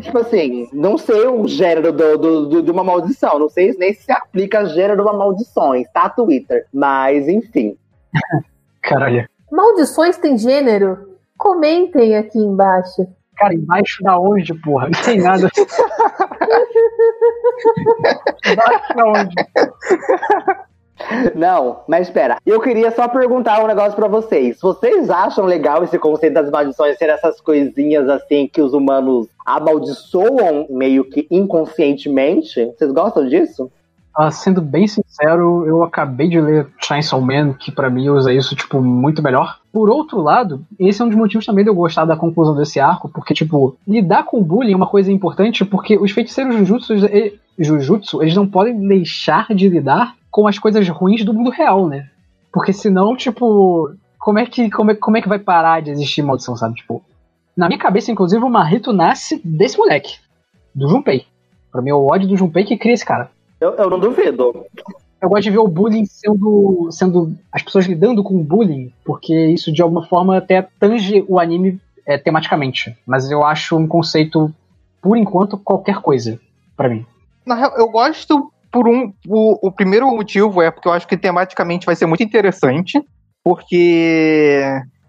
Tipo 0.00 0.18
assim, 0.18 0.68
não 0.72 0.98
sei 0.98 1.26
o 1.26 1.46
gênero 1.48 1.92
do, 1.92 2.18
do- 2.18 2.46
do- 2.46 2.62
de 2.62 2.70
uma 2.70 2.84
maldição. 2.84 3.38
Não 3.38 3.48
sei 3.48 3.72
nem 3.78 3.94
se 3.94 4.10
aplica 4.12 4.64
gênero 4.66 4.96
de 4.96 5.02
uma 5.02 5.12
maldição. 5.14 5.74
Está 5.74 6.08
Twitter. 6.08 6.66
Mas, 6.72 7.28
enfim. 7.28 7.76
Caralho. 8.82 9.28
Maldições 9.50 10.16
tem 10.18 10.36
gênero? 10.36 11.16
Comentem 11.38 12.16
aqui 12.16 12.38
embaixo. 12.38 13.06
Cara, 13.36 13.54
embaixo 13.54 14.02
da 14.02 14.18
onde, 14.18 14.54
porra? 14.54 14.88
Não 14.88 15.02
tem 15.02 15.20
nada. 15.20 15.48
embaixo 18.46 18.94
da 18.94 19.06
onde? 19.06 19.34
Não, 21.34 21.80
mas 21.86 22.08
espera. 22.08 22.38
Eu 22.44 22.60
queria 22.60 22.90
só 22.90 23.06
perguntar 23.08 23.62
um 23.62 23.66
negócio 23.66 23.94
pra 23.94 24.08
vocês. 24.08 24.58
Vocês 24.60 25.10
acham 25.10 25.44
legal 25.44 25.84
esse 25.84 25.98
conceito 25.98 26.34
das 26.34 26.50
maldições 26.50 26.96
ser 26.96 27.10
essas 27.10 27.40
coisinhas 27.40 28.08
assim 28.08 28.48
que 28.50 28.62
os 28.62 28.72
humanos 28.72 29.28
amaldiçoam 29.44 30.66
meio 30.70 31.04
que 31.04 31.26
inconscientemente? 31.30 32.64
Vocês 32.76 32.90
gostam 32.92 33.28
disso? 33.28 33.70
Ah, 34.18 34.30
sendo 34.30 34.62
bem 34.62 34.86
sincero, 34.86 35.66
eu 35.66 35.82
acabei 35.82 36.26
de 36.26 36.40
ler 36.40 36.66
Chainsaw 36.82 37.20
Man, 37.20 37.52
que 37.52 37.70
pra 37.70 37.90
mim 37.90 38.08
usa 38.08 38.32
isso, 38.32 38.56
tipo, 38.56 38.80
muito 38.80 39.22
melhor. 39.22 39.58
Por 39.70 39.90
outro 39.90 40.22
lado, 40.22 40.64
esse 40.80 41.02
é 41.02 41.04
um 41.04 41.08
dos 41.08 41.18
motivos 41.18 41.44
também 41.44 41.62
de 41.62 41.68
eu 41.68 41.74
gostar 41.74 42.06
da 42.06 42.16
conclusão 42.16 42.56
desse 42.56 42.80
arco, 42.80 43.10
porque, 43.10 43.34
tipo, 43.34 43.76
lidar 43.86 44.24
com 44.24 44.42
bullying 44.42 44.72
é 44.72 44.76
uma 44.76 44.86
coisa 44.86 45.12
importante, 45.12 45.66
porque 45.66 45.98
os 45.98 46.12
feiticeiros 46.12 46.56
Jujutsu, 46.56 46.94
Jujutsu, 47.58 48.22
eles 48.22 48.34
não 48.34 48.46
podem 48.46 48.88
deixar 48.88 49.48
de 49.54 49.68
lidar 49.68 50.14
com 50.36 50.46
as 50.46 50.58
coisas 50.58 50.86
ruins 50.90 51.24
do 51.24 51.32
mundo 51.32 51.48
real, 51.48 51.88
né? 51.88 52.10
Porque 52.52 52.70
senão, 52.70 53.16
tipo, 53.16 53.90
como 54.18 54.38
é 54.38 54.44
que, 54.44 54.70
como 54.70 54.90
é, 54.90 54.94
como 54.94 55.16
é 55.16 55.22
que 55.22 55.28
vai 55.30 55.38
parar 55.38 55.80
de 55.80 55.90
existir 55.90 56.20
maldição, 56.20 56.54
sabe? 56.54 56.74
Tipo, 56.74 57.02
na 57.56 57.68
minha 57.68 57.78
cabeça, 57.78 58.12
inclusive, 58.12 58.44
o 58.44 58.50
Marrito 58.50 58.92
nasce 58.92 59.40
desse 59.42 59.78
moleque, 59.78 60.18
do 60.74 60.90
Junpei. 60.90 61.24
Pra 61.72 61.80
mim, 61.80 61.88
é 61.88 61.94
o 61.94 62.04
ódio 62.04 62.28
do 62.28 62.36
Junpei 62.36 62.64
que 62.64 62.76
cria 62.76 62.92
esse 62.92 63.04
cara. 63.04 63.30
Eu, 63.58 63.76
eu 63.76 63.88
não 63.88 63.98
duvido. 63.98 64.66
Eu 65.22 65.30
gosto 65.30 65.44
de 65.44 65.50
ver 65.52 65.58
o 65.58 65.68
bullying 65.68 66.04
sendo, 66.04 66.90
sendo. 66.90 67.34
as 67.50 67.62
pessoas 67.62 67.86
lidando 67.86 68.22
com 68.22 68.34
o 68.34 68.44
bullying, 68.44 68.92
porque 69.06 69.34
isso 69.46 69.72
de 69.72 69.80
alguma 69.80 70.04
forma 70.06 70.36
até 70.36 70.68
tange 70.78 71.24
o 71.26 71.40
anime 71.40 71.80
é, 72.06 72.18
tematicamente. 72.18 72.94
Mas 73.06 73.30
eu 73.30 73.42
acho 73.42 73.74
um 73.74 73.88
conceito, 73.88 74.54
por 75.00 75.16
enquanto, 75.16 75.56
qualquer 75.56 76.02
coisa 76.02 76.38
pra 76.76 76.90
mim. 76.90 77.06
Na 77.46 77.54
real, 77.54 77.72
eu 77.78 77.88
gosto 77.88 78.52
por 78.76 78.86
um. 78.88 79.10
O, 79.26 79.68
o 79.68 79.72
primeiro 79.72 80.06
motivo 80.14 80.60
é 80.60 80.70
porque 80.70 80.86
eu 80.86 80.92
acho 80.92 81.08
que 81.08 81.16
tematicamente 81.16 81.86
vai 81.86 81.96
ser 81.96 82.04
muito 82.04 82.22
interessante. 82.22 83.02
Porque, 83.42 84.60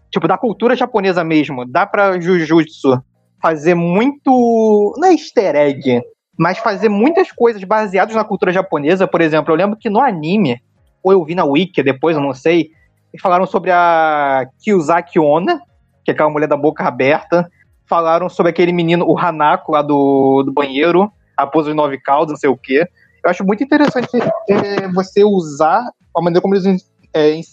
tipo, 0.09 0.25
da 0.25 0.37
cultura 0.37 0.73
japonesa 0.73 1.21
mesmo, 1.21 1.65
dá 1.65 1.85
pra 1.85 2.17
Jujutsu 2.17 3.03
fazer 3.41 3.75
muito. 3.75 4.95
Não 4.97 5.09
é 5.09 5.11
easter 5.11 5.53
egg, 5.53 6.01
mas 6.39 6.59
fazer 6.59 6.87
muitas 6.87 7.29
coisas 7.29 7.61
baseadas 7.65 8.15
na 8.15 8.23
cultura 8.23 8.53
japonesa. 8.53 9.05
Por 9.05 9.19
exemplo, 9.19 9.51
eu 9.51 9.57
lembro 9.57 9.77
que 9.77 9.89
no 9.89 9.99
anime, 9.99 10.61
ou 11.03 11.11
eu 11.11 11.25
vi 11.25 11.35
na 11.35 11.43
Wiki 11.43 11.83
depois, 11.83 12.15
eu 12.15 12.23
não 12.23 12.33
sei, 12.33 12.69
eles 13.11 13.21
falaram 13.21 13.45
sobre 13.45 13.71
a 13.71 14.47
Kyuzaki 14.63 15.19
Onna, 15.19 15.59
que 16.05 16.11
é 16.11 16.13
aquela 16.13 16.29
mulher 16.29 16.47
da 16.47 16.55
boca 16.55 16.85
aberta. 16.85 17.49
Falaram 17.85 18.29
sobre 18.29 18.51
aquele 18.51 18.71
menino, 18.71 19.05
o 19.05 19.19
Hanako, 19.19 19.73
lá 19.73 19.81
do, 19.81 20.43
do 20.43 20.53
banheiro, 20.53 21.11
a 21.35 21.45
pose 21.45 21.69
de 21.69 21.75
nove 21.75 21.99
caudas, 21.99 22.29
não 22.29 22.37
sei 22.37 22.49
o 22.49 22.57
quê. 22.57 22.87
Eu 23.27 23.31
acho 23.31 23.43
muito 23.43 23.61
interessante 23.61 24.07
é, 24.49 24.87
você 24.87 25.21
usar 25.21 25.85
a 26.15 26.21
maneira 26.21 26.41
como 26.41 26.55
eles 26.55 26.85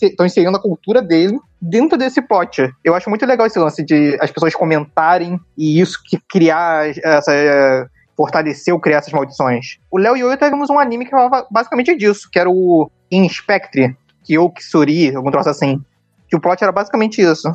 estão 0.00 0.24
inserindo 0.24 0.56
a 0.56 0.60
cultura 0.60 1.02
dele 1.02 1.36
dentro 1.60 1.98
desse 1.98 2.22
plot. 2.22 2.70
Eu 2.84 2.94
acho 2.94 3.10
muito 3.10 3.26
legal 3.26 3.44
esse 3.44 3.58
lance 3.58 3.84
de 3.84 4.16
as 4.20 4.30
pessoas 4.30 4.54
comentarem 4.54 5.38
e 5.58 5.80
isso 5.80 5.98
que 6.04 6.18
criar 6.30 6.88
essa. 6.88 7.32
é, 7.34 7.86
fortalecer 8.16 8.72
ou 8.72 8.78
criar 8.78 8.98
essas 8.98 9.12
maldições. 9.12 9.78
O 9.90 9.98
Léo 9.98 10.16
e 10.16 10.20
eu 10.20 10.36
tivemos 10.36 10.70
um 10.70 10.78
anime 10.78 11.04
que 11.04 11.10
falava 11.10 11.44
basicamente 11.50 11.96
disso, 11.96 12.28
que 12.30 12.38
era 12.38 12.48
o 12.48 12.88
Inspectre, 13.10 13.96
Kyokisuri, 14.22 15.16
algum 15.16 15.32
troço 15.32 15.48
assim. 15.48 15.82
Que 16.28 16.36
o 16.36 16.40
plot 16.40 16.62
era 16.62 16.70
basicamente 16.70 17.20
isso. 17.20 17.50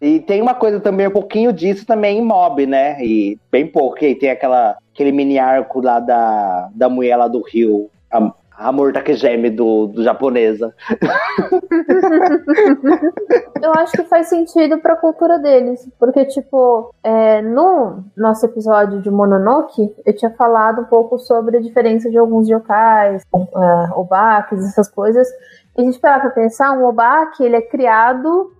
E 0.00 0.20
tem 0.20 0.42
uma 0.42 0.54
coisa 0.54 0.78
também, 0.78 1.08
um 1.08 1.12
pouquinho 1.12 1.52
disso 1.52 1.86
também 1.86 2.18
em 2.18 2.24
Mob, 2.24 2.66
né? 2.66 3.02
E 3.02 3.38
bem 3.50 3.66
pouco. 3.66 4.04
E 4.04 4.14
tem 4.14 4.30
aquela, 4.30 4.76
aquele 4.92 5.10
mini 5.10 5.38
arco 5.38 5.80
lá 5.80 6.00
da, 6.00 6.68
da 6.74 6.88
mulher 6.88 7.16
lá 7.16 7.28
do 7.28 7.42
Rio. 7.42 7.88
A, 8.10 8.30
a 8.58 8.68
Amor 8.68 8.92
Takegeme 8.92 9.50
do, 9.50 9.86
do 9.86 10.02
japonesa. 10.02 10.74
Eu 13.62 13.72
acho 13.72 13.92
que 13.92 14.04
faz 14.04 14.28
sentido 14.28 14.78
pra 14.78 14.96
cultura 14.96 15.38
deles. 15.38 15.88
Porque, 15.98 16.24
tipo, 16.26 16.94
é, 17.02 17.42
no 17.42 18.04
nosso 18.16 18.46
episódio 18.46 19.00
de 19.00 19.10
Mononoke, 19.10 19.94
eu 20.04 20.14
tinha 20.14 20.30
falado 20.30 20.82
um 20.82 20.84
pouco 20.84 21.18
sobre 21.18 21.56
a 21.56 21.60
diferença 21.60 22.10
de 22.10 22.18
alguns 22.18 22.48
yokais, 22.48 23.22
uh, 23.32 23.98
obakis, 23.98 24.64
essas 24.66 24.88
coisas. 24.88 25.26
E 25.76 25.82
a 25.82 25.84
gente 25.84 25.98
parar 25.98 26.20
pra 26.20 26.30
pensar, 26.30 26.72
um 26.72 26.84
obaki, 26.84 27.42
ele 27.42 27.56
é 27.56 27.62
criado, 27.62 28.52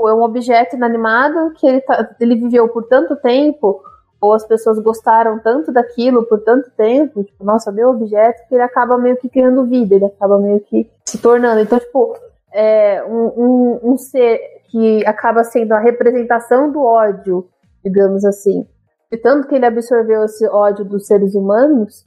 tipo, 0.00 0.08
é 0.08 0.14
um 0.14 0.22
objeto 0.22 0.76
inanimado 0.76 1.52
que 1.54 1.66
ele, 1.66 1.80
tá, 1.82 2.08
ele 2.18 2.36
viveu 2.36 2.68
por 2.68 2.84
tanto 2.84 3.14
tempo, 3.16 3.82
ou 4.20 4.34
as 4.34 4.46
pessoas 4.46 4.78
gostaram 4.78 5.38
tanto 5.38 5.72
daquilo 5.72 6.24
por 6.24 6.40
tanto 6.40 6.70
tempo, 6.76 7.22
tipo, 7.24 7.44
nossa, 7.44 7.70
meu 7.70 7.90
objeto, 7.90 8.46
que 8.48 8.54
ele 8.54 8.62
acaba 8.62 8.98
meio 8.98 9.16
que 9.16 9.28
criando 9.28 9.66
vida, 9.66 9.94
ele 9.94 10.06
acaba 10.06 10.38
meio 10.38 10.60
que 10.60 10.90
se 11.04 11.18
tornando. 11.18 11.60
Então, 11.60 11.78
tipo, 11.78 12.14
é, 12.52 13.02
um, 13.04 13.32
um, 13.36 13.80
um 13.92 13.98
ser 13.98 14.40
que 14.70 15.04
acaba 15.06 15.44
sendo 15.44 15.72
a 15.72 15.78
representação 15.78 16.70
do 16.70 16.82
ódio, 16.82 17.48
digamos 17.84 18.24
assim, 18.24 18.66
de 19.10 19.18
tanto 19.18 19.48
que 19.48 19.54
ele 19.54 19.66
absorveu 19.66 20.24
esse 20.24 20.46
ódio 20.46 20.84
dos 20.84 21.06
seres 21.06 21.34
humanos, 21.34 22.06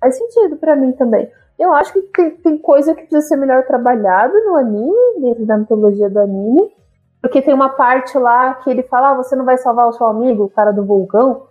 faz 0.00 0.18
sentido 0.18 0.56
pra 0.56 0.76
mim 0.76 0.92
também. 0.92 1.30
Eu 1.58 1.72
acho 1.72 1.92
que 1.92 2.02
tem, 2.02 2.30
tem 2.32 2.58
coisa 2.58 2.94
que 2.94 3.02
precisa 3.02 3.28
ser 3.28 3.36
melhor 3.36 3.64
trabalhada 3.64 4.34
no 4.44 4.56
anime, 4.56 5.20
dentro 5.20 5.46
da 5.46 5.56
mitologia 5.56 6.10
do 6.10 6.18
anime, 6.18 6.74
porque 7.24 7.40
tem 7.40 7.54
uma 7.54 7.70
parte 7.70 8.18
lá 8.18 8.52
que 8.56 8.68
ele 8.68 8.82
fala: 8.82 9.12
ah, 9.12 9.14
você 9.14 9.34
não 9.34 9.46
vai 9.46 9.56
salvar 9.56 9.88
o 9.88 9.92
seu 9.94 10.06
amigo, 10.06 10.44
o 10.44 10.50
cara 10.50 10.72
do 10.72 10.84
vulcão. 10.84 11.46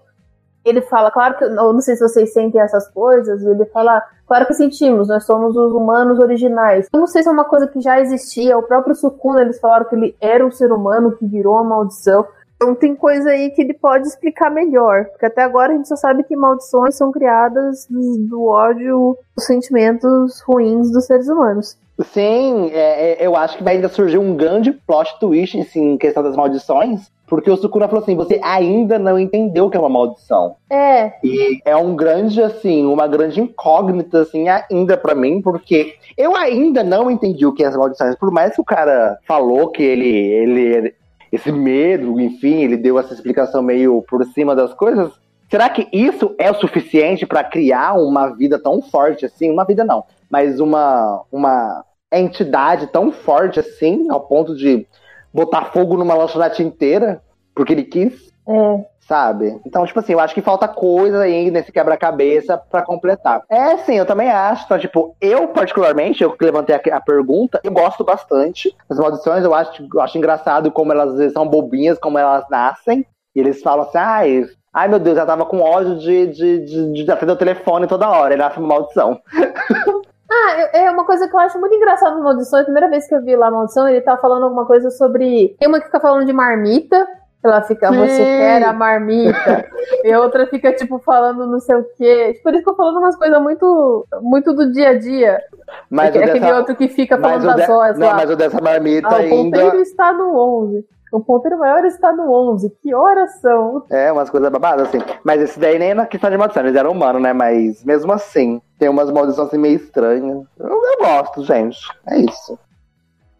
Ele 0.63 0.81
fala, 0.81 1.11
claro 1.11 1.35
que 1.35 1.43
eu 1.43 1.73
não 1.73 1.81
sei 1.81 1.95
se 1.95 2.07
vocês 2.07 2.31
sentem 2.31 2.61
essas 2.61 2.87
coisas, 2.89 3.41
e 3.41 3.49
ele 3.49 3.65
fala, 3.65 4.01
claro 4.25 4.45
que 4.45 4.53
sentimos, 4.53 5.09
nós 5.09 5.25
somos 5.25 5.57
os 5.57 5.73
humanos 5.73 6.19
originais. 6.19 6.87
Eu 6.93 7.01
não 7.01 7.07
sei 7.07 7.21
se 7.21 7.27
é 7.27 7.31
uma 7.31 7.43
coisa 7.43 7.67
que 7.67 7.81
já 7.81 7.99
existia, 7.99 8.57
o 8.57 8.63
próprio 8.63 8.95
Sukuna, 8.95 9.41
eles 9.41 9.59
falaram 9.59 9.89
que 9.89 9.95
ele 9.95 10.15
era 10.21 10.45
um 10.45 10.51
ser 10.51 10.71
humano 10.71 11.17
que 11.17 11.25
virou 11.25 11.55
uma 11.55 11.65
maldição. 11.65 12.25
Então 12.55 12.73
tem 12.75 12.95
coisa 12.95 13.31
aí 13.31 13.49
que 13.49 13.61
ele 13.61 13.73
pode 13.73 14.07
explicar 14.07 14.49
melhor, 14.49 15.05
porque 15.05 15.25
até 15.25 15.43
agora 15.43 15.73
a 15.73 15.75
gente 15.75 15.87
só 15.87 15.97
sabe 15.97 16.23
que 16.23 16.33
maldições 16.33 16.95
são 16.95 17.11
criadas 17.11 17.85
do, 17.89 18.19
do 18.19 18.45
ódio, 18.45 19.17
dos 19.35 19.45
sentimentos 19.45 20.39
ruins 20.47 20.89
dos 20.91 21.05
seres 21.05 21.27
humanos. 21.27 21.77
Sim, 22.01 22.71
é, 22.71 23.11
é, 23.23 23.27
eu 23.27 23.35
acho 23.35 23.57
que 23.57 23.63
vai 23.63 23.75
ainda 23.75 23.87
surgir 23.87 24.17
um 24.17 24.35
grande 24.35 24.71
plot 24.71 25.19
twist 25.19 25.59
assim, 25.59 25.93
em 25.93 25.97
questão 25.97 26.23
das 26.23 26.35
maldições. 26.35 27.11
Porque 27.27 27.49
o 27.49 27.55
Sukuna 27.55 27.87
falou 27.87 28.03
assim: 28.03 28.15
você 28.15 28.39
ainda 28.43 28.99
não 28.99 29.17
entendeu 29.17 29.65
o 29.65 29.69
que 29.69 29.77
é 29.77 29.79
uma 29.79 29.89
maldição. 29.89 30.55
É, 30.69 31.13
E 31.23 31.59
é 31.65 31.75
um 31.75 31.95
grande, 31.95 32.41
assim, 32.41 32.85
uma 32.85 33.07
grande 33.07 33.41
incógnita, 33.41 34.21
assim, 34.21 34.45
ainda 34.49 34.97
pra 34.97 35.15
mim, 35.15 35.41
porque 35.41 35.95
eu 36.17 36.35
ainda 36.35 36.83
não 36.83 37.09
entendi 37.09 37.45
o 37.45 37.53
que 37.53 37.63
é 37.63 37.67
as 37.67 37.75
maldições. 37.75 38.15
Por 38.15 38.31
mais 38.31 38.53
que 38.53 38.61
o 38.61 38.65
cara 38.65 39.17
falou 39.25 39.69
que 39.69 39.81
ele, 39.81 40.09
ele 40.09 40.93
esse 41.31 41.51
medo, 41.51 42.19
enfim, 42.19 42.61
ele 42.61 42.77
deu 42.77 42.99
essa 42.99 43.13
explicação 43.13 43.63
meio 43.63 44.03
por 44.07 44.23
cima 44.25 44.55
das 44.55 44.71
coisas. 44.73 45.11
Será 45.53 45.69
que 45.69 45.87
isso 45.93 46.33
é 46.39 46.49
o 46.49 46.55
suficiente 46.55 47.27
pra 47.27 47.43
criar 47.43 47.93
uma 47.93 48.29
vida 48.35 48.57
tão 48.57 48.81
forte 48.81 49.23
assim? 49.23 49.51
Uma 49.51 49.63
vida 49.63 49.83
não, 49.83 50.03
mas 50.27 50.59
uma, 50.59 51.23
uma 51.31 51.85
entidade 52.11 52.87
tão 52.87 53.11
forte 53.11 53.59
assim, 53.59 54.09
ao 54.09 54.21
ponto 54.21 54.55
de 54.55 54.87
botar 55.31 55.65
fogo 55.65 55.95
numa 55.95 56.15
lanchonete 56.15 56.63
inteira, 56.63 57.21
porque 57.53 57.71
ele 57.71 57.83
quis? 57.83 58.33
é. 58.49 58.85
sabe? 59.01 59.61
Então, 59.63 59.85
tipo 59.85 59.99
assim, 59.99 60.13
eu 60.13 60.19
acho 60.19 60.33
que 60.33 60.41
falta 60.41 60.67
coisa 60.67 61.21
aí 61.21 61.51
nesse 61.51 61.71
quebra-cabeça 61.71 62.57
pra 62.57 62.81
completar. 62.81 63.43
É, 63.47 63.77
sim, 63.77 63.93
eu 63.93 64.07
também 64.07 64.31
acho. 64.31 64.65
Então, 64.65 64.79
tipo, 64.79 65.15
eu 65.21 65.49
particularmente, 65.49 66.23
eu 66.23 66.31
que 66.31 66.43
levantei 66.43 66.75
a, 66.75 66.97
a 66.97 66.99
pergunta, 66.99 67.61
eu 67.63 67.71
gosto 67.71 68.03
bastante 68.03 68.75
das 68.89 68.97
maldições. 68.97 69.43
Eu 69.43 69.53
acho, 69.53 69.87
eu 69.93 70.01
acho 70.01 70.17
engraçado 70.17 70.71
como 70.71 70.91
elas 70.91 71.11
às 71.11 71.17
vezes 71.19 71.33
são 71.33 71.47
bobinhas, 71.47 71.99
como 71.99 72.17
elas 72.17 72.43
nascem. 72.49 73.05
E 73.35 73.39
eles 73.39 73.61
falam 73.61 73.85
assim, 73.85 73.97
ai, 73.99 74.45
ai 74.73 74.87
meu 74.87 74.99
Deus, 74.99 75.17
eu 75.17 75.25
tava 75.25 75.45
com 75.45 75.61
ódio 75.61 75.95
de, 75.97 76.27
de, 76.27 76.59
de, 76.65 77.03
de 77.03 77.11
atender 77.11 77.31
o 77.33 77.37
telefone 77.37 77.87
toda 77.87 78.09
hora. 78.09 78.33
E 78.33 78.37
nasce 78.37 78.59
uma 78.59 78.67
maldição. 78.67 79.19
Ah, 80.35 80.69
é 80.73 80.89
uma 80.89 81.05
coisa 81.05 81.27
que 81.27 81.35
eu 81.35 81.39
acho 81.39 81.59
muito 81.59 81.75
engraçada 81.75 82.15
no 82.15 82.23
Maldição. 82.23 82.59
A 82.59 82.63
primeira 82.63 82.89
vez 82.89 83.07
que 83.07 83.13
eu 83.13 83.21
vi 83.21 83.35
lá 83.35 83.49
a 83.49 83.51
Maldição, 83.51 83.87
ele 83.87 84.01
tá 84.01 84.17
falando 84.17 84.43
alguma 84.45 84.65
coisa 84.65 84.89
sobre. 84.89 85.55
Tem 85.59 85.67
uma 85.67 85.77
que 85.79 85.85
fica 85.85 85.99
falando 85.99 86.25
de 86.25 86.33
marmita. 86.33 87.07
Ela 87.43 87.61
fica, 87.61 87.89
Sim. 87.89 87.99
você 87.99 88.17
quer 88.23 88.63
a 88.63 88.73
marmita. 88.73 89.63
e 90.03 90.11
a 90.11 90.19
outra 90.19 90.47
fica, 90.47 90.73
tipo, 90.73 90.97
falando 90.97 91.45
não 91.45 91.59
sei 91.59 91.75
o 91.75 91.83
quê. 91.97 92.39
Por 92.41 92.51
isso 92.53 92.63
que 92.63 92.69
eu 92.69 92.75
falando 92.75 92.97
umas 92.97 93.15
coisas 93.15 93.39
muito, 93.43 94.07
muito 94.21 94.53
do 94.53 94.71
dia 94.71 94.89
a 94.89 94.97
dia. 94.97 95.39
Mas 95.87 96.15
É 96.15 96.19
o 96.19 96.23
aquele 96.23 96.39
dessa, 96.39 96.57
outro 96.57 96.75
que 96.75 96.87
fica 96.87 97.15
falando 97.19 97.43
o 97.43 97.47
das 97.55 97.65
de- 97.67 97.71
horas 97.71 97.99
não, 97.99 98.07
lá. 98.07 98.13
mas 98.15 98.29
o 98.31 98.35
dessa 98.35 98.59
marmita 98.59 99.07
Ah, 99.09 99.11
o 99.11 99.15
ainda. 99.17 99.35
ponteiro 99.35 99.81
está 99.83 100.13
no 100.13 100.35
11. 100.63 100.85
O 101.13 101.23
ponteiro 101.23 101.59
maior 101.59 101.85
está 101.85 102.11
no 102.11 102.31
11. 102.51 102.71
Que 102.81 102.91
horas 102.91 103.39
são? 103.39 103.85
É, 103.91 104.11
umas 104.11 104.31
coisas 104.31 104.49
babadas, 104.49 104.87
assim. 104.87 104.97
Mas 105.23 105.39
esse 105.41 105.59
daí 105.59 105.77
nem 105.77 105.93
na 105.93 106.07
questão 106.07 106.27
de 106.27 106.37
maldição, 106.37 106.63
eles 106.63 106.75
eram 106.75 106.91
humanos, 106.91 107.21
né? 107.21 107.31
Mas 107.31 107.83
mesmo 107.85 108.11
assim, 108.11 108.59
tem 108.79 108.89
umas 108.89 109.11
maldições 109.11 109.47
assim 109.47 109.59
meio 109.59 109.75
estranhas. 109.75 110.43
Eu, 110.57 110.67
eu 110.67 110.97
gosto, 110.99 111.43
gente. 111.43 111.77
É 112.07 112.17
isso. 112.17 112.57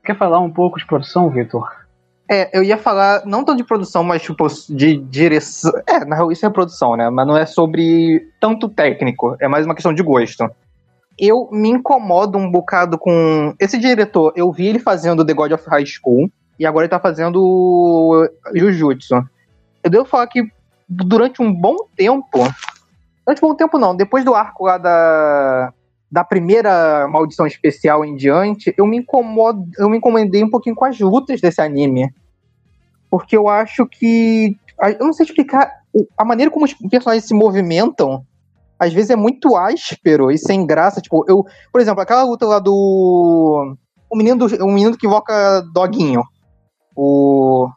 Quer 0.05 0.15
falar 0.15 0.39
um 0.39 0.51
pouco 0.51 0.77
de 0.77 0.85
produção, 0.85 1.31
Vitor? 1.31 1.67
É, 2.29 2.55
eu 2.55 2.61
ia 2.61 2.77
falar, 2.77 3.25
não 3.25 3.43
tanto 3.43 3.57
de 3.57 3.63
produção, 3.63 4.03
mas 4.03 4.21
tipo, 4.21 4.45
de 4.69 4.97
direção. 4.97 5.71
É, 5.87 6.05
na 6.05 6.15
real, 6.15 6.31
isso 6.31 6.45
é 6.45 6.49
produção, 6.51 6.95
né? 6.95 7.09
Mas 7.09 7.25
não 7.25 7.35
é 7.35 7.47
sobre 7.47 8.21
tanto 8.39 8.69
técnico, 8.69 9.35
é 9.41 9.47
mais 9.47 9.65
uma 9.65 9.73
questão 9.73 9.95
de 9.95 10.03
gosto. 10.03 10.47
Eu 11.17 11.49
me 11.51 11.69
incomodo 11.69 12.37
um 12.37 12.51
bocado 12.51 12.99
com. 12.99 13.55
Esse 13.59 13.79
diretor, 13.79 14.31
eu 14.35 14.51
vi 14.51 14.67
ele 14.67 14.79
fazendo 14.79 15.25
The 15.25 15.33
God 15.33 15.53
of 15.53 15.67
High 15.67 15.85
School, 15.87 16.29
e 16.59 16.65
agora 16.65 16.85
ele 16.85 16.91
tá 16.91 16.99
fazendo 16.99 18.29
Jujutsu. 18.53 19.15
Eu 19.83 19.89
devo 19.89 20.05
falar 20.05 20.27
que 20.27 20.43
durante 20.87 21.41
um 21.41 21.53
bom 21.53 21.75
tempo. 21.95 22.39
Durante 23.25 23.43
um 23.43 23.47
bom 23.49 23.55
tempo, 23.55 23.77
não, 23.77 23.95
depois 23.95 24.23
do 24.23 24.33
arco 24.33 24.65
lá 24.65 24.77
da. 24.77 25.73
Da 26.11 26.23
primeira 26.23 27.07
maldição 27.07 27.47
especial 27.47 28.05
em 28.05 28.15
diante, 28.15 28.71
eu 28.77 28.85
me 28.85 28.97
incomodo, 28.97 29.65
eu 29.79 29.89
me 29.89 29.97
incomodei 29.97 30.43
um 30.43 30.49
pouquinho 30.49 30.75
com 30.75 30.85
as 30.85 30.99
lutas 30.99 31.41
desse 31.41 31.59
anime 31.59 32.13
porque 33.13 33.37
eu 33.37 33.47
acho 33.47 33.85
que. 33.85 34.57
Eu 34.99 35.05
não 35.05 35.13
sei 35.13 35.27
explicar. 35.27 35.71
A 36.17 36.25
maneira 36.25 36.49
como 36.49 36.65
os 36.65 36.73
personagens 36.73 37.25
se 37.25 37.33
movimentam, 37.35 38.25
às 38.79 38.91
vezes 38.91 39.11
é 39.11 39.15
muito 39.15 39.55
áspero 39.55 40.31
e 40.31 40.37
sem 40.39 40.65
graça. 40.65 40.99
Tipo, 40.99 41.23
eu. 41.29 41.45
Por 41.71 41.79
exemplo, 41.79 42.01
aquela 42.01 42.23
luta 42.23 42.47
lá 42.47 42.57
do. 42.57 43.77
O 44.09 44.17
menino, 44.17 44.35
do, 44.35 44.65
o 44.65 44.71
menino 44.71 44.97
que 44.97 45.05
invoca 45.05 45.61
Doguinho. 45.71 46.23
O. 46.95 47.69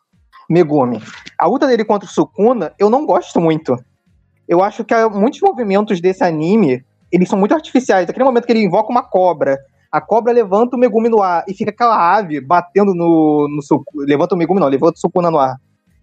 Megumi. 0.49 1.03
A 1.39 1.47
luta 1.47 1.67
dele 1.67 1.85
contra 1.85 2.09
o 2.09 2.11
Sukuna, 2.11 2.73
eu 2.79 2.89
não 2.89 3.05
gosto 3.05 3.41
muito. 3.41 3.77
Eu 4.49 4.63
acho 4.63 4.85
que 4.85 4.95
muitos 5.09 5.41
movimentos 5.41 6.01
desse 6.01 6.23
anime, 6.23 6.85
eles 7.11 7.29
são 7.29 7.39
muito 7.39 7.55
artificiais. 7.55 8.09
Aquele 8.09 8.25
momento 8.25 8.47
que 8.47 8.53
ele 8.53 8.63
invoca 8.63 8.91
uma 8.91 9.03
cobra, 9.03 9.59
a 9.91 10.01
cobra 10.01 10.33
levanta 10.33 10.77
o 10.77 10.79
Megumi 10.79 11.09
no 11.09 11.23
ar 11.23 11.45
e 11.49 11.55
fica 11.55 11.71
aquela 11.71 12.17
ave 12.17 12.41
batendo 12.41 12.95
no, 12.95 13.49
no 13.49 13.63
Sukuna. 13.63 14.07
Levanta 14.07 14.35
o 14.35 14.39
Megumi, 14.39 14.61
não, 14.61 14.69
levanta 14.69 14.95
o 14.97 15.01
Sukuna 15.01 15.31
no 15.31 15.39
ar. 15.39 15.57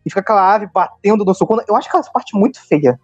E 0.06 0.10
fica 0.10 0.20
aquela 0.20 0.54
ave 0.54 0.68
batendo 0.74 1.24
no 1.24 1.34
Sukuna. 1.34 1.64
Eu 1.68 1.76
acho 1.76 1.88
aquela 1.88 2.04
parte 2.04 2.38
muito 2.38 2.62
feia. 2.68 3.00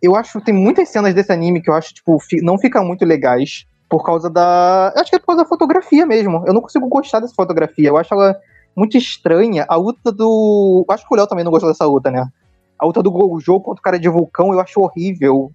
Eu 0.00 0.14
acho 0.14 0.40
tem 0.40 0.54
muitas 0.54 0.88
cenas 0.90 1.12
desse 1.12 1.32
anime 1.32 1.60
que 1.60 1.68
eu 1.68 1.74
acho, 1.74 1.92
tipo, 1.92 2.18
não 2.42 2.56
ficam 2.56 2.84
muito 2.84 3.04
legais. 3.04 3.66
Por 3.90 4.04
causa 4.04 4.28
da. 4.28 4.92
Eu 4.94 5.00
acho 5.00 5.10
que 5.10 5.16
é 5.16 5.18
por 5.18 5.28
causa 5.28 5.42
da 5.42 5.48
fotografia 5.48 6.04
mesmo. 6.04 6.44
Eu 6.46 6.52
não 6.52 6.60
consigo 6.60 6.86
gostar 6.88 7.20
dessa 7.20 7.34
fotografia. 7.34 7.88
Eu 7.88 7.96
acho 7.96 8.12
ela 8.12 8.38
muito 8.78 8.96
estranha. 8.96 9.66
A 9.68 9.76
luta 9.76 10.12
do. 10.12 10.84
Eu 10.88 10.94
acho 10.94 11.06
que 11.06 11.12
o 11.12 11.16
Léo 11.16 11.26
também 11.26 11.44
não 11.44 11.50
gostou 11.50 11.68
dessa 11.68 11.84
luta, 11.84 12.10
né? 12.10 12.26
A 12.78 12.86
luta 12.86 13.02
do 13.02 13.10
Gojo 13.10 13.60
contra 13.60 13.80
o 13.80 13.82
cara 13.82 13.98
de 13.98 14.08
vulcão 14.08 14.52
eu 14.52 14.60
acho 14.60 14.80
horrível. 14.80 15.50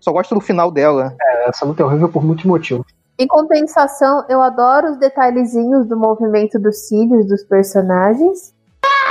Só 0.00 0.12
gosto 0.12 0.34
do 0.34 0.40
final 0.40 0.70
dela. 0.70 1.14
Essa 1.46 1.64
luta 1.64 1.82
é 1.82 1.86
horrível 1.86 2.08
por 2.08 2.24
muitos 2.24 2.44
motivos. 2.44 2.86
Em 3.16 3.28
compensação, 3.28 4.24
eu 4.28 4.42
adoro 4.42 4.90
os 4.90 4.98
detalhezinhos 4.98 5.86
do 5.86 5.96
movimento 5.96 6.58
dos 6.58 6.88
cílios 6.88 7.26
dos 7.26 7.44
personagens. 7.44 8.52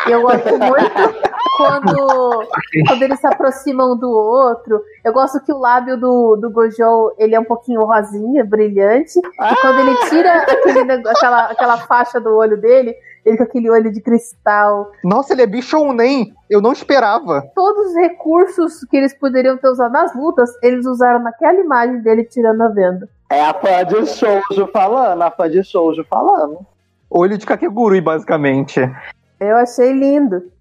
Eu 0.08 0.22
gosto 0.22 0.50
muito 0.60 1.34
quando, 1.58 2.48
quando 2.88 3.02
eles 3.02 3.20
se 3.20 3.28
aproximam 3.28 3.98
do 3.98 4.10
outro. 4.10 4.82
Eu 5.06 5.14
gosto 5.14 5.40
que 5.40 5.54
o 5.54 5.58
lábio 5.58 5.98
do, 5.98 6.36
do 6.36 6.52
Gojo 6.52 7.14
ele 7.18 7.34
é 7.34 7.40
um 7.40 7.46
pouquinho 7.46 7.86
rosinha, 7.86 8.44
brilhante. 8.44 9.20
E 9.20 9.56
quando 9.62 9.80
ele 9.80 9.96
tira 10.10 10.42
aquele 10.42 10.92
aquela, 11.10 11.46
aquela 11.46 11.78
faixa 11.78 12.20
do 12.20 12.36
olho 12.36 12.60
dele, 12.60 12.94
ele 13.26 13.38
com 13.38 13.44
aquele 13.44 13.70
olho 13.70 13.92
de 13.92 14.02
cristal. 14.02 14.92
Nossa, 15.04 15.34
ele 15.34 15.42
é 15.42 15.48
bichounen. 15.48 16.34
Eu 16.50 16.62
não 16.62 16.72
esperava. 16.72 17.44
Todos 17.56 17.88
os 17.88 17.96
recursos 17.96 18.86
que 18.90 18.98
eles 18.98 19.14
poderiam 19.18 19.58
ter 19.58 19.70
usado 19.70 19.92
nas 19.92 20.16
lutas, 20.16 20.50
eles 20.62 20.86
usaram 20.86 21.20
naquela 21.20 21.60
imagem 21.60 22.02
dele 22.02 22.24
tirando 22.24 22.62
a 22.62 22.70
venda. 22.70 23.08
É 23.30 23.44
a 23.44 23.54
fã 23.54 23.84
de 23.86 24.06
shoujo 24.06 24.68
falando, 24.72 25.22
a 25.22 25.32
fã 25.32 25.50
de 25.50 25.64
shoujo 25.64 26.06
falando. 26.10 26.60
Olho 27.10 27.38
de 27.38 27.46
Kakegurui, 27.46 28.02
basicamente. 28.02 28.80
Eu 29.40 29.58
achei 29.58 29.92
lindo. 29.92 30.52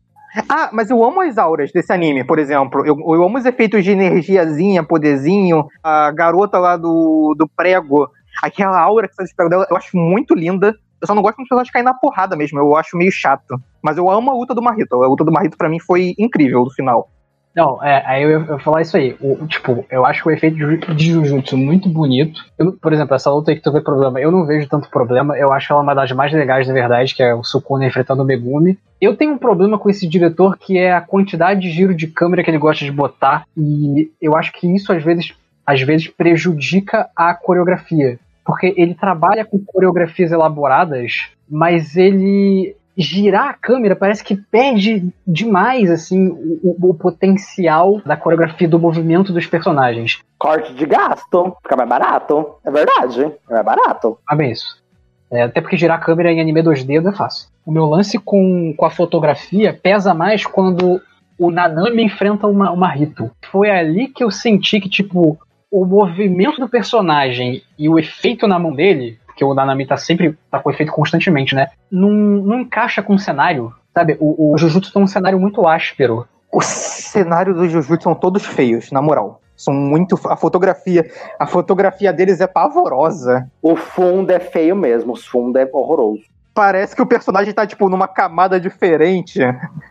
Ah, 0.48 0.70
mas 0.72 0.88
eu 0.88 1.04
amo 1.04 1.20
as 1.20 1.36
auras 1.36 1.70
desse 1.72 1.92
anime, 1.92 2.24
por 2.24 2.38
exemplo. 2.38 2.86
Eu, 2.86 2.96
eu 2.98 3.22
amo 3.22 3.36
os 3.36 3.44
efeitos 3.44 3.84
de 3.84 3.90
energiazinha, 3.90 4.82
poderzinho. 4.82 5.66
A 5.82 6.10
garota 6.10 6.58
lá 6.58 6.76
do, 6.76 7.34
do 7.36 7.46
prego. 7.48 8.10
Aquela 8.42 8.80
aura 8.80 9.08
que 9.08 9.14
você 9.14 9.32
pega 9.36 9.50
dela, 9.50 9.66
eu 9.70 9.76
acho 9.76 9.96
muito 9.96 10.34
linda. 10.34 10.74
Eu 11.02 11.06
só 11.06 11.14
não 11.14 11.22
gosto 11.22 11.34
quando 11.34 11.46
as 11.46 11.48
pessoas 11.48 11.70
caem 11.70 11.84
na 11.84 11.92
porrada 11.92 12.36
mesmo. 12.36 12.60
Eu 12.60 12.76
acho 12.76 12.96
meio 12.96 13.10
chato. 13.10 13.60
Mas 13.82 13.98
eu 13.98 14.08
amo 14.08 14.30
a 14.30 14.34
luta 14.34 14.54
do 14.54 14.62
Marrito. 14.62 15.02
A 15.02 15.08
luta 15.08 15.24
do 15.24 15.32
Marrito 15.32 15.58
pra 15.58 15.68
mim 15.68 15.80
foi 15.80 16.14
incrível 16.16 16.60
no 16.64 16.70
final. 16.70 17.10
Não, 17.54 17.82
é, 17.84 18.02
aí 18.06 18.22
eu 18.22 18.30
ia 18.30 18.58
falar 18.60 18.80
isso 18.80 18.96
aí. 18.96 19.14
O, 19.20 19.46
tipo, 19.46 19.84
eu 19.90 20.06
acho 20.06 20.26
o 20.26 20.32
efeito 20.32 20.56
de 20.94 21.12
Jujutsu 21.12 21.56
muito 21.56 21.88
bonito. 21.88 22.40
Eu, 22.58 22.72
por 22.72 22.92
exemplo, 22.92 23.14
essa 23.14 23.30
luta 23.30 23.50
aí 23.50 23.56
que 23.56 23.62
tu 23.62 23.72
vê 23.72 23.80
problema, 23.80 24.18
eu 24.20 24.30
não 24.30 24.46
vejo 24.46 24.68
tanto 24.68 24.88
problema. 24.88 25.36
Eu 25.36 25.52
acho 25.52 25.70
ela 25.72 25.82
uma 25.82 25.94
das 25.94 26.10
mais 26.12 26.32
legais, 26.32 26.66
na 26.66 26.72
verdade, 26.72 27.14
que 27.14 27.22
é 27.22 27.34
o 27.34 27.44
Sukuna 27.44 27.84
enfrentando 27.84 28.22
o 28.22 28.24
Megumi. 28.24 28.78
Eu 29.00 29.16
tenho 29.16 29.32
um 29.32 29.38
problema 29.38 29.78
com 29.78 29.90
esse 29.90 30.06
diretor, 30.08 30.56
que 30.56 30.78
é 30.78 30.92
a 30.92 31.00
quantidade 31.00 31.60
de 31.60 31.70
giro 31.70 31.94
de 31.94 32.06
câmera 32.06 32.42
que 32.42 32.50
ele 32.50 32.58
gosta 32.58 32.84
de 32.84 32.92
botar. 32.92 33.44
E 33.54 34.10
eu 34.20 34.34
acho 34.34 34.52
que 34.52 34.66
isso, 34.74 34.92
às 34.92 35.02
vezes, 35.02 35.34
às 35.66 35.82
vezes 35.82 36.08
prejudica 36.08 37.10
a 37.14 37.34
coreografia. 37.34 38.18
Porque 38.44 38.74
ele 38.76 38.94
trabalha 38.94 39.44
com 39.44 39.58
coreografias 39.64 40.32
elaboradas, 40.32 41.28
mas 41.48 41.96
ele 41.96 42.74
girar 42.96 43.48
a 43.48 43.54
câmera 43.54 43.96
parece 43.96 44.22
que 44.22 44.36
perde 44.36 45.08
demais 45.26 45.90
assim 45.90 46.28
o, 46.62 46.76
o- 46.90 46.94
potencial 46.94 48.00
da 48.04 48.16
coreografia 48.16 48.68
do 48.68 48.78
movimento 48.78 49.32
dos 49.32 49.46
personagens. 49.46 50.18
Corte 50.38 50.74
de 50.74 50.84
gasto, 50.84 51.56
fica 51.62 51.76
mais 51.76 51.88
barato. 51.88 52.56
É 52.64 52.70
verdade, 52.70 53.22
é 53.48 53.52
mais 53.54 53.64
barato. 53.64 54.18
Ah, 54.28 54.34
bem 54.36 54.50
isso. 54.50 54.82
É, 55.30 55.44
até 55.44 55.62
porque 55.62 55.76
girar 55.78 55.96
a 55.98 56.00
câmera 56.02 56.30
em 56.30 56.40
anime 56.40 56.62
2D 56.62 57.00
não 57.00 57.10
é 57.12 57.14
fácil. 57.14 57.48
O 57.64 57.72
meu 57.72 57.86
lance 57.86 58.18
com, 58.18 58.74
com 58.76 58.84
a 58.84 58.90
fotografia 58.90 59.72
pesa 59.72 60.12
mais 60.12 60.44
quando 60.44 61.00
o 61.38 61.50
Nanami 61.50 62.02
enfrenta 62.04 62.46
uma, 62.46 62.70
uma 62.70 62.88
Rito. 62.90 63.30
Foi 63.50 63.70
ali 63.70 64.08
que 64.08 64.22
eu 64.22 64.30
senti 64.30 64.78
que, 64.78 64.88
tipo, 64.90 65.38
o 65.72 65.86
movimento 65.86 66.60
do 66.60 66.68
personagem 66.68 67.62
e 67.78 67.88
o 67.88 67.98
efeito 67.98 68.46
na 68.46 68.58
mão 68.58 68.74
dele, 68.74 69.18
porque 69.24 69.42
o 69.42 69.54
Nanami 69.54 69.86
tá 69.86 69.96
sempre 69.96 70.38
tá 70.50 70.58
com 70.60 70.70
efeito 70.70 70.92
constantemente, 70.92 71.54
né? 71.54 71.68
Não, 71.90 72.10
não 72.10 72.60
encaixa 72.60 73.02
com 73.02 73.14
o 73.14 73.18
cenário. 73.18 73.72
Sabe, 73.94 74.16
o, 74.20 74.52
o 74.52 74.58
Jujutsu 74.58 74.92
tem 74.92 75.02
um 75.02 75.06
cenário 75.06 75.40
muito 75.40 75.66
áspero. 75.66 76.26
Os 76.52 76.66
cenários 76.66 77.56
do 77.56 77.66
Jujutsu 77.66 78.02
são 78.02 78.14
todos 78.14 78.44
feios, 78.44 78.92
na 78.92 79.00
moral. 79.00 79.40
São 79.56 79.72
muito. 79.72 80.18
A 80.28 80.36
fotografia. 80.36 81.10
A 81.38 81.46
fotografia 81.46 82.12
deles 82.12 82.40
é 82.42 82.46
pavorosa. 82.46 83.50
O 83.62 83.74
fundo 83.74 84.30
é 84.30 84.40
feio 84.40 84.76
mesmo, 84.76 85.12
o 85.12 85.16
fundo 85.16 85.58
é 85.58 85.68
horroroso. 85.72 86.24
Parece 86.54 86.94
que 86.94 87.00
o 87.00 87.06
personagem 87.06 87.54
tá, 87.54 87.66
tipo, 87.66 87.88
numa 87.88 88.06
camada 88.06 88.60
diferente. 88.60 89.40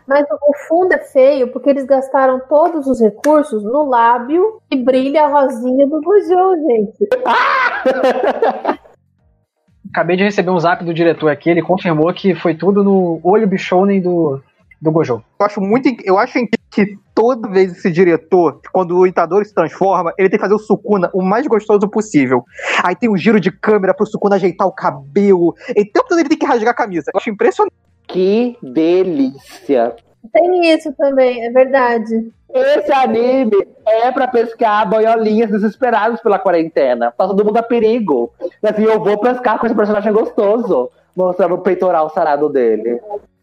Mas 0.06 0.24
o 0.30 0.68
fundo 0.68 0.92
é 0.92 0.98
feio 0.98 1.48
porque 1.48 1.70
eles 1.70 1.84
gastaram 1.84 2.40
todos 2.48 2.86
os 2.86 3.00
recursos 3.00 3.64
no 3.64 3.88
lábio 3.88 4.60
que 4.70 4.76
brilha 4.76 5.24
a 5.24 5.28
rosinha 5.28 5.86
do 5.88 6.00
Gojo, 6.00 6.56
gente. 6.66 7.08
Acabei 9.90 10.16
de 10.16 10.24
receber 10.24 10.50
um 10.50 10.58
zap 10.58 10.84
do 10.84 10.94
diretor 10.94 11.30
aqui, 11.30 11.50
ele 11.50 11.62
confirmou 11.62 12.12
que 12.14 12.34
foi 12.34 12.54
tudo 12.54 12.82
no 12.82 13.20
olho 13.22 13.46
bichounen 13.46 14.00
do, 14.00 14.40
do 14.82 14.90
Gojo. 14.90 15.22
Eu 15.38 15.46
acho 15.46 15.60
muito. 15.60 15.88
Eu 16.04 16.18
acho 16.18 16.38
que 16.70 16.98
toda 17.14 17.48
vez 17.48 17.70
esse 17.70 17.90
diretor, 17.90 18.60
quando 18.72 18.98
o 18.98 19.06
Itadori 19.06 19.44
se 19.44 19.54
transforma, 19.54 20.12
ele 20.18 20.28
tem 20.28 20.38
que 20.38 20.44
fazer 20.44 20.54
o 20.54 20.58
Sukuna 20.58 21.08
o 21.14 21.22
mais 21.22 21.46
gostoso 21.46 21.88
possível. 21.88 22.44
Aí 22.82 22.96
tem 22.96 23.08
um 23.08 23.16
giro 23.16 23.38
de 23.38 23.52
câmera 23.52 23.94
pro 23.94 24.04
Sukuna 24.04 24.34
ajeitar 24.36 24.66
o 24.66 24.72
cabelo. 24.72 25.54
E 25.68 25.84
tempo 25.84 26.08
todo 26.08 26.18
ele 26.18 26.28
tem 26.28 26.38
que 26.38 26.46
rasgar 26.46 26.72
a 26.72 26.76
camisa. 26.76 27.12
Eu 27.14 27.18
acho 27.18 27.30
impressionante. 27.30 27.74
Que 28.08 28.58
delícia! 28.60 29.94
Tem 30.32 30.74
isso 30.74 30.92
também, 30.92 31.44
é 31.46 31.50
verdade. 31.50 32.30
Esse 32.52 32.92
anime 32.92 33.56
é 33.86 34.10
pra 34.12 34.28
pescar 34.28 34.88
boiolinhas 34.88 35.50
desesperados 35.50 36.20
pela 36.20 36.38
quarentena. 36.38 37.12
Tá 37.16 37.26
todo 37.26 37.44
mundo 37.44 37.56
a 37.56 37.62
perigo. 37.62 38.32
Assim, 38.62 38.82
eu 38.82 39.02
vou 39.02 39.18
pescar 39.18 39.58
com 39.58 39.66
esse 39.66 39.74
personagem 39.74 40.12
gostoso, 40.12 40.90
mostrando 41.16 41.54
o 41.54 41.58
peitoral 41.58 42.10
sarado 42.10 42.48
dele. 42.48 43.00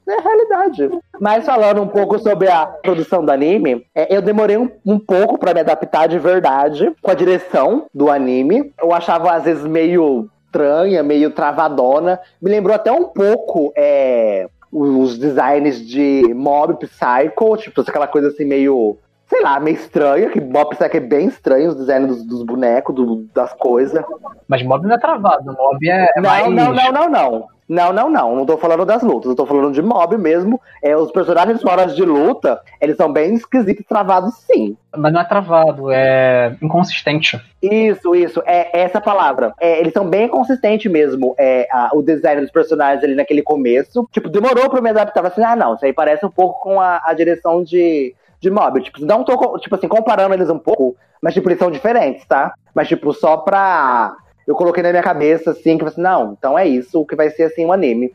É 0.09 0.17
a 0.17 0.21
realidade. 0.21 0.89
Mas 1.19 1.45
falando 1.45 1.81
um 1.81 1.87
pouco 1.87 2.17
sobre 2.19 2.49
a 2.49 2.65
produção 2.65 3.23
do 3.23 3.31
anime, 3.31 3.85
é, 3.93 4.15
eu 4.15 4.21
demorei 4.21 4.57
um, 4.57 4.69
um 4.85 4.97
pouco 4.97 5.37
pra 5.37 5.53
me 5.53 5.59
adaptar 5.59 6.07
de 6.07 6.17
verdade 6.17 6.91
com 7.01 7.11
a 7.11 7.13
direção 7.15 7.85
do 7.93 8.09
anime. 8.09 8.73
Eu 8.81 8.91
achava 8.93 9.31
às 9.33 9.43
vezes 9.43 9.63
meio 9.65 10.27
estranha, 10.45 11.03
meio 11.03 11.29
travadona. 11.29 12.19
Me 12.41 12.49
lembrou 12.49 12.75
até 12.75 12.91
um 12.91 13.03
pouco 13.05 13.71
é, 13.77 14.47
os 14.71 15.17
designs 15.17 15.85
de 15.85 16.33
Mob 16.33 16.75
Psycho, 16.77 17.57
tipo 17.57 17.81
aquela 17.81 18.07
coisa 18.07 18.29
assim 18.29 18.45
meio 18.45 18.97
sei 19.27 19.43
lá, 19.43 19.59
meio 19.59 19.75
estranha, 19.75 20.27
que 20.31 20.41
Mob 20.41 20.75
Psycho 20.75 20.97
é 20.97 20.99
bem 20.99 21.27
estranho, 21.27 21.69
os 21.69 21.75
designs 21.75 22.07
dos, 22.07 22.23
dos 22.25 22.43
bonecos, 22.43 22.95
do- 22.95 23.27
das 23.31 23.53
coisas. 23.53 24.03
Mas 24.47 24.63
mob 24.63 24.87
não 24.87 24.95
é 24.95 24.97
travado, 24.97 25.53
mob 25.55 25.87
é, 25.87 26.11
é 26.15 26.19
Não, 26.19 26.23
mais. 26.23 26.49
não, 26.49 26.73
não, 26.73 26.91
não, 26.91 27.09
não. 27.09 27.47
Não, 27.69 27.93
não, 27.93 28.09
não. 28.09 28.35
Não 28.35 28.45
tô 28.47 28.57
falando 28.57 28.83
das 28.83 29.03
lutas. 29.03 29.29
Eu 29.29 29.35
tô 29.35 29.45
falando 29.45 29.71
de 29.71 29.81
mob 29.81 30.17
mesmo. 30.17 30.59
É, 30.83 30.97
os 30.97 31.11
personagens 31.11 31.61
fora 31.61 31.85
de 31.85 32.03
luta, 32.03 32.59
eles 32.81 32.97
são 32.97 33.13
bem 33.13 33.35
esquisitos 33.35 33.85
e 33.85 33.87
travados, 33.87 34.33
sim. 34.39 34.75
Mas 34.97 35.13
não 35.13 35.21
é 35.21 35.23
travado, 35.23 35.91
é 35.91 36.55
inconsistente. 36.63 37.39
Isso, 37.61 38.15
isso. 38.15 38.41
É 38.43 38.81
essa 38.81 38.99
palavra. 38.99 39.53
É, 39.59 39.79
eles 39.79 39.93
são 39.93 40.09
bem 40.09 40.27
consistentes 40.27 40.91
mesmo. 40.91 41.35
É, 41.37 41.67
a- 41.71 41.91
o 41.93 42.01
design 42.01 42.41
dos 42.41 42.49
personagens 42.49 43.03
ali 43.03 43.13
naquele 43.13 43.43
começo. 43.43 44.09
Tipo, 44.11 44.29
demorou 44.29 44.67
pra 44.69 44.81
me 44.81 44.89
adaptar. 44.89 45.23
Assim, 45.27 45.43
ah, 45.43 45.55
não, 45.55 45.75
isso 45.75 45.85
aí 45.85 45.93
parece 45.93 46.25
um 46.25 46.31
pouco 46.31 46.59
com 46.61 46.81
a, 46.81 46.99
a 47.05 47.13
direção 47.13 47.63
de, 47.63 48.15
de 48.39 48.49
mob. 48.49 48.81
Tipo, 48.81 49.05
não 49.05 49.23
tô, 49.23 49.59
tipo 49.59 49.75
assim, 49.75 49.87
comparando 49.87 50.33
eles 50.33 50.49
um 50.49 50.57
pouco, 50.57 50.95
mas 51.21 51.35
tipo, 51.35 51.47
eles 51.49 51.59
são 51.59 51.69
diferentes, 51.69 52.25
tá? 52.25 52.51
Mas, 52.73 52.87
tipo, 52.87 53.13
só 53.13 53.37
pra. 53.37 54.15
Eu 54.49 54.55
coloquei 54.55 54.81
na 54.81 54.89
minha 54.89 55.03
cabeça, 55.03 55.51
assim, 55.51 55.77
que 55.77 55.85
assim, 55.85 56.01
não, 56.01 56.35
então 56.35 56.57
é 56.57 56.67
isso 56.67 57.05
que 57.05 57.15
vai 57.15 57.29
ser, 57.29 57.43
assim, 57.43 57.67
um 57.67 57.71
anime. 57.71 58.11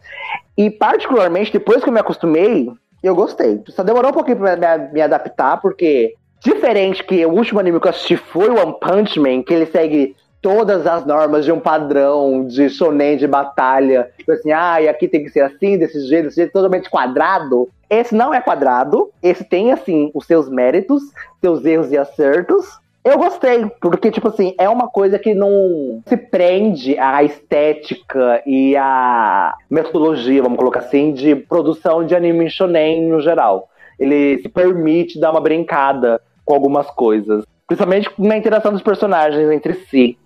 E, 0.59 0.69
particularmente, 0.69 1.53
depois 1.53 1.81
que 1.81 1.89
eu 1.89 1.93
me 1.93 2.01
acostumei, 2.01 2.69
eu 3.05 3.15
gostei. 3.15 3.63
Só 3.69 3.85
demorou 3.85 4.11
um 4.11 4.15
pouquinho 4.15 4.39
pra 4.39 4.57
me, 4.57 4.93
me 4.93 5.01
adaptar, 5.01 5.61
porque, 5.61 6.15
diferente 6.41 7.05
que 7.05 7.25
o 7.25 7.31
último 7.31 7.61
anime 7.61 7.79
que 7.79 7.87
eu 7.87 7.91
assisti 7.91 8.17
foi 8.17 8.49
o 8.49 8.61
One 8.61 8.75
Punch 8.81 9.21
Man, 9.21 9.45
que 9.45 9.55
ele 9.55 9.67
segue 9.67 10.17
todas 10.43 10.89
as 10.89 11.07
normas 11.07 11.45
de 11.45 11.53
um 11.53 11.61
padrão 11.61 12.45
de 12.45 12.69
shonen 12.69 13.17
de 13.17 13.29
batalha. 13.29 14.11
Tipo 14.19 14.33
assim, 14.33 14.51
ah, 14.51 14.83
e 14.83 14.89
aqui 14.89 15.07
tem 15.07 15.23
que 15.23 15.31
ser 15.31 15.43
assim, 15.43 15.79
desse 15.79 16.01
jeito, 16.01 16.25
desse 16.25 16.37
jeito, 16.37 16.53
totalmente 16.53 16.91
quadrado. 16.91 17.69
Esse 17.89 18.13
não 18.13 18.35
é 18.35 18.41
quadrado. 18.41 19.09
Esse 19.23 19.45
tem, 19.45 19.71
assim, 19.71 20.11
os 20.13 20.27
seus 20.27 20.49
méritos, 20.49 21.01
seus 21.41 21.65
erros 21.65 21.93
e 21.93 21.97
acertos. 21.97 22.83
Eu 23.05 23.19
gostei, 23.19 23.67
porque, 23.83 24.11
tipo 24.11 24.29
assim, 24.29 24.55
é 24.59 24.67
uma 24.67 24.89
coisa 24.89 25.19
que 25.19 25.35
não 25.35 26.03
se 26.07 26.17
prende 26.17 26.99
à 26.99 27.23
estética 27.23 28.43
e 28.47 28.75
à 28.77 29.55
metodologia, 29.69 30.43
vamos 30.43 30.57
colocar 30.57 30.81
assim, 30.81 31.13
de 31.13 31.37
produção 31.37 32.05
de 32.07 32.17
anime 32.17 32.49
shonen 32.49 33.07
no 33.07 33.21
geral. 33.21 33.69
Ele 33.99 34.39
se 34.39 34.49
permite 34.49 35.21
dar 35.21 35.33
uma 35.33 35.41
brincada 35.41 36.19
com 36.47 36.55
algumas 36.55 36.89
coisas. 36.91 37.45
Principalmente 37.67 38.11
na 38.19 38.39
interação 38.39 38.73
dos 38.73 38.83
personagens 38.83 39.51
entre 39.51 39.75
si. 39.75 40.19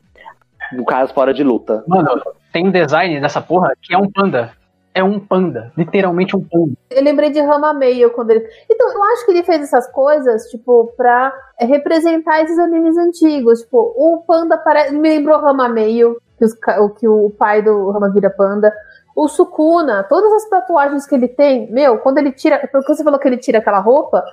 No 0.72 0.84
caso, 0.84 1.12
fora 1.12 1.34
de 1.34 1.42
luta. 1.42 1.82
Mano, 1.86 2.22
tem 2.52 2.66
um 2.66 2.70
design 2.70 3.20
dessa 3.20 3.40
porra 3.40 3.72
que 3.82 3.92
é 3.92 3.98
um 3.98 4.10
panda. 4.10 4.52
É 4.98 5.04
um 5.04 5.20
panda. 5.20 5.70
Literalmente 5.76 6.34
um 6.36 6.40
panda. 6.40 6.72
Eu 6.90 7.02
lembrei 7.04 7.30
de 7.30 7.40
Rama 7.40 7.72
Meio 7.72 8.10
quando 8.10 8.32
ele. 8.32 8.44
Então, 8.68 8.92
eu 8.92 9.02
acho 9.12 9.24
que 9.24 9.30
ele 9.30 9.44
fez 9.44 9.62
essas 9.62 9.86
coisas, 9.92 10.46
tipo, 10.50 10.92
pra 10.96 11.32
é, 11.60 11.64
representar 11.64 12.42
esses 12.42 12.58
animes 12.58 12.96
antigos. 12.96 13.60
Tipo, 13.60 13.78
o 13.96 14.24
Panda 14.26 14.58
parece. 14.58 14.92
Me 14.94 15.08
lembrou 15.08 15.38
Rama 15.38 15.68
Meio, 15.68 16.20
que, 16.36 16.44
os 16.44 16.52
o- 16.80 16.90
que 16.90 17.06
o 17.06 17.30
pai 17.30 17.62
do 17.62 17.90
Rama 17.92 18.10
vira 18.12 18.28
Panda. 18.28 18.72
O 19.14 19.28
Sukuna, 19.28 20.02
todas 20.08 20.32
as 20.32 20.48
tatuagens 20.48 21.06
que 21.06 21.14
ele 21.14 21.28
tem, 21.28 21.70
meu, 21.70 21.98
quando 21.98 22.18
ele 22.18 22.32
tira. 22.32 22.68
Porque 22.72 22.92
você 22.94 23.04
falou 23.04 23.20
que 23.20 23.28
ele 23.28 23.36
tira 23.36 23.58
aquela 23.58 23.78
roupa, 23.78 24.24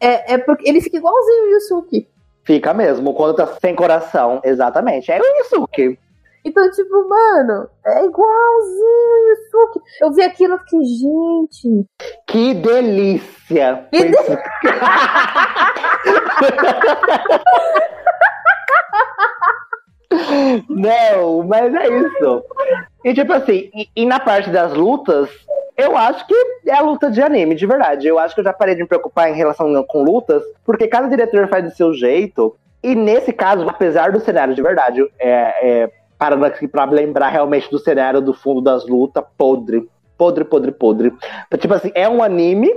é, 0.00 0.34
é 0.34 0.38
porque 0.38 0.66
ele 0.66 0.80
fica 0.80 0.96
igualzinho 0.96 1.44
o 1.44 1.50
Yusuke. 1.50 2.08
Fica 2.42 2.72
mesmo, 2.72 3.12
quando 3.12 3.34
tá 3.36 3.46
sem 3.60 3.74
coração. 3.74 4.40
Exatamente. 4.42 5.12
É 5.12 5.18
isso 5.42 5.66
que. 5.72 5.98
Então, 6.46 6.70
tipo, 6.70 7.08
mano, 7.08 7.68
é 7.84 8.04
igualzinho 8.04 9.10
o 9.10 9.30
Yusuke. 9.30 9.80
Eu 10.00 10.12
vi 10.12 10.22
aquilo 10.22 10.54
e 10.54 10.58
fiquei, 10.60 10.84
gente. 10.84 11.84
Que 12.24 12.54
delícia! 12.54 13.88
Que 13.90 14.04
Não, 20.70 21.42
mas 21.42 21.74
é 21.74 21.88
isso. 21.88 22.44
E 23.04 23.12
tipo 23.12 23.32
assim, 23.32 23.68
e, 23.74 23.88
e 23.96 24.06
na 24.06 24.20
parte 24.20 24.48
das 24.50 24.72
lutas, 24.72 25.28
eu 25.76 25.96
acho 25.96 26.24
que 26.28 26.34
é 26.68 26.74
a 26.74 26.80
luta 26.80 27.10
de 27.10 27.20
anime, 27.20 27.56
de 27.56 27.66
verdade. 27.66 28.06
Eu 28.06 28.20
acho 28.20 28.36
que 28.36 28.40
eu 28.40 28.44
já 28.44 28.52
parei 28.52 28.76
de 28.76 28.82
me 28.82 28.88
preocupar 28.88 29.28
em 29.28 29.34
relação 29.34 29.82
com 29.82 30.04
lutas, 30.04 30.44
porque 30.64 30.86
cada 30.86 31.08
diretor 31.08 31.48
faz 31.48 31.64
do 31.64 31.72
seu 31.72 31.92
jeito. 31.92 32.56
E 32.84 32.94
nesse 32.94 33.32
caso, 33.32 33.68
apesar 33.68 34.12
do 34.12 34.20
cenário 34.20 34.54
de 34.54 34.62
verdade, 34.62 35.02
é, 35.18 35.82
é, 35.82 35.90
parando 36.18 36.44
aqui 36.44 36.66
pra 36.66 36.84
lembrar 36.84 37.28
realmente 37.28 37.70
do 37.70 37.78
cenário 37.78 38.20
do 38.20 38.32
fundo 38.32 38.60
das 38.60 38.86
lutas, 38.86 39.24
podre. 39.36 39.88
Podre, 40.16 40.44
podre, 40.44 40.72
podre. 40.72 41.12
Tipo 41.58 41.74
assim, 41.74 41.90
é 41.94 42.08
um 42.08 42.22
anime 42.22 42.70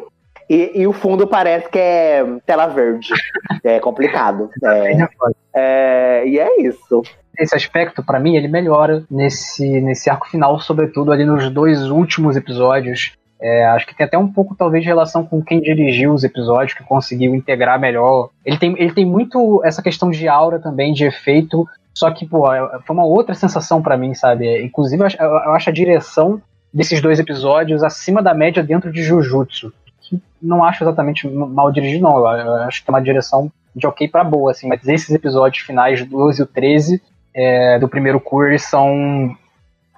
e, 0.49 0.81
e 0.81 0.87
o 0.87 0.91
fundo 0.91 1.27
parece 1.27 1.69
que 1.69 1.77
é 1.77 2.25
tela 2.45 2.67
verde. 2.67 3.09
É 3.61 3.77
complicado. 3.79 4.49
É, 4.63 5.07
é, 5.53 6.27
e 6.27 6.39
é 6.39 6.61
isso. 6.61 7.01
Esse 7.37 7.55
aspecto, 7.55 8.03
pra 8.03 8.19
mim, 8.19 8.35
ele 8.35 8.47
melhora 8.47 9.03
nesse, 9.11 9.81
nesse 9.81 10.09
arco 10.09 10.29
final, 10.29 10.59
sobretudo 10.59 11.11
ali 11.11 11.25
nos 11.25 11.49
dois 11.49 11.89
últimos 11.89 12.37
episódios. 12.37 13.13
É, 13.41 13.65
acho 13.67 13.85
que 13.85 13.95
tem 13.95 14.05
até 14.05 14.17
um 14.17 14.31
pouco, 14.31 14.55
talvez, 14.55 14.83
de 14.83 14.89
relação 14.89 15.25
com 15.25 15.41
quem 15.41 15.61
dirigiu 15.61 16.13
os 16.13 16.23
episódios, 16.23 16.73
que 16.73 16.83
conseguiu 16.83 17.35
integrar 17.35 17.79
melhor. 17.79 18.29
Ele 18.45 18.57
tem, 18.57 18.75
ele 18.77 18.93
tem 18.93 19.05
muito 19.05 19.61
essa 19.63 19.81
questão 19.81 20.09
de 20.09 20.27
aura 20.27 20.59
também, 20.59 20.93
de 20.93 21.05
efeito, 21.05 21.65
só 21.93 22.11
que, 22.11 22.25
pô, 22.25 22.51
é- 22.51 22.79
foi 22.85 22.95
uma 22.95 23.05
outra 23.05 23.33
sensação 23.35 23.81
pra 23.81 23.97
mim, 23.97 24.13
sabe? 24.13 24.47
É, 24.47 24.63
Inclusive, 24.63 25.01
eu 25.01 25.53
acho, 25.53 25.69
a 25.69 25.73
direção 25.73 26.41
desses 26.73 27.01
dois 27.01 27.19
episódios 27.19 27.83
acima 27.83 28.21
da 28.21 28.33
média 28.33 28.63
dentro 28.63 28.91
de 28.91 29.01
Jujutsu. 29.03 29.73
Que 30.01 30.21
não 30.41 30.63
acho 30.63 30.83
exatamente 30.83 31.27
mal 31.27 31.71
dirigido, 31.71 32.03
não. 32.03 32.19
Eu 32.19 32.53
acho 32.63 32.83
que 32.83 32.89
é 32.89 32.93
uma 32.93 33.01
direção 33.01 33.51
de 33.75 33.85
ok 33.87 34.07
pra 34.07 34.23
boa, 34.23 34.51
assim. 34.51 34.67
Mas 34.67 34.87
esses 34.87 35.09
episódios 35.09 35.63
finais, 35.63 36.01
o 36.01 36.05
12 36.05 36.41
e 36.41 36.43
o 36.43 36.47
13, 36.47 37.01
é, 37.33 37.77
do 37.79 37.87
primeiro 37.87 38.19
curso, 38.19 38.69
são 38.69 39.35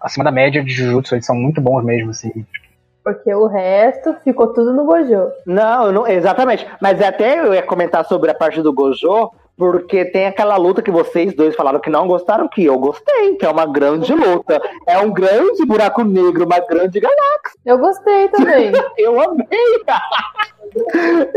acima 0.01 0.23
da 0.23 0.31
média 0.31 0.63
de 0.63 0.71
Jujutsu. 0.71 1.15
Eles 1.15 1.25
são 1.25 1.35
muito 1.35 1.61
bons 1.61 1.83
mesmo, 1.83 2.11
assim. 2.11 2.45
Porque 3.03 3.33
o 3.33 3.47
resto 3.47 4.15
ficou 4.23 4.53
tudo 4.53 4.73
no 4.73 4.85
Gojo. 4.85 5.31
Não, 5.45 5.91
não- 5.91 6.07
exatamente. 6.07 6.67
Mas 6.81 7.01
até 7.01 7.39
eu 7.39 7.53
ia 7.53 7.63
comentar 7.63 8.05
sobre 8.05 8.29
a 8.29 8.33
parte 8.35 8.61
do 8.61 8.71
Gojo, 8.71 9.31
porque 9.57 10.05
tem 10.05 10.27
aquela 10.27 10.55
luta 10.57 10.81
que 10.81 10.91
vocês 10.91 11.35
dois 11.35 11.55
falaram 11.55 11.79
que 11.79 11.89
não 11.89 12.07
gostaram, 12.07 12.47
que 12.47 12.63
eu 12.65 12.77
gostei, 12.79 13.35
que 13.35 13.45
é 13.45 13.49
uma 13.49 13.65
grande 13.65 14.13
luta. 14.13 14.61
É 14.87 14.97
um 14.99 15.11
grande 15.11 15.65
buraco 15.65 16.03
negro, 16.03 16.45
uma 16.45 16.59
grande 16.59 16.99
galáxia. 16.99 17.59
Eu 17.65 17.77
gostei 17.79 18.27
também. 18.29 18.71
Eu 18.97 19.19
amei! 19.19 19.47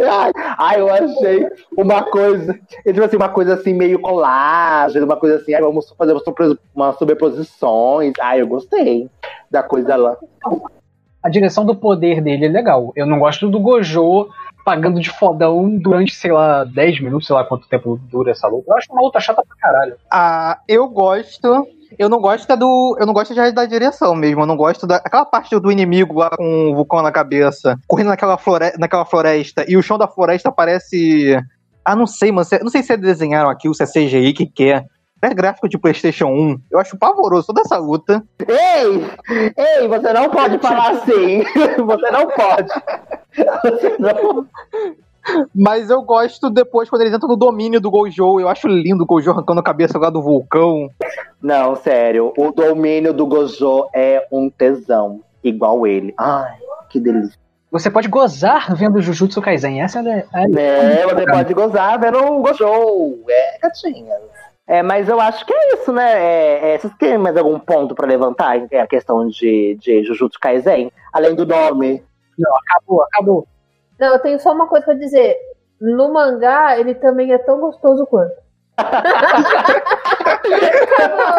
Ai, 0.08 0.30
ai, 0.58 0.80
eu 0.80 0.88
achei 0.88 1.48
uma 1.76 2.04
coisa, 2.04 2.56
digo 2.86 3.02
assim, 3.04 3.16
uma 3.16 3.28
coisa 3.28 3.54
assim 3.54 3.74
meio 3.74 3.98
colagem, 4.00 5.02
uma 5.02 5.16
coisa 5.16 5.36
assim, 5.36 5.52
ai, 5.52 5.60
vamos 5.60 5.92
fazer 5.98 6.14
umas 6.72 6.96
sobreposições. 6.96 8.12
Ai, 8.20 8.42
eu 8.42 8.46
gostei 8.46 9.10
da 9.50 9.60
coisa 9.60 9.96
lá. 9.96 10.16
A 11.24 11.30
direção 11.30 11.64
do 11.64 11.74
poder 11.74 12.20
dele 12.20 12.44
é 12.44 12.48
legal. 12.48 12.92
Eu 12.94 13.06
não 13.06 13.18
gosto 13.18 13.48
do 13.48 13.58
Gojo 13.58 14.28
pagando 14.62 15.00
de 15.00 15.08
fodão 15.08 15.70
durante, 15.78 16.14
sei 16.14 16.32
lá, 16.32 16.64
10 16.64 17.00
minutos, 17.00 17.26
sei 17.26 17.34
lá 17.34 17.44
quanto 17.44 17.66
tempo 17.66 17.98
dura 18.10 18.30
essa 18.30 18.46
luta. 18.46 18.70
Eu 18.70 18.76
acho 18.76 18.92
uma 18.92 19.00
luta 19.00 19.20
chata 19.20 19.42
pra 19.46 19.56
caralho. 19.56 19.96
Ah, 20.10 20.58
eu 20.68 20.86
gosto. 20.86 21.66
Eu 21.98 22.10
não 22.10 22.20
gosto 22.20 22.52
é 22.52 22.56
do. 22.56 22.96
Eu 23.00 23.06
não 23.06 23.14
gosto 23.14 23.34
já 23.34 23.50
da 23.50 23.64
direção 23.64 24.14
mesmo. 24.14 24.42
Eu 24.42 24.46
não 24.46 24.56
gosto 24.56 24.86
da. 24.86 24.96
Aquela 24.96 25.24
parte 25.24 25.58
do 25.58 25.72
inimigo 25.72 26.18
lá 26.18 26.28
com 26.28 26.72
o 26.72 26.74
vulcão 26.74 27.00
na 27.00 27.10
cabeça, 27.10 27.78
correndo 27.86 28.08
naquela, 28.08 28.36
flore, 28.36 28.72
naquela 28.78 29.06
floresta, 29.06 29.64
e 29.66 29.78
o 29.78 29.82
chão 29.82 29.96
da 29.96 30.08
floresta 30.08 30.52
parece. 30.52 31.38
Ah, 31.84 31.96
não 31.96 32.06
sei, 32.06 32.32
mano. 32.32 32.46
Não 32.62 32.70
sei 32.70 32.82
se 32.82 32.92
é 32.92 32.96
desenharam 32.98 33.48
aquilo, 33.48 33.74
se 33.74 33.82
é 33.82 33.86
CGI, 33.86 34.32
que, 34.34 34.46
que 34.46 34.72
é. 35.24 35.30
É 35.30 35.34
gráfico 35.34 35.68
de 35.68 35.78
PlayStation 35.78 36.26
1. 36.26 36.60
Eu 36.70 36.78
acho 36.78 36.96
pavoroso 36.96 37.48
toda 37.48 37.62
essa 37.62 37.76
luta. 37.76 38.22
Ei! 38.46 39.54
Ei, 39.56 39.88
você 39.88 40.12
não 40.12 40.30
pode 40.30 40.58
falar 40.58 40.92
assim! 40.92 41.42
Você 41.84 42.10
não 42.10 42.26
pode! 42.28 42.68
Você 43.34 43.96
não... 43.98 44.46
Mas 45.54 45.88
eu 45.88 46.02
gosto 46.02 46.50
depois 46.50 46.90
quando 46.90 47.02
eles 47.02 47.14
entram 47.14 47.28
no 47.28 47.36
domínio 47.36 47.80
do 47.80 47.90
Gojo. 47.90 48.40
Eu 48.40 48.48
acho 48.48 48.68
lindo 48.68 49.04
o 49.04 49.06
Gojo 49.06 49.30
arrancando 49.30 49.60
a 49.60 49.64
cabeça 49.64 49.98
lá 49.98 50.10
do 50.10 50.22
vulcão. 50.22 50.90
Não, 51.42 51.74
sério, 51.76 52.32
o 52.36 52.52
domínio 52.52 53.12
do 53.12 53.26
Gojo 53.26 53.88
é 53.94 54.26
um 54.30 54.50
tesão, 54.50 55.20
igual 55.42 55.86
ele. 55.86 56.14
Ai, 56.18 56.56
que 56.90 57.00
delícia. 57.00 57.38
Você 57.70 57.90
pode 57.90 58.06
gozar 58.06 58.74
vendo 58.76 59.02
Jujutsu 59.02 59.42
Kaisen. 59.42 59.82
Essa 59.82 59.98
é 60.00 60.24
a. 60.32 60.42
É, 60.42 61.04
você 61.06 61.24
pode 61.26 61.54
gozar 61.54 61.98
vendo 61.98 62.18
o 62.18 62.40
Gojo. 62.40 63.18
É, 63.28 63.58
gatinha. 63.60 64.14
É, 64.66 64.82
mas 64.82 65.08
eu 65.08 65.20
acho 65.20 65.44
que 65.44 65.52
é 65.52 65.74
isso, 65.74 65.92
né? 65.92 66.12
É, 66.12 66.74
é, 66.74 66.78
vocês 66.78 66.92
têm 66.94 67.18
mais 67.18 67.36
algum 67.36 67.58
ponto 67.58 67.94
pra 67.94 68.06
levantar? 68.06 68.66
É 68.70 68.80
a 68.80 68.86
questão 68.86 69.28
de, 69.28 69.76
de 69.78 70.02
Jujutsu 70.04 70.40
Kaisen? 70.40 70.90
Além 71.12 71.34
do 71.34 71.44
nome. 71.46 72.02
Não, 72.38 72.52
acabou, 72.56 73.02
acabou. 73.02 73.46
Não, 73.98 74.08
eu 74.14 74.18
tenho 74.18 74.40
só 74.40 74.52
uma 74.52 74.66
coisa 74.66 74.86
pra 74.86 74.94
dizer. 74.94 75.36
No 75.80 76.12
mangá, 76.12 76.78
ele 76.78 76.94
também 76.94 77.32
é 77.32 77.38
tão 77.38 77.60
gostoso 77.60 78.06
quanto. 78.06 78.42
Acabou 78.78 78.94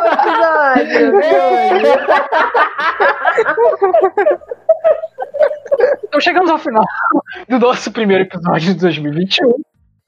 o 0.01 0.07
episódio. 0.07 1.15
Então 6.03 6.21
chegamos 6.21 6.49
ao 6.49 6.57
final 6.57 6.83
do 7.49 7.59
nosso 7.59 7.91
primeiro 7.91 8.23
episódio 8.23 8.73
de 8.73 8.79
2021. 8.79 9.51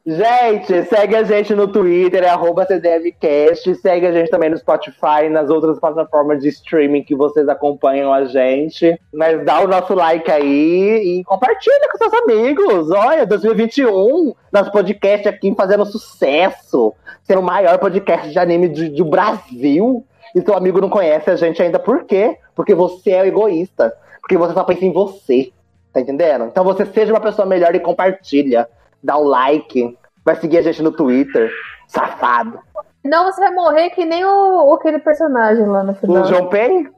Gente, 0.09 0.85
segue 0.85 1.17
a 1.17 1.23
gente 1.23 1.53
no 1.53 1.67
Twitter, 1.67 2.23
é 2.23 2.29
arroba 2.29 2.65
CDMcast. 2.65 3.75
Segue 3.75 4.07
a 4.07 4.11
gente 4.13 4.29
também 4.29 4.49
no 4.49 4.57
Spotify 4.57 5.25
e 5.25 5.29
nas 5.29 5.49
outras 5.49 5.77
plataformas 5.81 6.41
de 6.41 6.47
streaming 6.47 7.03
que 7.03 7.13
vocês 7.13 7.49
acompanham 7.49 8.13
a 8.13 8.23
gente. 8.23 8.97
Mas 9.13 9.43
dá 9.43 9.59
o 9.59 9.67
nosso 9.67 9.93
like 9.93 10.31
aí 10.31 11.19
e 11.19 11.23
compartilha 11.25 11.89
com 11.91 11.97
seus 11.97 12.13
amigos. 12.23 12.89
Olha, 12.89 13.25
2021, 13.25 14.33
nosso 14.49 14.71
podcast 14.71 15.27
aqui 15.27 15.53
fazendo 15.53 15.85
sucesso. 15.85 16.93
Sendo 17.25 17.41
o 17.41 17.43
maior 17.43 17.77
podcast 17.77 18.31
de 18.31 18.39
anime 18.39 18.69
do 18.69 19.03
Brasil. 19.03 20.05
E 20.33 20.41
seu 20.41 20.55
amigo 20.55 20.79
não 20.79 20.89
conhece 20.89 21.29
a 21.29 21.35
gente 21.35 21.61
ainda 21.61 21.79
por 21.79 22.05
quê? 22.05 22.37
Porque 22.55 22.73
você 22.73 23.11
é 23.11 23.27
egoísta. 23.27 23.93
Porque 24.21 24.37
você 24.37 24.53
só 24.53 24.63
pensa 24.63 24.85
em 24.85 24.93
você. 24.93 25.51
Tá 25.91 25.99
entendendo? 25.99 26.45
Então 26.45 26.63
você 26.63 26.85
seja 26.85 27.11
uma 27.11 27.19
pessoa 27.19 27.45
melhor 27.45 27.75
e 27.75 27.79
compartilha. 27.81 28.69
Dá 29.03 29.17
o 29.17 29.23
like. 29.23 29.97
Vai 30.25 30.35
seguir 30.35 30.57
a 30.57 30.61
gente 30.61 30.81
no 30.81 30.91
Twitter. 30.91 31.51
Safado. 31.87 32.59
Não, 33.03 33.23
você 33.25 33.39
vai 33.39 33.51
morrer 33.51 33.89
que 33.91 34.05
nem 34.05 34.25
o, 34.25 34.73
aquele 34.73 34.99
personagem 34.99 35.65
lá 35.65 35.83
no 35.83 35.95
final. 35.95 36.23
O 36.23 36.25
João 36.27 36.49
Pen? 36.49 36.89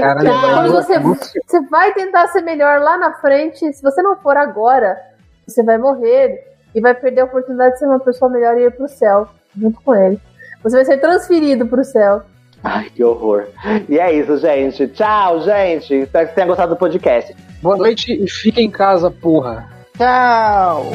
Caralho, 0.00 0.30
Quando 0.30 0.66
eu- 0.66 0.72
você, 0.72 0.98
você 0.98 1.60
vai 1.68 1.92
tentar 1.92 2.28
ser 2.28 2.42
melhor 2.42 2.80
lá 2.80 2.96
na 2.96 3.14
frente, 3.14 3.72
se 3.72 3.82
você 3.82 4.02
não 4.02 4.16
for 4.16 4.36
agora, 4.36 4.96
você 5.46 5.62
vai 5.62 5.78
morrer 5.78 6.44
e 6.74 6.80
vai 6.80 6.94
perder 6.94 7.22
a 7.22 7.24
oportunidade 7.24 7.72
de 7.74 7.78
ser 7.80 7.86
uma 7.86 8.00
pessoa 8.00 8.30
melhor 8.30 8.56
e 8.56 8.62
ir 8.66 8.70
pro 8.72 8.88
céu 8.88 9.28
junto 9.56 9.80
com 9.82 9.94
ele. 9.94 10.20
Você 10.62 10.76
vai 10.76 10.84
ser 10.84 10.98
transferido 10.98 11.66
pro 11.66 11.84
céu. 11.84 12.22
Ai, 12.62 12.88
que 12.88 13.04
horror. 13.04 13.46
E 13.88 13.98
é 13.98 14.12
isso, 14.12 14.38
gente. 14.38 14.88
Tchau, 14.88 15.40
gente. 15.42 15.94
Espero 15.94 16.26
que 16.26 16.32
vocês 16.32 16.34
tenham 16.34 16.48
gostado 16.48 16.74
do 16.74 16.78
podcast. 16.78 17.36
Boa 17.64 17.78
noite 17.78 18.12
e 18.12 18.28
fique 18.28 18.60
em 18.60 18.70
casa, 18.70 19.10
porra. 19.10 19.66
Tchau! 19.96 20.92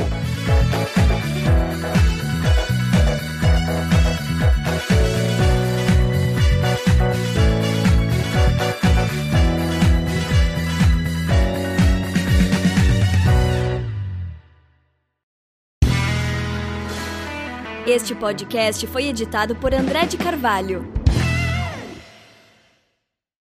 Este 17.88 18.14
podcast 18.14 18.86
foi 18.86 19.06
editado 19.06 19.56
por 19.56 19.74
André 19.74 20.06
de 20.06 20.18
Carvalho. 20.18 20.99